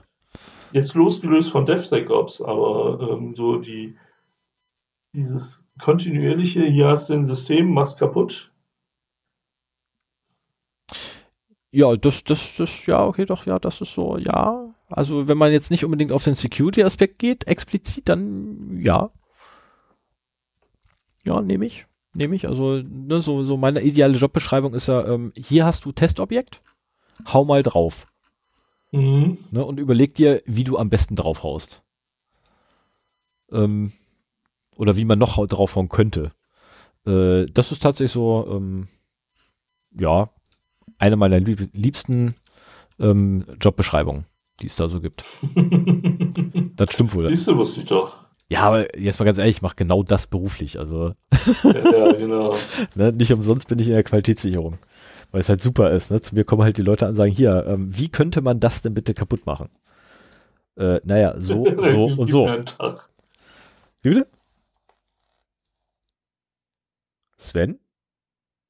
Jetzt 0.72 0.94
losgelöst 0.94 1.50
von 1.50 1.64
DevSecOps, 1.64 2.42
aber 2.42 3.08
ähm, 3.10 3.34
so 3.34 3.56
die 3.56 3.96
dieses 5.14 5.60
kontinuierliche, 5.80 6.64
hier 6.64 6.88
hast 6.88 7.08
du 7.08 7.14
ein 7.14 7.26
System, 7.26 7.72
machst 7.72 7.98
kaputt. 7.98 8.52
Ja, 11.70 11.96
das, 11.96 12.24
das, 12.24 12.56
das, 12.56 12.86
ja, 12.86 13.04
okay, 13.04 13.26
doch, 13.26 13.46
ja, 13.46 13.58
das 13.58 13.80
ist 13.80 13.92
so, 13.92 14.16
ja. 14.16 14.74
Also, 14.88 15.28
wenn 15.28 15.36
man 15.36 15.52
jetzt 15.52 15.70
nicht 15.70 15.84
unbedingt 15.84 16.12
auf 16.12 16.24
den 16.24 16.34
Security-Aspekt 16.34 17.18
geht, 17.18 17.46
explizit, 17.46 18.08
dann 18.08 18.80
ja. 18.82 19.10
Ja, 21.24 21.42
nehme 21.42 21.66
ich. 21.66 21.86
Nehme 22.14 22.34
ich. 22.34 22.48
Also, 22.48 22.82
ne, 22.82 23.20
so, 23.20 23.42
so 23.42 23.56
meine 23.58 23.82
ideale 23.82 24.16
Jobbeschreibung 24.16 24.72
ist 24.72 24.88
ja, 24.88 25.06
ähm, 25.06 25.32
hier 25.36 25.66
hast 25.66 25.84
du 25.84 25.92
Testobjekt, 25.92 26.62
hau 27.32 27.44
mal 27.44 27.62
drauf. 27.62 28.06
Mhm. 28.92 29.38
Ne, 29.50 29.64
und 29.64 29.78
überleg 29.78 30.14
dir, 30.14 30.42
wie 30.46 30.64
du 30.64 30.78
am 30.78 30.90
besten 30.90 31.14
drauf 31.14 31.42
haust. 31.42 31.82
Ähm, 33.50 33.92
oder 34.76 34.96
wie 34.96 35.04
man 35.04 35.18
noch 35.18 35.44
draufhauen 35.46 35.88
könnte. 35.88 36.32
Äh, 37.06 37.46
das 37.46 37.72
ist 37.72 37.82
tatsächlich 37.82 38.12
so, 38.12 38.46
ähm, 38.50 38.88
ja, 39.98 40.30
eine 40.98 41.16
meiner 41.16 41.38
liebsten 41.38 42.34
ähm, 43.00 43.44
Jobbeschreibungen, 43.60 44.26
die 44.60 44.66
es 44.66 44.76
da 44.76 44.88
so 44.88 45.00
gibt. 45.00 45.24
das 46.76 46.92
stimmt 46.92 47.14
wohl. 47.14 47.28
Siehst 47.28 47.48
du, 47.48 47.56
wusste 47.56 47.80
ich 47.80 47.86
doch. 47.86 48.28
Ja, 48.50 48.62
aber 48.62 48.98
jetzt 48.98 49.18
mal 49.18 49.26
ganz 49.26 49.38
ehrlich, 49.38 49.56
ich 49.56 49.62
mache 49.62 49.76
genau 49.76 50.02
das 50.02 50.26
beruflich. 50.26 50.78
Also 50.78 51.12
ja, 51.64 51.72
ja 51.72 52.12
genau. 52.12 52.54
ne, 52.94 53.12
nicht 53.12 53.32
umsonst 53.32 53.68
bin 53.68 53.78
ich 53.78 53.88
in 53.88 53.94
der 53.94 54.04
Qualitätssicherung. 54.04 54.78
Weil 55.30 55.40
es 55.40 55.48
halt 55.48 55.62
super 55.62 55.90
ist. 55.90 56.10
Ne? 56.10 56.20
Zu 56.20 56.34
mir 56.34 56.44
kommen 56.44 56.62
halt 56.62 56.78
die 56.78 56.82
Leute 56.82 57.04
an 57.04 57.10
und 57.10 57.16
sagen, 57.16 57.32
hier, 57.32 57.66
ähm, 57.66 57.96
wie 57.96 58.08
könnte 58.08 58.40
man 58.40 58.60
das 58.60 58.82
denn 58.82 58.94
bitte 58.94 59.14
kaputt 59.14 59.46
machen? 59.46 59.68
Äh, 60.76 61.00
naja, 61.04 61.34
so, 61.38 61.64
so 61.92 62.04
und 62.06 62.30
so. 62.30 62.46
Wie 64.02 64.10
bitte? 64.10 64.26
Sven? 67.36 67.78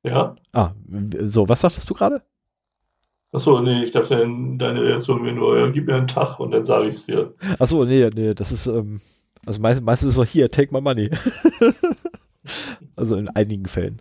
Ja. 0.03 0.37
Ah, 0.53 0.73
so, 1.23 1.49
was 1.49 1.61
sagtest 1.61 1.89
du 1.89 1.95
gerade? 1.95 2.23
Achso, 3.33 3.61
nee, 3.61 3.83
ich 3.83 3.91
dachte, 3.91 4.17
deine 4.17 4.83
Reaktion 4.83 5.23
wäre 5.25 5.35
nur, 5.35 5.59
ja, 5.59 5.71
gib 5.71 5.87
mir 5.87 5.97
einen 5.97 6.07
Tag 6.07 6.41
und 6.41 6.51
dann 6.51 6.65
sage 6.65 6.89
ich 6.89 6.95
es 6.95 7.07
dir. 7.07 7.35
Achso, 7.59 7.85
nee, 7.85 8.09
nee, 8.15 8.33
das 8.33 8.53
ist, 8.53 8.67
ähm, 8.67 9.01
also 9.45 9.61
meist, 9.61 9.83
meistens 9.83 10.09
ist 10.09 10.13
es 10.13 10.17
so, 10.17 10.25
hier, 10.25 10.51
take 10.51 10.73
my 10.73 10.81
money. 10.81 11.11
also 12.97 13.17
in 13.17 13.29
einigen 13.29 13.67
Fällen. 13.67 14.01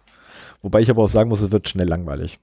Wobei 0.62 0.82
ich 0.82 0.90
aber 0.90 1.04
auch 1.04 1.10
sagen 1.10 1.30
muss, 1.30 1.42
es 1.42 1.52
wird 1.52 1.70
schnell 1.70 1.88
langweilig. 1.88 2.40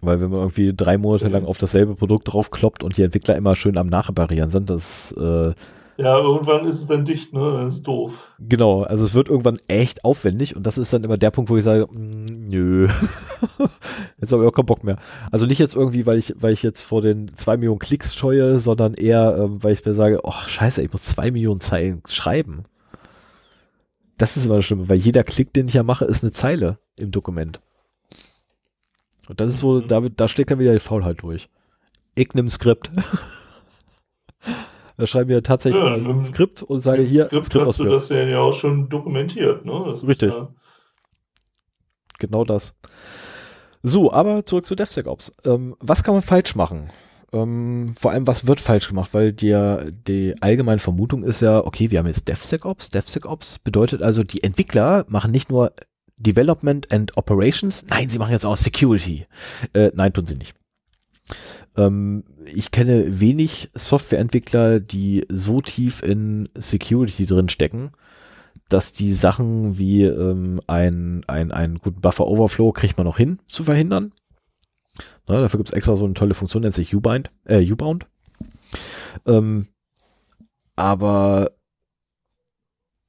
Weil 0.00 0.20
wenn 0.20 0.30
man 0.30 0.40
irgendwie 0.40 0.72
drei 0.74 0.96
Monate 0.96 1.28
lang 1.28 1.44
auf 1.44 1.58
dasselbe 1.58 1.94
Produkt 1.94 2.32
draufkloppt 2.32 2.84
und 2.84 2.96
die 2.96 3.02
Entwickler 3.02 3.36
immer 3.36 3.56
schön 3.56 3.76
am 3.76 3.88
Nachreparieren 3.88 4.50
sind, 4.50 4.70
das 4.70 5.12
äh, 5.12 5.52
ja, 6.00 6.16
irgendwann 6.16 6.64
ist 6.64 6.76
es 6.76 6.86
dann 6.86 7.04
dicht, 7.04 7.32
ne? 7.32 7.64
Das 7.64 7.78
ist 7.78 7.82
doof. 7.82 8.30
Genau, 8.38 8.84
also 8.84 9.04
es 9.04 9.14
wird 9.14 9.28
irgendwann 9.28 9.56
echt 9.66 10.04
aufwendig 10.04 10.54
und 10.54 10.64
das 10.64 10.78
ist 10.78 10.92
dann 10.92 11.02
immer 11.02 11.16
der 11.16 11.32
Punkt, 11.32 11.50
wo 11.50 11.56
ich 11.56 11.64
sage, 11.64 11.88
mm, 11.90 12.46
nö, 12.48 12.86
jetzt 14.20 14.32
habe 14.32 14.44
ich 14.44 14.48
auch 14.48 14.54
keinen 14.54 14.66
Bock 14.66 14.84
mehr. 14.84 14.98
Also 15.32 15.46
nicht 15.46 15.58
jetzt 15.58 15.74
irgendwie, 15.74 16.06
weil 16.06 16.18
ich, 16.18 16.34
weil 16.38 16.52
ich 16.52 16.62
jetzt 16.62 16.82
vor 16.82 17.02
den 17.02 17.32
zwei 17.34 17.56
Millionen 17.56 17.80
Klicks 17.80 18.14
scheue, 18.14 18.60
sondern 18.60 18.94
eher, 18.94 19.38
ähm, 19.38 19.60
weil 19.64 19.72
ich 19.72 19.84
mir 19.84 19.94
sage, 19.94 20.20
ach 20.24 20.48
scheiße, 20.48 20.82
ich 20.82 20.92
muss 20.92 21.02
zwei 21.02 21.32
Millionen 21.32 21.58
Zeilen 21.58 22.00
schreiben. 22.06 22.62
Das 24.18 24.36
ist 24.36 24.46
immer 24.46 24.56
das 24.56 24.64
Schlimme, 24.64 24.88
weil 24.88 24.98
jeder 24.98 25.24
Klick, 25.24 25.52
den 25.52 25.68
ich 25.68 25.74
ja 25.74 25.82
mache, 25.82 26.04
ist 26.04 26.22
eine 26.22 26.32
Zeile 26.32 26.78
im 26.96 27.10
Dokument. 27.10 27.60
Und 29.28 29.40
das 29.40 29.54
ist 29.54 29.60
so, 29.60 29.80
mhm. 29.80 29.88
da, 29.88 30.00
da 30.00 30.28
schlägt 30.28 30.50
dann 30.50 30.58
wieder 30.58 30.72
die 30.72 30.80
Faulheit 30.80 31.22
durch. 31.22 31.48
Ich 32.14 32.34
nimm 32.34 32.48
Skript. 32.48 32.90
Da 34.96 35.06
schreiben 35.06 35.30
wir 35.30 35.44
tatsächlich 35.44 35.80
ja, 35.80 35.94
ein 35.94 36.24
Skript 36.24 36.60
und 36.60 36.80
sage 36.80 37.02
hier, 37.02 37.26
Skript, 37.26 37.44
Skript 37.44 37.60
hast 37.60 37.68
ausführen. 37.68 37.90
du 37.90 37.94
das 37.94 38.08
ja 38.08 38.40
auch 38.40 38.52
schon 38.52 38.88
dokumentiert, 38.88 39.64
ne? 39.64 39.84
Das 39.86 40.04
Richtig. 40.04 40.32
Ja 40.32 40.48
genau 42.18 42.44
das. 42.44 42.74
So, 43.82 44.12
aber 44.12 44.44
zurück 44.44 44.66
zu 44.66 44.74
DevSecOps. 44.74 45.32
Ähm, 45.44 45.76
was 45.80 46.02
kann 46.02 46.14
man 46.14 46.22
falsch 46.22 46.54
machen? 46.54 46.88
Ähm, 47.32 47.94
vor 47.98 48.12
allem, 48.12 48.26
was 48.26 48.46
wird 48.46 48.60
falsch 48.60 48.88
gemacht? 48.88 49.12
Weil 49.12 49.32
die, 49.32 49.76
die 50.06 50.34
allgemeine 50.40 50.78
Vermutung 50.78 51.24
ist 51.24 51.42
ja, 51.42 51.64
okay, 51.64 51.90
wir 51.90 51.98
haben 51.98 52.06
jetzt 52.06 52.28
DevSecOps. 52.28 52.90
DevSecOps 52.90 53.58
bedeutet 53.58 54.02
also, 54.02 54.24
die 54.24 54.42
Entwickler 54.42 55.04
machen 55.08 55.30
nicht 55.30 55.50
nur 55.50 55.72
Development 56.16 56.90
and 56.90 57.16
Operations, 57.16 57.84
nein, 57.88 58.08
sie 58.08 58.18
machen 58.18 58.32
jetzt 58.32 58.44
auch 58.44 58.56
Security. 58.56 59.26
Äh, 59.72 59.92
nein, 59.94 60.12
tun 60.12 60.26
sie 60.26 60.34
nicht. 60.34 60.54
Ähm, 61.76 62.24
ich 62.46 62.70
kenne 62.70 63.20
wenig 63.20 63.70
Softwareentwickler, 63.74 64.80
die 64.80 65.26
so 65.28 65.60
tief 65.60 66.02
in 66.02 66.48
Security 66.56 67.26
drin 67.26 67.48
stecken, 67.48 67.92
dass 68.68 68.92
die 68.92 69.12
Sachen 69.12 69.78
wie 69.78 70.02
ähm, 70.04 70.60
ein, 70.66 71.24
ein, 71.26 71.52
einen 71.52 71.78
guten 71.78 72.00
Buffer 72.00 72.26
Overflow 72.26 72.72
kriegt 72.72 72.98
man 72.98 73.06
noch 73.06 73.16
hin 73.16 73.38
zu 73.46 73.64
verhindern. 73.64 74.12
Na, 75.26 75.40
dafür 75.40 75.58
gibt 75.58 75.68
es 75.68 75.74
extra 75.74 75.96
so 75.96 76.04
eine 76.04 76.14
tolle 76.14 76.34
Funktion, 76.34 76.62
nennt 76.62 76.74
sich 76.74 76.94
U-Bind, 76.94 77.30
äh, 77.44 77.70
U-Bound. 77.72 78.06
Ähm, 79.26 79.66
aber 80.76 81.50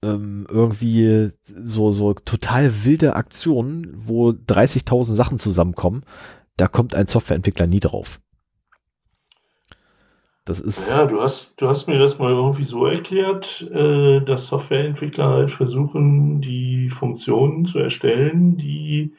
ähm, 0.03 0.47
irgendwie 0.49 1.31
so, 1.43 1.91
so 1.91 2.13
total 2.13 2.85
wilde 2.85 3.15
Aktionen, 3.15 3.91
wo 3.93 4.29
30.000 4.29 5.13
Sachen 5.13 5.39
zusammenkommen, 5.39 6.03
da 6.57 6.67
kommt 6.67 6.95
ein 6.95 7.07
Softwareentwickler 7.07 7.67
nie 7.67 7.79
drauf. 7.79 8.19
Das 10.45 10.59
ist. 10.59 10.89
Ja, 10.89 11.05
du 11.05 11.21
hast, 11.21 11.61
du 11.61 11.67
hast 11.67 11.87
mir 11.87 11.99
das 11.99 12.17
mal 12.17 12.31
irgendwie 12.31 12.63
so 12.63 12.87
erklärt, 12.87 13.69
äh, 13.71 14.19
dass 14.21 14.47
Softwareentwickler 14.47 15.29
halt 15.29 15.51
versuchen, 15.51 16.41
die 16.41 16.89
Funktionen 16.89 17.65
zu 17.65 17.77
erstellen, 17.77 18.57
die 18.57 19.13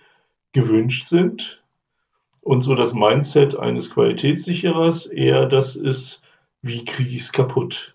gewünscht 0.52 1.06
sind. 1.06 1.59
Und 2.42 2.62
so 2.62 2.74
das 2.74 2.94
Mindset 2.94 3.56
eines 3.56 3.90
Qualitätssicherers 3.90 5.06
eher 5.06 5.46
das 5.46 5.76
ist, 5.76 6.22
wie 6.62 6.84
kriege 6.84 7.10
ich 7.10 7.22
es 7.22 7.32
kaputt? 7.32 7.94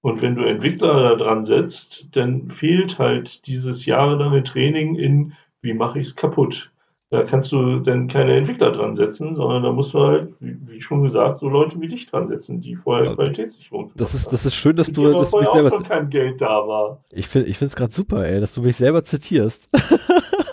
Und 0.00 0.22
wenn 0.22 0.36
du 0.36 0.44
Entwickler 0.44 1.02
da 1.02 1.14
dran 1.16 1.44
setzt, 1.44 2.14
dann 2.16 2.50
fehlt 2.50 2.98
halt 2.98 3.46
dieses 3.46 3.86
jahrelange 3.86 4.44
Training 4.44 4.94
in, 4.94 5.32
wie 5.62 5.74
mache 5.74 5.98
ich 5.98 6.08
es 6.08 6.16
kaputt? 6.16 6.70
Da 7.10 7.22
kannst 7.22 7.52
du 7.52 7.78
dann 7.78 8.08
keine 8.08 8.36
Entwickler 8.36 8.72
dran 8.72 8.96
setzen, 8.96 9.36
sondern 9.36 9.62
da 9.62 9.72
musst 9.72 9.94
du 9.94 10.00
halt, 10.00 10.32
wie, 10.40 10.80
schon 10.80 11.04
gesagt, 11.04 11.38
so 11.38 11.48
Leute 11.48 11.80
wie 11.80 11.86
dich 11.86 12.06
dran 12.06 12.26
setzen, 12.26 12.60
die 12.60 12.74
vorher 12.74 13.14
Qualitätssicherung 13.14 13.92
Das 13.94 14.12
ist, 14.12 14.32
das 14.32 14.44
ist 14.44 14.56
schön, 14.56 14.74
dass 14.74 14.90
du, 14.90 15.12
dass 15.12 15.30
du 15.30 15.38
mich 15.38 15.48
selber, 15.48 15.82
kein 15.82 16.10
Geld 16.10 16.40
da 16.40 16.66
war. 16.66 17.04
ich 17.12 17.28
finde, 17.28 17.48
ich 17.48 17.58
finde 17.58 17.70
es 17.70 17.76
gerade 17.76 17.92
super, 17.92 18.26
ey, 18.26 18.40
dass 18.40 18.54
du 18.54 18.62
mich 18.62 18.76
selber 18.76 19.04
zitierst. 19.04 19.68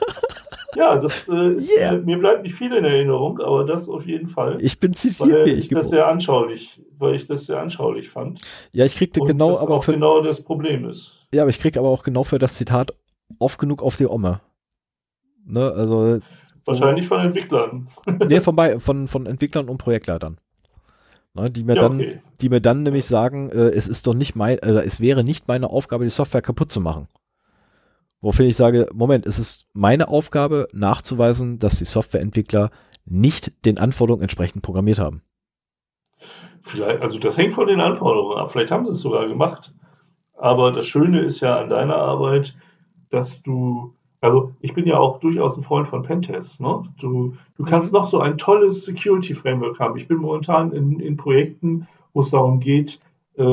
Ja, 0.75 0.97
das, 0.97 1.27
äh, 1.27 1.31
Yeah. 1.31 1.93
äh, 1.93 1.97
mir 1.97 2.17
bleibt 2.17 2.43
nicht 2.43 2.55
viel 2.55 2.73
in 2.73 2.85
Erinnerung, 2.85 3.39
aber 3.39 3.63
das 3.65 3.87
auf 3.89 4.05
jeden 4.05 4.27
Fall. 4.27 4.57
Ich 4.59 4.79
bin 4.79 4.91
weil 4.91 4.97
zitierfähig 4.97 5.59
ich 5.59 5.67
das 5.69 5.89
sehr 5.89 6.07
anschaulich, 6.07 6.81
weil 6.97 7.15
ich 7.15 7.27
das 7.27 7.45
sehr 7.45 7.59
anschaulich 7.59 8.09
fand. 8.09 8.41
Ja, 8.71 8.85
ich 8.85 8.95
kriegte 8.95 9.19
genau, 9.21 9.51
das 9.51 9.59
aber 9.59 9.75
auch 9.75 9.83
für, 9.83 9.93
genau 9.93 10.21
das 10.21 10.41
Problem 10.43 10.85
ist. 10.87 11.11
ja, 11.33 11.43
aber 11.43 11.49
ich 11.49 11.59
krieg 11.59 11.77
aber 11.77 11.89
auch 11.89 12.03
genau 12.03 12.23
für 12.23 12.39
das 12.39 12.55
Zitat 12.55 12.91
oft 13.39 13.59
genug 13.59 13.81
auf 13.83 13.97
die 13.97 14.07
Omme. 14.07 14.41
Ne, 15.45 15.71
also, 15.71 16.19
Wahrscheinlich 16.65 17.07
von 17.07 17.19
Entwicklern. 17.19 17.87
nee, 18.29 18.39
von, 18.39 18.79
von, 18.79 19.07
von 19.07 19.25
Entwicklern 19.25 19.67
und 19.67 19.77
Projektleitern. 19.77 20.37
Ne, 21.33 21.49
die 21.51 21.63
mir 21.63 21.75
Ja, 21.75 21.81
dann, 21.81 21.95
okay. 21.95 22.21
die 22.41 22.49
mir 22.49 22.61
dann 22.61 22.83
nämlich 22.83 23.05
sagen, 23.05 23.49
äh, 23.49 23.69
es 23.69 23.87
ist 23.87 24.07
doch 24.07 24.13
nicht 24.13 24.35
mein, 24.35 24.59
äh, 24.59 24.83
es 24.85 25.01
wäre 25.01 25.23
nicht 25.23 25.47
meine 25.47 25.69
Aufgabe, 25.69 26.03
die 26.05 26.09
Software 26.11 26.41
kaputt 26.41 26.71
zu 26.71 26.79
machen. 26.79 27.07
Woraufhin 28.23 28.45
ich 28.45 28.55
sage, 28.55 28.87
Moment, 28.93 29.25
es 29.25 29.37
ist 29.37 29.67
meine 29.73 30.07
Aufgabe, 30.07 30.69
nachzuweisen, 30.71 31.59
dass 31.59 31.77
die 31.77 31.83
Softwareentwickler 31.83 32.71
nicht 33.05 33.65
den 33.65 33.77
Anforderungen 33.77 34.21
entsprechend 34.23 34.63
programmiert 34.63 34.97
haben. 34.97 35.23
Vielleicht, 36.61 37.01
also 37.01 37.19
das 37.19 37.37
hängt 37.37 37.53
von 37.53 37.67
den 37.67 37.81
Anforderungen 37.81 38.37
ab. 38.37 38.49
Vielleicht 38.49 38.71
haben 38.71 38.85
sie 38.85 38.93
es 38.93 39.01
sogar 39.01 39.27
gemacht. 39.27 39.73
Aber 40.37 40.71
das 40.71 40.87
Schöne 40.87 41.19
ist 41.19 41.41
ja 41.41 41.59
an 41.59 41.67
deiner 41.67 41.97
Arbeit, 41.97 42.55
dass 43.09 43.41
du, 43.43 43.93
also 44.21 44.53
ich 44.61 44.73
bin 44.73 44.87
ja 44.87 44.97
auch 44.97 45.19
durchaus 45.19 45.57
ein 45.57 45.63
Freund 45.63 45.89
von 45.89 46.03
Pentests. 46.03 46.61
Ne? 46.61 46.81
Du, 47.01 47.35
du 47.57 47.65
kannst 47.65 47.91
noch 47.91 48.05
so 48.05 48.21
ein 48.21 48.37
tolles 48.37 48.85
Security 48.85 49.33
Framework 49.33 49.81
haben. 49.81 49.97
Ich 49.97 50.07
bin 50.07 50.19
momentan 50.19 50.71
in, 50.71 51.01
in 51.01 51.17
Projekten, 51.17 51.89
wo 52.13 52.21
es 52.21 52.29
darum 52.29 52.61
geht, 52.61 53.01
äh, 53.37 53.43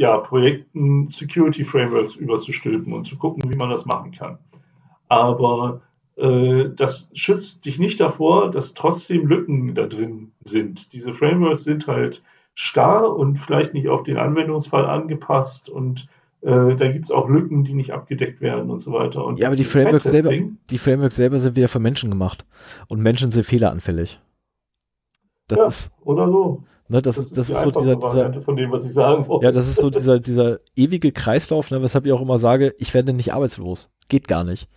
ja, 0.00 0.16
Projekten 0.16 1.08
Security 1.08 1.62
Frameworks 1.62 2.16
überzustülpen 2.16 2.94
und 2.94 3.04
zu 3.04 3.18
gucken, 3.18 3.52
wie 3.52 3.56
man 3.56 3.68
das 3.68 3.84
machen 3.84 4.12
kann. 4.12 4.38
Aber 5.08 5.82
äh, 6.16 6.70
das 6.74 7.10
schützt 7.12 7.66
dich 7.66 7.78
nicht 7.78 8.00
davor, 8.00 8.50
dass 8.50 8.72
trotzdem 8.72 9.26
Lücken 9.26 9.74
da 9.74 9.86
drin 9.86 10.32
sind. 10.42 10.94
Diese 10.94 11.12
Frameworks 11.12 11.64
sind 11.64 11.86
halt 11.86 12.22
starr 12.54 13.14
und 13.14 13.36
vielleicht 13.36 13.74
nicht 13.74 13.90
auf 13.90 14.02
den 14.02 14.16
Anwendungsfall 14.16 14.86
angepasst 14.86 15.68
und 15.68 16.08
äh, 16.40 16.76
da 16.76 16.90
gibt 16.90 17.04
es 17.04 17.10
auch 17.10 17.28
Lücken, 17.28 17.64
die 17.64 17.74
nicht 17.74 17.92
abgedeckt 17.92 18.40
werden 18.40 18.70
und 18.70 18.80
so 18.80 18.92
weiter. 18.92 19.22
Und 19.22 19.38
Ja, 19.38 19.48
aber 19.48 19.56
die 19.56 19.64
Frameworks 19.64 20.04
selber, 20.04 20.32
die 20.32 20.78
Frameworks 20.78 21.16
selber 21.16 21.38
sind 21.40 21.56
wieder 21.56 21.68
für 21.68 21.78
Menschen 21.78 22.08
gemacht. 22.08 22.46
Und 22.88 23.02
Menschen 23.02 23.30
sind 23.30 23.42
fehleranfällig. 23.42 24.18
Das 25.46 25.58
Ja, 25.58 25.66
ist, 25.66 25.92
oder 26.00 26.26
so. 26.26 26.64
Ne, 26.90 27.02
das, 27.02 27.18
ist, 27.18 27.36
das 27.36 27.46
die 27.46 27.52
ist 27.52 27.62
so 27.62 27.70
dieser, 27.70 27.96
dieser, 27.96 28.40
von 28.40 28.56
dem, 28.56 28.70
was 28.70 28.84
ich 28.84 28.92
sagen 28.92 29.26
wollte. 29.28 29.46
ja, 29.46 29.52
das 29.52 29.68
ist 29.68 29.76
so 29.76 29.90
dieser, 29.90 30.20
dieser 30.20 30.58
ewige 30.76 31.12
Kreislauf, 31.12 31.70
ne, 31.70 31.82
weshalb 31.82 32.04
ich 32.04 32.12
auch 32.12 32.20
immer 32.20 32.38
sage, 32.38 32.74
ich 32.78 32.92
werde 32.92 33.12
nicht 33.12 33.32
arbeitslos. 33.32 33.88
Geht 34.08 34.28
gar 34.28 34.44
nicht. 34.44 34.68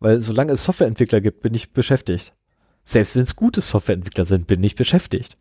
Weil 0.00 0.20
solange 0.20 0.52
es 0.52 0.64
Softwareentwickler 0.64 1.20
gibt, 1.20 1.40
bin 1.40 1.54
ich 1.54 1.72
beschäftigt. 1.72 2.34
Selbst 2.82 3.16
wenn 3.16 3.22
es 3.22 3.36
gute 3.36 3.60
Softwareentwickler 3.60 4.24
sind, 4.24 4.46
bin 4.46 4.62
ich 4.62 4.74
beschäftigt. 4.74 5.38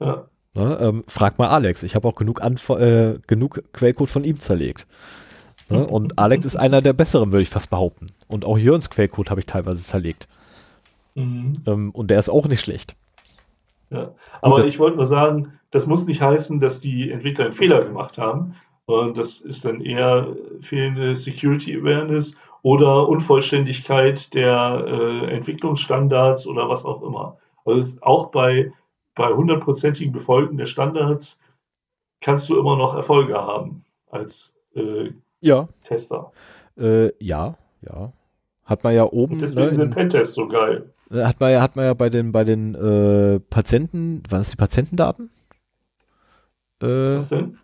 Ja. 0.00 0.26
Ne, 0.54 0.78
ähm, 0.80 1.04
frag 1.06 1.38
mal 1.38 1.48
Alex. 1.48 1.82
Ich 1.82 1.94
habe 1.94 2.08
auch 2.08 2.16
genug, 2.16 2.42
Anf 2.42 2.68
äh, 2.70 3.14
genug 3.26 3.62
Quellcode 3.72 4.10
von 4.10 4.24
ihm 4.24 4.40
zerlegt. 4.40 4.86
Ne, 5.70 5.86
und 5.86 6.18
Alex 6.18 6.44
ist 6.44 6.56
einer 6.56 6.82
der 6.82 6.92
besseren, 6.92 7.32
würde 7.32 7.42
ich 7.42 7.50
fast 7.50 7.70
behaupten. 7.70 8.08
Und 8.26 8.44
auch 8.44 8.58
Jörns 8.58 8.90
Quellcode 8.90 9.30
habe 9.30 9.40
ich 9.40 9.46
teilweise 9.46 9.82
zerlegt. 9.82 10.26
Mhm. 11.14 11.52
Ähm, 11.66 11.90
und 11.92 12.10
der 12.10 12.18
ist 12.18 12.28
auch 12.28 12.46
nicht 12.46 12.60
schlecht. 12.60 12.96
Ja. 13.90 14.12
Aber 14.42 14.58
das- 14.62 14.70
ich 14.70 14.78
wollte 14.78 14.96
nur 14.96 15.06
sagen, 15.06 15.52
das 15.70 15.86
muss 15.86 16.06
nicht 16.06 16.20
heißen, 16.22 16.60
dass 16.60 16.80
die 16.80 17.10
Entwickler 17.10 17.44
einen 17.46 17.54
Fehler 17.54 17.84
gemacht 17.84 18.18
haben, 18.18 18.54
sondern 18.86 19.14
das 19.14 19.40
ist 19.40 19.64
dann 19.64 19.80
eher 19.82 20.34
fehlende 20.60 21.14
Security 21.14 21.76
Awareness 21.78 22.36
oder 22.62 23.08
Unvollständigkeit 23.08 24.32
der 24.34 24.84
äh, 24.86 25.26
Entwicklungsstandards 25.36 26.46
oder 26.46 26.68
was 26.68 26.84
auch 26.84 27.02
immer. 27.02 27.36
Also 27.64 27.98
auch 28.00 28.30
bei, 28.30 28.72
bei 29.14 29.28
hundertprozentigen 29.32 30.12
Befolgen 30.12 30.56
der 30.56 30.66
Standards 30.66 31.38
kannst 32.20 32.48
du 32.48 32.58
immer 32.58 32.76
noch 32.76 32.94
Erfolge 32.94 33.34
haben 33.34 33.84
als 34.10 34.54
äh, 34.74 35.10
Ja, 35.40 35.68
Tester. 35.84 36.32
äh, 36.78 37.12
ja, 37.22 37.56
ja. 37.82 38.12
Hat 38.64 38.84
man 38.84 38.94
ja 38.94 39.04
oben, 39.04 39.34
Und 39.34 39.40
ne, 39.40 39.46
deswegen 39.46 39.74
sind 39.74 39.88
in, 39.88 39.90
Pentests 39.94 40.34
so 40.34 40.48
geil. 40.48 40.90
Äh, 41.10 41.24
hat 41.24 41.40
man 41.40 41.50
ja, 41.52 41.60
hat 41.62 41.76
man 41.76 41.84
ja 41.84 41.94
bei 41.94 42.10
den, 42.10 42.32
bei 42.32 42.44
den 42.44 42.74
äh, 42.74 43.40
Patienten, 43.40 44.22
waren 44.28 44.40
es 44.42 44.50
die 44.50 44.56
Patientendaten? 44.56 45.30
Äh, 46.82 46.86
Was 47.16 47.28
denn? 47.28 47.58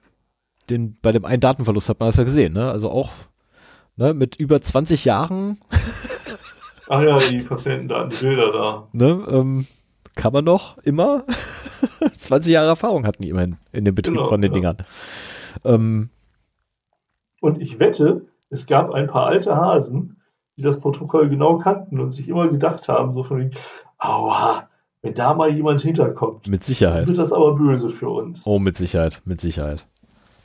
den, 0.70 0.96
bei 1.02 1.12
dem 1.12 1.24
einen 1.24 1.40
Datenverlust 1.40 1.88
hat 1.88 2.00
man 2.00 2.08
das 2.08 2.16
ja 2.16 2.24
gesehen, 2.24 2.52
ne? 2.54 2.70
Also 2.70 2.90
auch 2.90 3.10
ne, 3.96 4.14
mit 4.14 4.36
über 4.36 4.60
20 4.60 5.04
Jahren, 5.04 5.58
Ach 6.88 7.00
ja, 7.02 7.16
die 7.18 7.40
Patientendaten, 7.40 8.10
die 8.10 8.16
Bilder 8.24 8.52
da. 8.52 8.88
ne, 8.92 9.24
ähm, 9.28 9.66
kann 10.16 10.32
man 10.32 10.44
noch 10.44 10.78
immer 10.78 11.24
20 12.16 12.52
Jahre 12.52 12.68
Erfahrung 12.68 13.06
hatten 13.06 13.22
die 13.22 13.28
immerhin 13.30 13.56
in 13.72 13.84
dem 13.84 13.94
Betrieb 13.94 14.14
Genau, 14.16 14.28
von 14.28 14.40
den 14.40 14.52
ja. 14.52 14.56
Dingern. 14.58 14.76
Ähm, 15.64 16.10
Und 17.40 17.60
ich 17.60 17.78
wette, 17.80 18.26
es 18.50 18.66
gab 18.66 18.90
ein 18.92 19.06
paar 19.06 19.26
alte 19.26 19.56
Hasen, 19.56 20.16
die 20.56 20.62
das 20.62 20.80
Protokoll 20.80 21.28
genau 21.28 21.58
kannten 21.58 22.00
und 22.00 22.12
sich 22.12 22.28
immer 22.28 22.48
gedacht 22.48 22.88
haben, 22.88 23.12
so 23.12 23.22
von 23.22 23.38
wegen, 23.38 23.50
aua, 23.98 24.68
wenn 25.02 25.14
da 25.14 25.34
mal 25.34 25.50
jemand 25.50 25.82
hinterkommt, 25.82 26.46
mit 26.48 26.64
Sicherheit. 26.64 27.08
wird 27.08 27.18
das 27.18 27.32
aber 27.32 27.54
böse 27.54 27.88
für 27.88 28.08
uns. 28.08 28.46
Oh, 28.46 28.58
mit 28.58 28.76
Sicherheit, 28.76 29.20
mit 29.24 29.40
Sicherheit. 29.40 29.86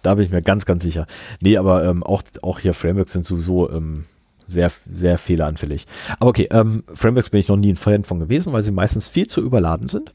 Da 0.02 0.16
bin 0.16 0.26
ich 0.26 0.32
mir 0.32 0.42
ganz, 0.42 0.66
ganz 0.66 0.84
sicher. 0.84 1.08
Nee, 1.42 1.58
aber 1.58 1.86
ähm, 1.86 2.04
auch, 2.04 2.24
auch 2.42 2.60
hier 2.60 2.74
Frameworks 2.74 3.12
sind 3.12 3.26
sowieso 3.26 3.70
ähm, 3.70 4.06
sehr, 4.48 4.72
sehr 4.90 5.18
fehleranfällig. 5.18 5.86
Aber 6.20 6.30
okay, 6.30 6.48
ähm, 6.52 6.84
Frameworks 6.94 7.30
bin 7.30 7.40
ich 7.40 7.48
noch 7.48 7.58
nie 7.58 7.72
ein 7.72 7.76
Fan 7.76 8.04
von 8.04 8.20
gewesen, 8.20 8.54
weil 8.54 8.64
sie 8.64 8.72
meistens 8.72 9.08
viel 9.08 9.28
zu 9.28 9.42
überladen 9.42 9.88
sind 9.88 10.14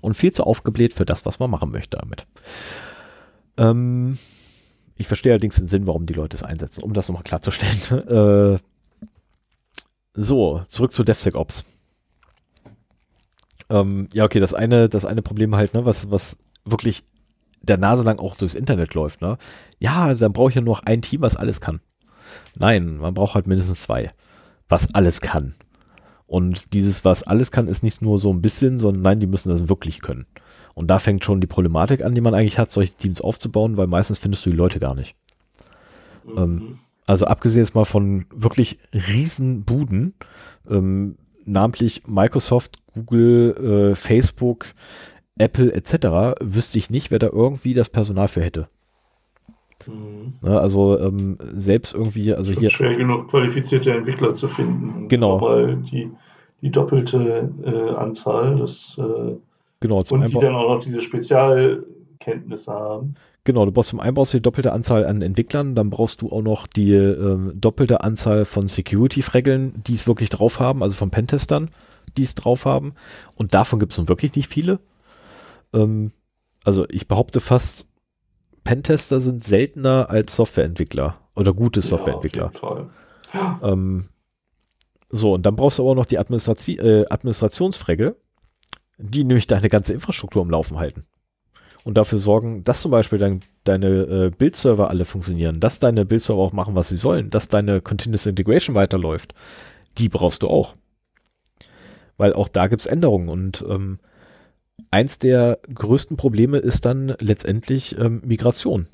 und 0.00 0.14
viel 0.14 0.32
zu 0.32 0.44
aufgebläht 0.44 0.92
für 0.92 1.04
das, 1.04 1.24
was 1.24 1.38
man 1.38 1.50
machen 1.50 1.70
möchte 1.70 1.96
damit. 1.96 2.26
Ähm, 3.56 4.18
ich 4.96 5.06
verstehe 5.06 5.32
allerdings 5.32 5.56
den 5.56 5.68
Sinn, 5.68 5.86
warum 5.86 6.06
die 6.06 6.14
Leute 6.14 6.36
es 6.36 6.42
einsetzen, 6.42 6.82
um 6.82 6.92
das 6.92 7.08
nochmal 7.08 7.22
klarzustellen. 7.22 8.08
äh, 8.56 8.58
so, 10.14 10.62
zurück 10.68 10.92
zu 10.92 11.04
DevSecOps. 11.04 11.64
Ähm, 13.70 14.08
ja, 14.12 14.24
okay, 14.24 14.40
das 14.40 14.54
eine, 14.54 14.88
das 14.88 15.04
eine 15.04 15.22
Problem 15.22 15.56
halt, 15.56 15.74
ne, 15.74 15.84
was, 15.84 16.10
was 16.10 16.36
wirklich 16.64 17.04
der 17.62 17.78
Nase 17.78 18.02
lang 18.02 18.18
auch 18.18 18.36
durchs 18.36 18.54
Internet 18.54 18.94
läuft, 18.94 19.22
ne? 19.22 19.38
Ja, 19.78 20.12
dann 20.14 20.32
brauche 20.32 20.50
ich 20.50 20.56
ja 20.56 20.60
nur 20.60 20.74
noch 20.76 20.82
ein 20.82 21.02
Team, 21.02 21.22
was 21.22 21.36
alles 21.36 21.60
kann. 21.60 21.80
Nein, 22.58 22.98
man 22.98 23.14
braucht 23.14 23.34
halt 23.34 23.46
mindestens 23.46 23.82
zwei, 23.82 24.12
was 24.68 24.94
alles 24.94 25.20
kann. 25.20 25.54
Und 26.26 26.72
dieses, 26.72 27.04
was 27.04 27.22
alles 27.22 27.50
kann, 27.50 27.68
ist 27.68 27.82
nicht 27.82 28.02
nur 28.02 28.18
so 28.18 28.32
ein 28.32 28.40
bisschen, 28.42 28.78
sondern 28.78 29.02
nein, 29.02 29.20
die 29.20 29.26
müssen 29.26 29.50
das 29.50 29.68
wirklich 29.68 30.00
können. 30.00 30.26
Und 30.74 30.88
da 30.88 30.98
fängt 30.98 31.24
schon 31.24 31.40
die 31.40 31.46
Problematik 31.46 32.02
an, 32.02 32.14
die 32.14 32.20
man 32.22 32.34
eigentlich 32.34 32.58
hat, 32.58 32.70
solche 32.70 32.94
Teams 32.94 33.20
aufzubauen, 33.20 33.76
weil 33.76 33.86
meistens 33.86 34.18
findest 34.18 34.44
du 34.46 34.50
die 34.50 34.56
Leute 34.56 34.80
gar 34.80 34.94
nicht. 34.94 35.14
ähm, 36.36 36.54
Mhm. 36.54 36.78
Also 37.06 37.26
abgesehen 37.26 37.64
jetzt 37.64 37.74
mal 37.74 37.84
von 37.84 38.26
wirklich 38.32 38.78
riesen 38.92 39.64
Buden, 39.64 40.14
ähm, 40.70 41.16
namentlich 41.44 42.02
Microsoft, 42.06 42.78
Google, 42.94 43.90
äh, 43.92 43.94
Facebook, 43.94 44.66
Apple 45.38 45.72
etc., 45.72 46.38
wüsste 46.40 46.78
ich 46.78 46.90
nicht, 46.90 47.10
wer 47.10 47.18
da 47.18 47.28
irgendwie 47.28 47.74
das 47.74 47.88
Personal 47.88 48.28
für 48.28 48.42
hätte. 48.42 48.68
Mhm. 49.86 50.34
Ne, 50.42 50.60
also 50.60 50.98
ähm, 50.98 51.38
selbst 51.54 51.94
irgendwie, 51.94 52.32
also 52.32 52.52
Schon 52.52 52.60
hier, 52.60 52.70
schwer 52.70 52.94
genug 52.94 53.28
qualifizierte 53.28 53.92
Entwickler 53.92 54.32
zu 54.32 54.46
finden. 54.46 55.08
Genau. 55.08 55.40
Weil 55.40 55.76
die, 55.76 56.10
die 56.60 56.70
doppelte 56.70 57.50
äh, 57.64 57.94
Anzahl 57.96 58.56
das, 58.56 58.96
äh, 58.98 59.34
genau, 59.80 60.02
und 60.08 60.28
die 60.28 60.38
dann 60.38 60.54
auch 60.54 60.76
noch 60.76 60.80
diese 60.80 61.00
Spezialkenntnisse 61.00 62.72
haben. 62.72 63.14
Genau, 63.44 63.64
du 63.64 63.72
brauchst 63.72 63.90
zum 63.90 64.00
einen 64.00 64.14
brauchst 64.14 64.32
du 64.32 64.38
die 64.38 64.42
doppelte 64.42 64.72
Anzahl 64.72 65.06
an 65.06 65.22
Entwicklern, 65.22 65.74
dann 65.74 65.90
brauchst 65.90 66.22
du 66.22 66.30
auch 66.30 66.42
noch 66.42 66.66
die 66.66 66.92
ähm, 66.92 67.52
doppelte 67.54 68.02
Anzahl 68.02 68.44
von 68.44 68.68
Security-Freggeln, 68.68 69.82
die 69.86 69.94
es 69.94 70.06
wirklich 70.06 70.30
drauf 70.30 70.60
haben, 70.60 70.82
also 70.82 70.94
von 70.94 71.10
Pentestern, 71.10 71.70
die 72.16 72.22
es 72.22 72.34
drauf 72.34 72.64
haben. 72.64 72.94
Und 73.34 73.54
davon 73.54 73.78
gibt 73.78 73.92
es 73.92 73.98
nun 73.98 74.08
wirklich 74.08 74.34
nicht 74.34 74.48
viele. 74.48 74.80
Ähm, 75.72 76.12
also 76.64 76.86
ich 76.88 77.08
behaupte 77.08 77.40
fast, 77.40 77.86
Pentester 78.64 79.20
sind 79.20 79.42
seltener 79.42 80.10
als 80.10 80.36
Softwareentwickler 80.36 81.18
oder 81.34 81.52
gute 81.52 81.80
Softwareentwickler. 81.80 82.52
Ja. 83.34 83.60
Ähm, 83.62 84.08
so, 85.10 85.34
und 85.34 85.44
dann 85.44 85.56
brauchst 85.56 85.78
du 85.78 85.82
aber 85.82 85.94
noch 85.94 86.06
die 86.06 86.18
Administrati 86.18 86.76
äh, 86.76 87.06
Administrationsfregel, 87.08 88.16
die 88.98 89.24
nämlich 89.24 89.46
deine 89.46 89.68
ganze 89.68 89.92
Infrastruktur 89.92 90.42
am 90.42 90.50
Laufen 90.50 90.78
halten. 90.78 91.06
Und 91.84 91.96
dafür 91.96 92.18
sorgen, 92.20 92.62
dass 92.64 92.82
zum 92.82 92.90
Beispiel 92.92 93.18
dein, 93.18 93.40
deine 93.64 93.88
äh, 93.88 94.30
Bildserver 94.30 94.88
alle 94.90 95.04
funktionieren, 95.04 95.58
dass 95.60 95.80
deine 95.80 96.04
Bildserver 96.04 96.40
auch 96.40 96.52
machen, 96.52 96.74
was 96.76 96.88
sie 96.88 96.96
sollen, 96.96 97.30
dass 97.30 97.48
deine 97.48 97.80
Continuous 97.80 98.26
Integration 98.26 98.76
weiterläuft. 98.76 99.34
Die 99.98 100.08
brauchst 100.08 100.42
du 100.42 100.48
auch. 100.48 100.74
weil 102.16 102.32
auch 102.34 102.48
da 102.48 102.68
gibt's 102.68 102.86
Änderungen 102.86 103.28
und 103.28 103.64
ähm, 103.68 103.98
eins 104.90 105.18
der 105.18 105.58
größten 105.74 106.16
Probleme 106.16 106.58
ist 106.58 106.84
dann 106.86 107.16
letztendlich 107.18 107.98
ähm, 107.98 108.22
Migration. 108.24 108.86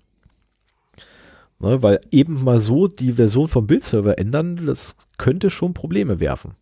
Ne, 1.61 1.83
weil 1.83 2.01
eben 2.11 2.45
mal 2.45 2.61
so 2.61 2.87
die 2.87 3.13
Version 3.15 3.49
vom 3.49 3.67
Bildserver 3.67 4.19
ändern, 4.19 4.65
das 4.65 4.97
könnte 5.17 5.51
schon 5.51 5.75
Probleme 5.75 6.21
werfen. 6.21 6.55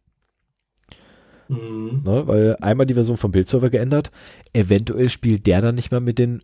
Mhm. 1.48 2.02
Ne, 2.04 2.26
weil 2.26 2.56
einmal 2.60 2.86
die 2.86 2.94
Version 2.94 3.16
vom 3.16 3.32
Bildserver 3.32 3.70
geändert, 3.70 4.10
eventuell 4.52 5.08
spielt 5.08 5.46
der 5.46 5.60
dann 5.60 5.74
nicht 5.74 5.90
mehr 5.90 6.00
mit 6.00 6.18
den, 6.18 6.42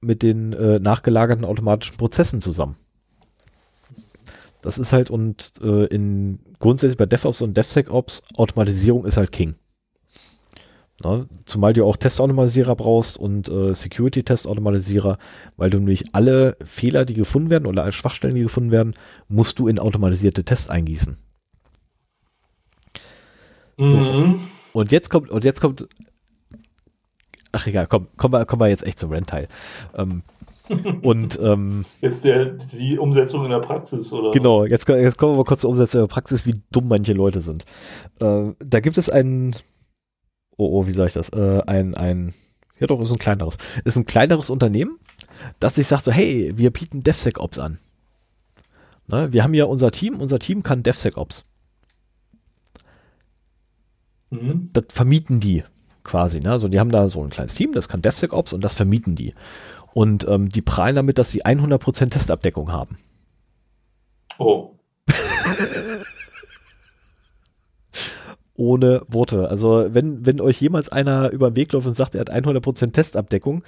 mit 0.00 0.22
den 0.22 0.52
äh, 0.52 0.78
nachgelagerten 0.78 1.44
automatischen 1.44 1.96
Prozessen 1.96 2.40
zusammen. 2.40 2.76
Das 4.62 4.78
ist 4.78 4.92
halt 4.92 5.10
und 5.10 5.54
äh, 5.62 5.86
in 5.86 6.40
grundsätzlich 6.58 6.98
bei 6.98 7.06
DevOps 7.06 7.42
und 7.42 7.56
DevSecOps 7.56 8.22
Automatisierung 8.36 9.06
ist 9.06 9.16
halt 9.16 9.32
King. 9.32 9.54
Ne? 11.02 11.28
Zumal 11.46 11.72
du 11.72 11.84
auch 11.84 11.96
Testautomatisierer 11.96 12.76
brauchst 12.76 13.16
und 13.16 13.48
äh, 13.48 13.74
Security-Testautomatisierer, 13.74 15.18
weil 15.56 15.70
du 15.70 15.78
nämlich 15.78 16.14
alle 16.14 16.56
Fehler, 16.62 17.06
die 17.06 17.14
gefunden 17.14 17.48
werden 17.48 17.66
oder 17.66 17.84
alle 17.84 17.92
Schwachstellen, 17.92 18.34
die 18.34 18.42
gefunden 18.42 18.70
werden, 18.70 18.94
musst 19.28 19.58
du 19.58 19.66
in 19.66 19.78
automatisierte 19.78 20.44
Tests 20.44 20.68
eingießen. 20.68 21.16
Mhm. 23.80 24.40
Und 24.72 24.92
jetzt 24.92 25.10
kommt, 25.10 25.30
und 25.30 25.44
jetzt 25.44 25.60
kommt, 25.60 25.88
ach 27.52 27.66
egal, 27.66 27.86
komm, 27.86 28.08
kommen 28.16 28.34
wir, 28.34 28.44
kommen 28.44 28.60
wir 28.60 28.68
jetzt 28.68 28.84
echt 28.84 28.98
zum 28.98 29.10
Rent-Teil. 29.10 29.48
Ähm, 29.94 30.22
und 31.02 31.38
ähm, 31.40 31.84
Jetzt 32.00 32.24
der, 32.24 32.56
die 32.72 32.98
Umsetzung 32.98 33.44
in 33.44 33.50
der 33.50 33.58
Praxis, 33.58 34.12
oder? 34.12 34.30
Genau, 34.30 34.64
jetzt, 34.64 34.88
jetzt 34.88 35.18
kommen 35.18 35.32
wir 35.32 35.38
mal 35.38 35.44
kurz 35.44 35.62
zur 35.62 35.70
Umsetzung 35.70 36.02
der 36.02 36.06
Praxis, 36.06 36.46
wie 36.46 36.62
dumm 36.70 36.88
manche 36.88 37.12
Leute 37.12 37.40
sind. 37.40 37.64
Äh, 38.20 38.52
da 38.60 38.80
gibt 38.80 38.98
es 38.98 39.10
einen, 39.10 39.56
oh, 40.56 40.80
oh, 40.80 40.86
wie 40.86 40.92
sage 40.92 41.08
ich 41.08 41.14
das? 41.14 41.30
Äh, 41.30 41.62
ein, 41.66 41.94
ein, 41.94 42.34
ja 42.78 42.86
doch, 42.86 43.00
ist 43.00 43.10
ein 43.10 43.18
kleineres. 43.18 43.56
Ist 43.84 43.96
ein 43.96 44.04
kleineres 44.04 44.50
Unternehmen, 44.50 44.98
das 45.58 45.74
sich 45.74 45.88
sagt 45.88 46.04
so, 46.04 46.12
hey, 46.12 46.52
wir 46.54 46.70
bieten 46.70 47.02
DevSecOps 47.02 47.58
an. 47.58 47.78
Ne, 49.08 49.32
wir 49.32 49.42
haben 49.42 49.54
ja 49.54 49.64
unser 49.64 49.90
Team, 49.90 50.20
unser 50.20 50.38
Team 50.38 50.62
kann 50.62 50.84
DevSecOps. 50.84 51.42
Mhm. 54.30 54.70
Das 54.72 54.84
vermieten 54.88 55.40
die 55.40 55.64
quasi. 56.04 56.40
Ne? 56.40 56.50
Also 56.50 56.68
die 56.68 56.80
haben 56.80 56.90
da 56.90 57.08
so 57.08 57.22
ein 57.22 57.30
kleines 57.30 57.54
Team, 57.54 57.72
das 57.72 57.88
kann 57.88 58.02
DevSecOps 58.02 58.52
und 58.52 58.62
das 58.62 58.74
vermieten 58.74 59.16
die. 59.16 59.34
Und 59.92 60.26
ähm, 60.28 60.48
die 60.48 60.62
prahlen 60.62 60.96
damit, 60.96 61.18
dass 61.18 61.30
sie 61.30 61.44
100% 61.44 62.10
Testabdeckung 62.10 62.72
haben. 62.72 62.96
Oh. 64.38 64.76
ohne 68.60 69.02
Worte. 69.08 69.48
Also 69.48 69.86
wenn, 69.88 70.26
wenn 70.26 70.40
euch 70.40 70.60
jemals 70.60 70.90
einer 70.90 71.30
über 71.30 71.50
den 71.50 71.56
Weg 71.56 71.72
läuft 71.72 71.86
und 71.86 71.94
sagt, 71.94 72.14
er 72.14 72.20
hat 72.20 72.30
100% 72.30 72.92
Testabdeckung, 72.92 73.64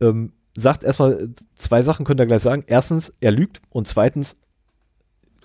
ähm, 0.00 0.32
sagt 0.54 0.84
erstmal, 0.84 1.30
zwei 1.56 1.82
Sachen 1.82 2.04
könnt 2.04 2.20
ihr 2.20 2.26
gleich 2.26 2.42
sagen. 2.42 2.64
Erstens, 2.66 3.14
er 3.20 3.32
lügt 3.32 3.62
und 3.70 3.88
zweitens, 3.88 4.36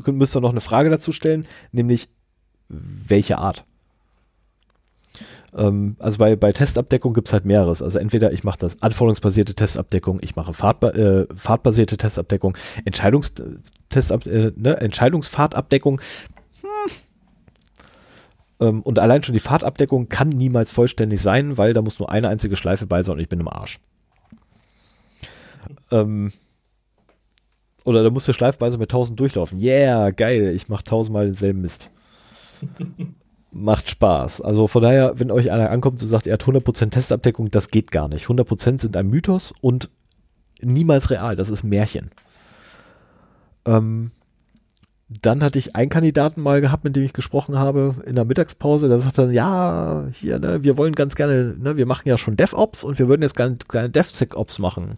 müsst 0.05 0.35
ihr 0.35 0.41
noch 0.41 0.51
eine 0.51 0.61
Frage 0.61 0.89
dazu 0.89 1.13
stellen, 1.13 1.47
nämlich 1.71 2.09
welche 2.67 3.37
Art? 3.37 3.63
Ähm, 5.55 5.95
also 5.99 6.17
bei, 6.17 6.35
bei 6.35 6.51
Testabdeckung 6.51 7.13
gibt 7.13 7.27
es 7.27 7.33
halt 7.33 7.45
mehreres. 7.45 7.81
Also 7.81 7.99
entweder 7.99 8.31
ich 8.31 8.43
mache 8.43 8.59
das 8.59 8.81
anforderungsbasierte 8.81 9.55
Testabdeckung, 9.55 10.19
ich 10.21 10.35
mache 10.35 10.53
Fahrtba 10.53 10.89
äh, 10.91 11.27
fahrtbasierte 11.35 11.97
Testabdeckung, 11.97 12.57
Entscheidungs 12.85 13.33
Testab 13.89 14.25
äh, 14.27 14.51
ne? 14.55 14.79
Entscheidungsfahrtabdeckung. 14.79 16.01
Hm. 16.61 16.91
Ähm, 18.59 18.81
und 18.83 18.99
allein 18.99 19.23
schon 19.23 19.33
die 19.33 19.39
Fahrtabdeckung 19.39 20.09
kann 20.09 20.29
niemals 20.29 20.71
vollständig 20.71 21.21
sein, 21.21 21.57
weil 21.57 21.73
da 21.73 21.81
muss 21.81 21.99
nur 21.99 22.11
eine 22.11 22.29
einzige 22.29 22.55
Schleife 22.55 22.85
bei 22.85 23.01
sein 23.03 23.15
und 23.15 23.21
ich 23.21 23.29
bin 23.29 23.39
im 23.39 23.47
Arsch. 23.47 23.79
Ähm, 25.91 26.31
oder 27.85 28.03
da 28.03 28.09
muss 28.09 28.25
der 28.25 28.33
Schleifbeise 28.33 28.77
mit 28.77 28.89
1000 28.89 29.19
durchlaufen. 29.19 29.61
Yeah, 29.61 30.11
geil, 30.11 30.53
ich 30.53 30.67
mache 30.67 30.83
tausendmal 30.83 31.25
denselben 31.25 31.61
Mist. 31.61 31.89
Macht 33.51 33.89
Spaß. 33.89 34.41
Also 34.41 34.67
von 34.67 34.83
daher, 34.83 35.19
wenn 35.19 35.31
euch 35.31 35.51
einer 35.51 35.71
ankommt 35.71 36.01
und 36.01 36.07
sagt, 36.07 36.27
er 36.27 36.33
hat 36.33 36.43
100% 36.43 36.91
Testabdeckung, 36.91 37.49
das 37.49 37.69
geht 37.69 37.91
gar 37.91 38.07
nicht. 38.07 38.27
100% 38.27 38.81
sind 38.81 38.95
ein 38.95 39.09
Mythos 39.09 39.53
und 39.61 39.89
niemals 40.61 41.09
real. 41.09 41.35
Das 41.35 41.49
ist 41.49 41.63
Märchen. 41.63 42.11
Ähm, 43.65 44.11
dann 45.09 45.43
hatte 45.43 45.57
ich 45.57 45.75
einen 45.75 45.89
Kandidaten 45.89 46.41
mal 46.41 46.61
gehabt, 46.61 46.83
mit 46.83 46.95
dem 46.95 47.03
ich 47.03 47.13
gesprochen 47.13 47.57
habe 47.57 47.95
in 48.05 48.15
der 48.15 48.25
Mittagspause. 48.25 48.87
Der 48.87 48.99
sagt 48.99 49.17
dann, 49.17 49.33
ja, 49.33 50.05
hier, 50.13 50.37
ne, 50.37 50.63
wir 50.63 50.77
wollen 50.77 50.93
ganz 50.93 51.15
gerne, 51.15 51.55
ne, 51.57 51.77
wir 51.77 51.87
machen 51.87 52.07
ja 52.07 52.17
schon 52.17 52.37
DevOps 52.37 52.83
und 52.83 52.99
wir 52.99 53.07
würden 53.07 53.23
jetzt 53.23 53.35
gerne, 53.35 53.57
gerne 53.67 53.89
DevSecOps 53.89 54.59
machen. 54.59 54.95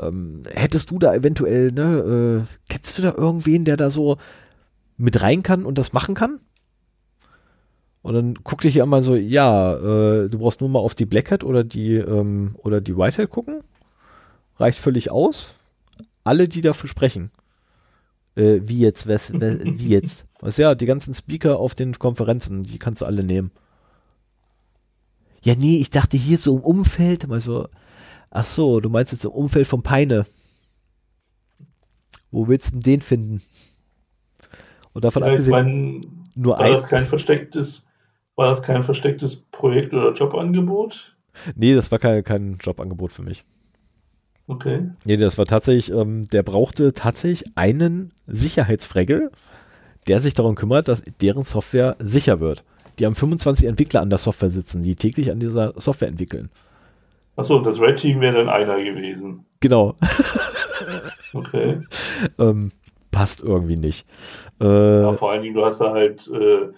Ähm, 0.00 0.42
hättest 0.50 0.90
du 0.90 0.98
da 0.98 1.14
eventuell, 1.14 1.70
ne, 1.72 2.46
äh, 2.46 2.54
kennst 2.70 2.96
du 2.96 3.02
da 3.02 3.14
irgendwen, 3.14 3.66
der 3.66 3.76
da 3.76 3.90
so 3.90 4.16
mit 4.96 5.20
rein 5.20 5.42
kann 5.42 5.66
und 5.66 5.76
das 5.76 5.92
machen 5.92 6.14
kann? 6.14 6.40
Und 8.04 8.12
dann 8.12 8.34
guckte 8.34 8.68
ich 8.68 8.82
einmal 8.82 9.02
so, 9.02 9.16
ja, 9.16 9.76
äh, 9.76 10.28
du 10.28 10.38
brauchst 10.38 10.60
nur 10.60 10.68
mal 10.68 10.78
auf 10.78 10.94
die 10.94 11.06
Black 11.06 11.30
Hat 11.30 11.42
oder 11.42 11.64
die, 11.64 11.94
ähm, 11.94 12.54
oder 12.58 12.82
die 12.82 12.98
White 12.98 13.22
Hat 13.22 13.30
gucken. 13.30 13.62
Reicht 14.58 14.78
völlig 14.78 15.10
aus. 15.10 15.54
Alle, 16.22 16.46
die 16.46 16.60
dafür 16.60 16.90
sprechen. 16.90 17.30
Äh, 18.36 18.60
wie 18.64 18.78
jetzt, 18.78 19.08
was, 19.08 19.32
was, 19.32 19.40
wie 19.64 19.88
jetzt? 19.88 20.26
Was 20.40 20.58
ja, 20.58 20.74
die 20.74 20.84
ganzen 20.84 21.14
Speaker 21.14 21.58
auf 21.58 21.74
den 21.74 21.98
Konferenzen, 21.98 22.64
die 22.64 22.78
kannst 22.78 23.00
du 23.00 23.06
alle 23.06 23.24
nehmen. 23.24 23.52
Ja, 25.42 25.54
nee, 25.54 25.78
ich 25.78 25.88
dachte 25.88 26.18
hier 26.18 26.36
so 26.36 26.58
im 26.58 26.62
Umfeld, 26.62 27.26
mal 27.26 27.40
so, 27.40 27.68
ach 28.28 28.44
so, 28.44 28.80
du 28.80 28.90
meinst 28.90 29.12
jetzt 29.12 29.24
im 29.24 29.30
Umfeld 29.30 29.66
von 29.66 29.82
Peine. 29.82 30.26
Wo 32.30 32.48
willst 32.48 32.66
du 32.66 32.72
denn 32.72 32.82
den 32.82 33.00
finden? 33.00 33.40
Und 34.92 35.06
davon 35.06 35.22
ich 35.22 35.30
abgesehen, 35.30 36.02
nur 36.36 36.58
war 36.58 36.66
ein, 36.66 36.72
das 36.72 36.86
kein 36.86 37.06
verstecktes, 37.06 37.83
war 38.36 38.48
das 38.48 38.62
kein 38.62 38.82
verstecktes 38.82 39.36
Projekt 39.36 39.94
oder 39.94 40.12
Jobangebot? 40.12 41.16
nee, 41.56 41.74
das 41.74 41.90
war 41.90 41.98
kein, 41.98 42.22
kein 42.24 42.58
Jobangebot 42.60 43.12
für 43.12 43.22
mich. 43.22 43.44
Okay. 44.46 44.90
Nee, 45.04 45.16
das 45.16 45.38
war 45.38 45.46
tatsächlich, 45.46 45.90
ähm, 45.96 46.26
der 46.28 46.42
brauchte 46.42 46.92
tatsächlich 46.92 47.50
einen 47.56 48.12
Sicherheitsfregel, 48.26 49.30
der 50.06 50.20
sich 50.20 50.34
darum 50.34 50.54
kümmert, 50.54 50.88
dass 50.88 51.02
deren 51.22 51.44
Software 51.44 51.96
sicher 51.98 52.40
wird. 52.40 52.62
Die 52.98 53.06
haben 53.06 53.14
25 53.14 53.66
Entwickler 53.66 54.02
an 54.02 54.10
der 54.10 54.18
Software 54.18 54.50
sitzen, 54.50 54.82
die 54.82 54.96
täglich 54.96 55.30
an 55.30 55.40
dieser 55.40 55.72
Software 55.80 56.08
entwickeln. 56.08 56.50
Achso, 57.36 57.58
das 57.60 57.80
Red 57.80 57.96
Team 57.98 58.20
wäre 58.20 58.36
dann 58.36 58.48
einer 58.48 58.76
gewesen. 58.82 59.44
Genau. 59.60 59.94
Okay. 61.32 61.78
ähm, 62.38 62.70
passt 63.10 63.42
irgendwie 63.42 63.76
nicht. 63.76 64.06
Äh, 64.60 65.00
Ja, 65.02 65.12
vor 65.14 65.32
allen 65.32 65.42
Dingen, 65.42 65.54
du 65.54 65.64
hast 65.64 65.80
da 65.80 65.92
halt 65.92 66.28
äh, 66.28 66.68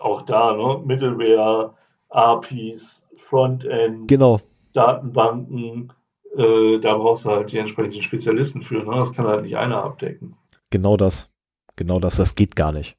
auch 0.00 0.22
da, 0.22 0.54
ne? 0.54 0.82
Middleware, 0.84 1.74
APIs, 2.08 3.06
Frontend, 3.16 4.08
genau. 4.08 4.40
Datenbanken, 4.72 5.92
äh, 6.36 6.78
da 6.78 6.96
brauchst 6.96 7.24
du 7.24 7.30
halt 7.30 7.52
die 7.52 7.58
entsprechenden 7.58 8.02
Spezialisten 8.02 8.62
für. 8.62 8.82
Ne? 8.82 8.96
Das 8.96 9.12
kann 9.12 9.26
halt 9.26 9.42
nicht 9.42 9.56
einer 9.56 9.82
abdecken. 9.82 10.36
Genau 10.70 10.96
das. 10.96 11.28
Genau 11.76 11.98
das. 11.98 12.16
Das 12.16 12.34
geht 12.34 12.56
gar 12.56 12.72
nicht. 12.72 12.96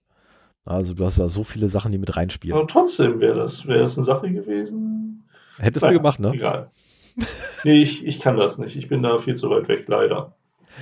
Also 0.65 0.93
du 0.93 1.05
hast 1.05 1.19
da 1.19 1.27
so 1.27 1.43
viele 1.43 1.69
Sachen, 1.69 1.91
die 1.91 1.97
mit 1.97 2.15
reinspielen. 2.15 2.57
Aber 2.57 2.67
trotzdem 2.67 3.19
wäre 3.19 3.37
das, 3.37 3.65
wäre 3.67 3.79
das 3.79 3.97
eine 3.97 4.05
Sache 4.05 4.31
gewesen. 4.31 5.27
Hättest 5.57 5.83
Naja, 5.83 5.93
du 5.93 5.99
gemacht, 5.99 6.19
ne? 6.19 6.31
Egal. 6.33 6.69
Nee, 7.63 7.81
ich, 7.81 8.05
ich 8.05 8.19
kann 8.19 8.37
das 8.37 8.57
nicht. 8.57 8.75
Ich 8.75 8.87
bin 8.87 9.03
da 9.03 9.17
viel 9.17 9.35
zu 9.35 9.49
weit 9.49 9.67
weg, 9.67 9.85
leider. 9.87 10.33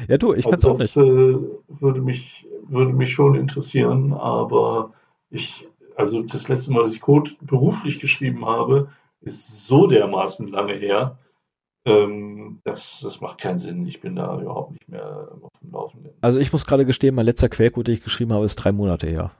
Ja, 0.08 0.18
du, 0.18 0.34
ich 0.34 0.46
kann's 0.46 0.64
Also 0.66 0.70
auch 0.70 0.80
nicht. 0.80 0.96
das 0.96 1.04
äh, 1.04 1.82
würde, 1.82 2.02
mich, 2.02 2.46
würde 2.68 2.94
mich 2.94 3.12
schon 3.14 3.36
interessieren, 3.36 4.14
aber 4.14 4.94
ich, 5.30 5.68
also 6.00 6.22
das 6.24 6.48
letzte 6.48 6.72
Mal, 6.72 6.84
dass 6.84 6.94
ich 6.94 7.02
Code 7.02 7.32
beruflich 7.42 8.00
geschrieben 8.00 8.46
habe, 8.46 8.90
ist 9.22 9.68
so 9.68 9.88
dermaßen 9.88 10.48
lange 10.48 10.74
her. 10.74 11.18
Ähm, 11.86 12.60
das, 12.64 13.00
das 13.02 13.22
macht 13.22 13.40
keinen 13.40 13.58
Sinn. 13.60 13.86
Ich 13.86 14.02
bin 14.02 14.16
da 14.16 14.40
überhaupt 14.40 14.72
nicht 14.72 14.88
mehr 14.90 15.30
auf 15.42 15.52
dem 15.62 15.72
Laufenden. 15.72 16.12
Also 16.22 16.40
ich 16.40 16.52
muss 16.52 16.66
gerade 16.66 16.86
gestehen, 16.86 17.16
mein 17.16 17.26
letzter 17.26 17.50
Quellcode, 17.50 17.88
den 17.88 17.96
ich 17.96 18.04
geschrieben 18.04 18.34
habe, 18.34 18.46
ist 18.46 18.56
drei 18.56 18.72
Monate 18.72 19.08
her. 19.08 19.32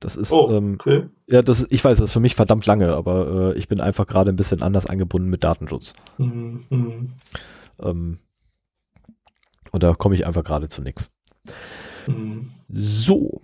Das 0.00 0.14
ist, 0.14 0.30
Oh, 0.32 0.50
ähm, 0.52 0.74
okay. 0.78 1.08
ja, 1.26 1.42
das 1.42 1.66
ich 1.70 1.84
weiß, 1.84 1.98
das 1.98 2.10
ist 2.10 2.12
für 2.12 2.20
mich 2.20 2.36
verdammt 2.36 2.64
lange, 2.66 2.94
aber 2.94 3.52
äh, 3.54 3.58
ich 3.58 3.66
bin 3.66 3.80
einfach 3.80 4.06
gerade 4.06 4.30
ein 4.30 4.36
bisschen 4.36 4.62
anders 4.62 4.86
eingebunden 4.86 5.28
mit 5.28 5.42
Datenschutz. 5.42 5.94
Mhm, 6.18 6.64
mhm, 6.70 7.12
Ähm, 7.82 8.18
und 9.72 9.82
da 9.82 9.94
komme 9.94 10.14
ich 10.14 10.24
einfach 10.26 10.44
gerade 10.44 10.68
zu 10.68 10.82
nichts. 10.82 11.10
mhm. 12.06 12.50
So. 12.68 13.40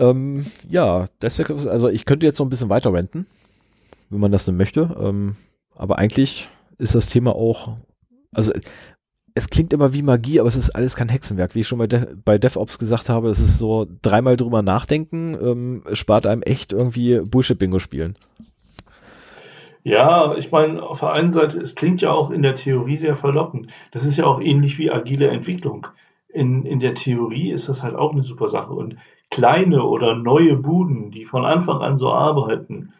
Ähm, 0.00 0.44
ja, 0.68 1.08
deswegen, 1.22 1.68
also 1.68 1.88
ich 1.88 2.04
könnte 2.04 2.26
jetzt 2.26 2.38
noch 2.38 2.46
ein 2.46 2.50
bisschen 2.50 2.68
weiter 2.68 2.92
renten, 2.92 3.26
wenn 4.10 4.20
man 4.20 4.32
das 4.32 4.44
denn 4.44 4.56
möchte. 4.56 4.96
Ähm, 5.00 5.36
aber 5.76 5.98
eigentlich 5.98 6.48
ist 6.78 6.94
das 6.94 7.06
Thema 7.06 7.34
auch, 7.34 7.76
also 8.32 8.52
es 9.34 9.50
klingt 9.50 9.72
immer 9.72 9.92
wie 9.92 10.02
Magie, 10.02 10.38
aber 10.38 10.48
es 10.48 10.56
ist 10.56 10.70
alles 10.70 10.94
kein 10.94 11.08
Hexenwerk. 11.08 11.54
Wie 11.54 11.60
ich 11.60 11.68
schon 11.68 11.78
bei, 11.78 11.88
De 11.88 12.06
bei 12.24 12.38
DevOps 12.38 12.78
gesagt 12.78 13.08
habe, 13.08 13.28
es 13.30 13.40
ist 13.40 13.58
so 13.58 13.86
dreimal 14.02 14.36
drüber 14.36 14.62
nachdenken, 14.62 15.36
ähm, 15.40 15.82
spart 15.92 16.26
einem 16.26 16.42
echt 16.42 16.72
irgendwie 16.72 17.20
Bullshit-Bingo 17.20 17.80
spielen. 17.80 18.16
Ja, 19.82 20.34
ich 20.36 20.50
meine, 20.50 20.82
auf 20.82 21.00
der 21.00 21.12
einen 21.12 21.30
Seite, 21.30 21.58
es 21.60 21.74
klingt 21.74 22.00
ja 22.00 22.10
auch 22.10 22.30
in 22.30 22.42
der 22.42 22.54
Theorie 22.54 22.96
sehr 22.96 23.16
verlockend. 23.16 23.66
Das 23.90 24.04
ist 24.04 24.16
ja 24.16 24.24
auch 24.24 24.40
ähnlich 24.40 24.78
wie 24.78 24.90
agile 24.90 25.28
Entwicklung. 25.28 25.88
In, 26.28 26.64
in 26.64 26.80
der 26.80 26.94
Theorie 26.94 27.50
ist 27.50 27.68
das 27.68 27.82
halt 27.82 27.94
auch 27.94 28.12
eine 28.12 28.22
super 28.22 28.48
Sache. 28.48 28.72
Und 28.72 28.96
kleine 29.30 29.82
oder 29.82 30.14
neue 30.14 30.56
Buden, 30.56 31.10
die 31.10 31.24
von 31.24 31.44
Anfang 31.44 31.80
an 31.82 31.96
so 31.96 32.10
arbeiten 32.10 32.92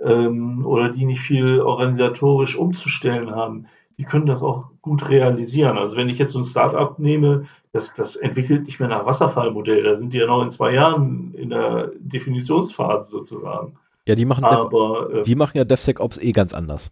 ähm, 0.00 0.64
oder 0.66 0.88
die 0.88 1.04
nicht 1.04 1.20
viel 1.20 1.60
organisatorisch 1.60 2.56
umzustellen 2.56 3.30
haben, 3.30 3.66
die 3.98 4.04
können 4.04 4.26
das 4.26 4.42
auch 4.42 4.66
gut 4.82 5.08
realisieren. 5.08 5.78
Also 5.78 5.96
wenn 5.96 6.08
ich 6.08 6.18
jetzt 6.18 6.32
so 6.32 6.38
ein 6.38 6.44
Startup 6.44 6.98
nehme, 6.98 7.46
das, 7.72 7.94
das 7.94 8.16
entwickelt 8.16 8.66
nicht 8.66 8.80
mehr 8.80 8.88
nach 8.88 9.06
Wasserfallmodell, 9.06 9.82
da 9.82 9.96
sind 9.96 10.12
die 10.12 10.18
ja 10.18 10.26
noch 10.26 10.42
in 10.42 10.50
zwei 10.50 10.72
Jahren 10.72 11.34
in 11.34 11.50
der 11.50 11.92
Definitionsphase 11.98 13.10
sozusagen. 13.10 13.76
Ja, 14.06 14.14
die 14.14 14.24
machen, 14.24 14.44
Aber, 14.44 15.08
Dev, 15.08 15.20
äh, 15.20 15.22
die 15.22 15.34
machen 15.34 15.56
ja 15.56 15.64
DevSecOps 15.64 16.18
eh 16.18 16.32
ganz 16.32 16.54
anders. 16.54 16.90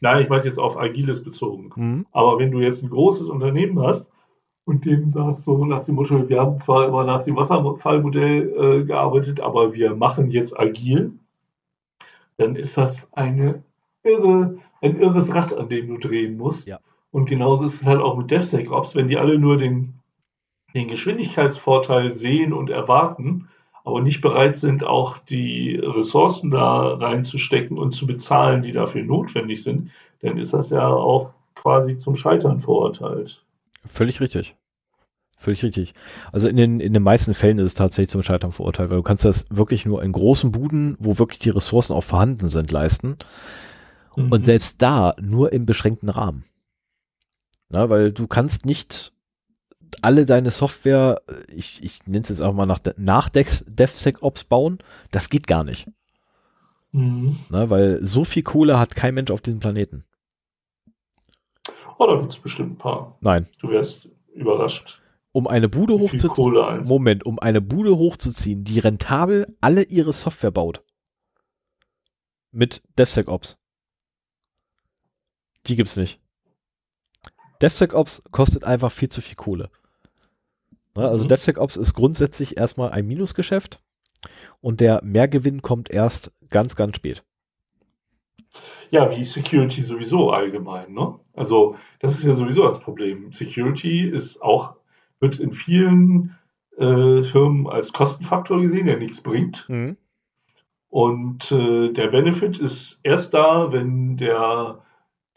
Nein, 0.00 0.22
ich 0.22 0.28
meine 0.28 0.44
jetzt 0.44 0.58
auf 0.58 0.78
Agiles 0.78 1.22
bezogen. 1.22 1.70
Mhm. 1.74 2.06
Aber 2.12 2.38
wenn 2.38 2.50
du 2.50 2.60
jetzt 2.60 2.82
ein 2.82 2.90
großes 2.90 3.28
Unternehmen 3.28 3.80
hast 3.80 4.10
und 4.64 4.84
denen 4.84 5.10
sagst 5.10 5.44
so 5.44 5.64
nach 5.64 5.84
dem 5.84 5.96
Motto, 5.96 6.28
wir 6.28 6.40
haben 6.40 6.58
zwar 6.58 6.88
immer 6.88 7.04
nach 7.04 7.22
dem 7.22 7.36
Wasserfallmodell 7.36 8.80
äh, 8.80 8.84
gearbeitet, 8.84 9.40
aber 9.40 9.74
wir 9.74 9.94
machen 9.94 10.30
jetzt 10.30 10.58
agil, 10.58 11.12
dann 12.36 12.56
ist 12.56 12.76
das 12.76 13.12
eine 13.12 13.62
irre, 14.02 14.58
ein 14.80 14.98
irres 14.98 15.34
Rad, 15.34 15.52
an 15.52 15.68
dem 15.68 15.88
du 15.88 15.98
drehen 15.98 16.36
musst. 16.36 16.66
Ja. 16.66 16.80
Und 17.10 17.26
genauso 17.26 17.64
ist 17.64 17.80
es 17.80 17.86
halt 17.86 18.00
auch 18.00 18.16
mit 18.16 18.30
DevSecOps, 18.30 18.96
wenn 18.96 19.08
die 19.08 19.18
alle 19.18 19.38
nur 19.38 19.56
den, 19.56 19.94
den 20.74 20.88
Geschwindigkeitsvorteil 20.88 22.12
sehen 22.12 22.52
und 22.52 22.70
erwarten, 22.70 23.48
aber 23.84 24.00
nicht 24.00 24.22
bereit 24.22 24.56
sind, 24.56 24.82
auch 24.82 25.18
die 25.18 25.76
Ressourcen 25.76 26.50
da 26.50 26.94
reinzustecken 26.94 27.78
und 27.78 27.92
zu 27.92 28.06
bezahlen, 28.06 28.62
die 28.62 28.72
dafür 28.72 29.04
notwendig 29.04 29.62
sind, 29.62 29.90
dann 30.20 30.38
ist 30.38 30.54
das 30.54 30.70
ja 30.70 30.88
auch 30.88 31.34
quasi 31.54 31.98
zum 31.98 32.16
Scheitern 32.16 32.60
verurteilt. 32.60 33.44
Völlig 33.84 34.20
richtig. 34.20 34.56
Völlig 35.38 35.62
richtig. 35.62 35.94
Also 36.32 36.48
in 36.48 36.56
den, 36.56 36.80
in 36.80 36.94
den 36.94 37.02
meisten 37.02 37.34
Fällen 37.34 37.58
ist 37.58 37.66
es 37.66 37.74
tatsächlich 37.74 38.10
zum 38.10 38.22
Scheitern 38.22 38.52
verurteilt, 38.52 38.90
weil 38.90 38.96
du 38.96 39.02
kannst 39.02 39.24
das 39.24 39.46
wirklich 39.50 39.84
nur 39.84 40.02
in 40.02 40.12
großen 40.12 40.52
Buden, 40.52 40.96
wo 40.98 41.18
wirklich 41.18 41.38
die 41.38 41.50
Ressourcen 41.50 41.92
auch 41.92 42.04
vorhanden 42.04 42.48
sind, 42.48 42.70
leisten. 42.70 43.16
Mhm. 44.16 44.32
Und 44.32 44.44
selbst 44.44 44.80
da 44.80 45.12
nur 45.20 45.52
im 45.52 45.66
beschränkten 45.66 46.08
Rahmen. 46.08 46.44
Na, 47.68 47.90
weil 47.90 48.12
du 48.12 48.26
kannst 48.26 48.64
nicht 48.64 49.12
alle 50.02 50.26
deine 50.26 50.50
Software, 50.50 51.22
ich, 51.48 51.82
ich 51.82 52.06
nenne 52.06 52.22
es 52.22 52.28
jetzt 52.28 52.40
auch 52.40 52.52
mal 52.52 52.66
nach, 52.66 52.80
nach 52.96 53.28
DevSecOps 53.28 54.44
bauen, 54.44 54.78
das 55.10 55.30
geht 55.30 55.46
gar 55.46 55.64
nicht. 55.64 55.88
Mhm. 56.92 57.36
Na, 57.50 57.70
weil 57.70 58.04
so 58.04 58.24
viel 58.24 58.42
Kohle 58.42 58.78
hat 58.78 58.96
kein 58.96 59.14
Mensch 59.14 59.30
auf 59.30 59.40
diesem 59.40 59.60
Planeten. 59.60 60.04
Oh, 61.98 62.06
da 62.06 62.18
gibt 62.18 62.32
es 62.32 62.38
bestimmt 62.38 62.72
ein 62.72 62.78
paar. 62.78 63.16
Nein. 63.20 63.46
Du 63.58 63.68
wärst 63.68 64.08
überrascht. 64.34 65.00
Um 65.32 65.46
eine 65.46 65.68
Bude 65.68 65.94
hochzuziehen. 65.94 66.86
Moment, 66.86 67.26
um 67.26 67.38
eine 67.38 67.60
Bude 67.60 67.96
hochzuziehen, 67.96 68.64
die 68.64 68.78
rentabel 68.78 69.56
alle 69.60 69.82
ihre 69.82 70.12
Software 70.12 70.52
baut. 70.52 70.82
Mit 72.52 72.82
DevSecOps. 72.98 73.58
Die 75.66 75.76
gibt's 75.76 75.96
nicht. 75.96 76.20
DevSecOps 77.62 78.22
kostet 78.30 78.64
einfach 78.64 78.92
viel 78.92 79.08
zu 79.08 79.20
viel 79.20 79.36
Kohle. 79.36 79.70
Ne, 80.96 81.08
also 81.08 81.24
mhm. 81.24 81.28
DevSecOps 81.28 81.76
ist 81.76 81.94
grundsätzlich 81.94 82.56
erstmal 82.56 82.90
ein 82.90 83.06
Minusgeschäft 83.06 83.80
und 84.60 84.80
der 84.80 85.02
Mehrgewinn 85.02 85.62
kommt 85.62 85.90
erst 85.90 86.30
ganz, 86.50 86.76
ganz 86.76 86.96
spät. 86.96 87.24
Ja, 88.94 89.10
wie 89.10 89.24
Security 89.24 89.82
sowieso 89.82 90.30
allgemein. 90.30 90.92
Ne? 90.92 91.18
Also 91.32 91.74
das 91.98 92.14
ist 92.14 92.22
ja 92.22 92.32
sowieso 92.32 92.62
das 92.62 92.78
Problem. 92.78 93.32
Security 93.32 94.08
ist 94.08 94.40
auch, 94.40 94.76
wird 95.18 95.40
in 95.40 95.52
vielen 95.52 96.36
äh, 96.78 97.24
Firmen 97.24 97.66
als 97.66 97.92
Kostenfaktor 97.92 98.62
gesehen, 98.62 98.86
der 98.86 98.98
nichts 98.98 99.20
bringt. 99.20 99.68
Mhm. 99.68 99.96
Und 100.90 101.50
äh, 101.50 101.92
der 101.92 102.06
Benefit 102.06 102.58
ist 102.58 103.00
erst 103.02 103.34
da, 103.34 103.72
wenn 103.72 104.16
der 104.16 104.78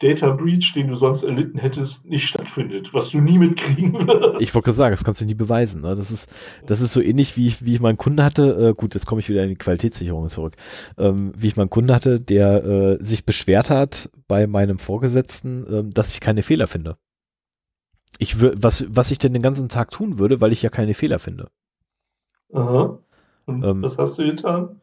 Data 0.00 0.30
Breach, 0.30 0.72
den 0.74 0.88
du 0.88 0.94
sonst 0.94 1.24
erlitten 1.24 1.58
hättest, 1.58 2.08
nicht 2.08 2.28
stattfindet, 2.28 2.94
was 2.94 3.10
du 3.10 3.20
nie 3.20 3.36
mitkriegen 3.36 3.94
wirst. 3.94 4.40
Ich 4.40 4.54
wollte 4.54 4.66
gerade 4.66 4.76
sagen, 4.76 4.92
das 4.92 5.02
kannst 5.02 5.20
du 5.20 5.24
nie 5.24 5.34
beweisen. 5.34 5.80
Ne? 5.80 5.96
Das, 5.96 6.12
ist, 6.12 6.30
das 6.66 6.80
ist 6.80 6.92
so 6.92 7.00
ähnlich, 7.00 7.36
wie 7.36 7.48
ich, 7.48 7.64
wie 7.64 7.74
ich 7.74 7.80
meinen 7.80 7.98
Kunden 7.98 8.22
hatte, 8.22 8.68
äh, 8.68 8.74
gut, 8.74 8.94
jetzt 8.94 9.06
komme 9.06 9.20
ich 9.20 9.28
wieder 9.28 9.42
in 9.42 9.48
die 9.48 9.56
Qualitätssicherung 9.56 10.28
zurück, 10.28 10.54
ähm, 10.98 11.32
wie 11.36 11.48
ich 11.48 11.56
meinen 11.56 11.70
Kunden 11.70 11.92
hatte, 11.92 12.20
der 12.20 12.64
äh, 12.64 13.04
sich 13.04 13.24
beschwert 13.24 13.70
hat 13.70 14.10
bei 14.28 14.46
meinem 14.46 14.78
Vorgesetzten, 14.78 15.66
ähm, 15.68 15.94
dass 15.94 16.12
ich 16.12 16.20
keine 16.20 16.42
Fehler 16.42 16.68
finde. 16.68 16.96
Ich 18.18 18.40
was, 18.40 18.84
was 18.88 19.10
ich 19.10 19.18
denn 19.18 19.32
den 19.32 19.42
ganzen 19.42 19.68
Tag 19.68 19.90
tun 19.90 20.18
würde, 20.18 20.40
weil 20.40 20.52
ich 20.52 20.62
ja 20.62 20.70
keine 20.70 20.94
Fehler 20.94 21.18
finde. 21.18 21.50
Aha. 22.52 22.98
Und 23.46 23.64
ähm, 23.64 23.82
was 23.82 23.98
hast 23.98 24.18
du 24.18 24.24
getan? 24.24 24.80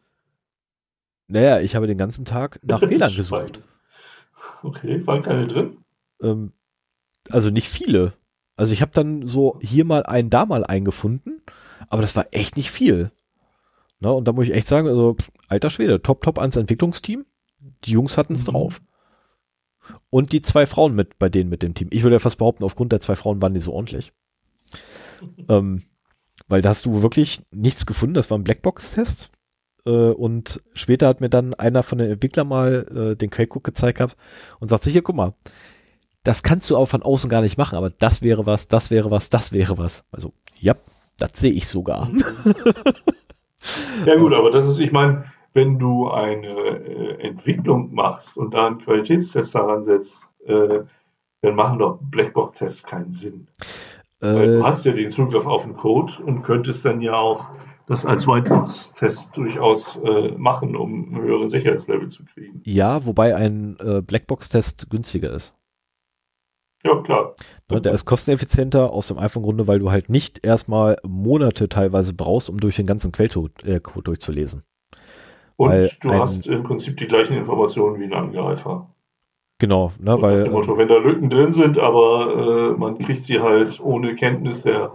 Naja, 1.27 1.59
ich 1.59 1.75
habe 1.75 1.87
den 1.87 1.97
ganzen 1.97 2.25
Tag 2.25 2.59
nach 2.63 2.79
Fehlern 2.79 3.13
gesucht. 3.15 3.61
Okay, 4.63 5.05
waren 5.05 5.21
keine 5.21 5.47
drin? 5.47 5.77
Ähm, 6.21 6.53
also 7.29 7.49
nicht 7.49 7.69
viele. 7.69 8.13
Also 8.55 8.73
ich 8.73 8.81
habe 8.81 8.91
dann 8.93 9.27
so 9.27 9.59
hier 9.61 9.85
mal 9.85 10.03
einen, 10.05 10.29
da 10.29 10.45
mal 10.45 10.63
eingefunden, 10.63 11.41
aber 11.89 12.01
das 12.01 12.15
war 12.15 12.27
echt 12.31 12.55
nicht 12.55 12.71
viel. 12.71 13.11
Na, 13.99 14.09
und 14.11 14.27
da 14.27 14.31
muss 14.31 14.45
ich 14.45 14.53
echt 14.53 14.67
sagen, 14.67 14.87
also 14.87 15.15
alter 15.47 15.69
Schwede, 15.69 16.01
top, 16.01 16.21
top 16.21 16.39
ans 16.39 16.55
Entwicklungsteam. 16.55 17.25
Die 17.83 17.91
Jungs 17.91 18.17
hatten 18.17 18.33
es 18.33 18.45
mhm. 18.47 18.51
drauf. 18.51 18.81
Und 20.09 20.31
die 20.31 20.41
zwei 20.41 20.65
Frauen 20.65 20.95
mit 20.95 21.19
bei 21.19 21.29
denen 21.29 21.49
mit 21.49 21.61
dem 21.61 21.73
Team. 21.75 21.89
Ich 21.91 22.03
würde 22.03 22.15
ja 22.15 22.19
fast 22.19 22.37
behaupten, 22.37 22.63
aufgrund 22.63 22.91
der 22.91 22.99
zwei 23.01 23.15
Frauen 23.15 23.41
waren 23.41 23.53
die 23.53 23.59
so 23.59 23.73
ordentlich. 23.73 24.13
ähm, 25.49 25.83
weil 26.47 26.61
da 26.61 26.69
hast 26.69 26.85
du 26.85 27.01
wirklich 27.01 27.41
nichts 27.51 27.85
gefunden. 27.85 28.15
Das 28.15 28.29
war 28.29 28.37
ein 28.37 28.43
Blackbox-Test. 28.43 29.31
Äh, 29.85 29.89
und 29.89 30.61
später 30.73 31.07
hat 31.07 31.21
mir 31.21 31.29
dann 31.29 31.53
einer 31.53 31.83
von 31.83 31.97
den 31.97 32.11
Entwicklern 32.11 32.47
mal 32.47 33.13
äh, 33.13 33.15
den 33.15 33.29
Quellcode 33.29 33.63
gezeigt 33.63 33.97
gehabt 33.99 34.17
und 34.59 34.67
sagt 34.67 34.83
sich, 34.83 34.93
hier, 34.93 35.01
guck 35.01 35.15
mal, 35.15 35.33
das 36.23 36.43
kannst 36.43 36.69
du 36.69 36.77
auch 36.77 36.87
von 36.87 37.03
außen 37.03 37.29
gar 37.29 37.41
nicht 37.41 37.57
machen, 37.57 37.77
aber 37.77 37.89
das 37.91 38.21
wäre 38.21 38.45
was, 38.45 38.67
das 38.67 38.89
wäre 38.89 39.11
was, 39.11 39.29
das 39.29 39.51
wäre 39.51 39.77
was. 39.77 40.05
Also, 40.11 40.33
ja, 40.59 40.73
das 41.17 41.31
sehe 41.35 41.51
ich 41.51 41.67
sogar. 41.67 42.09
ja 44.05 44.15
gut, 44.15 44.33
aber 44.33 44.51
das 44.51 44.67
ist, 44.67 44.79
ich 44.79 44.91
meine, 44.91 45.25
wenn 45.53 45.79
du 45.79 46.09
eine 46.09 46.47
äh, 46.47 47.27
Entwicklung 47.27 47.93
machst 47.93 48.37
und 48.37 48.53
da 48.53 48.67
einen 48.67 48.79
Qualitätstest 48.79 49.55
daran 49.55 49.83
setzt, 49.85 50.27
äh, 50.45 50.81
dann 51.41 51.55
machen 51.55 51.79
doch 51.79 51.99
Blackbox-Tests 52.01 52.83
keinen 52.83 53.13
Sinn. 53.13 53.47
Weil 54.19 54.47
du 54.47 54.59
äh, 54.59 54.63
hast 54.63 54.85
ja 54.85 54.93
den 54.93 55.09
Zugriff 55.09 55.45
auf 55.45 55.63
den 55.63 55.75
Code 55.75 56.13
und 56.25 56.41
könntest 56.41 56.85
dann 56.85 57.01
ja 57.01 57.13
auch 57.13 57.45
das 57.87 58.05
als 58.05 58.27
Whitebox-Test 58.27 59.37
durchaus 59.37 59.97
äh, 60.03 60.31
machen, 60.37 60.75
um 60.75 61.05
einen 61.05 61.21
höheren 61.21 61.49
Sicherheitslevel 61.49 62.09
zu 62.09 62.25
kriegen. 62.25 62.61
Ja, 62.63 63.05
wobei 63.05 63.35
ein 63.35 63.77
äh, 63.79 64.01
Blackbox-Test 64.01 64.89
günstiger 64.89 65.31
ist. 65.31 65.53
Ja, 66.85 67.01
klar. 67.01 67.35
Ne, 67.71 67.81
der 67.81 67.93
ist 67.93 68.05
kosteneffizienter 68.05 68.91
aus 68.91 69.07
dem 69.07 69.17
einfachen 69.17 69.43
Grunde, 69.43 69.67
weil 69.67 69.79
du 69.79 69.91
halt 69.91 70.09
nicht 70.09 70.45
erstmal 70.45 70.97
Monate 71.03 71.67
teilweise 71.67 72.13
brauchst, 72.13 72.49
um 72.49 72.59
durch 72.59 72.75
den 72.75 72.85
ganzen 72.85 73.11
Quellcode 73.11 73.63
äh, 73.63 73.79
durchzulesen. 73.79 74.63
Und 75.57 75.69
weil 75.69 75.89
du 76.01 76.09
ein, 76.09 76.19
hast 76.19 76.47
im 76.47 76.63
Prinzip 76.63 76.97
die 76.97 77.07
gleichen 77.07 77.33
Informationen 77.33 77.99
wie 77.99 78.05
ein 78.05 78.13
Angreifer. 78.13 78.89
Genau, 79.57 79.93
ne, 79.99 80.21
weil. 80.21 80.49
Motto, 80.49 80.77
wenn 80.77 80.89
da 80.89 80.97
Lücken 80.97 81.29
drin 81.29 81.51
sind, 81.51 81.79
aber 81.79 82.73
äh, 82.75 82.77
man 82.77 82.97
kriegt 82.97 83.23
sie 83.23 83.39
halt 83.39 83.79
ohne 83.79 84.13
Kenntnis 84.15 84.63
der 84.63 84.91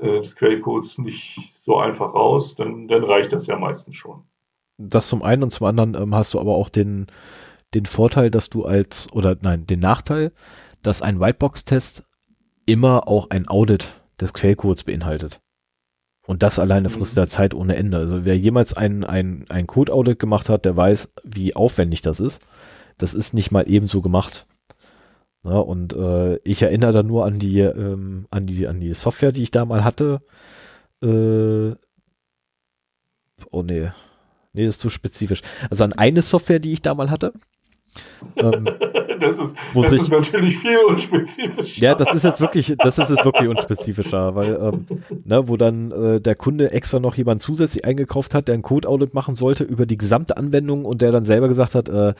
äh, 0.00 0.20
des 0.20 0.36
Quellcodes 0.36 0.98
nicht 0.98 1.38
so 1.64 1.78
einfach 1.78 2.14
raus, 2.14 2.56
dann, 2.56 2.88
dann 2.88 3.04
reicht 3.04 3.32
das 3.32 3.46
ja 3.46 3.58
meistens 3.58 3.96
schon. 3.96 4.22
Das 4.78 5.08
zum 5.08 5.22
einen 5.22 5.42
und 5.42 5.50
zum 5.50 5.66
anderen 5.66 5.94
ähm, 5.94 6.14
hast 6.14 6.34
du 6.34 6.40
aber 6.40 6.54
auch 6.54 6.68
den, 6.68 7.06
den 7.74 7.86
Vorteil, 7.86 8.30
dass 8.30 8.48
du 8.48 8.64
als, 8.64 9.12
oder 9.12 9.36
nein, 9.40 9.66
den 9.66 9.80
Nachteil, 9.80 10.32
dass 10.82 11.02
ein 11.02 11.20
Whitebox-Test 11.20 12.04
immer 12.66 13.08
auch 13.08 13.30
ein 13.30 13.48
Audit 13.48 14.00
des 14.20 14.32
Quellcodes 14.32 14.84
beinhaltet. 14.84 15.40
Und 16.26 16.42
das 16.42 16.58
alleine 16.58 16.88
mhm. 16.88 16.92
frisst 16.92 17.14
mhm. 17.14 17.20
der 17.20 17.28
Zeit 17.28 17.54
ohne 17.54 17.76
Ende. 17.76 17.98
Also 17.98 18.24
wer 18.24 18.38
jemals 18.38 18.72
ein, 18.72 19.04
ein, 19.04 19.44
ein 19.48 19.66
Code-Audit 19.66 20.18
gemacht 20.18 20.48
hat, 20.48 20.64
der 20.64 20.76
weiß, 20.76 21.10
wie 21.24 21.56
aufwendig 21.56 22.02
das 22.02 22.20
ist. 22.20 22.40
Das 22.98 23.14
ist 23.14 23.34
nicht 23.34 23.50
mal 23.50 23.68
ebenso 23.68 24.00
gemacht. 24.02 24.46
Ja, 25.42 25.52
und 25.58 25.94
äh, 25.94 26.36
ich 26.44 26.60
erinnere 26.62 26.92
da 26.92 27.02
nur 27.02 27.24
an 27.24 27.38
die, 27.38 27.60
ähm, 27.60 28.26
an 28.30 28.46
die, 28.46 28.68
an 28.68 28.78
die 28.80 28.92
Software, 28.94 29.32
die 29.32 29.42
ich 29.42 29.50
da 29.50 29.64
mal 29.64 29.84
hatte. 29.84 30.20
Äh, 31.02 31.74
oh 33.50 33.62
nee. 33.62 33.90
Nee, 34.52 34.66
das 34.66 34.74
ist 34.76 34.80
zu 34.80 34.90
spezifisch. 34.90 35.42
Also 35.70 35.84
an 35.84 35.92
eine 35.92 36.22
Software, 36.22 36.58
die 36.58 36.72
ich 36.72 36.82
da 36.82 36.94
mal 36.94 37.10
hatte. 37.10 37.32
Ähm, 38.36 38.68
das 39.20 39.38
ist, 39.38 39.56
das 39.74 39.90
sich- 39.90 40.02
ist 40.02 40.10
natürlich 40.10 40.58
viel 40.58 40.76
unspezifischer. 40.88 41.80
Ja, 41.80 41.94
das 41.94 42.12
ist 42.14 42.24
jetzt 42.24 42.40
wirklich, 42.40 42.74
das 42.78 42.98
ist 42.98 43.08
jetzt 43.10 43.24
wirklich 43.24 43.48
unspezifischer, 43.48 44.34
weil, 44.34 44.54
ähm, 44.60 44.86
ne, 45.24 45.48
wo 45.48 45.56
dann 45.56 45.90
äh, 45.90 46.20
der 46.20 46.34
Kunde 46.34 46.70
extra 46.72 46.98
noch 47.00 47.14
jemand 47.16 47.42
zusätzlich 47.42 47.84
eingekauft 47.84 48.34
hat, 48.34 48.48
der 48.48 48.54
ein 48.56 48.62
Code-Audit 48.62 49.14
machen 49.14 49.36
sollte 49.36 49.64
über 49.64 49.86
die 49.86 49.96
gesamte 49.98 50.36
Anwendung 50.36 50.84
und 50.84 51.00
der 51.00 51.12
dann 51.12 51.24
selber 51.24 51.48
gesagt 51.48 51.74
hat, 51.74 51.88
äh, 51.88 52.14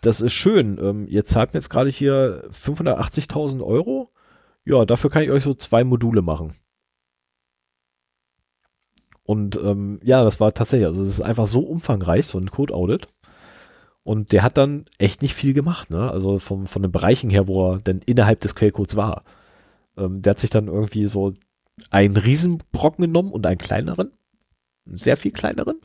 das 0.00 0.20
ist 0.20 0.32
schön, 0.32 0.78
ähm, 0.82 1.06
ihr 1.08 1.24
zahlt 1.24 1.52
mir 1.52 1.58
jetzt 1.60 1.70
gerade 1.70 1.90
hier 1.90 2.44
580.000 2.50 3.64
Euro, 3.64 4.10
ja, 4.64 4.84
dafür 4.84 5.10
kann 5.10 5.22
ich 5.22 5.30
euch 5.30 5.42
so 5.44 5.54
zwei 5.54 5.84
Module 5.84 6.22
machen. 6.22 6.52
Und 9.24 9.56
ähm, 9.62 10.00
ja, 10.02 10.24
das 10.24 10.40
war 10.40 10.52
tatsächlich, 10.52 10.88
also 10.88 11.02
es 11.02 11.08
ist 11.08 11.20
einfach 11.20 11.46
so 11.46 11.60
umfangreich, 11.60 12.26
so 12.26 12.38
ein 12.38 12.50
Code-Audit. 12.50 13.06
Und 14.02 14.32
der 14.32 14.42
hat 14.42 14.56
dann 14.56 14.86
echt 14.98 15.22
nicht 15.22 15.34
viel 15.34 15.54
gemacht, 15.54 15.90
ne? 15.90 16.10
Also 16.10 16.38
vom, 16.38 16.66
von 16.66 16.82
den 16.82 16.90
Bereichen 16.90 17.30
her, 17.30 17.46
wo 17.46 17.72
er 17.72 17.78
denn 17.78 18.00
innerhalb 18.06 18.40
des 18.40 18.54
Quellcodes 18.54 18.96
war. 18.96 19.22
Ähm, 19.96 20.22
der 20.22 20.32
hat 20.32 20.40
sich 20.40 20.50
dann 20.50 20.66
irgendwie 20.66 21.04
so 21.04 21.34
einen 21.90 22.16
Riesenbrocken 22.16 23.02
genommen 23.04 23.30
und 23.30 23.46
einen 23.46 23.58
kleineren, 23.58 24.10
einen 24.86 24.98
sehr 24.98 25.16
viel 25.16 25.30
kleineren, 25.32 25.80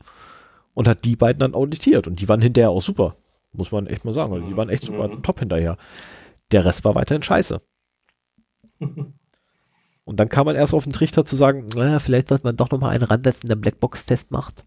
und 0.74 0.88
hat 0.88 1.06
die 1.06 1.16
beiden 1.16 1.40
dann 1.40 1.54
auditiert. 1.54 2.08
Und 2.08 2.22
die 2.22 2.28
waren 2.28 2.42
hinterher 2.42 2.72
auch 2.72 2.82
super. 2.82 3.16
Muss 3.58 3.72
man 3.72 3.88
echt 3.88 4.06
mal 4.06 4.14
sagen. 4.14 4.34
Also 4.34 4.48
die 4.48 4.58
waren 4.58 4.70
echt 4.70 4.84
super 4.84 5.08
Mhm. 5.08 5.24
top 5.24 5.40
hinterher. 5.40 5.78
Der 6.52 6.66
Rest 6.66 6.84
war 6.86 6.96
weiterhin 6.96 7.24
scheiße. 7.24 7.62
Und 10.08 10.20
dann 10.20 10.30
kam 10.30 10.46
man 10.46 10.56
erst 10.56 10.74
auf 10.74 10.84
den 10.84 10.94
Trichter 10.94 11.26
zu 11.26 11.36
sagen, 11.36 11.66
naja, 11.74 11.98
vielleicht 12.00 12.28
sollte 12.30 12.44
man 12.46 12.56
doch 12.58 12.70
nochmal 12.70 12.92
einen 12.92 13.04
ransetzen, 13.04 13.48
der 13.48 13.56
Blackbox-Test 13.56 14.30
macht. 14.30 14.64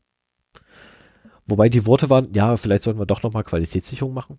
Wobei 1.47 1.69
die 1.69 1.86
Worte 1.86 2.10
waren, 2.10 2.32
ja, 2.35 2.56
vielleicht 2.56 2.82
sollten 2.82 2.98
wir 2.98 3.06
doch 3.06 3.23
nochmal 3.23 3.44
Qualitätssicherung 3.44 4.12
machen. 4.12 4.39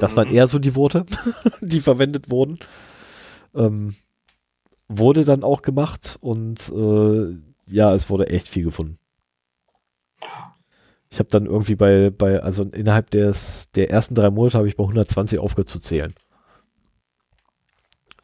Das 0.00 0.16
waren 0.16 0.28
eher 0.28 0.48
so 0.48 0.58
die 0.58 0.74
Worte, 0.74 1.06
die 1.60 1.80
verwendet 1.80 2.30
wurden. 2.30 2.58
Ähm, 3.54 3.94
wurde 4.88 5.24
dann 5.24 5.44
auch 5.44 5.62
gemacht 5.62 6.18
und 6.20 6.68
äh, 6.70 7.36
ja, 7.72 7.94
es 7.94 8.10
wurde 8.10 8.28
echt 8.28 8.48
viel 8.48 8.64
gefunden. 8.64 8.98
Ich 11.14 11.20
habe 11.20 11.28
dann 11.28 11.46
irgendwie 11.46 11.76
bei, 11.76 12.10
bei, 12.10 12.42
also 12.42 12.64
innerhalb 12.64 13.08
des, 13.12 13.70
der 13.76 13.88
ersten 13.88 14.16
drei 14.16 14.30
Monate 14.30 14.58
habe 14.58 14.66
ich 14.66 14.76
bei 14.76 14.82
120 14.82 15.38
aufgehört 15.38 15.68
zu 15.68 15.78
zählen. 15.78 16.12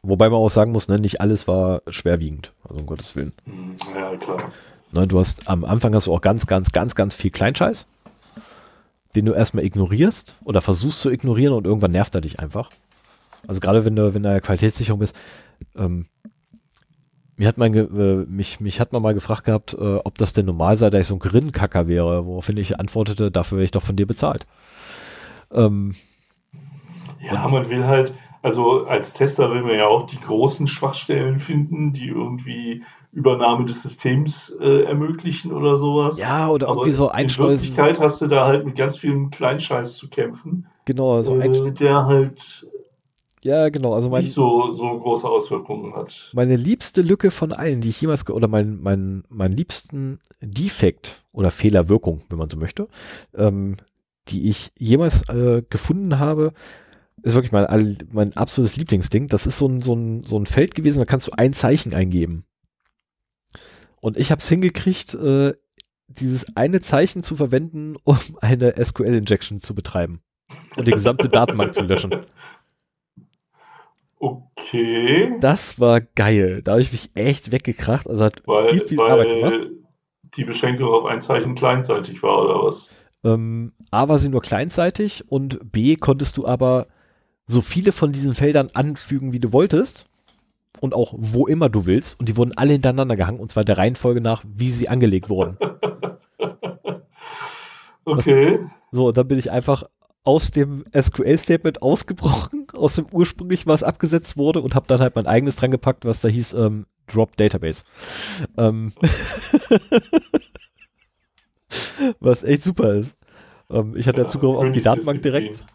Wobei 0.01 0.29
man 0.29 0.39
auch 0.39 0.49
sagen 0.49 0.73
muss, 0.73 0.89
ne, 0.89 0.99
nicht 0.99 1.21
alles 1.21 1.47
war 1.47 1.83
schwerwiegend, 1.87 2.51
also 2.67 2.81
um 2.81 2.85
Gottes 2.85 3.15
Willen. 3.15 3.31
Mhm. 3.45 3.77
Ja, 3.95 4.13
klar. 4.17 4.51
Ne, 4.91 5.07
du 5.07 5.19
hast 5.19 5.47
am 5.47 5.63
Anfang 5.63 5.95
hast 5.95 6.07
du 6.07 6.13
auch 6.13 6.19
ganz, 6.19 6.47
ganz, 6.47 6.73
ganz, 6.73 6.93
ganz 6.93 7.15
viel 7.15 7.31
Kleinscheiß, 7.31 7.87
den 9.15 9.23
du 9.23 9.31
erstmal 9.31 9.63
ignorierst 9.63 10.35
oder 10.43 10.59
versuchst 10.59 10.99
zu 10.99 11.11
ignorieren 11.11 11.53
und 11.53 11.65
irgendwann 11.65 11.91
nervt 11.91 12.13
er 12.13 12.19
dich 12.19 12.41
einfach. 12.41 12.71
Also 13.47 13.61
gerade 13.61 13.85
wenn 13.85 13.95
du, 13.95 14.13
wenn 14.13 14.23
du 14.23 14.27
in 14.27 14.33
der 14.33 14.41
Qualitätssicherung 14.41 14.99
bist, 14.99 15.15
ähm, 15.77 16.07
mir 17.41 17.47
hat 17.47 17.55
ge- 17.57 17.87
äh, 18.23 18.25
mich, 18.29 18.59
mich 18.59 18.79
hat 18.79 18.93
man 18.93 19.01
mal 19.01 19.13
gefragt 19.15 19.45
gehabt, 19.45 19.73
äh, 19.73 19.95
ob 20.03 20.17
das 20.19 20.33
denn 20.33 20.45
normal 20.45 20.77
sei, 20.77 20.89
dass 20.91 21.01
ich 21.01 21.07
so 21.07 21.15
ein 21.15 21.19
Gerinnenkacker 21.19 21.87
wäre, 21.87 22.25
woraufhin 22.25 22.57
ich 22.57 22.79
antwortete, 22.79 23.31
dafür 23.31 23.57
werde 23.57 23.65
ich 23.65 23.71
doch 23.71 23.83
von 23.83 23.95
dir 23.95 24.05
bezahlt. 24.07 24.45
Ähm, 25.51 25.95
Ja, 27.21 27.47
man 27.47 27.69
will 27.69 27.85
halt, 27.85 28.13
also 28.41 28.85
als 28.85 29.13
Tester 29.13 29.51
will 29.51 29.61
man 29.61 29.75
ja 29.75 29.87
auch 29.87 30.03
die 30.03 30.19
großen 30.19 30.67
Schwachstellen 30.67 31.39
finden, 31.39 31.93
die 31.93 32.07
irgendwie 32.07 32.83
Übernahme 33.13 33.65
des 33.65 33.83
Systems 33.83 34.49
äh, 34.61 34.83
ermöglichen 34.83 35.51
oder 35.51 35.75
sowas. 35.77 36.17
ja, 36.17 36.47
oder 36.49 36.67
Aber 36.67 36.81
irgendwie 36.81 36.95
so 36.97 37.09
in 37.09 37.15
einschleusen. 37.15 37.67
Wirklichkeit 37.67 37.99
hast 37.99 38.21
du 38.21 38.27
da 38.27 38.45
halt 38.45 38.65
mit 38.65 38.75
ganz 38.75 38.97
vielen 38.97 39.29
Kleinscheiß 39.29 39.97
zu 39.97 40.09
kämpfen, 40.09 40.65
Genau, 40.85 41.21
so 41.21 41.39
äh, 41.39 41.71
der 41.71 42.05
halt 42.05 42.67
ja, 43.43 43.69
genau, 43.69 43.93
also 43.93 44.09
mein, 44.09 44.23
nicht 44.23 44.33
so, 44.33 44.71
so 44.71 44.99
große 44.99 45.27
Auswirkungen 45.27 45.95
hat. 45.95 46.31
Meine 46.33 46.55
liebste 46.55 47.01
Lücke 47.01 47.31
von 47.31 47.51
allen, 47.51 47.81
die 47.81 47.89
ich 47.89 48.01
jemals, 48.01 48.27
oder 48.29 48.47
mein, 48.47 48.79
mein, 48.81 49.23
mein 49.29 49.51
liebsten 49.51 50.19
Defekt 50.41 51.23
oder 51.31 51.49
Fehlerwirkung, 51.51 52.21
wenn 52.29 52.37
man 52.37 52.49
so 52.49 52.57
möchte, 52.57 52.87
ähm, 53.35 53.77
die 54.27 54.49
ich 54.49 54.71
jemals 54.77 55.27
äh, 55.29 55.63
gefunden 55.69 56.19
habe, 56.19 56.53
ist 57.23 57.35
wirklich 57.35 57.51
mein, 57.51 57.97
mein 58.11 58.35
absolutes 58.37 58.77
Lieblingsding. 58.77 59.27
Das 59.27 59.47
ist 59.47 59.57
so 59.57 59.67
ein, 59.67 59.81
so, 59.81 59.93
ein, 59.93 60.23
so 60.23 60.37
ein 60.37 60.45
Feld 60.45 60.75
gewesen, 60.75 60.99
da 60.99 61.05
kannst 61.05 61.27
du 61.27 61.31
ein 61.35 61.53
Zeichen 61.53 61.93
eingeben. 61.93 62.45
Und 64.01 64.17
ich 64.17 64.31
habe 64.31 64.39
es 64.39 64.49
hingekriegt, 64.49 65.13
äh, 65.15 65.53
dieses 66.07 66.55
eine 66.55 66.81
Zeichen 66.81 67.23
zu 67.23 67.35
verwenden, 67.35 67.95
um 68.03 68.17
eine 68.41 68.73
SQL-Injection 68.83 69.59
zu 69.59 69.73
betreiben 69.73 70.21
und 70.75 70.87
die 70.87 70.91
gesamte 70.91 71.29
Datenbank 71.29 71.73
zu 71.73 71.81
löschen. 71.81 72.11
Okay, 74.23 75.33
Das 75.39 75.79
war 75.79 75.99
geil. 75.99 76.61
Da 76.63 76.73
habe 76.73 76.81
ich 76.83 76.91
mich 76.91 77.09
echt 77.15 77.51
weggekracht. 77.51 78.07
Also 78.07 78.23
hat 78.23 78.43
weil, 78.45 78.69
viel, 78.77 78.87
viel 78.87 79.01
Arbeit 79.01 79.27
gemacht. 79.27 79.51
weil 79.53 79.71
die 80.35 80.43
Beschränkung 80.45 80.89
auf 80.89 81.05
ein 81.05 81.21
Zeichen 81.21 81.55
kleinseitig 81.55 82.21
war 82.21 82.43
oder 82.43 82.63
was? 82.67 82.87
Ähm, 83.23 83.73
A 83.89 84.07
war 84.09 84.19
sie 84.19 84.29
nur 84.29 84.41
kleinseitig 84.41 85.25
und 85.31 85.71
B 85.71 85.95
konntest 85.95 86.37
du 86.37 86.45
aber 86.45 86.85
so 87.47 87.61
viele 87.61 87.91
von 87.91 88.11
diesen 88.11 88.35
Feldern 88.35 88.69
anfügen, 88.75 89.33
wie 89.33 89.39
du 89.39 89.51
wolltest. 89.53 90.05
Und 90.79 90.93
auch 90.93 91.13
wo 91.17 91.47
immer 91.47 91.69
du 91.69 91.87
willst. 91.87 92.19
Und 92.19 92.29
die 92.29 92.37
wurden 92.37 92.53
alle 92.55 92.73
hintereinander 92.73 93.15
gehangen. 93.15 93.39
Und 93.39 93.51
zwar 93.51 93.63
der 93.63 93.77
Reihenfolge 93.77 94.21
nach, 94.21 94.43
wie 94.47 94.71
sie 94.71 94.87
angelegt 94.87 95.29
wurden. 95.29 95.57
Okay. 98.03 98.59
So, 98.91 99.07
und 99.09 99.17
dann 99.17 99.27
bin 99.27 99.37
ich 99.37 99.51
einfach 99.51 99.83
aus 100.23 100.51
dem 100.51 100.83
SQL-Statement 100.95 101.81
ausgebrochen, 101.81 102.67
aus 102.73 102.95
dem 102.95 103.07
ursprünglich, 103.11 103.65
was 103.67 103.83
abgesetzt 103.83 104.37
wurde, 104.37 104.61
und 104.61 104.75
habe 104.75 104.87
dann 104.87 104.99
halt 104.99 105.15
mein 105.15 105.27
eigenes 105.27 105.55
dran 105.55 105.71
gepackt, 105.71 106.05
was 106.05 106.21
da 106.21 106.27
hieß 106.29 106.53
ähm, 106.53 106.85
Drop 107.07 107.35
Database. 107.37 107.83
Ähm, 108.57 108.93
was 112.19 112.43
echt 112.43 112.63
super 112.63 112.93
ist. 112.95 113.15
Ähm, 113.69 113.95
ich 113.95 114.07
hatte 114.07 114.21
ja 114.21 114.27
Zugriff 114.27 114.55
auf 114.57 114.71
die 114.71 114.81
Datenbank 114.81 115.21
direkt. 115.21 115.65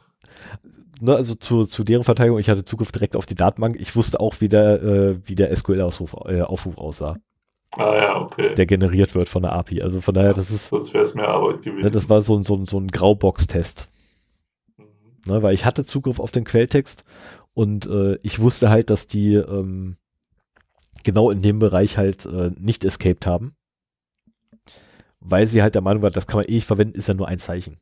Ne, 1.00 1.14
also 1.14 1.34
zu, 1.34 1.66
zu 1.66 1.84
deren 1.84 2.04
Verteidigung, 2.04 2.38
ich 2.38 2.48
hatte 2.48 2.64
Zugriff 2.64 2.90
direkt 2.90 3.16
auf 3.16 3.26
die 3.26 3.34
Datenbank. 3.34 3.76
Ich 3.78 3.94
wusste 3.96 4.18
auch, 4.20 4.40
wie 4.40 4.48
der, 4.48 4.82
äh, 4.82 5.18
wie 5.28 5.34
der 5.34 5.54
SQL-Aufruf 5.54 6.14
äh, 6.26 6.40
Aufruf 6.40 6.78
aussah, 6.78 7.16
Ah 7.76 7.94
ja, 7.96 8.20
okay. 8.20 8.54
der 8.54 8.64
generiert 8.64 9.14
wird 9.14 9.28
von 9.28 9.42
der 9.42 9.52
API. 9.52 9.82
Also 9.82 10.00
von 10.00 10.14
daher, 10.14 10.32
das 10.32 10.50
ist, 10.50 10.68
Sonst 10.68 10.94
wäre 10.94 11.04
es 11.04 11.14
mehr 11.14 11.28
Arbeit 11.28 11.62
gewesen. 11.62 11.82
ne, 11.84 11.90
das 11.90 12.08
war 12.08 12.22
so, 12.22 12.36
ein- 12.36 12.42
so, 12.44 12.64
so 12.64 12.78
ein 12.78 12.88
Graubox-Test. 12.88 13.88
Ne, 15.26 15.42
weil 15.42 15.54
ich 15.54 15.64
hatte 15.64 15.84
Zugriff 15.84 16.20
auf 16.20 16.30
den 16.30 16.44
Quelltext 16.44 17.04
und 17.52 17.86
äh, 17.86 18.16
ich 18.22 18.38
wusste 18.38 18.70
halt, 18.70 18.90
dass 18.90 19.06
die 19.06 19.34
ähm, 19.34 19.96
genau 21.02 21.30
in 21.30 21.42
dem 21.42 21.58
Bereich 21.58 21.96
halt 21.98 22.26
äh, 22.26 22.52
nicht 22.58 22.84
escaped 22.84 23.26
haben, 23.26 23.56
weil 25.20 25.48
sie 25.48 25.62
halt 25.62 25.74
der 25.74 25.82
Meinung 25.82 26.02
war, 26.02 26.10
das 26.10 26.26
kann 26.26 26.38
man 26.38 26.46
eh 26.48 26.54
nicht 26.54 26.66
verwenden, 26.66 26.96
ist 26.96 27.08
ja 27.08 27.14
nur 27.14 27.28
ein 27.28 27.40
Zeichen. 27.40 27.78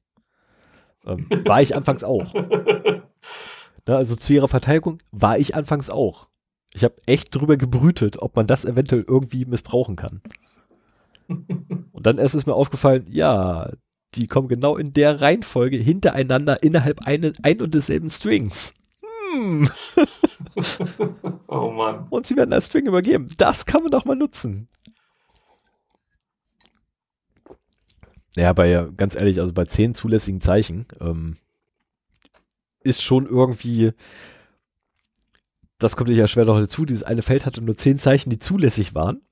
Ähm, 1.05 1.27
war 1.45 1.61
ich 1.61 1.77
anfangs 1.77 2.03
auch. 2.03 2.33
Ne, 2.35 3.97
also 3.97 4.16
zu 4.16 4.33
ihrer 4.33 4.49
Verteidigung 4.49 4.99
war 5.12 5.39
ich 5.39 5.55
anfangs 5.55 5.91
auch. 5.91 6.29
Ich 6.73 6.83
habe 6.83 6.97
echt 7.07 7.35
drüber 7.35 7.57
gebrütet, 7.57 8.23
ob 8.23 8.35
man 8.37 8.47
das 8.47 8.65
eventuell 8.65 9.05
irgendwie 9.07 9.45
missbrauchen 9.45 9.97
kann. 9.97 10.23
Und 11.29 12.07
dann 12.07 12.19
erst 12.19 12.35
ist 12.35 12.47
mir 12.47 12.55
aufgefallen, 12.55 13.07
ja, 13.09 13.71
die 14.16 14.27
kommen 14.27 14.49
genau 14.49 14.77
in 14.77 14.93
der 14.93 15.20
Reihenfolge 15.20 15.77
hintereinander 15.77 16.62
innerhalb 16.62 17.03
eine, 17.07 17.32
ein 17.43 17.61
und 17.61 17.74
desselben 17.74 18.11
Strings. 18.11 18.74
Hm. 19.32 19.69
oh 21.49 21.70
Mann. 21.70 22.07
Und 22.11 22.27
sie 22.27 22.36
werden 22.36 22.53
als 22.53 22.66
String 22.66 22.86
übergeben. 22.86 23.28
Das 23.39 23.66
kann 23.66 23.82
man 23.82 23.91
doch 23.91 24.05
mal 24.05 24.16
nutzen. 24.16 24.69
Ja, 28.36 28.53
bei, 28.53 28.89
ganz 28.97 29.15
ehrlich, 29.15 29.41
also 29.41 29.53
bei 29.53 29.65
zehn 29.65 29.95
zulässigen 29.95 30.41
Zeichen 30.41 30.86
ähm, 31.01 31.36
ist 32.82 33.03
schon 33.03 33.27
irgendwie, 33.27 33.93
das 35.78 35.97
kommt 35.97 36.11
ja 36.11 36.27
schwer 36.27 36.45
noch 36.45 36.59
dazu, 36.59 36.85
dieses 36.85 37.05
eine 37.05 37.23
Feld 37.23 37.47
hatte 37.47 37.62
nur 37.62 37.77
zehn 37.77 37.99
Zeichen, 37.99 38.31
die 38.31 38.39
zulässig 38.39 38.95
waren. 38.95 39.23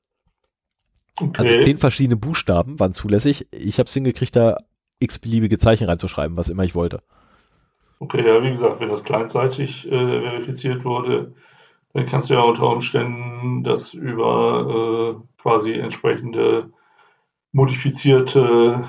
Also 1.18 1.52
Okay. 1.52 1.64
zehn 1.64 1.78
verschiedene 1.78 2.16
Buchstaben 2.16 2.80
waren 2.80 2.92
zulässig. 2.92 3.46
Ich 3.50 3.78
habe 3.78 3.88
es 3.88 3.94
hingekriegt, 3.94 4.34
da 4.34 4.56
x-beliebige 5.02 5.58
Zeichen 5.58 5.88
reinzuschreiben, 5.88 6.36
was 6.36 6.48
immer 6.48 6.64
ich 6.64 6.74
wollte. 6.74 7.02
Okay, 7.98 8.26
ja, 8.26 8.42
wie 8.42 8.50
gesagt, 8.50 8.80
wenn 8.80 8.88
das 8.88 9.04
kleinzeitig 9.04 9.86
äh, 9.86 9.90
verifiziert 9.90 10.84
wurde, 10.84 11.34
dann 11.92 12.06
kannst 12.06 12.30
du 12.30 12.34
ja 12.34 12.40
unter 12.40 12.68
Umständen 12.68 13.62
das 13.62 13.94
über 13.94 15.20
äh, 15.20 15.40
quasi 15.40 15.72
entsprechende 15.74 16.70
modifizierte 17.52 18.82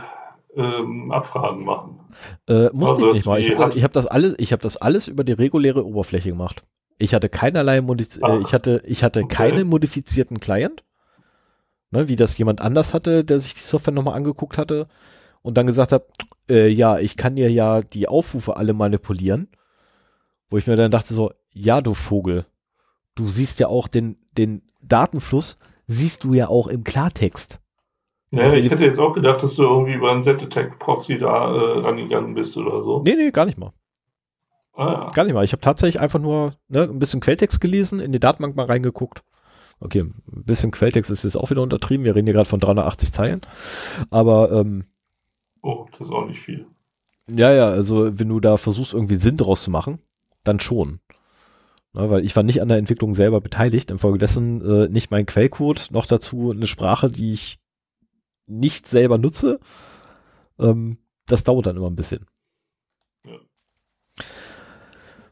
ähm, 0.56 1.12
Abfragen 1.12 1.64
machen. 1.64 2.00
Äh, 2.48 2.70
musste 2.74 3.06
Also 3.06 3.10
ich 3.10 3.16
nicht 3.18 3.26
mal. 3.26 3.40
Ich 3.40 3.52
habe 3.52 3.72
das, 3.72 3.84
hab 3.84 3.94
das 3.94 4.08
alles, 4.08 4.36
ich 4.38 4.52
habe 4.52 4.62
das 4.62 4.78
alles 4.78 5.08
über 5.08 5.24
die 5.24 5.34
reguläre 5.34 5.86
Oberfläche 5.86 6.30
gemacht. 6.30 6.64
Ich 6.98 7.14
hatte 7.14 7.30
keinerlei 7.30 7.82
Modiz 7.82 8.18
äh, 8.18 8.22
Ach, 8.24 8.40
ich 8.42 8.54
hatte, 8.54 8.82
ich 8.86 9.04
hatte 9.04 9.24
okay. 9.24 9.36
keinen 9.36 9.68
modifizierten 9.68 10.40
Client, 10.40 10.84
ne, 11.92 12.08
wie 12.08 12.16
das 12.16 12.38
jemand 12.38 12.62
anders 12.62 12.94
hatte, 12.94 13.24
der 13.24 13.40
sich 13.40 13.56
die 13.56 13.64
Software 13.64 13.94
nochmal 13.94 14.16
angeguckt 14.16 14.58
hatte 14.58 14.88
und 15.44 15.56
dann 15.58 15.68
gesagt 15.68 15.92
hat, 15.92 16.08
äh, 16.50 16.68
ja, 16.68 16.98
ich 16.98 17.16
kann 17.16 17.36
dir 17.36 17.52
ja 17.52 17.82
die 17.82 18.08
Aufrufe 18.08 18.58
alle 18.58 18.74
manipulieren 18.74 19.48
Wo 20.50 20.58
ich 20.58 20.68
mir 20.68 20.76
dann 20.76 20.92
dachte 20.92 21.14
so, 21.14 21.32
ja, 21.52 21.82
du 21.82 21.94
Vogel, 21.94 22.46
du 23.16 23.28
siehst 23.28 23.60
ja 23.60 23.68
auch 23.68 23.88
den, 23.88 24.18
den 24.38 24.64
Datenfluss, 24.82 25.58
siehst 25.86 26.24
du 26.24 26.34
ja 26.34 26.48
auch 26.48 26.68
im 26.68 26.84
Klartext. 26.84 27.60
Ja, 28.32 28.44
also 28.44 28.56
ich 28.56 28.72
hätte 28.72 28.84
jetzt 28.84 29.00
auch 29.00 29.14
gedacht, 29.14 29.44
dass 29.44 29.56
du 29.56 29.64
irgendwie 29.64 29.94
über 29.94 30.12
einen 30.12 30.24
Z-Attack-Proxy 30.24 31.20
da 31.20 31.56
äh, 31.56 31.80
rangegangen 31.82 32.34
bist 32.34 32.58
oder 32.58 32.82
so. 32.82 33.04
Nee, 33.04 33.16
nee, 33.16 33.30
gar 33.30 33.46
nicht 33.46 33.60
mal. 33.60 33.74
Ah, 34.76 34.92
ja. 34.92 35.12
Gar 35.12 35.26
nicht 35.26 35.36
mal. 35.36 35.46
Ich 35.46 35.52
habe 35.52 35.62
tatsächlich 35.62 36.02
einfach 36.02 36.20
nur 36.20 36.56
ne, 36.68 36.84
ein 36.84 36.98
bisschen 36.98 37.20
Quelltext 37.20 37.62
gelesen, 37.62 38.00
in 38.00 38.12
die 38.12 38.20
Datenbank 38.20 38.56
mal 38.56 38.66
reingeguckt. 38.66 39.24
Okay, 39.80 40.02
ein 40.02 40.46
bisschen 40.46 40.72
Quelltext 40.72 41.12
ist 41.12 41.24
jetzt 41.24 41.36
auch 41.36 41.52
wieder 41.52 41.62
untertrieben. 41.62 42.06
Wir 42.06 42.16
reden 42.16 42.26
hier 42.26 42.34
gerade 42.34 42.50
von 42.50 42.60
380 42.60 43.12
Zeilen. 43.12 43.42
Aber 44.10 44.52
ähm, 44.52 44.86
Oh, 45.64 45.88
das 45.92 46.08
ist 46.08 46.14
auch 46.14 46.28
nicht 46.28 46.42
viel. 46.42 46.68
Ja, 47.28 47.52
ja, 47.52 47.68
also 47.68 48.20
wenn 48.20 48.30
du 48.30 48.40
da 48.40 48.58
versuchst, 48.58 48.94
irgendwie 48.94 49.16
Sinn 49.16 49.38
draus 49.38 49.64
zu 49.64 49.72
machen, 49.72 50.00
dann 50.44 50.60
schon. 50.60 51.00
Na, 51.94 52.10
weil 52.10 52.26
ich 52.26 52.36
war 52.36 52.44
nicht 52.44 52.62
an 52.62 52.68
der 52.68 52.78
Entwicklung 52.78 53.14
selber 53.14 53.40
beteiligt, 53.40 53.90
infolgedessen 53.90 54.62
äh, 54.62 54.90
nicht 54.90 55.10
mein 55.10 55.26
Quellcode, 55.26 55.90
noch 55.92 56.06
dazu 56.06 56.52
eine 56.52 56.68
Sprache, 56.68 57.10
die 57.10 57.32
ich 57.32 57.60
nicht 58.46 58.88
selber 58.88 59.18
nutze. 59.18 59.60
Ähm, 60.60 60.98
das 61.28 61.44
dauert 61.44 61.66
dann 61.66 61.78
immer 61.78 61.90
ein 61.90 61.96
bisschen. 61.96 62.26
Ja. 63.26 63.38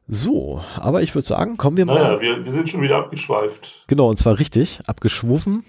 So, 0.08 0.62
aber 0.76 1.02
ich 1.02 1.14
würde 1.14 1.28
sagen, 1.28 1.58
kommen 1.58 1.76
wir 1.76 1.86
mal. 1.86 1.96
Naja, 1.96 2.22
wir, 2.22 2.46
wir 2.46 2.52
sind 2.52 2.70
schon 2.70 2.82
wieder 2.82 2.98
abgeschweift. 2.98 3.86
Genau, 3.88 4.10
und 4.10 4.18
zwar 4.18 4.40
richtig, 4.40 4.80
abgeschwuffen. 4.88 5.66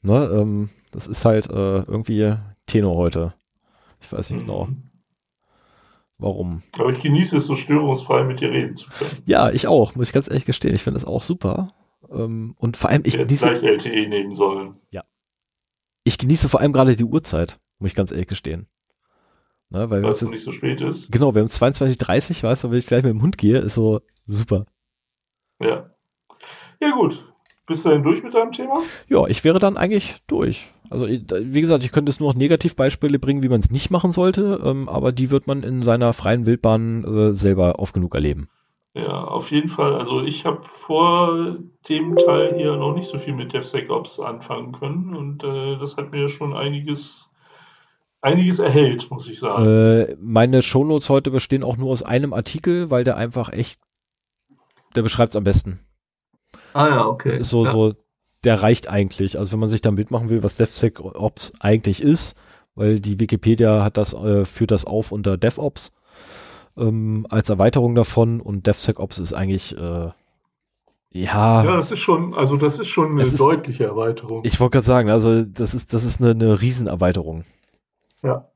Ne, 0.00 0.30
ähm, 0.32 0.70
das 0.92 1.06
ist 1.08 1.26
halt 1.26 1.50
äh, 1.50 1.82
irgendwie 1.82 2.36
Tenor 2.66 2.96
heute. 2.96 3.34
Ich 4.00 4.12
weiß 4.12 4.30
nicht 4.30 4.40
genau. 4.40 4.66
Mhm. 4.66 4.82
Warum? 6.18 6.62
Aber 6.78 6.90
ich 6.90 7.00
genieße 7.00 7.36
es 7.36 7.46
so 7.46 7.54
störungsfrei 7.54 8.24
mit 8.24 8.40
dir 8.40 8.50
reden 8.50 8.74
zu 8.74 8.88
können. 8.88 9.22
Ja, 9.26 9.50
ich 9.50 9.66
auch, 9.66 9.94
muss 9.94 10.08
ich 10.08 10.14
ganz 10.14 10.28
ehrlich 10.28 10.46
gestehen. 10.46 10.74
Ich 10.74 10.82
finde 10.82 10.98
das 10.98 11.06
auch 11.06 11.22
super. 11.22 11.68
Ähm, 12.10 12.54
und 12.58 12.76
vor 12.76 12.90
allem, 12.90 13.02
ich 13.04 13.18
genieße. 13.18 13.46
gleich 13.46 13.62
LTE 13.62 14.08
nehmen 14.08 14.34
sollen. 14.34 14.80
Ja. 14.90 15.04
Ich 16.04 16.16
genieße 16.16 16.48
vor 16.48 16.60
allem 16.60 16.72
gerade 16.72 16.96
die 16.96 17.04
Uhrzeit, 17.04 17.58
muss 17.78 17.90
ich 17.90 17.96
ganz 17.96 18.12
ehrlich 18.12 18.28
gestehen. 18.28 18.66
Ne, 19.68 19.90
weil 19.90 20.04
es 20.06 20.22
nicht 20.22 20.44
so 20.44 20.52
spät 20.52 20.80
ist. 20.80 21.10
Genau, 21.10 21.34
wir 21.34 21.40
haben 21.40 21.48
22.30 21.48 22.42
weißt 22.44 22.64
du, 22.64 22.70
wenn 22.70 22.78
ich 22.78 22.86
gleich 22.86 23.02
mit 23.02 23.10
dem 23.10 23.20
Hund 23.20 23.36
gehe, 23.36 23.58
ist 23.58 23.74
so 23.74 24.00
super. 24.24 24.64
Ja. 25.60 25.90
Ja, 26.80 26.90
gut. 26.92 27.32
Bist 27.66 27.84
du 27.84 27.90
denn 27.90 28.04
durch 28.04 28.22
mit 28.22 28.32
deinem 28.32 28.52
Thema? 28.52 28.80
Ja, 29.08 29.26
ich 29.26 29.42
wäre 29.42 29.58
dann 29.58 29.76
eigentlich 29.76 30.22
durch. 30.28 30.72
Also 30.90 31.06
wie 31.06 31.60
gesagt, 31.60 31.84
ich 31.84 31.92
könnte 31.92 32.10
es 32.10 32.20
nur 32.20 32.30
noch 32.30 32.38
Negativbeispiele 32.38 33.18
bringen, 33.18 33.42
wie 33.42 33.48
man 33.48 33.60
es 33.60 33.70
nicht 33.70 33.90
machen 33.90 34.12
sollte, 34.12 34.60
ähm, 34.64 34.88
aber 34.88 35.12
die 35.12 35.30
wird 35.30 35.46
man 35.46 35.62
in 35.62 35.82
seiner 35.82 36.12
freien 36.12 36.46
Wildbahn 36.46 37.04
äh, 37.04 37.36
selber 37.36 37.78
oft 37.78 37.94
genug 37.94 38.14
erleben. 38.14 38.48
Ja, 38.94 39.24
auf 39.24 39.50
jeden 39.50 39.68
Fall. 39.68 39.94
Also 39.94 40.22
ich 40.22 40.46
habe 40.46 40.62
vor 40.64 41.58
dem 41.88 42.16
Teil 42.16 42.54
hier 42.56 42.76
noch 42.76 42.94
nicht 42.94 43.08
so 43.08 43.18
viel 43.18 43.34
mit 43.34 43.52
DevSecOps 43.52 44.20
anfangen 44.20 44.72
können 44.72 45.14
und 45.14 45.44
äh, 45.44 45.76
das 45.78 45.98
hat 45.98 46.12
mir 46.12 46.28
schon 46.28 46.56
einiges, 46.56 47.28
einiges 48.22 48.58
erhellt, 48.58 49.10
muss 49.10 49.28
ich 49.28 49.38
sagen. 49.38 49.66
Äh, 49.66 50.16
meine 50.18 50.62
Shownotes 50.62 51.10
heute 51.10 51.30
bestehen 51.30 51.62
auch 51.62 51.76
nur 51.76 51.90
aus 51.90 52.02
einem 52.02 52.32
Artikel, 52.32 52.90
weil 52.90 53.04
der 53.04 53.18
einfach 53.18 53.52
echt, 53.52 53.78
der 54.94 55.02
beschreibt 55.02 55.32
es 55.32 55.36
am 55.36 55.44
besten. 55.44 55.80
Ah 56.72 56.88
ja, 56.88 57.06
okay. 57.06 57.42
So, 57.42 57.66
ja. 57.66 57.72
so 57.72 57.94
der 58.46 58.62
reicht 58.62 58.88
eigentlich. 58.88 59.38
Also 59.38 59.52
wenn 59.52 59.60
man 59.60 59.68
sich 59.68 59.80
da 59.82 59.90
mitmachen 59.90 60.28
will, 60.28 60.42
was 60.42 60.56
DevSecOps 60.56 61.52
eigentlich 61.60 62.02
ist, 62.02 62.34
weil 62.74 63.00
die 63.00 63.20
Wikipedia 63.20 63.82
hat 63.82 63.96
das, 63.96 64.14
äh, 64.14 64.44
führt 64.44 64.70
das 64.70 64.84
auf 64.84 65.12
unter 65.12 65.36
DevOps 65.36 65.92
ähm, 66.76 67.26
als 67.30 67.48
Erweiterung 67.48 67.94
davon 67.94 68.40
und 68.40 68.66
DevSecOps 68.66 69.18
ist 69.18 69.32
eigentlich 69.32 69.76
äh, 69.76 70.10
ja. 71.12 71.64
Ja, 71.64 71.76
das 71.76 71.92
ist 71.92 72.00
schon, 72.00 72.34
also 72.34 72.56
das 72.56 72.78
ist 72.78 72.88
schon 72.88 73.12
eine 73.12 73.22
ist, 73.22 73.40
deutliche 73.40 73.84
Erweiterung. 73.84 74.42
Ich 74.44 74.60
wollte 74.60 74.72
gerade 74.72 74.86
sagen, 74.86 75.10
also 75.10 75.42
das 75.42 75.74
ist, 75.74 75.94
das 75.94 76.04
ist 76.04 76.20
eine, 76.20 76.30
eine 76.32 76.60
Riesenerweiterung. 76.60 77.44
Ja. 78.22 78.48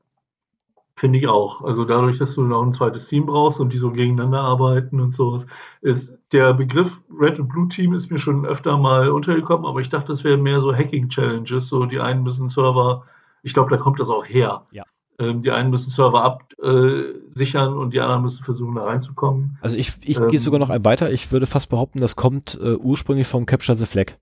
Finde 1.01 1.17
ich 1.17 1.27
auch. 1.27 1.63
Also 1.63 1.83
dadurch, 1.83 2.19
dass 2.19 2.35
du 2.35 2.43
noch 2.43 2.61
ein 2.61 2.73
zweites 2.73 3.07
Team 3.07 3.25
brauchst 3.25 3.59
und 3.59 3.73
die 3.73 3.79
so 3.79 3.89
gegeneinander 3.89 4.41
arbeiten 4.41 4.99
und 4.99 5.15
sowas, 5.15 5.47
ist 5.81 6.15
der 6.31 6.53
Begriff 6.53 7.01
Red 7.19 7.39
und 7.39 7.47
Blue 7.47 7.67
Team 7.69 7.95
ist 7.95 8.11
mir 8.11 8.19
schon 8.19 8.45
öfter 8.45 8.77
mal 8.77 9.09
untergekommen, 9.09 9.65
aber 9.65 9.79
ich 9.79 9.89
dachte, 9.89 10.09
das 10.09 10.23
wären 10.23 10.43
mehr 10.43 10.61
so 10.61 10.71
Hacking-Challenges. 10.71 11.69
So 11.69 11.87
die 11.87 11.99
einen 11.99 12.21
müssen 12.21 12.49
Server, 12.49 13.03
ich 13.41 13.55
glaube, 13.55 13.71
da 13.71 13.77
kommt 13.77 13.99
das 13.99 14.11
auch 14.11 14.27
her. 14.27 14.67
Ja. 14.73 14.83
Ähm, 15.17 15.41
die 15.41 15.49
einen 15.49 15.71
müssen 15.71 15.89
Server 15.89 16.23
absichern 16.23 17.73
äh, 17.73 17.75
und 17.75 17.95
die 17.95 17.99
anderen 17.99 18.21
müssen 18.21 18.43
versuchen, 18.43 18.75
da 18.75 18.83
reinzukommen. 18.83 19.57
Also 19.59 19.77
ich, 19.77 19.93
ich 20.03 20.19
ähm, 20.19 20.29
gehe 20.29 20.39
sogar 20.39 20.59
noch 20.59 20.69
ein 20.69 20.85
weiter. 20.85 21.11
Ich 21.11 21.31
würde 21.31 21.47
fast 21.47 21.71
behaupten, 21.71 21.99
das 21.99 22.15
kommt 22.15 22.59
äh, 22.61 22.75
ursprünglich 22.75 23.25
vom 23.25 23.47
Capture 23.47 23.75
the 23.75 23.87
Flag. 23.87 24.17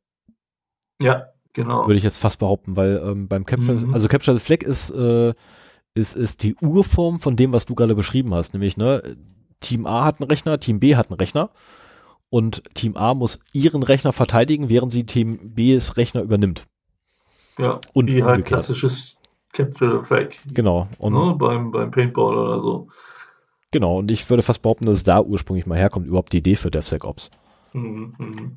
Ja, 1.02 1.26
genau. 1.52 1.88
Würde 1.88 1.98
ich 1.98 2.06
jetzt 2.06 2.20
fast 2.20 2.40
behaupten, 2.40 2.78
weil 2.78 3.02
ähm, 3.04 3.28
beim 3.28 3.46
Capture, 3.46 3.86
mhm. 3.86 3.94
also 3.94 4.08
Capture 4.08 4.38
the 4.38 4.42
Flag 4.42 4.64
ist 4.64 4.92
äh, 4.92 5.34
ist, 5.94 6.16
ist 6.16 6.44
die 6.44 6.56
Urform 6.56 7.20
von 7.20 7.36
dem, 7.36 7.54
was 7.54 7.66
du 7.66 7.76
gerade 7.76 7.96
beschrieben 7.96 8.34
hast. 8.34 8.54
Nämlich, 8.54 8.78
ne, 8.78 9.18
Team 9.60 9.86
A 9.86 10.06
hat 10.06 10.20
einen 10.20 10.30
Rechner, 10.30 10.60
Team 10.60 10.80
B 10.80 10.96
hat 10.96 11.10
einen 11.10 11.20
Rechner 11.20 11.50
und 12.30 12.64
Team 12.76 12.96
A 12.96 13.14
muss 13.14 13.40
ihren 13.54 13.84
Rechner 13.84 14.14
verteidigen, 14.14 14.70
während 14.70 14.92
sie 14.92 15.06
Team 15.06 15.54
B's 15.56 15.98
Rechner 15.98 16.22
übernimmt. 16.22 16.68
Ja, 17.58 17.80
und 17.94 18.08
wie 18.08 18.24
halt 18.24 18.46
klassisches 18.46 19.20
Capture 19.52 20.04
Flag. 20.04 20.30
Genau. 20.54 20.88
Und 20.98 21.14
ne, 21.14 21.36
beim, 21.38 21.72
beim 21.72 21.92
Paintball 21.92 22.38
oder 22.38 22.62
so. 22.62 22.88
Genau, 23.72 23.98
und 24.00 24.10
ich 24.10 24.30
würde 24.30 24.44
fast 24.44 24.62
behaupten, 24.62 24.86
dass 24.86 24.98
es 24.98 25.04
da 25.04 25.22
ursprünglich 25.22 25.66
mal 25.66 25.78
herkommt, 25.78 26.08
überhaupt 26.08 26.34
die 26.34 26.38
Idee 26.38 26.56
für 26.56 26.72
DevSecOps. 26.72 27.30
Mhm, 27.74 28.16
mh. 28.18 28.52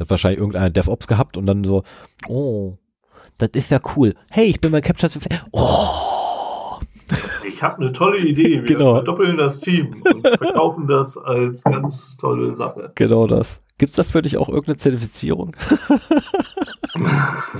Hat 0.00 0.10
wahrscheinlich 0.10 0.40
irgendeiner 0.40 0.70
DevOps 0.70 1.06
gehabt 1.06 1.36
und 1.36 1.44
dann 1.46 1.62
so, 1.62 1.82
oh, 2.26 2.78
das 3.38 3.50
ist 3.52 3.70
ja 3.70 3.80
cool. 3.96 4.14
Hey, 4.30 4.46
ich 4.46 4.60
bin 4.60 4.72
bei 4.72 4.80
Capture 4.80 5.10
Flag. 5.10 5.44
Oh, 5.52 6.09
ich 7.44 7.62
habe 7.62 7.76
eine 7.76 7.92
tolle 7.92 8.18
Idee. 8.18 8.62
Wir 8.62 8.62
genau. 8.62 8.94
verdoppeln 8.94 9.36
das 9.36 9.60
Team 9.60 10.02
und 10.02 10.26
verkaufen 10.26 10.86
das 10.86 11.16
als 11.16 11.62
ganz 11.64 12.16
tolle 12.16 12.54
Sache. 12.54 12.92
Genau 12.94 13.26
das. 13.26 13.62
Gibt 13.78 13.90
es 13.90 13.96
da 13.96 14.04
für 14.04 14.22
dich 14.22 14.36
auch 14.36 14.48
irgendeine 14.48 14.76
Zertifizierung? 14.76 15.56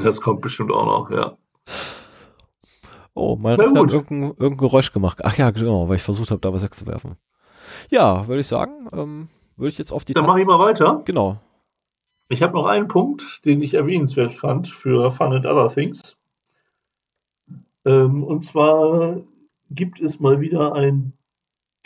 das 0.02 0.20
kommt 0.20 0.42
bestimmt 0.42 0.70
auch 0.70 0.84
noch, 0.84 1.10
ja. 1.10 1.36
Oh, 3.14 3.36
mein 3.36 3.58
hat 3.58 3.66
irgendein, 3.66 4.22
irgendein 4.22 4.56
Geräusch 4.56 4.92
gemacht. 4.92 5.20
Ach 5.24 5.36
ja, 5.36 5.50
genau, 5.50 5.88
weil 5.88 5.96
ich 5.96 6.02
versucht 6.02 6.30
habe, 6.30 6.40
da 6.40 6.52
was 6.52 6.62
wegzuwerfen. 6.62 7.16
Ja, 7.90 8.28
würde 8.28 8.40
ich 8.40 8.46
sagen, 8.46 8.88
ähm, 8.92 9.28
würde 9.56 9.68
ich 9.68 9.78
jetzt 9.78 9.92
auf 9.92 10.04
die. 10.04 10.12
Dann 10.12 10.26
mache 10.26 10.40
ich 10.40 10.46
mal 10.46 10.58
weiter. 10.58 11.02
Genau. 11.04 11.38
Ich 12.28 12.42
habe 12.42 12.54
noch 12.54 12.66
einen 12.66 12.86
Punkt, 12.86 13.44
den 13.44 13.60
ich 13.60 13.74
erwähnenswert 13.74 14.32
fand 14.32 14.68
für 14.68 15.10
Fun 15.10 15.32
and 15.32 15.46
Other 15.46 15.68
Things. 15.68 16.16
Ähm, 17.84 18.22
und 18.22 18.42
zwar 18.42 19.22
gibt 19.70 20.00
es 20.00 20.20
mal 20.20 20.40
wieder 20.40 20.74
ein 20.74 21.12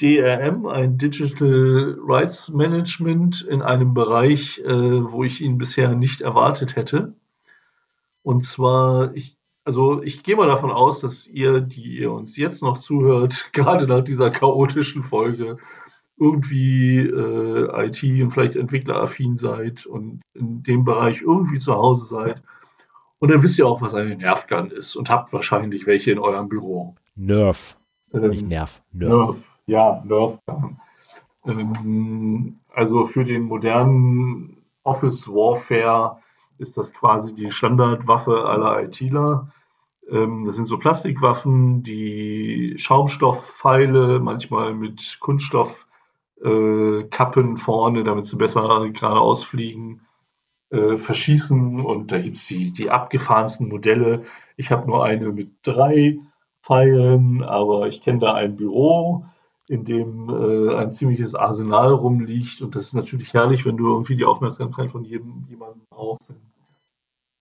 DRM, 0.00 0.66
ein 0.66 0.98
Digital 0.98 1.96
Rights 2.00 2.50
Management 2.50 3.42
in 3.42 3.62
einem 3.62 3.94
Bereich, 3.94 4.58
äh, 4.58 4.68
wo 5.12 5.22
ich 5.22 5.40
ihn 5.40 5.58
bisher 5.58 5.94
nicht 5.94 6.20
erwartet 6.20 6.74
hätte. 6.74 7.14
Und 8.22 8.44
zwar, 8.44 9.14
ich, 9.14 9.36
also 9.64 10.02
ich 10.02 10.22
gehe 10.24 10.34
mal 10.36 10.48
davon 10.48 10.72
aus, 10.72 11.00
dass 11.00 11.26
ihr, 11.26 11.60
die 11.60 11.98
ihr 11.98 12.10
uns 12.10 12.36
jetzt 12.36 12.62
noch 12.62 12.78
zuhört, 12.78 13.50
gerade 13.52 13.86
nach 13.86 14.02
dieser 14.02 14.30
chaotischen 14.30 15.02
Folge, 15.02 15.58
irgendwie 16.16 16.98
äh, 16.98 17.86
IT 17.86 18.02
und 18.22 18.30
vielleicht 18.30 18.56
entwickleraffin 18.56 19.36
seid 19.36 19.84
und 19.84 20.22
in 20.32 20.62
dem 20.62 20.84
Bereich 20.84 21.22
irgendwie 21.22 21.58
zu 21.58 21.74
Hause 21.74 22.04
seid. 22.06 22.42
Und 23.18 23.30
dann 23.30 23.42
wisst 23.42 23.58
ihr 23.58 23.66
auch, 23.66 23.80
was 23.80 23.94
eine 23.94 24.16
Nerfgun 24.16 24.70
ist 24.70 24.96
und 24.96 25.10
habt 25.10 25.32
wahrscheinlich 25.32 25.86
welche 25.86 26.12
in 26.12 26.18
eurem 26.18 26.48
Büro. 26.48 26.96
Nerf. 27.16 27.76
Ähm, 28.12 28.30
Nicht 28.30 28.46
Nerv. 28.46 28.82
Nerf. 28.92 29.10
Nerf. 29.10 29.58
Ja, 29.66 30.02
Nerf. 30.04 30.38
Ähm, 31.46 32.56
also 32.72 33.04
für 33.04 33.24
den 33.24 33.42
modernen 33.42 34.64
Office 34.82 35.28
Warfare 35.28 36.18
ist 36.58 36.76
das 36.76 36.92
quasi 36.92 37.34
die 37.34 37.50
Standardwaffe 37.50 38.44
aller 38.44 38.82
ITler. 38.82 39.48
Ähm, 40.10 40.44
das 40.44 40.56
sind 40.56 40.66
so 40.66 40.78
Plastikwaffen, 40.78 41.82
die 41.82 42.74
Schaumstoffpfeile, 42.78 44.20
manchmal 44.20 44.74
mit 44.74 45.18
Kunststoffkappen 45.20 47.54
äh, 47.54 47.56
vorne, 47.56 48.04
damit 48.04 48.26
sie 48.26 48.36
besser 48.36 48.88
geradeaus 48.90 49.44
fliegen, 49.44 50.02
äh, 50.70 50.96
verschießen. 50.96 51.80
Und 51.80 52.12
da 52.12 52.18
gibt 52.18 52.36
es 52.36 52.46
die, 52.46 52.72
die 52.72 52.90
abgefahrensten 52.90 53.68
Modelle. 53.68 54.24
Ich 54.56 54.70
habe 54.70 54.86
nur 54.86 55.04
eine 55.04 55.32
mit 55.32 55.52
drei 55.62 56.18
Pfeilen, 56.64 57.42
aber 57.42 57.86
ich 57.88 58.00
kenne 58.00 58.20
da 58.20 58.32
ein 58.32 58.56
Büro, 58.56 59.26
in 59.68 59.84
dem 59.84 60.30
äh, 60.30 60.74
ein 60.74 60.90
ziemliches 60.90 61.34
Arsenal 61.34 61.92
rumliegt. 61.92 62.62
Und 62.62 62.74
das 62.74 62.86
ist 62.86 62.94
natürlich 62.94 63.34
herrlich, 63.34 63.66
wenn 63.66 63.76
du 63.76 63.88
irgendwie 63.88 64.16
die 64.16 64.24
Aufmerksamkeit 64.24 64.90
von 64.90 65.04
jedem 65.04 65.44
jemandem 65.50 65.82
brauchst. 65.90 66.34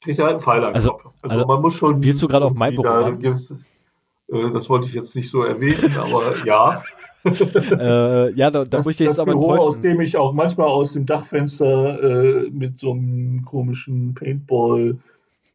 Kriegt 0.01 0.19
er 0.19 0.25
halt 0.25 0.33
einen 0.33 0.41
Pfeil 0.41 0.65
an 0.65 0.73
also, 0.73 0.93
also, 0.93 1.11
also, 1.21 1.45
man 1.45 1.61
muss 1.61 1.73
schon. 1.75 2.01
Spielst 2.01 2.21
du 2.21 2.27
gerade 2.27 2.45
auf 2.45 2.53
mein 2.53 2.75
Büro? 2.75 2.83
Da 2.83 3.07
äh, 3.07 4.51
das 4.51 4.69
wollte 4.69 4.89
ich 4.89 4.93
jetzt 4.93 5.15
nicht 5.15 5.29
so 5.29 5.43
erwähnen, 5.43 5.95
aber 5.97 6.33
ja. 6.45 6.81
äh, 7.23 8.33
ja, 8.33 8.51
da, 8.51 8.59
da 8.59 8.65
das, 8.65 8.83
muss 8.83 8.95
ich 8.95 8.99
jetzt 8.99 9.11
das 9.11 9.19
aber 9.19 9.31
Büro, 9.31 9.51
enttäuschen. 9.51 9.67
aus 9.67 9.81
dem 9.81 10.01
ich 10.01 10.17
auch 10.17 10.33
manchmal 10.33 10.67
aus 10.67 10.93
dem 10.93 11.05
Dachfenster 11.05 12.03
äh, 12.03 12.49
mit 12.49 12.77
so 12.77 12.91
einem 12.91 13.45
komischen 13.45 14.15
Paintball 14.15 14.97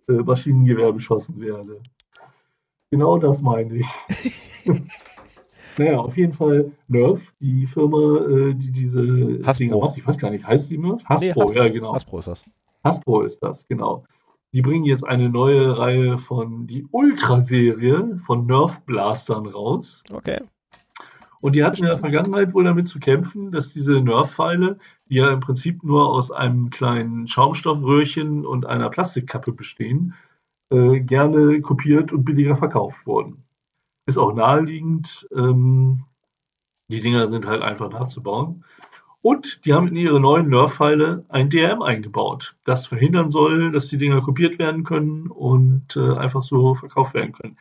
äh, 0.09 0.13
Maschinengewehr 0.13 0.91
beschossen 0.93 1.39
werde. 1.43 1.81
Genau 2.91 3.19
das 3.19 3.43
meine 3.43 3.77
ich. 3.77 3.87
naja, 5.79 5.99
auf 5.99 6.17
jeden 6.17 6.33
Fall 6.33 6.73
Nerf, 6.89 7.21
die 7.41 7.67
Firma, 7.67 8.25
äh, 8.27 8.55
die 8.55 8.71
diese 8.71 9.41
Hasbro. 9.45 9.59
Dinger 9.65 9.79
macht. 9.79 9.97
Ich 9.99 10.07
weiß 10.07 10.19
gar 10.19 10.31
nicht, 10.31 10.47
heißt 10.47 10.71
die 10.71 10.79
Nerf? 10.79 11.03
Hasbro, 11.05 11.27
Nee, 11.27 11.33
Hasbro. 11.33 11.53
ja 11.53 11.69
genau. 11.69 11.95
Hasbro 11.95 12.19
ist 12.19 12.29
das. 12.29 12.43
Hasbro 12.85 13.21
ist 13.23 13.43
das, 13.43 13.67
genau. 13.69 14.05
Die 14.53 14.63
bringen 14.63 14.85
jetzt 14.87 15.07
eine 15.07 15.29
neue 15.29 15.77
Reihe 15.77 16.17
von 16.17 16.67
die 16.67 16.87
Ultra-Serie 16.91 18.19
von 18.19 18.47
Nerf 18.47 18.81
Blastern 18.87 19.47
raus. 19.47 20.03
Okay. 20.11 20.41
Und 21.41 21.55
die 21.55 21.63
hatten 21.63 21.83
in 21.83 21.87
der 21.89 21.99
Vergangenheit 21.99 22.53
wohl 22.55 22.65
damit 22.65 22.89
zu 22.89 22.99
kämpfen, 22.99 23.53
dass 23.53 23.73
diese 23.73 24.01
Nerf-Pfeile, 24.01 24.79
die 25.09 25.17
ja 25.17 25.31
im 25.33 25.39
Prinzip 25.41 25.85
nur 25.85 26.09
aus 26.11 26.31
einem 26.33 26.71
kleinen 26.71 27.29
Schaumstoffröhrchen 27.29 28.45
und 28.45 28.67
einer 28.67 28.91
Plastikkappe 28.91 29.53
bestehen, 29.53 30.15
äh, 30.71 31.01
gerne 31.01 31.61
kopiert 31.61 32.13
und 32.13 32.25
billiger 32.25 32.57
verkauft 32.57 33.07
wurden. 33.07 33.45
Ist 34.07 34.19
auch 34.19 34.35
naheliegend. 34.35 35.29
Ähm, 35.35 36.05
die 36.89 37.01
Dinger 37.01 37.29
sind 37.29 37.47
halt 37.47 37.63
einfach 37.63 37.91
nachzubauen. 37.91 38.65
Und 39.21 39.65
die 39.65 39.75
haben 39.75 39.89
in 39.89 39.97
ihre 39.97 40.21
neuen 40.21 40.49
Nerf-Pfeile 40.49 41.25
ein 41.29 41.51
DRM 41.51 41.83
eingebaut, 41.83 42.57
das 42.65 42.87
verhindern 42.87 43.31
soll, 43.31 43.73
dass 43.73 43.89
die 43.89 43.99
Dinger 43.99 44.23
kopiert 44.23 44.59
werden 44.59 44.85
können 44.85 45.27
und 45.27 45.97
äh, 45.97 46.17
einfach 46.17 46.43
so 46.43 46.75
verkauft 46.75 47.15
werden 47.15 47.33
können. 47.33 47.57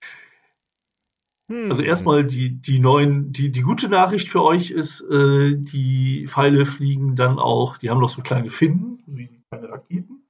Hm. 1.50 1.72
Also 1.72 1.82
erstmal 1.82 2.26
die, 2.26 2.52
die 2.52 2.80
neuen, 2.80 3.32
die, 3.32 3.52
die 3.52 3.62
gute 3.62 3.90
Nachricht 3.90 4.30
für 4.30 4.44
euch 4.44 4.70
ist, 4.70 5.02
äh, 5.10 5.56
die 5.56 6.28
Pfeile 6.28 6.66
fliegen 6.66 7.16
dann 7.16 7.40
auch, 7.40 7.78
die 7.78 7.90
haben 7.90 8.02
noch 8.02 8.10
so 8.10 8.22
kleine 8.22 8.50
Finnen, 8.50 9.02
wie 9.08 9.30
kleine 9.50 9.70
Raketen 9.70 10.24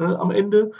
äh, 0.00 0.04
am 0.04 0.30
Ende 0.30 0.72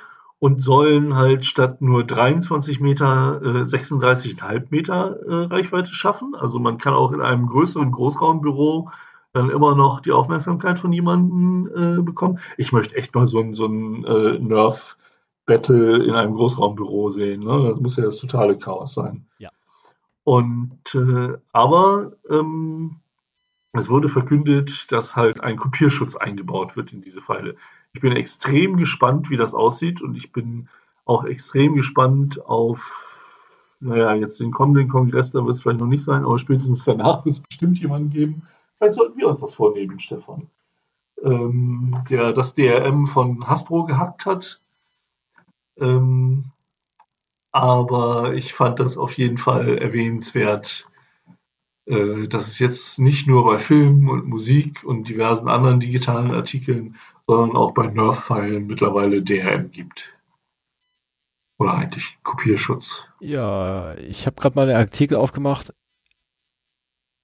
und 0.45 0.63
sollen 0.63 1.17
halt 1.17 1.47
statt 1.47 1.81
nur 1.81 2.05
23 2.05 2.79
Meter 2.79 3.41
äh, 3.43 3.63
36,5 3.63 4.67
Meter 4.69 5.19
äh, 5.27 5.45
Reichweite 5.47 5.95
schaffen. 5.95 6.35
Also 6.35 6.59
man 6.59 6.77
kann 6.77 6.93
auch 6.93 7.13
in 7.13 7.23
einem 7.23 7.47
größeren 7.47 7.91
Großraumbüro 7.91 8.91
dann 9.33 9.49
immer 9.49 9.75
noch 9.75 10.01
die 10.01 10.13
Aufmerksamkeit 10.13 10.79
von 10.79 10.93
jemandem 10.93 11.71
äh, 11.75 12.03
bekommen. 12.03 12.41
Ich 12.59 12.73
möchte 12.73 12.95
echt 12.95 13.15
mal 13.15 13.27
so 13.27 13.41
ein, 13.41 13.55
so 13.55 13.65
ein 13.65 14.05
äh, 14.05 14.39
Nerf-Battle 14.39 16.05
in 16.05 16.15
einem 16.15 16.35
Großraumbüro 16.35 17.09
sehen. 17.09 17.43
Ne? 17.43 17.69
Das 17.71 17.81
muss 17.81 17.97
ja 17.97 18.05
das 18.05 18.19
totale 18.19 18.59
Chaos 18.59 18.93
sein. 18.93 19.25
Ja. 19.39 19.49
Und 20.25 20.95
äh, 20.95 21.39
aber 21.55 22.13
ähm, 22.29 22.97
es 23.73 23.89
wurde 23.89 24.11
verkündet, 24.11 24.93
dass 24.93 25.17
halt 25.17 25.41
ein 25.41 25.57
Kopierschutz 25.57 26.17
eingebaut 26.17 26.77
wird 26.77 26.93
in 26.93 27.01
diese 27.01 27.23
Pfeile. 27.23 27.57
Ich 27.95 28.01
bin 28.01 28.13
extrem 28.13 28.77
gespannt, 28.77 29.31
wie 29.31 29.37
das 29.37 29.55
aussieht 29.55 30.03
und 30.03 30.17
ich 30.17 30.33
bin 30.33 30.69
auch 31.05 31.25
extrem 31.25 31.75
gespannt 31.75 32.45
auf, 32.45 33.77
naja, 33.81 34.15
jetzt 34.15 34.41
den 34.41 34.51
kommenden 34.51 34.89
Kongress, 34.89 35.31
da 35.31 35.45
wird 35.45 35.55
es 35.55 35.63
vielleicht 35.63 35.81
noch 35.81 35.87
nicht 35.87 36.05
sein, 36.05 36.25
aber 36.25 36.39
spätestens 36.39 36.85
danach 36.85 37.25
wird 37.25 37.37
es 37.37 37.43
bestimmt 37.43 37.79
jemanden 37.79 38.11
geben. 38.11 38.43
Vielleicht 38.79 38.97
sollten 38.97 39.17
wir 39.17 39.29
uns 39.29 39.41
das 39.41 39.55
vornehmen, 39.55 40.01
Stefan. 40.01 40.49
Ähm, 41.23 41.97
der 42.11 42.33
das 42.33 42.55
DRM 42.55 43.07
von 43.07 43.47
Hasbro 43.47 43.85
gehackt 43.85 44.27
hat. 44.27 44.61
Ähm, 45.79 46.47
aber 47.53 48.35
ich 48.35 48.53
fand 48.53 48.81
das 48.81 48.99
auf 48.99 49.17
jeden 49.17 49.39
Fall 49.39 49.79
erwähnenswert, 49.79 50.89
äh, 51.87 52.27
dass 52.27 52.49
es 52.49 52.59
jetzt 52.59 52.99
nicht 52.99 53.29
nur 53.29 53.45
bei 53.45 53.59
Filmen 53.59 54.09
und 54.11 54.27
Musik 54.27 54.83
und 54.83 55.09
diversen 55.09 55.49
anderen 55.49 55.79
digitalen 55.79 56.33
Artikeln, 56.33 56.97
sondern 57.27 57.57
auch 57.57 57.73
bei 57.73 57.87
Nerf-Pfeilen 57.87 58.67
mittlerweile 58.67 59.23
DRM 59.23 59.71
gibt. 59.71 60.19
Oder 61.59 61.75
eigentlich 61.75 62.19
Kopierschutz. 62.23 63.09
Ja, 63.21 63.95
ich 63.95 64.27
habe 64.27 64.41
gerade 64.41 64.57
mal 64.57 64.69
einen 64.69 64.77
Artikel 64.77 65.17
aufgemacht. 65.17 65.73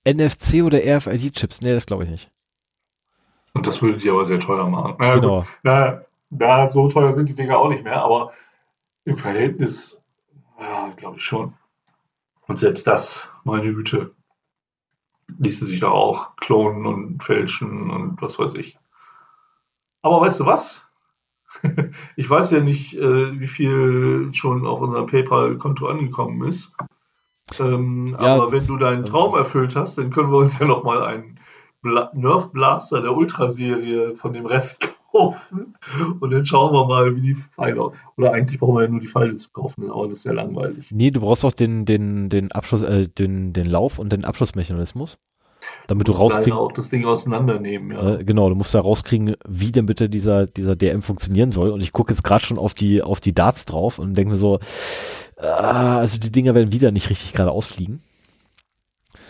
NFC 0.07 0.63
oder 0.63 0.79
RFID-Chips? 0.79 1.61
Nee, 1.61 1.73
das 1.73 1.87
glaube 1.87 2.05
ich 2.05 2.11
nicht. 2.11 2.31
Und 3.53 3.67
das 3.67 3.83
würde 3.83 3.99
die 3.99 4.09
aber 4.09 4.25
sehr 4.25 4.41
teuer 4.41 4.69
machen. 4.69 4.95
Naja. 4.99 5.15
Genau. 5.17 5.47
Na, 5.63 6.03
na, 6.31 6.67
so 6.67 6.89
teuer 6.89 7.13
sind 7.13 7.29
die 7.29 7.35
Dinger 7.35 7.59
auch 7.59 7.69
nicht 7.69 7.85
mehr, 7.85 8.03
aber 8.03 8.33
im 9.05 9.17
Verhältnis, 9.17 10.03
ja, 10.59 10.91
glaube 10.97 11.17
ich 11.17 11.25
schon. 11.25 11.55
Und 12.47 12.59
selbst 12.59 12.87
das, 12.87 13.29
meine 13.45 13.75
Güte, 13.75 14.15
ließe 15.39 15.67
sich 15.67 15.81
da 15.81 15.89
auch 15.89 16.37
klonen 16.37 16.87
und 16.87 17.23
fälschen 17.23 17.91
und 17.91 18.23
was 18.23 18.39
weiß 18.39 18.55
ich. 18.55 18.79
Aber 20.03 20.21
weißt 20.21 20.41
du 20.41 20.47
was? 20.47 20.83
ich 22.17 22.29
weiß 22.29 22.53
ja 22.53 22.61
nicht, 22.61 22.95
äh, 22.97 23.39
wie 23.39 23.47
viel 23.47 24.31
schon 24.33 24.67
auf 24.67 24.81
unserem 24.81 25.07
PayPal-Konto 25.07 25.87
angekommen 25.89 26.49
ist. 26.49 26.73
Ähm, 27.59 28.17
Ja, 28.21 28.37
aber 28.37 28.53
wenn 28.53 28.67
du 28.67 28.77
deinen 28.77 29.05
Traum 29.05 29.35
erfüllt 29.35 29.75
hast, 29.75 29.99
dann 29.99 30.11
können 30.11 30.31
wir 30.31 30.39
uns 30.39 30.59
ja 30.59 30.67
nochmal 30.67 31.03
einen 31.03 31.39
Bla 31.83 32.11
Nerf 32.15 32.53
Blaster 32.53 33.01
der 33.01 33.17
Ultraserie 33.17 34.15
von 34.15 34.33
dem 34.33 34.47
Rest 34.47 34.89
kaufen. 35.13 35.75
Und 36.21 36.31
dann 36.31 36.45
schauen 36.45 36.73
wir 36.73 36.87
mal, 36.87 37.17
wie 37.17 37.21
die 37.21 37.35
Pfeile. 37.35 37.91
Oder 38.17 38.33
eigentlich 38.33 38.61
brauchen 38.61 38.77
wir 38.77 38.83
ja 38.85 38.89
nur 38.89 39.01
die 39.01 39.09
Pfeile 39.09 39.37
zu 39.37 39.51
kaufen, 39.51 39.91
aber 39.91 40.09
das 40.09 40.19
ist 40.19 40.25
ja 40.25 40.33
langweilig. 40.33 40.91
Nee, 40.93 41.11
du 41.11 41.21
brauchst 41.21 41.45
auch 41.45 41.53
den, 41.53 41.85
den, 41.85 42.29
den 42.29 42.53
Abschluss, 42.53 42.83
äh, 42.83 43.09
den, 43.09 43.53
den 43.53 43.67
Lauf 43.67 43.99
und 43.99 44.13
den 44.13 44.25
Abschlussmechanismus. 44.25 45.19
Damit 45.91 46.07
du 46.09 46.13
rauskriegst. 46.13 46.53
auch 46.53 46.73
das 46.73 46.89
Ding 46.89 47.05
auseinandernehmen, 47.05 47.91
ja. 47.91 48.15
Äh, 48.19 48.25
genau, 48.25 48.49
du 48.49 48.55
musst 48.55 48.73
da 48.75 48.81
rauskriegen, 48.81 49.35
wie 49.47 49.73
denn 49.73 49.87
bitte 49.87 50.09
dieser, 50.09 50.47
dieser 50.47 50.77
DM 50.77 51.03
funktionieren 51.03 51.51
soll. 51.51 51.71
Und 51.71 51.81
ich 51.81 51.93
gucke 51.93 52.13
jetzt 52.13 52.23
gerade 52.23 52.45
schon 52.45 52.59
auf 52.59 52.75
die, 52.75 53.03
auf 53.03 53.21
die 53.21 53.33
Darts 53.35 53.65
drauf 53.67 53.99
und 53.99 54.15
denke 54.15 54.31
mir 54.33 54.37
so, 54.39 54.61
ah, 55.37 55.99
also 55.99 56.19
die 56.19 56.31
Dinger 56.31 56.55
werden 56.55 56.73
wieder 56.73 56.93
nicht 56.93 57.11
richtig 57.11 57.33
gerade 57.33 57.51
ausfliegen. 57.51 58.01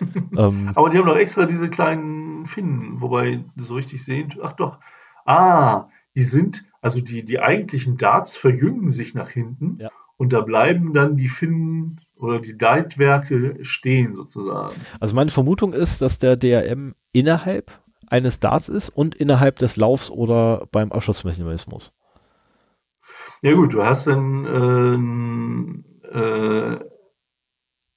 ähm, 0.37 0.71
Aber 0.75 0.91
die 0.91 0.99
haben 0.99 1.07
doch 1.07 1.17
extra 1.17 1.47
diese 1.47 1.69
kleinen 1.69 2.45
Finnen, 2.47 3.01
wobei 3.01 3.41
so 3.57 3.75
richtig 3.75 4.05
sehen. 4.05 4.33
Ach 4.43 4.53
doch. 4.53 4.79
Ah, 5.25 5.89
die 6.15 6.25
sind, 6.25 6.65
also 6.83 7.01
die, 7.01 7.25
die 7.25 7.41
eigentlichen 7.41 7.97
Darts 7.97 8.37
verjüngen 8.37 8.91
sich 8.91 9.15
nach 9.15 9.31
hinten 9.31 9.79
Ja. 9.81 9.89
und 10.17 10.33
da 10.33 10.41
bleiben 10.41 10.93
dann 10.93 11.17
die 11.17 11.29
Finnen 11.29 11.99
oder 12.23 12.41
die 12.41 12.53
Leitwerke 12.53 13.59
stehen 13.63 14.15
sozusagen. 14.15 14.81
also 15.01 15.15
meine 15.15 15.31
Vermutung 15.31 15.73
ist, 15.73 16.03
dass 16.03 16.19
der 16.19 16.37
DRM 16.37 16.95
innerhalb 17.13 17.73
eines 18.07 18.41
Darts 18.41 18.69
ist 18.69 18.91
und 18.91 19.15
innerhalb 19.15 19.59
des 19.59 19.77
Laufs 19.77 20.11
oder 20.11 20.67
beim 20.73 20.93
Abschlussmechanismus. 20.93 21.93
Ja 23.43 23.53
gut, 23.55 23.73
du 23.73 23.85
hast 23.85 24.07
dann 24.07 25.83
äh, 26.13 26.19
äh, 26.19 26.79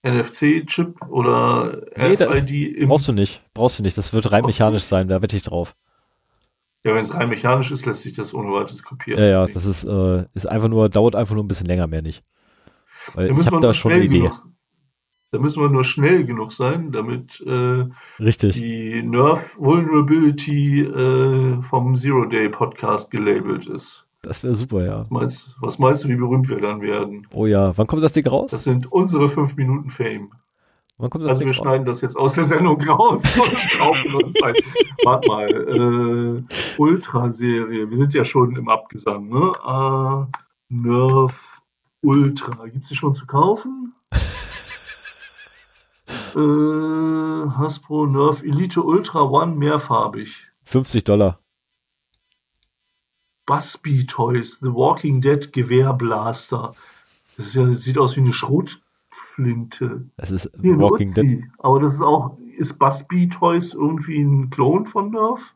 NFC-Chip 0.03 1.01
oder 1.07 1.81
Nee, 1.95 2.13
RFID. 2.13 2.87
Brauchst 2.87 3.07
du 3.07 3.13
nicht, 3.13 3.41
brauchst 3.53 3.79
du 3.79 3.83
nicht. 3.83 3.97
Das 3.97 4.13
wird 4.13 4.31
rein 4.31 4.45
mechanisch 4.45 4.83
sein, 4.83 5.07
da 5.07 5.21
wette 5.21 5.35
ich 5.35 5.43
drauf. 5.43 5.75
Ja, 6.83 6.93
wenn 6.93 7.01
es 7.01 7.13
rein 7.13 7.29
mechanisch 7.29 7.71
ist, 7.71 7.85
lässt 7.85 8.01
sich 8.01 8.13
das 8.13 8.33
ohne 8.33 8.51
weiteres 8.51 8.83
kopieren. 8.83 9.21
Ja, 9.21 9.29
ja, 9.29 9.47
das 9.47 9.65
ist, 9.65 9.85
äh, 9.85 10.25
ist 10.33 10.45
einfach 10.45 10.67
nur, 10.67 10.89
dauert 10.89 11.15
einfach 11.15 11.33
nur 11.33 11.43
ein 11.43 11.47
bisschen 11.47 11.67
länger, 11.67 11.87
mehr 11.87 12.01
nicht. 12.01 12.23
Weil 13.13 13.25
Da 13.27 13.31
ich 13.31 13.38
müssen 13.38 13.51
wir 13.51 13.55
habe 13.55 13.61
da 13.61 13.67
nur 13.67 13.73
schon 13.73 13.91
eine 13.91 14.01
schnell 14.03 14.13
Idee. 14.15 14.19
genug. 14.27 14.45
Da 15.31 15.39
müssen 15.39 15.61
wir 15.63 15.69
nur 15.69 15.84
schnell 15.84 16.25
genug 16.25 16.51
sein, 16.51 16.91
damit 16.91 17.41
äh, 17.47 17.85
Richtig. 18.19 18.53
die 18.53 19.01
Nerf 19.01 19.55
Vulnerability 19.57 20.81
äh, 20.81 21.61
vom 21.61 21.95
Zero 21.95 22.25
Day 22.25 22.49
Podcast 22.49 23.09
gelabelt 23.09 23.65
ist. 23.65 24.05
Das 24.21 24.43
wäre 24.43 24.53
super, 24.53 24.85
ja. 24.85 24.99
Was 25.01 25.09
meinst, 25.09 25.55
was 25.59 25.80
meinst 25.80 26.03
du, 26.03 26.09
wie 26.09 26.15
berühmt 26.15 26.47
wir 26.49 26.61
dann 26.61 26.81
werden? 26.81 27.27
Oh 27.34 27.45
ja, 27.47 27.75
wann 27.77 27.88
kommt 27.88 28.03
das 28.03 28.13
Ding 28.13 28.27
raus? 28.27 28.51
Das 28.51 28.63
sind 28.63 28.91
unsere 28.91 29.27
fünf 29.27 29.55
Minuten 29.57 29.89
Fame. 29.89 30.30
wann 30.97 31.09
kommt 31.09 31.23
das 31.23 31.30
Also 31.31 31.39
Ding 31.39 31.47
wir 31.47 31.57
raus? 31.57 31.63
schneiden 31.63 31.85
das 31.88 32.01
jetzt 32.01 32.15
aus 32.15 32.35
der 32.35 32.45
Sendung 32.45 32.80
raus. 32.81 33.23
Warte 35.03 35.27
mal, 35.27 35.45
äh, 35.49 36.43
Ultra-Serie. 36.77 37.89
Wir 37.89 37.97
sind 37.97 38.13
ja 38.13 38.23
schon 38.23 38.55
im 38.55 38.69
Abgesang, 38.69 39.27
ne? 39.30 39.51
Ah, 39.63 40.27
Nerf 40.69 41.52
Ultra. 42.03 42.67
Gibt 42.67 42.84
es 42.84 42.89
die 42.89 42.95
schon 42.95 43.13
zu 43.15 43.25
kaufen? 43.25 43.93
äh, 46.35 47.49
Hasbro 47.57 48.05
Nerf 48.07 48.41
Elite 48.43 48.81
Ultra 48.84 49.21
One 49.21 49.55
mehrfarbig. 49.55 50.35
50 50.65 51.03
Dollar. 51.03 51.39
Busby 53.45 54.05
Toys, 54.05 54.59
The 54.61 54.73
Walking 54.73 55.19
Dead 55.21 55.51
Gewehrblaster. 55.51 56.73
Das, 57.38 57.47
ist 57.47 57.55
ja, 57.55 57.65
das 57.65 57.81
sieht 57.81 57.97
aus 57.97 58.15
wie 58.15 58.21
eine 58.21 58.31
Schrotflinte. 58.31 60.07
Es 60.17 60.31
ist 60.31 60.49
Hier, 60.61 60.80
Walking 60.80 61.09
Uzi. 61.09 61.21
Dead. 61.27 61.43
Aber 61.57 61.80
das 61.81 61.95
ist 61.95 62.01
auch, 62.01 62.38
ist 62.57 62.80
Busby 62.80 63.27
Toys 63.27 63.73
irgendwie 63.73 64.21
ein 64.21 64.49
Klon 64.49 64.85
von 64.85 65.11
Nerf? 65.11 65.55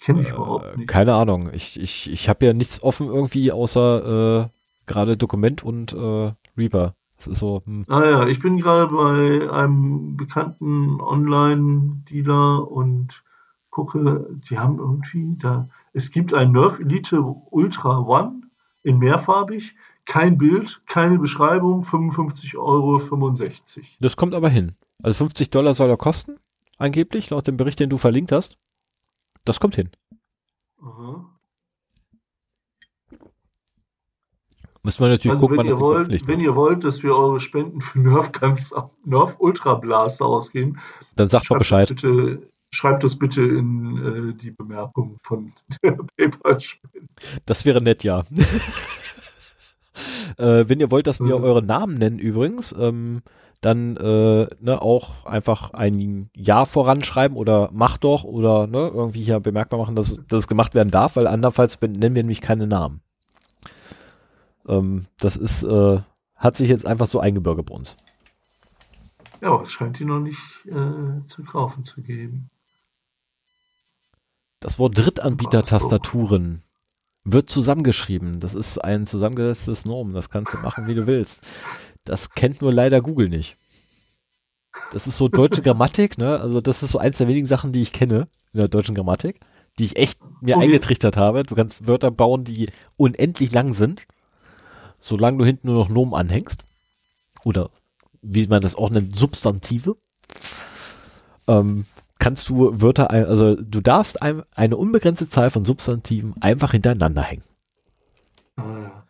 Kenne 0.00 0.22
ich 0.22 0.28
überhaupt 0.28 0.66
Äh, 0.66 0.76
nicht. 0.76 0.88
keine 0.88 1.14
Ahnung. 1.14 1.48
Ich, 1.54 1.80
ich, 1.80 2.10
ich 2.10 2.28
habe 2.28 2.44
ja 2.44 2.52
nichts 2.52 2.82
offen 2.82 3.06
irgendwie 3.08 3.50
außer 3.50 4.42
äh, 4.44 4.48
gerade 4.86 5.16
Dokument 5.16 5.62
und 5.62 5.92
äh, 5.92 6.32
Reaper. 6.56 6.94
Das 7.16 7.26
ist 7.28 7.38
so, 7.38 7.62
hm. 7.64 7.84
Ah 7.88 8.04
ja, 8.04 8.26
ich 8.26 8.40
bin 8.40 8.58
gerade 8.58 8.92
bei 8.92 9.50
einem 9.50 10.16
bekannten 10.16 11.00
Online-Dealer 11.00 12.70
und 12.70 13.22
gucke, 13.70 14.28
die 14.50 14.58
haben 14.58 14.78
irgendwie 14.78 15.36
da, 15.38 15.68
es 15.92 16.10
gibt 16.10 16.34
ein 16.34 16.52
Nerf 16.52 16.78
Elite 16.78 17.20
Ultra 17.22 17.98
One 17.98 18.42
in 18.82 18.98
mehrfarbig, 18.98 19.74
kein 20.04 20.38
Bild, 20.38 20.82
keine 20.86 21.18
Beschreibung, 21.18 21.82
55,65 21.82 22.56
Euro. 22.56 22.98
Das 24.00 24.16
kommt 24.16 24.34
aber 24.34 24.48
hin. 24.48 24.76
Also 25.02 25.24
50 25.24 25.50
Dollar 25.50 25.74
soll 25.74 25.90
er 25.90 25.96
kosten, 25.96 26.36
angeblich, 26.78 27.30
laut 27.30 27.46
dem 27.46 27.56
Bericht, 27.56 27.80
den 27.80 27.90
du 27.90 27.98
verlinkt 27.98 28.32
hast. 28.32 28.58
Das 29.44 29.60
kommt 29.60 29.74
hin. 29.74 29.90
Aha. 30.80 31.35
Müssen 34.86 35.02
wir 35.02 35.08
natürlich 35.08 35.32
Also 35.32 35.48
gucken, 35.48 35.58
wenn 35.58 35.66
ihr, 35.66 35.72
das 35.72 35.80
wollt, 35.80 36.28
wenn 36.28 36.38
ihr 36.38 36.54
wollt, 36.54 36.84
dass 36.84 37.02
wir 37.02 37.12
eure 37.12 37.40
Spenden 37.40 37.80
für 37.80 37.98
Nerf, 37.98 38.30
ganz, 38.30 38.72
Nerf 39.04 39.34
Ultra 39.40 39.74
Blaster 39.74 40.24
ausgeben, 40.24 40.78
Dann 41.16 41.28
sag 41.28 41.50
mal 41.50 41.58
Bescheid. 41.58 41.90
Das 41.90 41.96
bitte, 42.00 42.42
schreibt 42.70 43.02
das 43.02 43.18
bitte 43.18 43.42
in 43.42 44.34
äh, 44.36 44.40
die 44.40 44.52
Bemerkung 44.52 45.16
von 45.22 45.52
der 45.82 45.98
PayPal-Spende. 46.16 47.08
Das 47.46 47.64
wäre 47.64 47.82
nett, 47.82 48.04
ja. 48.04 48.20
äh, 50.38 50.68
wenn 50.68 50.78
ihr 50.78 50.92
wollt, 50.92 51.08
dass 51.08 51.18
wir 51.18 51.36
Mhm. 51.36 51.42
eure 51.42 51.62
Namen 51.64 51.98
nennen 51.98 52.20
übrigens, 52.20 52.72
ähm, 52.78 53.22
dann 53.60 53.96
äh, 53.96 54.46
ne, 54.60 54.80
auch 54.80 55.26
einfach 55.26 55.72
ein 55.72 56.30
Ja 56.36 56.64
voranschreiben 56.64 57.36
oder 57.36 57.70
mach 57.72 57.98
doch 57.98 58.22
oder 58.22 58.68
ne, 58.68 58.88
irgendwie 58.94 59.24
hier 59.24 59.40
bemerkbar 59.40 59.80
machen, 59.80 59.96
dass, 59.96 60.20
es 60.30 60.46
gemacht 60.46 60.76
werden 60.76 60.92
darf, 60.92 61.16
weil 61.16 61.26
andernfalls 61.26 61.80
nennen 61.80 62.14
wir 62.14 62.22
nämlich 62.22 62.40
keine 62.40 62.68
Namen. 62.68 63.00
Ähm, 64.68 65.06
das 65.18 65.36
ist, 65.36 65.62
äh, 65.62 66.00
hat 66.34 66.56
sich 66.56 66.68
jetzt 66.68 66.86
einfach 66.86 67.06
so 67.06 67.20
eingebürgert 67.20 67.66
bei 67.66 67.74
uns. 67.74 67.96
Ja, 69.40 69.48
aber 69.52 69.62
es 69.62 69.72
scheint 69.72 69.98
die 69.98 70.04
noch 70.04 70.20
nicht 70.20 70.38
äh, 70.66 71.26
zu 71.28 71.42
kaufen 71.44 71.84
zu 71.84 72.02
geben. 72.02 72.50
Das 74.60 74.78
Wort 74.78 74.96
Drittanbieter-Tastaturen 74.98 76.62
wird 77.24 77.50
zusammengeschrieben. 77.50 78.40
Das 78.40 78.54
ist 78.54 78.78
ein 78.78 79.06
zusammengesetztes 79.06 79.84
Nomen. 79.84 80.14
Das 80.14 80.30
kannst 80.30 80.54
du 80.54 80.58
machen, 80.58 80.86
wie 80.86 80.94
du 80.94 81.06
willst. 81.06 81.42
Das 82.04 82.30
kennt 82.30 82.62
nur 82.62 82.72
leider 82.72 83.00
Google 83.02 83.28
nicht. 83.28 83.56
Das 84.92 85.06
ist 85.06 85.18
so 85.18 85.28
deutsche 85.28 85.62
Grammatik, 85.62 86.18
ne? 86.18 86.38
Also 86.40 86.60
das 86.60 86.82
ist 86.82 86.92
so 86.92 86.98
eins 86.98 87.18
der 87.18 87.28
wenigen 87.28 87.46
Sachen, 87.46 87.72
die 87.72 87.82
ich 87.82 87.92
kenne 87.92 88.28
in 88.52 88.60
der 88.60 88.68
deutschen 88.68 88.94
Grammatik, 88.94 89.40
die 89.78 89.84
ich 89.84 89.96
echt 89.96 90.20
mir 90.40 90.56
Okay. 90.56 90.66
eingetrichtert 90.66 91.16
habe. 91.16 91.42
Du 91.42 91.54
kannst 91.54 91.86
Wörter 91.86 92.10
bauen, 92.10 92.44
die 92.44 92.70
unendlich 92.96 93.52
lang 93.52 93.74
sind, 93.74 94.06
solange 94.98 95.38
du 95.38 95.44
hinten 95.44 95.68
nur 95.68 95.76
noch 95.76 95.88
Nomen 95.88 96.14
anhängst. 96.14 96.62
Oder 97.44 97.70
wie 98.22 98.46
man 98.46 98.60
das 98.60 98.74
auch 98.74 98.90
nennt, 98.90 99.16
Substantive. 99.16 99.96
Ähm, 101.48 101.84
kannst 102.18 102.48
du 102.48 102.80
Wörter, 102.80 103.10
ein- 103.10 103.26
also 103.26 103.54
du 103.54 103.80
darfst 103.80 104.20
ein, 104.22 104.42
eine 104.54 104.76
unbegrenzte 104.76 105.28
Zahl 105.28 105.50
von 105.50 105.64
Substantiven 105.64 106.34
einfach 106.40 106.72
hintereinander 106.72 107.22
hängen. 107.22 107.44
Ah. 108.56 109.02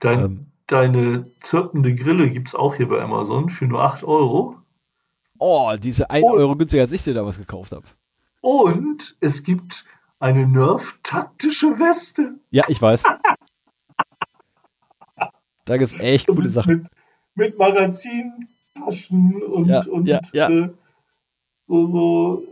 Dein, 0.00 0.18
Ähm. 0.20 0.44
Deine 0.66 1.24
zirpende 1.40 1.94
Grille 1.94 2.28
gibt 2.30 2.48
es 2.48 2.54
auch 2.54 2.74
hier 2.74 2.88
bei 2.88 3.00
Amazon 3.00 3.48
für 3.48 3.66
nur 3.66 3.80
8 3.82 4.04
Euro. 4.04 4.56
Oh, 5.38 5.72
diese 5.82 6.10
1 6.10 6.22
Oh. 6.26 6.32
Euro 6.32 6.56
günstiger, 6.56 6.82
als 6.82 6.92
ich 6.92 7.04
dir 7.04 7.14
da 7.14 7.24
was 7.24 7.38
gekauft 7.38 7.72
habe. 7.72 7.86
Und 8.42 9.16
es 9.20 9.42
gibt 9.42 9.86
eine 10.20 10.46
Nerf-taktische 10.46 11.68
Weste. 11.78 12.34
Ja, 12.50 12.64
ich 12.68 12.82
weiß. 12.82 13.02
da 15.68 15.76
gibt's 15.76 15.94
echt 15.94 16.26
coole 16.26 16.48
Sachen. 16.48 16.88
Mit, 17.34 17.50
mit 17.50 17.58
Magazin, 17.58 18.48
Taschen 18.74 19.42
und, 19.42 19.66
Ja, 19.66 19.84
und 19.86 20.06
ja, 20.06 20.20
ja. 20.32 20.48
Äh, 20.48 20.70
so, 21.66 21.86
so 21.86 22.42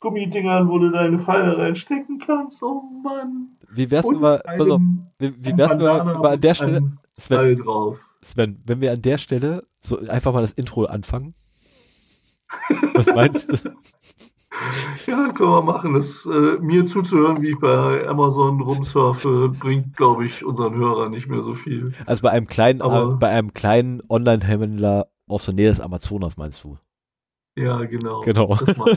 Gummidingern, 0.00 0.68
wo 0.68 0.78
du 0.78 0.90
deine 0.90 1.18
Pfeile 1.18 1.56
reinstecken 1.56 2.18
kannst. 2.18 2.62
Oh 2.62 2.82
Mann. 3.02 3.56
Wie 3.70 3.90
wär's, 3.90 4.06
wenn 4.06 4.20
wir, 4.20 4.38
pass 4.38 4.68
auf, 4.68 4.80
wie, 5.18 5.34
wie 5.38 5.56
wär's, 5.56 5.70
wenn 5.70 5.80
wir, 5.80 6.30
an 6.30 6.40
der 6.40 6.54
Stelle, 6.54 6.92
Sven. 7.16 7.64
Sven, 8.22 8.62
wenn 8.64 8.80
wir 8.80 8.92
an 8.92 9.02
der 9.02 9.18
Stelle 9.18 9.66
so 9.80 9.98
einfach 10.08 10.32
mal 10.32 10.40
das 10.40 10.52
Intro 10.52 10.84
anfangen? 10.84 11.34
Was 12.94 13.06
meinst 13.06 13.52
du? 13.52 13.56
Ja, 15.06 15.32
können 15.32 15.50
wir 15.50 15.62
machen. 15.62 15.94
Das, 15.94 16.26
äh, 16.26 16.58
mir 16.60 16.84
zuzuhören, 16.86 17.40
wie 17.42 17.50
ich 17.50 17.58
bei 17.58 18.06
Amazon 18.06 18.60
rumsurfe, 18.60 19.48
bringt, 19.48 19.96
glaube 19.96 20.26
ich, 20.26 20.44
unseren 20.44 20.74
Hörern 20.74 21.10
nicht 21.12 21.28
mehr 21.28 21.42
so 21.42 21.54
viel. 21.54 21.94
Also 22.06 22.22
bei 22.22 22.30
einem 22.30 22.46
kleinen, 22.46 22.82
Aber- 22.82 23.14
äh, 23.14 23.16
bei 23.16 23.28
einem 23.30 23.54
kleinen 23.54 24.02
Online-Händler 24.08 25.06
aus 25.28 25.44
der 25.46 25.54
Nähe 25.54 25.68
des 25.70 25.80
Amazonas 25.80 26.36
meinst 26.36 26.62
du? 26.64 26.76
Ja, 27.56 27.82
genau. 27.84 28.20
Genau. 28.22 28.54
Das 28.56 28.74
klar. 28.74 28.96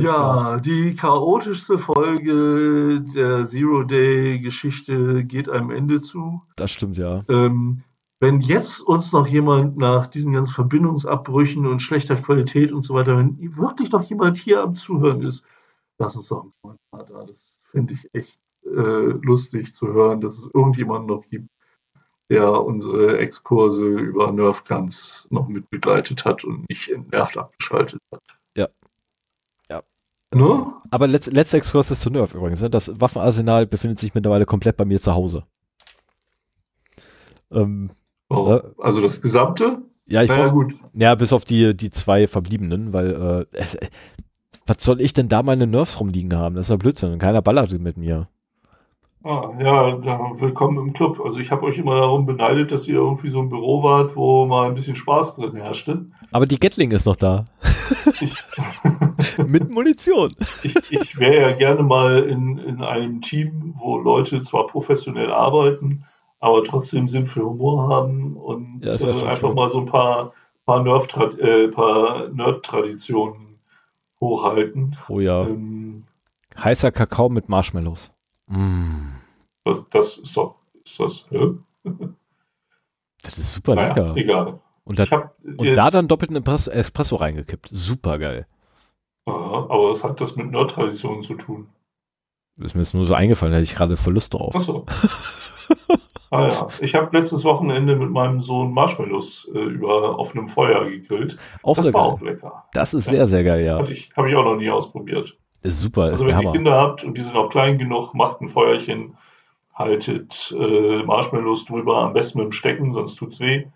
Ja, 0.00 0.58
die 0.60 0.94
chaotischste 0.94 1.78
Folge 1.78 3.00
der 3.14 3.44
Zero-Day-Geschichte 3.46 5.24
geht 5.24 5.48
einem 5.48 5.70
Ende 5.70 6.00
zu. 6.00 6.42
Das 6.56 6.70
stimmt, 6.70 6.96
ja. 6.96 7.24
Ähm, 7.28 7.82
wenn 8.20 8.40
jetzt 8.40 8.80
uns 8.80 9.12
noch 9.12 9.26
jemand 9.26 9.76
nach 9.76 10.06
diesen 10.06 10.32
ganzen 10.32 10.52
Verbindungsabbrüchen 10.52 11.66
und 11.66 11.80
schlechter 11.80 12.16
Qualität 12.16 12.72
und 12.72 12.84
so 12.84 12.94
weiter, 12.94 13.16
wenn 13.16 13.38
wirklich 13.56 13.92
noch 13.92 14.02
jemand 14.04 14.38
hier 14.38 14.62
am 14.62 14.74
Zuhören 14.74 15.22
ist, 15.22 15.44
lass 15.98 16.16
uns 16.16 16.28
doch 16.28 16.42
einen 16.42 16.52
Kommentar 16.60 17.06
da. 17.06 17.26
Das 17.26 17.54
finde 17.62 17.94
ich 17.94 18.10
echt 18.14 18.38
äh, 18.64 19.12
lustig 19.22 19.74
zu 19.74 19.88
hören, 19.88 20.20
dass 20.20 20.36
es 20.36 20.50
irgendjemanden 20.52 21.06
noch 21.06 21.24
gibt, 21.28 21.48
der 22.28 22.50
unsere 22.64 23.18
Exkurse 23.18 23.86
über 23.86 24.32
Nerf 24.32 24.64
Guns 24.64 25.26
noch 25.30 25.48
mit 25.48 25.70
begleitet 25.70 26.24
hat 26.24 26.44
und 26.44 26.68
nicht 26.68 26.88
entnervt 26.88 27.36
abgeschaltet 27.36 28.00
hat. 28.12 28.22
Ja. 28.56 28.68
Ja. 29.70 29.82
Ne? 30.34 30.72
Aber 30.90 31.06
letz, 31.06 31.26
letzter 31.26 31.58
Exkurs 31.58 31.90
ist 31.92 32.00
zu 32.00 32.10
Nerf 32.10 32.34
übrigens. 32.34 32.60
Ne? 32.60 32.68
Das 32.68 33.00
Waffenarsenal 33.00 33.66
befindet 33.66 34.00
sich 34.00 34.14
mittlerweile 34.14 34.44
komplett 34.44 34.76
bei 34.76 34.84
mir 34.84 35.00
zu 35.00 35.14
Hause. 35.14 35.44
Ähm, 37.50 37.90
Oh, 38.28 38.48
Ja. 38.48 38.62
Also 38.78 39.00
das 39.00 39.20
Gesamte? 39.20 39.82
ja, 40.06 40.22
ich 40.22 40.28
naja, 40.28 40.44
brauch, 40.44 40.52
gut. 40.52 40.74
ja, 40.94 41.14
bis 41.14 41.32
auf 41.32 41.44
die, 41.44 41.76
die 41.76 41.90
zwei 41.90 42.26
verbliebenen, 42.26 42.92
weil 42.92 43.46
äh, 43.52 43.56
es, 43.56 43.76
was 44.66 44.82
soll 44.82 45.00
ich 45.00 45.12
denn 45.14 45.28
da 45.28 45.42
meine 45.42 45.66
Nerfs 45.66 45.98
rumliegen 46.00 46.34
haben? 46.36 46.54
Das 46.54 46.66
ist 46.66 46.70
ja 46.70 46.76
Blödsinn. 46.76 47.18
Keiner 47.18 47.42
ballert 47.42 47.72
mit 47.78 47.96
mir. 47.96 48.28
Ah, 49.24 49.50
ja, 49.58 49.96
dann 49.96 50.40
willkommen 50.40 50.78
im 50.78 50.92
Club. 50.92 51.20
Also 51.24 51.38
ich 51.38 51.50
habe 51.50 51.64
euch 51.64 51.76
immer 51.78 51.96
darum 51.96 52.24
beneidet, 52.24 52.70
dass 52.70 52.86
ihr 52.86 52.94
irgendwie 52.96 53.30
so 53.30 53.40
ein 53.40 53.48
Büro 53.48 53.82
wart, 53.82 54.14
wo 54.14 54.46
mal 54.46 54.68
ein 54.68 54.74
bisschen 54.74 54.94
Spaß 54.94 55.36
drin 55.36 55.56
herrschte. 55.56 56.06
Aber 56.30 56.46
die 56.46 56.58
Gatling 56.58 56.92
ist 56.92 57.04
noch 57.04 57.16
da. 57.16 57.44
Ich, 58.20 58.34
mit 59.46 59.70
Munition. 59.70 60.34
ich, 60.62 60.76
ich 60.90 61.18
wäre 61.18 61.50
ja 61.50 61.52
gerne 61.56 61.82
mal 61.82 62.22
in, 62.22 62.58
in 62.58 62.80
einem 62.82 63.20
Team, 63.20 63.74
wo 63.76 63.98
Leute 63.98 64.42
zwar 64.42 64.66
professionell 64.66 65.32
arbeiten, 65.32 66.04
aber 66.40 66.64
trotzdem 66.64 67.08
Sinn 67.08 67.26
für 67.26 67.44
Humor 67.44 67.88
haben 67.88 68.32
und 68.36 68.80
Ja, 68.82 68.92
das 68.92 69.02
äh, 69.02 69.08
einfach 69.08 69.48
schön. 69.48 69.54
mal 69.54 69.70
so 69.70 69.78
ein 69.80 69.86
paar, 69.86 70.32
paar, 70.66 70.82
Nerf 70.82 71.06
äh, 71.38 71.68
paar 71.68 72.28
Nerd-Traditionen 72.28 73.58
hochhalten. 74.20 74.96
Oh 75.08 75.20
ja. 75.20 75.42
Ähm, 75.46 76.04
Heißer 76.62 76.90
Kakao 76.92 77.28
mit 77.28 77.48
Marshmallows. 77.48 78.10
Mm, 78.46 79.12
das, 79.64 79.84
das 79.90 80.18
ist 80.18 80.36
doch, 80.36 80.56
ist 80.84 80.98
das, 80.98 81.26
hä? 81.30 81.50
das 83.22 83.38
ist 83.38 83.54
super 83.54 83.74
Naja, 83.74 83.88
lecker. 83.88 84.16
egal. 84.16 84.60
Und, 84.84 84.98
das, 84.98 85.06
Ich 85.08 85.12
hab 85.12 85.34
und 85.44 85.66
da 85.74 85.90
dann 85.90 86.08
doppelten 86.08 86.36
Espresso, 86.36 86.70
Espresso 86.70 87.16
reingekippt. 87.16 87.68
Super 87.70 88.18
geil. 88.18 88.46
Aha, 89.26 89.66
aber 89.68 89.90
was 89.90 90.02
hat 90.02 90.20
das 90.20 90.34
mit 90.36 90.50
Nerd-Traditionen 90.50 91.22
zu 91.22 91.34
tun? 91.34 91.68
Ist 92.56 92.74
mir 92.74 92.80
jetzt 92.82 92.94
nur 92.94 93.04
so 93.04 93.14
eingefallen, 93.14 93.52
da 93.52 93.58
hätte 93.58 93.70
ich 93.70 93.76
gerade 93.76 93.96
voll 93.96 94.14
Lust 94.14 94.32
drauf. 94.34 94.54
Achso. 94.56 94.86
ah 96.30 96.48
ja, 96.48 96.68
ich 96.80 96.94
habe 96.94 97.16
letztes 97.16 97.44
Wochenende 97.44 97.96
mit 97.96 98.10
meinem 98.10 98.40
Sohn 98.40 98.72
Marshmallows 98.72 99.50
äh, 99.54 99.58
über 99.58 100.18
offenem 100.18 100.48
Feuer 100.48 100.84
gegrillt. 100.88 101.36
Auch 101.62 101.76
das 101.76 101.86
war 101.86 101.92
geil. 101.92 102.02
auch 102.02 102.20
lecker. 102.20 102.64
Das 102.72 102.94
ist 102.94 103.06
sehr, 103.06 103.26
sehr 103.26 103.44
geil, 103.44 103.64
ja. 103.64 103.78
Hatte 103.78 103.92
ich, 103.92 104.10
habe 104.16 104.28
ich 104.30 104.36
auch 104.36 104.44
noch 104.44 104.56
nie 104.56 104.70
ausprobiert. 104.70 105.36
Ist 105.62 105.80
super, 105.80 106.06
ist 106.06 106.12
Also 106.12 106.24
der 106.26 106.34
wenn 106.34 106.40
ihr 106.42 106.46
Hammer. 106.48 106.52
Kinder 106.52 106.74
habt 106.80 107.04
und 107.04 107.16
die 107.18 107.22
sind 107.22 107.34
auch 107.36 107.48
klein 107.50 107.78
genug, 107.78 108.14
macht 108.14 108.40
ein 108.40 108.48
Feuerchen, 108.48 109.16
haltet 109.74 110.54
äh, 110.58 111.02
Marshmallows 111.02 111.64
drüber, 111.64 111.98
am 111.98 112.12
besten 112.12 112.38
mit 112.38 112.46
dem 112.46 112.52
Stecken, 112.52 112.92
sonst 112.92 113.16
tut's 113.16 113.40
weh. 113.40 113.66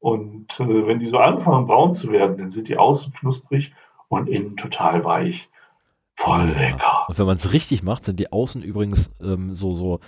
Und 0.00 0.60
äh, 0.60 0.86
wenn 0.86 0.98
die 0.98 1.06
so 1.06 1.18
anfangen 1.18 1.66
braun 1.66 1.94
zu 1.94 2.10
werden, 2.12 2.36
dann 2.36 2.50
sind 2.50 2.68
die 2.68 2.76
außen 2.76 3.12
knusprig 3.14 3.72
und 4.08 4.28
innen 4.28 4.56
total 4.56 5.04
weich. 5.04 5.48
Voll 6.16 6.48
Ja. 6.50 6.58
lecker. 6.60 7.06
Und 7.08 7.18
wenn 7.18 7.26
man 7.26 7.36
es 7.36 7.52
richtig 7.52 7.82
macht, 7.82 8.04
sind 8.04 8.20
die 8.20 8.30
außen 8.32 8.62
übrigens 8.62 9.10
ähm, 9.22 9.54
so, 9.54 9.72
so 9.72 10.00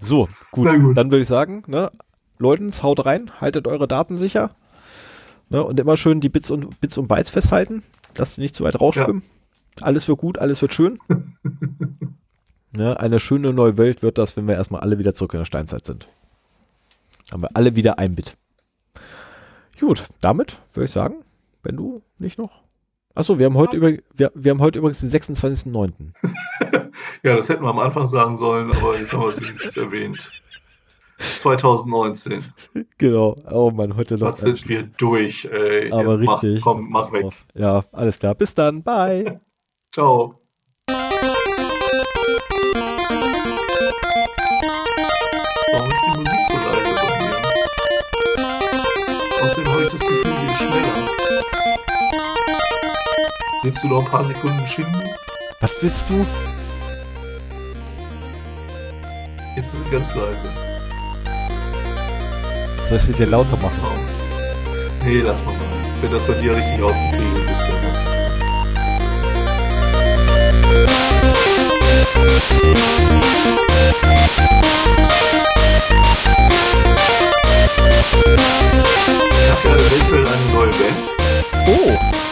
So, 0.00 0.28
gut. 0.50 0.68
Gut. 0.68 0.96
Dann 0.96 1.10
würde 1.10 1.22
ich 1.22 1.28
sagen, 1.28 1.62
ne, 1.68 1.90
Leutens, 2.38 2.82
haut 2.82 3.06
rein, 3.06 3.30
haltet 3.40 3.66
eure 3.68 3.86
Daten 3.86 4.16
sicher. 4.16 4.50
Ne, 5.48 5.62
und 5.62 5.78
immer 5.78 5.96
schön 5.96 6.20
die 6.20 6.28
Bits 6.28 6.50
und, 6.50 6.80
Bits 6.80 6.98
und 6.98 7.06
Bytes 7.06 7.30
festhalten. 7.30 7.84
Lasst 8.16 8.34
sie 8.34 8.40
nicht 8.42 8.56
zu 8.56 8.64
weit 8.64 8.80
rausschwimmen. 8.80 9.22
Alles 9.80 10.08
wird 10.08 10.18
gut, 10.18 10.38
alles 10.38 10.60
wird 10.60 10.74
schön. 10.74 10.98
ne, 12.72 12.98
eine 12.98 13.20
schöne 13.20 13.52
neue 13.52 13.78
Welt 13.78 14.02
wird 14.02 14.18
das, 14.18 14.36
wenn 14.36 14.48
wir 14.48 14.56
erstmal 14.56 14.80
alle 14.80 14.98
wieder 14.98 15.14
zurück 15.14 15.34
in 15.34 15.40
der 15.40 15.44
Steinzeit 15.44 15.84
sind. 15.86 16.08
Haben 17.30 17.42
wir 17.42 17.50
alle 17.54 17.76
wieder 17.76 17.98
ein 17.98 18.14
Bit. 18.16 18.36
Gut, 19.78 20.02
damit 20.20 20.58
würde 20.72 20.86
ich 20.86 20.90
sagen, 20.90 21.16
wenn 21.66 21.76
du 21.76 22.02
nicht 22.18 22.38
noch. 22.38 22.62
Achso, 23.14 23.38
wir 23.38 23.46
haben 23.46 23.56
heute 23.56 23.76
über, 23.76 23.92
wir, 24.14 24.30
wir 24.34 24.50
haben 24.50 24.60
heute 24.60 24.78
übrigens 24.78 25.00
den 25.00 25.10
26.09. 25.10 26.12
Ja, 27.22 27.36
das 27.36 27.48
hätten 27.48 27.62
wir 27.62 27.70
am 27.70 27.78
Anfang 27.78 28.08
sagen 28.08 28.36
sollen, 28.36 28.72
aber 28.72 28.96
jetzt 28.96 29.12
haben 29.12 29.22
wir 29.22 29.28
es 29.28 29.40
wenigstens 29.40 29.76
erwähnt. 29.76 30.30
2019. 31.18 32.44
Genau. 32.98 33.34
Oh 33.50 33.70
Mann, 33.70 33.96
heute 33.96 34.16
noch. 34.16 34.32
Was 34.32 34.40
sind 34.40 34.68
wir 34.68 34.84
durch, 34.84 35.46
ey. 35.46 35.90
Aber 35.92 36.20
Jetzt 36.20 36.30
richtig. 36.30 36.54
Mach, 36.56 36.62
komm, 36.62 36.90
mach 36.90 37.12
weg. 37.12 37.26
Ja, 37.54 37.84
alles 37.92 38.18
klar. 38.18 38.34
Bis 38.34 38.54
dann. 38.54 38.82
Bye. 38.82 39.40
Ciao. 39.92 40.45
Willst 53.66 53.82
du 53.82 53.88
noch 53.88 53.98
ein 53.98 54.08
paar 54.08 54.24
Sekunden 54.24 54.64
schinden? 54.68 55.02
Was 55.58 55.72
willst 55.80 56.08
du? 56.08 56.24
Jetzt 59.56 59.74
ist 59.74 59.84
sie 59.84 59.90
ganz 59.90 60.14
leise. 60.14 60.52
Soll 62.88 62.98
ich 62.98 63.02
sie 63.02 63.12
dir 63.12 63.26
lauter 63.26 63.56
machen? 63.56 63.80
Oh. 63.82 65.04
Nee, 65.04 65.18
lass 65.18 65.44
mal 65.44 65.50
mal. 65.50 65.60
Wenn 66.00 66.12
das 66.12 66.22
bei 66.28 66.34
dir 66.34 66.54
richtig 66.54 66.78
dann. 66.78 66.94
Ich 79.32 79.50
habe 79.50 79.68
ja 79.68 79.74
eventuell 79.74 80.24
eine 80.24 80.54
neue 80.54 80.70
Band 80.70 81.16
Oh. 81.68 82.25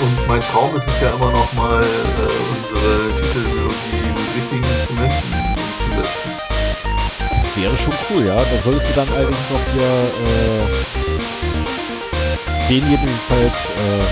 Und 0.00 0.28
mein 0.28 0.40
Traum 0.40 0.74
ist 0.76 0.86
es 0.86 1.00
ja 1.00 1.10
immer 1.10 1.30
noch 1.30 1.52
mal 1.52 1.80
äh, 1.80 1.84
unsere 1.84 3.12
Titelmelodie 3.20 4.08
mit 4.16 4.28
richtigen 4.36 4.64
Instrumenten 4.64 5.30
umzusetzen. 5.60 6.30
Das 7.30 7.50
wäre 7.56 7.76
schon 7.76 7.94
cool, 8.10 8.22
ja. 8.26 8.36
Da 8.36 8.56
solltest 8.64 8.88
du 8.88 8.94
dann 8.94 9.08
allerdings 9.14 9.50
noch 9.50 9.64
hier 9.72 9.90
äh, 10.24 10.64
den 12.68 12.84
jedenfalls 12.90 13.58
äh, 13.76 14.04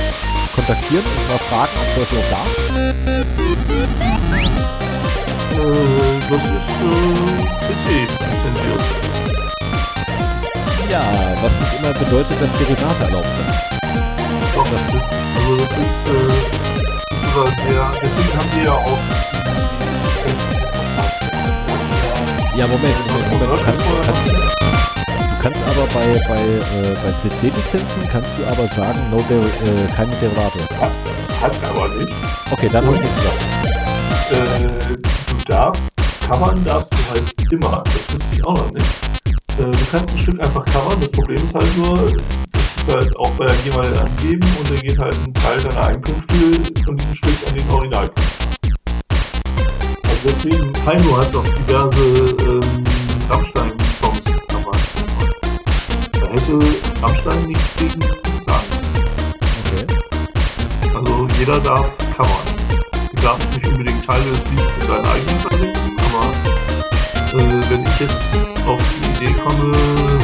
kontaktieren 0.54 1.04
und 1.04 1.28
mal 1.28 1.38
fragen, 1.48 1.74
ob 1.80 1.88
du 1.94 2.00
das 2.00 2.10
überhaupt 2.12 2.32
darfst. 2.36 2.66
Äh, 5.54 6.20
das 6.28 6.42
ist 6.44 6.68
äh. 6.84 7.28
Ja, 10.90 11.02
was 11.42 11.52
nicht 11.60 11.74
immer 11.78 11.92
bedeutet, 11.92 12.36
dass 12.40 12.50
Derivate 12.58 13.04
erlaubt 13.04 13.26
sind. 13.26 13.50
Doch, 14.54 14.68
das 14.70 14.80
ist, 14.94 15.27
also 15.48 15.64
das 15.64 15.72
ist, 15.78 16.00
äh, 16.06 16.28
über 17.26 17.44
der, 17.68 17.92
deswegen 18.02 18.32
haben 18.36 18.50
wir 18.54 18.64
ja 18.64 18.72
auch 18.72 18.98
Ja, 22.54 22.66
Moment, 22.66 22.96
Moment, 23.06 23.32
Moment. 23.32 23.50
Du 23.50 23.64
kannst, 23.64 23.84
kannst, 24.04 24.26
du 24.28 25.42
kannst 25.42 25.58
aber 25.68 25.86
bei, 25.94 26.06
bei, 26.28 26.42
äh, 26.42 26.94
bei 27.02 27.12
CC-Lizenzen 27.22 28.08
kannst 28.10 28.30
du 28.36 28.44
aber 28.46 28.66
sagen, 28.68 28.98
no 29.10 29.24
der, 29.30 29.38
äh, 29.38 29.86
keine 29.96 30.12
Derivate. 30.16 30.58
hat 31.40 31.52
aber 31.70 31.88
nicht. 31.94 32.12
Okay, 32.50 32.68
dann 32.70 32.84
habe 32.84 32.96
ich 32.96 33.02
nichts 33.02 33.16
gesagt. 33.16 33.40
Äh, 34.32 34.96
du 34.96 35.44
darfst, 35.46 35.92
covern 36.28 36.64
darfst 36.64 36.92
du 36.92 36.96
halt 37.10 37.52
immer. 37.52 37.84
Das 37.84 38.14
wusste 38.14 38.36
ich 38.36 38.44
auch 38.44 38.56
noch 38.56 38.72
nicht. 38.72 38.86
Äh, 39.58 39.70
du 39.70 39.86
kannst 39.90 40.12
ein 40.12 40.18
Stück 40.18 40.44
einfach 40.44 40.64
covern. 40.66 41.00
Das 41.00 41.10
Problem 41.10 41.42
ist 41.42 41.54
halt 41.54 41.76
nur, 41.78 42.12
das 42.88 43.04
ist 43.04 43.06
halt 43.06 43.16
auch 43.18 43.30
bei 43.32 43.46
jemandem 43.64 43.98
angeben 43.98 44.48
und 44.58 44.70
dann 44.70 44.78
geht 44.78 44.98
halt 44.98 45.14
ein 45.14 45.34
Teil 45.34 45.58
deiner 45.58 45.86
Einkünfte 45.88 46.84
von 46.84 46.96
diesem 46.96 47.14
Stück 47.14 47.34
an 47.46 47.54
den 47.54 47.70
Originalkünstler. 47.70 48.48
Also 50.04 50.16
deswegen, 50.24 50.86
Heino 50.86 51.16
hat 51.18 51.34
doch 51.34 51.44
diverse 51.44 52.00
ähm, 52.44 52.84
Rammstein-Songs 53.28 54.24
gecovert. 54.24 54.80
Da 56.12 56.26
hätte 56.28 56.58
Rammstein 57.02 57.46
nichts 57.46 57.76
gegen 57.76 58.00
sagen. 58.46 58.66
Okay. 59.64 59.86
Also 60.94 61.28
jeder 61.38 61.60
darf 61.60 61.98
covern. 62.16 62.30
Du 63.12 63.22
darfst 63.22 63.54
nicht 63.54 63.66
unbedingt 63.66 64.04
Teile 64.04 64.24
des 64.30 64.44
Liedes 64.50 64.76
in 64.80 64.88
deinen 64.88 65.06
eigenen 65.06 65.40
verwenden, 65.40 65.96
aber 66.08 67.38
äh, 67.38 67.70
wenn 67.70 67.82
ich 67.82 68.00
jetzt 68.00 68.36
auf 68.66 68.80
die 68.94 69.24
Idee 69.24 69.34
komme, 69.44 69.76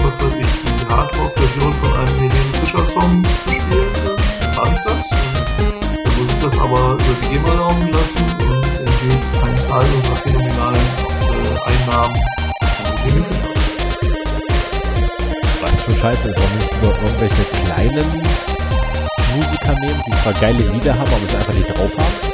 was 0.03 0.25
weiß 0.25 0.41
ich, 0.41 0.74
Hardrock-Version 0.95 1.73
von 1.73 1.93
einem 1.99 2.15
Helene 2.19 2.55
Fischer-Song 2.61 3.25
spielen, 3.49 3.93
dann 4.05 4.55
mache 4.55 4.75
ich 4.77 4.83
das. 4.85 5.11
Und 5.11 6.05
dann 6.05 6.17
muss 6.17 6.33
ich 6.33 6.41
das 6.45 6.59
aber 6.59 6.93
über 6.93 7.15
die 7.21 7.35
GEMA 7.35 7.53
laufen 7.55 7.91
lassen 7.91 8.23
und 8.23 8.65
dann 8.65 8.85
geht 9.03 9.23
ein 9.43 9.57
Teil 9.69 9.87
unserer 9.97 10.17
phänomenalen 10.17 10.87
äh, 11.21 11.71
Einnahmen 11.71 12.17
an 12.61 12.97
Helene. 13.03 13.27
Was 15.63 15.83
für 15.83 15.97
Scheiße 15.97 16.33
warum 16.37 16.55
nicht 16.59 16.83
nur 16.83 16.93
irgendwelche 17.03 17.45
kleinen 17.65 18.23
Musiker 19.35 19.75
nehmen, 19.81 20.03
die 20.07 20.13
zwar 20.23 20.33
geile 20.35 20.63
Lieder 20.63 20.95
haben, 20.95 21.13
aber 21.13 21.27
es 21.27 21.35
einfach 21.35 21.55
nicht 21.55 21.77
drauf 21.77 21.91
haben? 21.99 22.34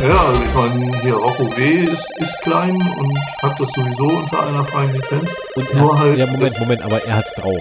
Ja, 0.00 0.26
also 0.28 0.42
ich 0.44 0.54
meine, 0.54 1.00
hier 1.02 1.14
Rocco 1.14 1.56
W. 1.56 1.74
ist, 1.84 2.08
ist 2.18 2.40
klein 2.42 2.76
und 2.76 3.18
hat 3.42 3.58
das 3.58 3.68
sowieso 3.72 4.04
unter 4.04 4.46
einer 4.46 4.64
freien 4.64 4.92
Lizenz. 4.92 5.34
Und 5.56 5.74
Nur 5.74 5.98
halt 5.98 6.16
ja, 6.16 6.26
Moment, 6.26 6.56
Moment, 6.60 6.82
aber 6.82 7.04
er 7.04 7.16
hat's 7.16 7.34
drauf. 7.34 7.60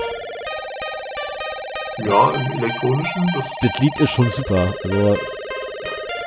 Ja, 2.06 2.30
im 2.30 2.60
elektronischen, 2.60 3.32
das 3.34 3.44
Das 3.60 3.80
Lied 3.80 4.00
ist 4.00 4.12
schon 4.12 4.30
super. 4.30 4.72
Also, 4.84 5.18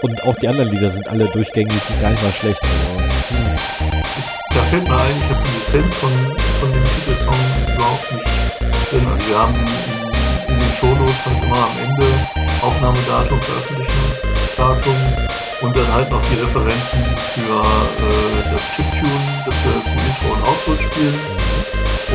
und 0.03 0.25
auch 0.25 0.35
die 0.37 0.49
anderen 0.49 0.73
Lieder 0.73 0.91
sind 0.91 1.07
alle 1.07 1.27
durchgängig 1.27 1.81
gar 2.03 2.11
nicht 2.11 2.23
mal 2.25 2.33
schlecht. 2.33 2.61
Also, 2.61 2.99
hm. 3.31 3.57
Da 4.53 4.61
fällt 4.63 4.83
mir 4.83 4.97
ein, 4.97 5.15
ich 5.17 5.31
habe 5.31 5.45
die 5.47 5.77
Lizenz 5.79 5.95
von, 5.95 6.11
von 6.59 6.73
dem 6.73 6.85
Titelsong 6.85 7.41
überhaupt 7.73 8.13
nicht 8.13 8.27
drin. 8.91 9.07
Also 9.07 9.29
wir 9.29 9.39
haben 9.39 9.55
in, 9.55 10.55
in 10.55 10.61
den 10.61 10.73
Shownotes 10.81 11.27
halt 11.27 11.45
immer 11.45 11.57
am 11.57 11.77
Ende 11.89 12.07
Aufnahmedatum, 12.63 13.41
Veröffentlichungsdatum 13.41 15.20
Und 15.61 15.77
dann 15.77 15.93
halt 15.93 16.11
noch 16.11 16.23
die 16.23 16.41
Referenzen 16.41 17.05
für 17.37 17.53
äh, 17.53 18.41
das 18.51 18.63
Chiptune, 18.73 19.45
das 19.45 19.55
wir 19.61 19.77
zum 19.85 20.01
Intro 20.09 20.33
und 20.33 20.43
Outro 20.49 20.73
spielen. 20.73 21.21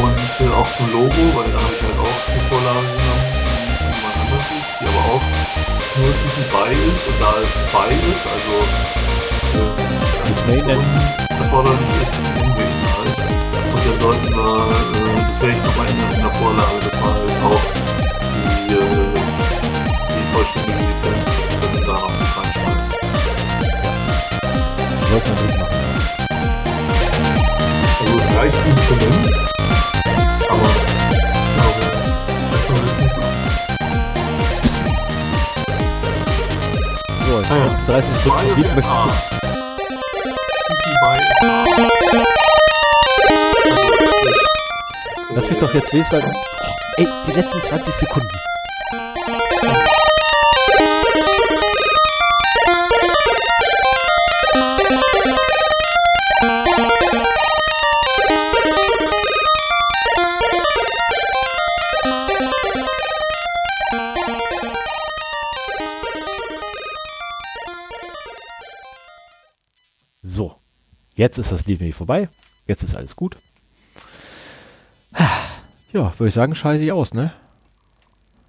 Und 0.01 0.17
äh, 0.41 0.49
auch 0.49 0.69
zum 0.75 0.91
Logo, 0.91 1.21
weil 1.37 1.45
da 1.53 1.61
habe 1.61 1.73
ich 1.77 1.83
halt 1.85 1.99
auch 2.01 2.19
die 2.25 2.41
Vorlage 2.49 2.89
genommen, 2.89 3.25
die 3.77 3.85
jemand 3.85 4.17
anders 4.17 4.49
ist, 4.49 4.69
die 4.81 4.85
aber 4.89 5.03
auch 5.13 5.25
nur 5.95 6.11
zwischen 6.17 6.45
bei 6.51 6.71
ist 6.73 7.05
und 7.05 7.17
da 7.21 7.31
es 7.37 7.53
bei 7.69 7.89
ist, 7.93 8.25
also 8.33 8.55
und 10.25 10.85
erforderlich 11.29 11.91
ist, 12.01 12.17
umgehen 12.41 12.81
halt. 12.97 13.13
Und 13.75 13.81
dann 13.85 13.99
sollten 14.01 14.29
wir, 14.33 14.57
äh, 14.57 15.39
das 15.39 15.51
ich 15.51 15.61
nochmal 15.63 15.87
ändern 15.87 16.13
in 16.17 16.21
der 16.21 16.33
Vorlage, 16.33 16.81
wir 16.81 17.13
halt 17.13 17.37
auch 17.45 17.65
die, 18.33 18.73
äh, 18.73 19.13
die 20.09 20.25
vollständige 20.33 20.84
sollte 25.15 25.33
man 25.33 25.45
nicht 25.45 25.57
machen. 25.57 25.75
Also 28.01 28.15
ein 28.39 28.51
Instrument, 28.69 29.27
aber 30.49 30.69
ich 30.75 31.23
glaube, 31.55 31.81
das 32.51 32.61
soll 32.67 32.81
es 32.85 32.93
nicht 33.01 33.15
machen. 33.17 33.35
So, 37.27 37.33
jetzt 37.37 37.51
Ah 37.51 37.57
ja. 37.57 37.67
30 37.87 38.09
Sekunden 38.23 38.47
Musik 38.47 38.67
möchte 38.75 38.91
ich. 38.91 39.35
Lass 45.33 45.49
mich 45.49 45.59
doch 45.59 45.73
jetzt. 45.73 45.93
Oh, 45.93 46.71
ey, 46.97 47.07
die 47.27 47.31
letzten 47.31 47.61
20 47.61 47.93
Sekunden. 47.95 48.44
Jetzt 71.25 71.39
ist 71.39 71.51
das 71.51 71.65
Lied 71.65 71.79
nämlich 71.79 71.95
vorbei. 71.95 72.29
Jetzt 72.67 72.83
ist 72.83 72.95
alles 72.95 73.15
gut. 73.15 73.35
Ja, 75.91 76.13
würde 76.17 76.27
ich 76.27 76.33
sagen, 76.33 76.53
scheiße 76.53 76.83
ich 76.83 76.91
aus, 76.91 77.13
ne? 77.13 77.33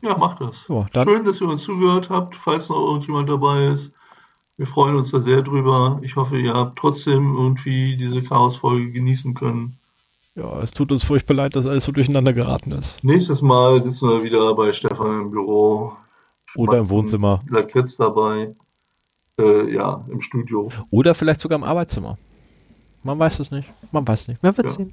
Ja, 0.02 0.16
macht 0.16 0.40
das. 0.40 0.66
Ja, 0.68 0.86
Schön, 1.04 1.24
dass 1.24 1.40
ihr 1.40 1.48
uns 1.48 1.62
zugehört 1.62 2.10
habt, 2.10 2.36
falls 2.36 2.68
noch 2.68 2.86
irgendjemand 2.88 3.28
dabei 3.28 3.68
ist. 3.68 3.92
Wir 4.58 4.66
freuen 4.66 4.96
uns 4.96 5.10
da 5.10 5.20
sehr 5.20 5.42
drüber. 5.42 5.98
Ich 6.02 6.16
hoffe, 6.16 6.38
ihr 6.38 6.54
habt 6.54 6.78
trotzdem 6.78 7.34
irgendwie 7.36 7.96
diese 7.96 8.22
Chaos-Folge 8.22 8.90
genießen 8.90 9.34
können. 9.34 9.76
Ja, 10.34 10.60
es 10.60 10.70
tut 10.70 10.92
uns 10.92 11.04
furchtbar 11.04 11.34
leid, 11.34 11.56
dass 11.56 11.66
alles 11.66 11.84
so 11.84 11.92
durcheinander 11.92 12.32
geraten 12.34 12.72
ist. 12.72 13.02
Nächstes 13.02 13.40
Mal 13.40 13.82
sitzen 13.82 14.08
wir 14.10 14.22
wieder 14.22 14.54
bei 14.54 14.72
Stefan 14.72 15.22
im 15.22 15.30
Büro. 15.30 15.92
Oder 16.56 16.78
im 16.78 16.88
Wohnzimmer. 16.90 17.40
Lakritz 17.48 17.96
dabei. 17.96 18.54
Äh, 19.38 19.72
ja, 19.72 20.04
im 20.10 20.20
Studio. 20.20 20.70
Oder 20.90 21.14
vielleicht 21.14 21.40
sogar 21.40 21.56
im 21.58 21.64
Arbeitszimmer. 21.64 22.18
Man 23.06 23.18
weiß 23.20 23.38
es 23.38 23.50
nicht. 23.52 23.68
Man 23.92 24.06
weiß 24.06 24.26
nicht. 24.28 24.42
Man 24.42 24.56
wird 24.56 24.66
Ja. 24.66 24.72
sehen. 24.74 24.92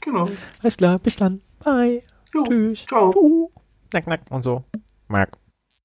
Genau. 0.00 0.26
Alles 0.62 0.76
klar, 0.76 0.98
bis 0.98 1.16
dann. 1.16 1.40
Bye. 1.64 2.02
Jo, 2.34 2.44
Tschüss. 2.44 2.86
Ciao. 2.86 3.12
Uh. 3.14 3.50
Nack, 3.92 4.06
nack 4.06 4.20
und 4.30 4.42
so. 4.42 4.64
Mark. 5.08 5.36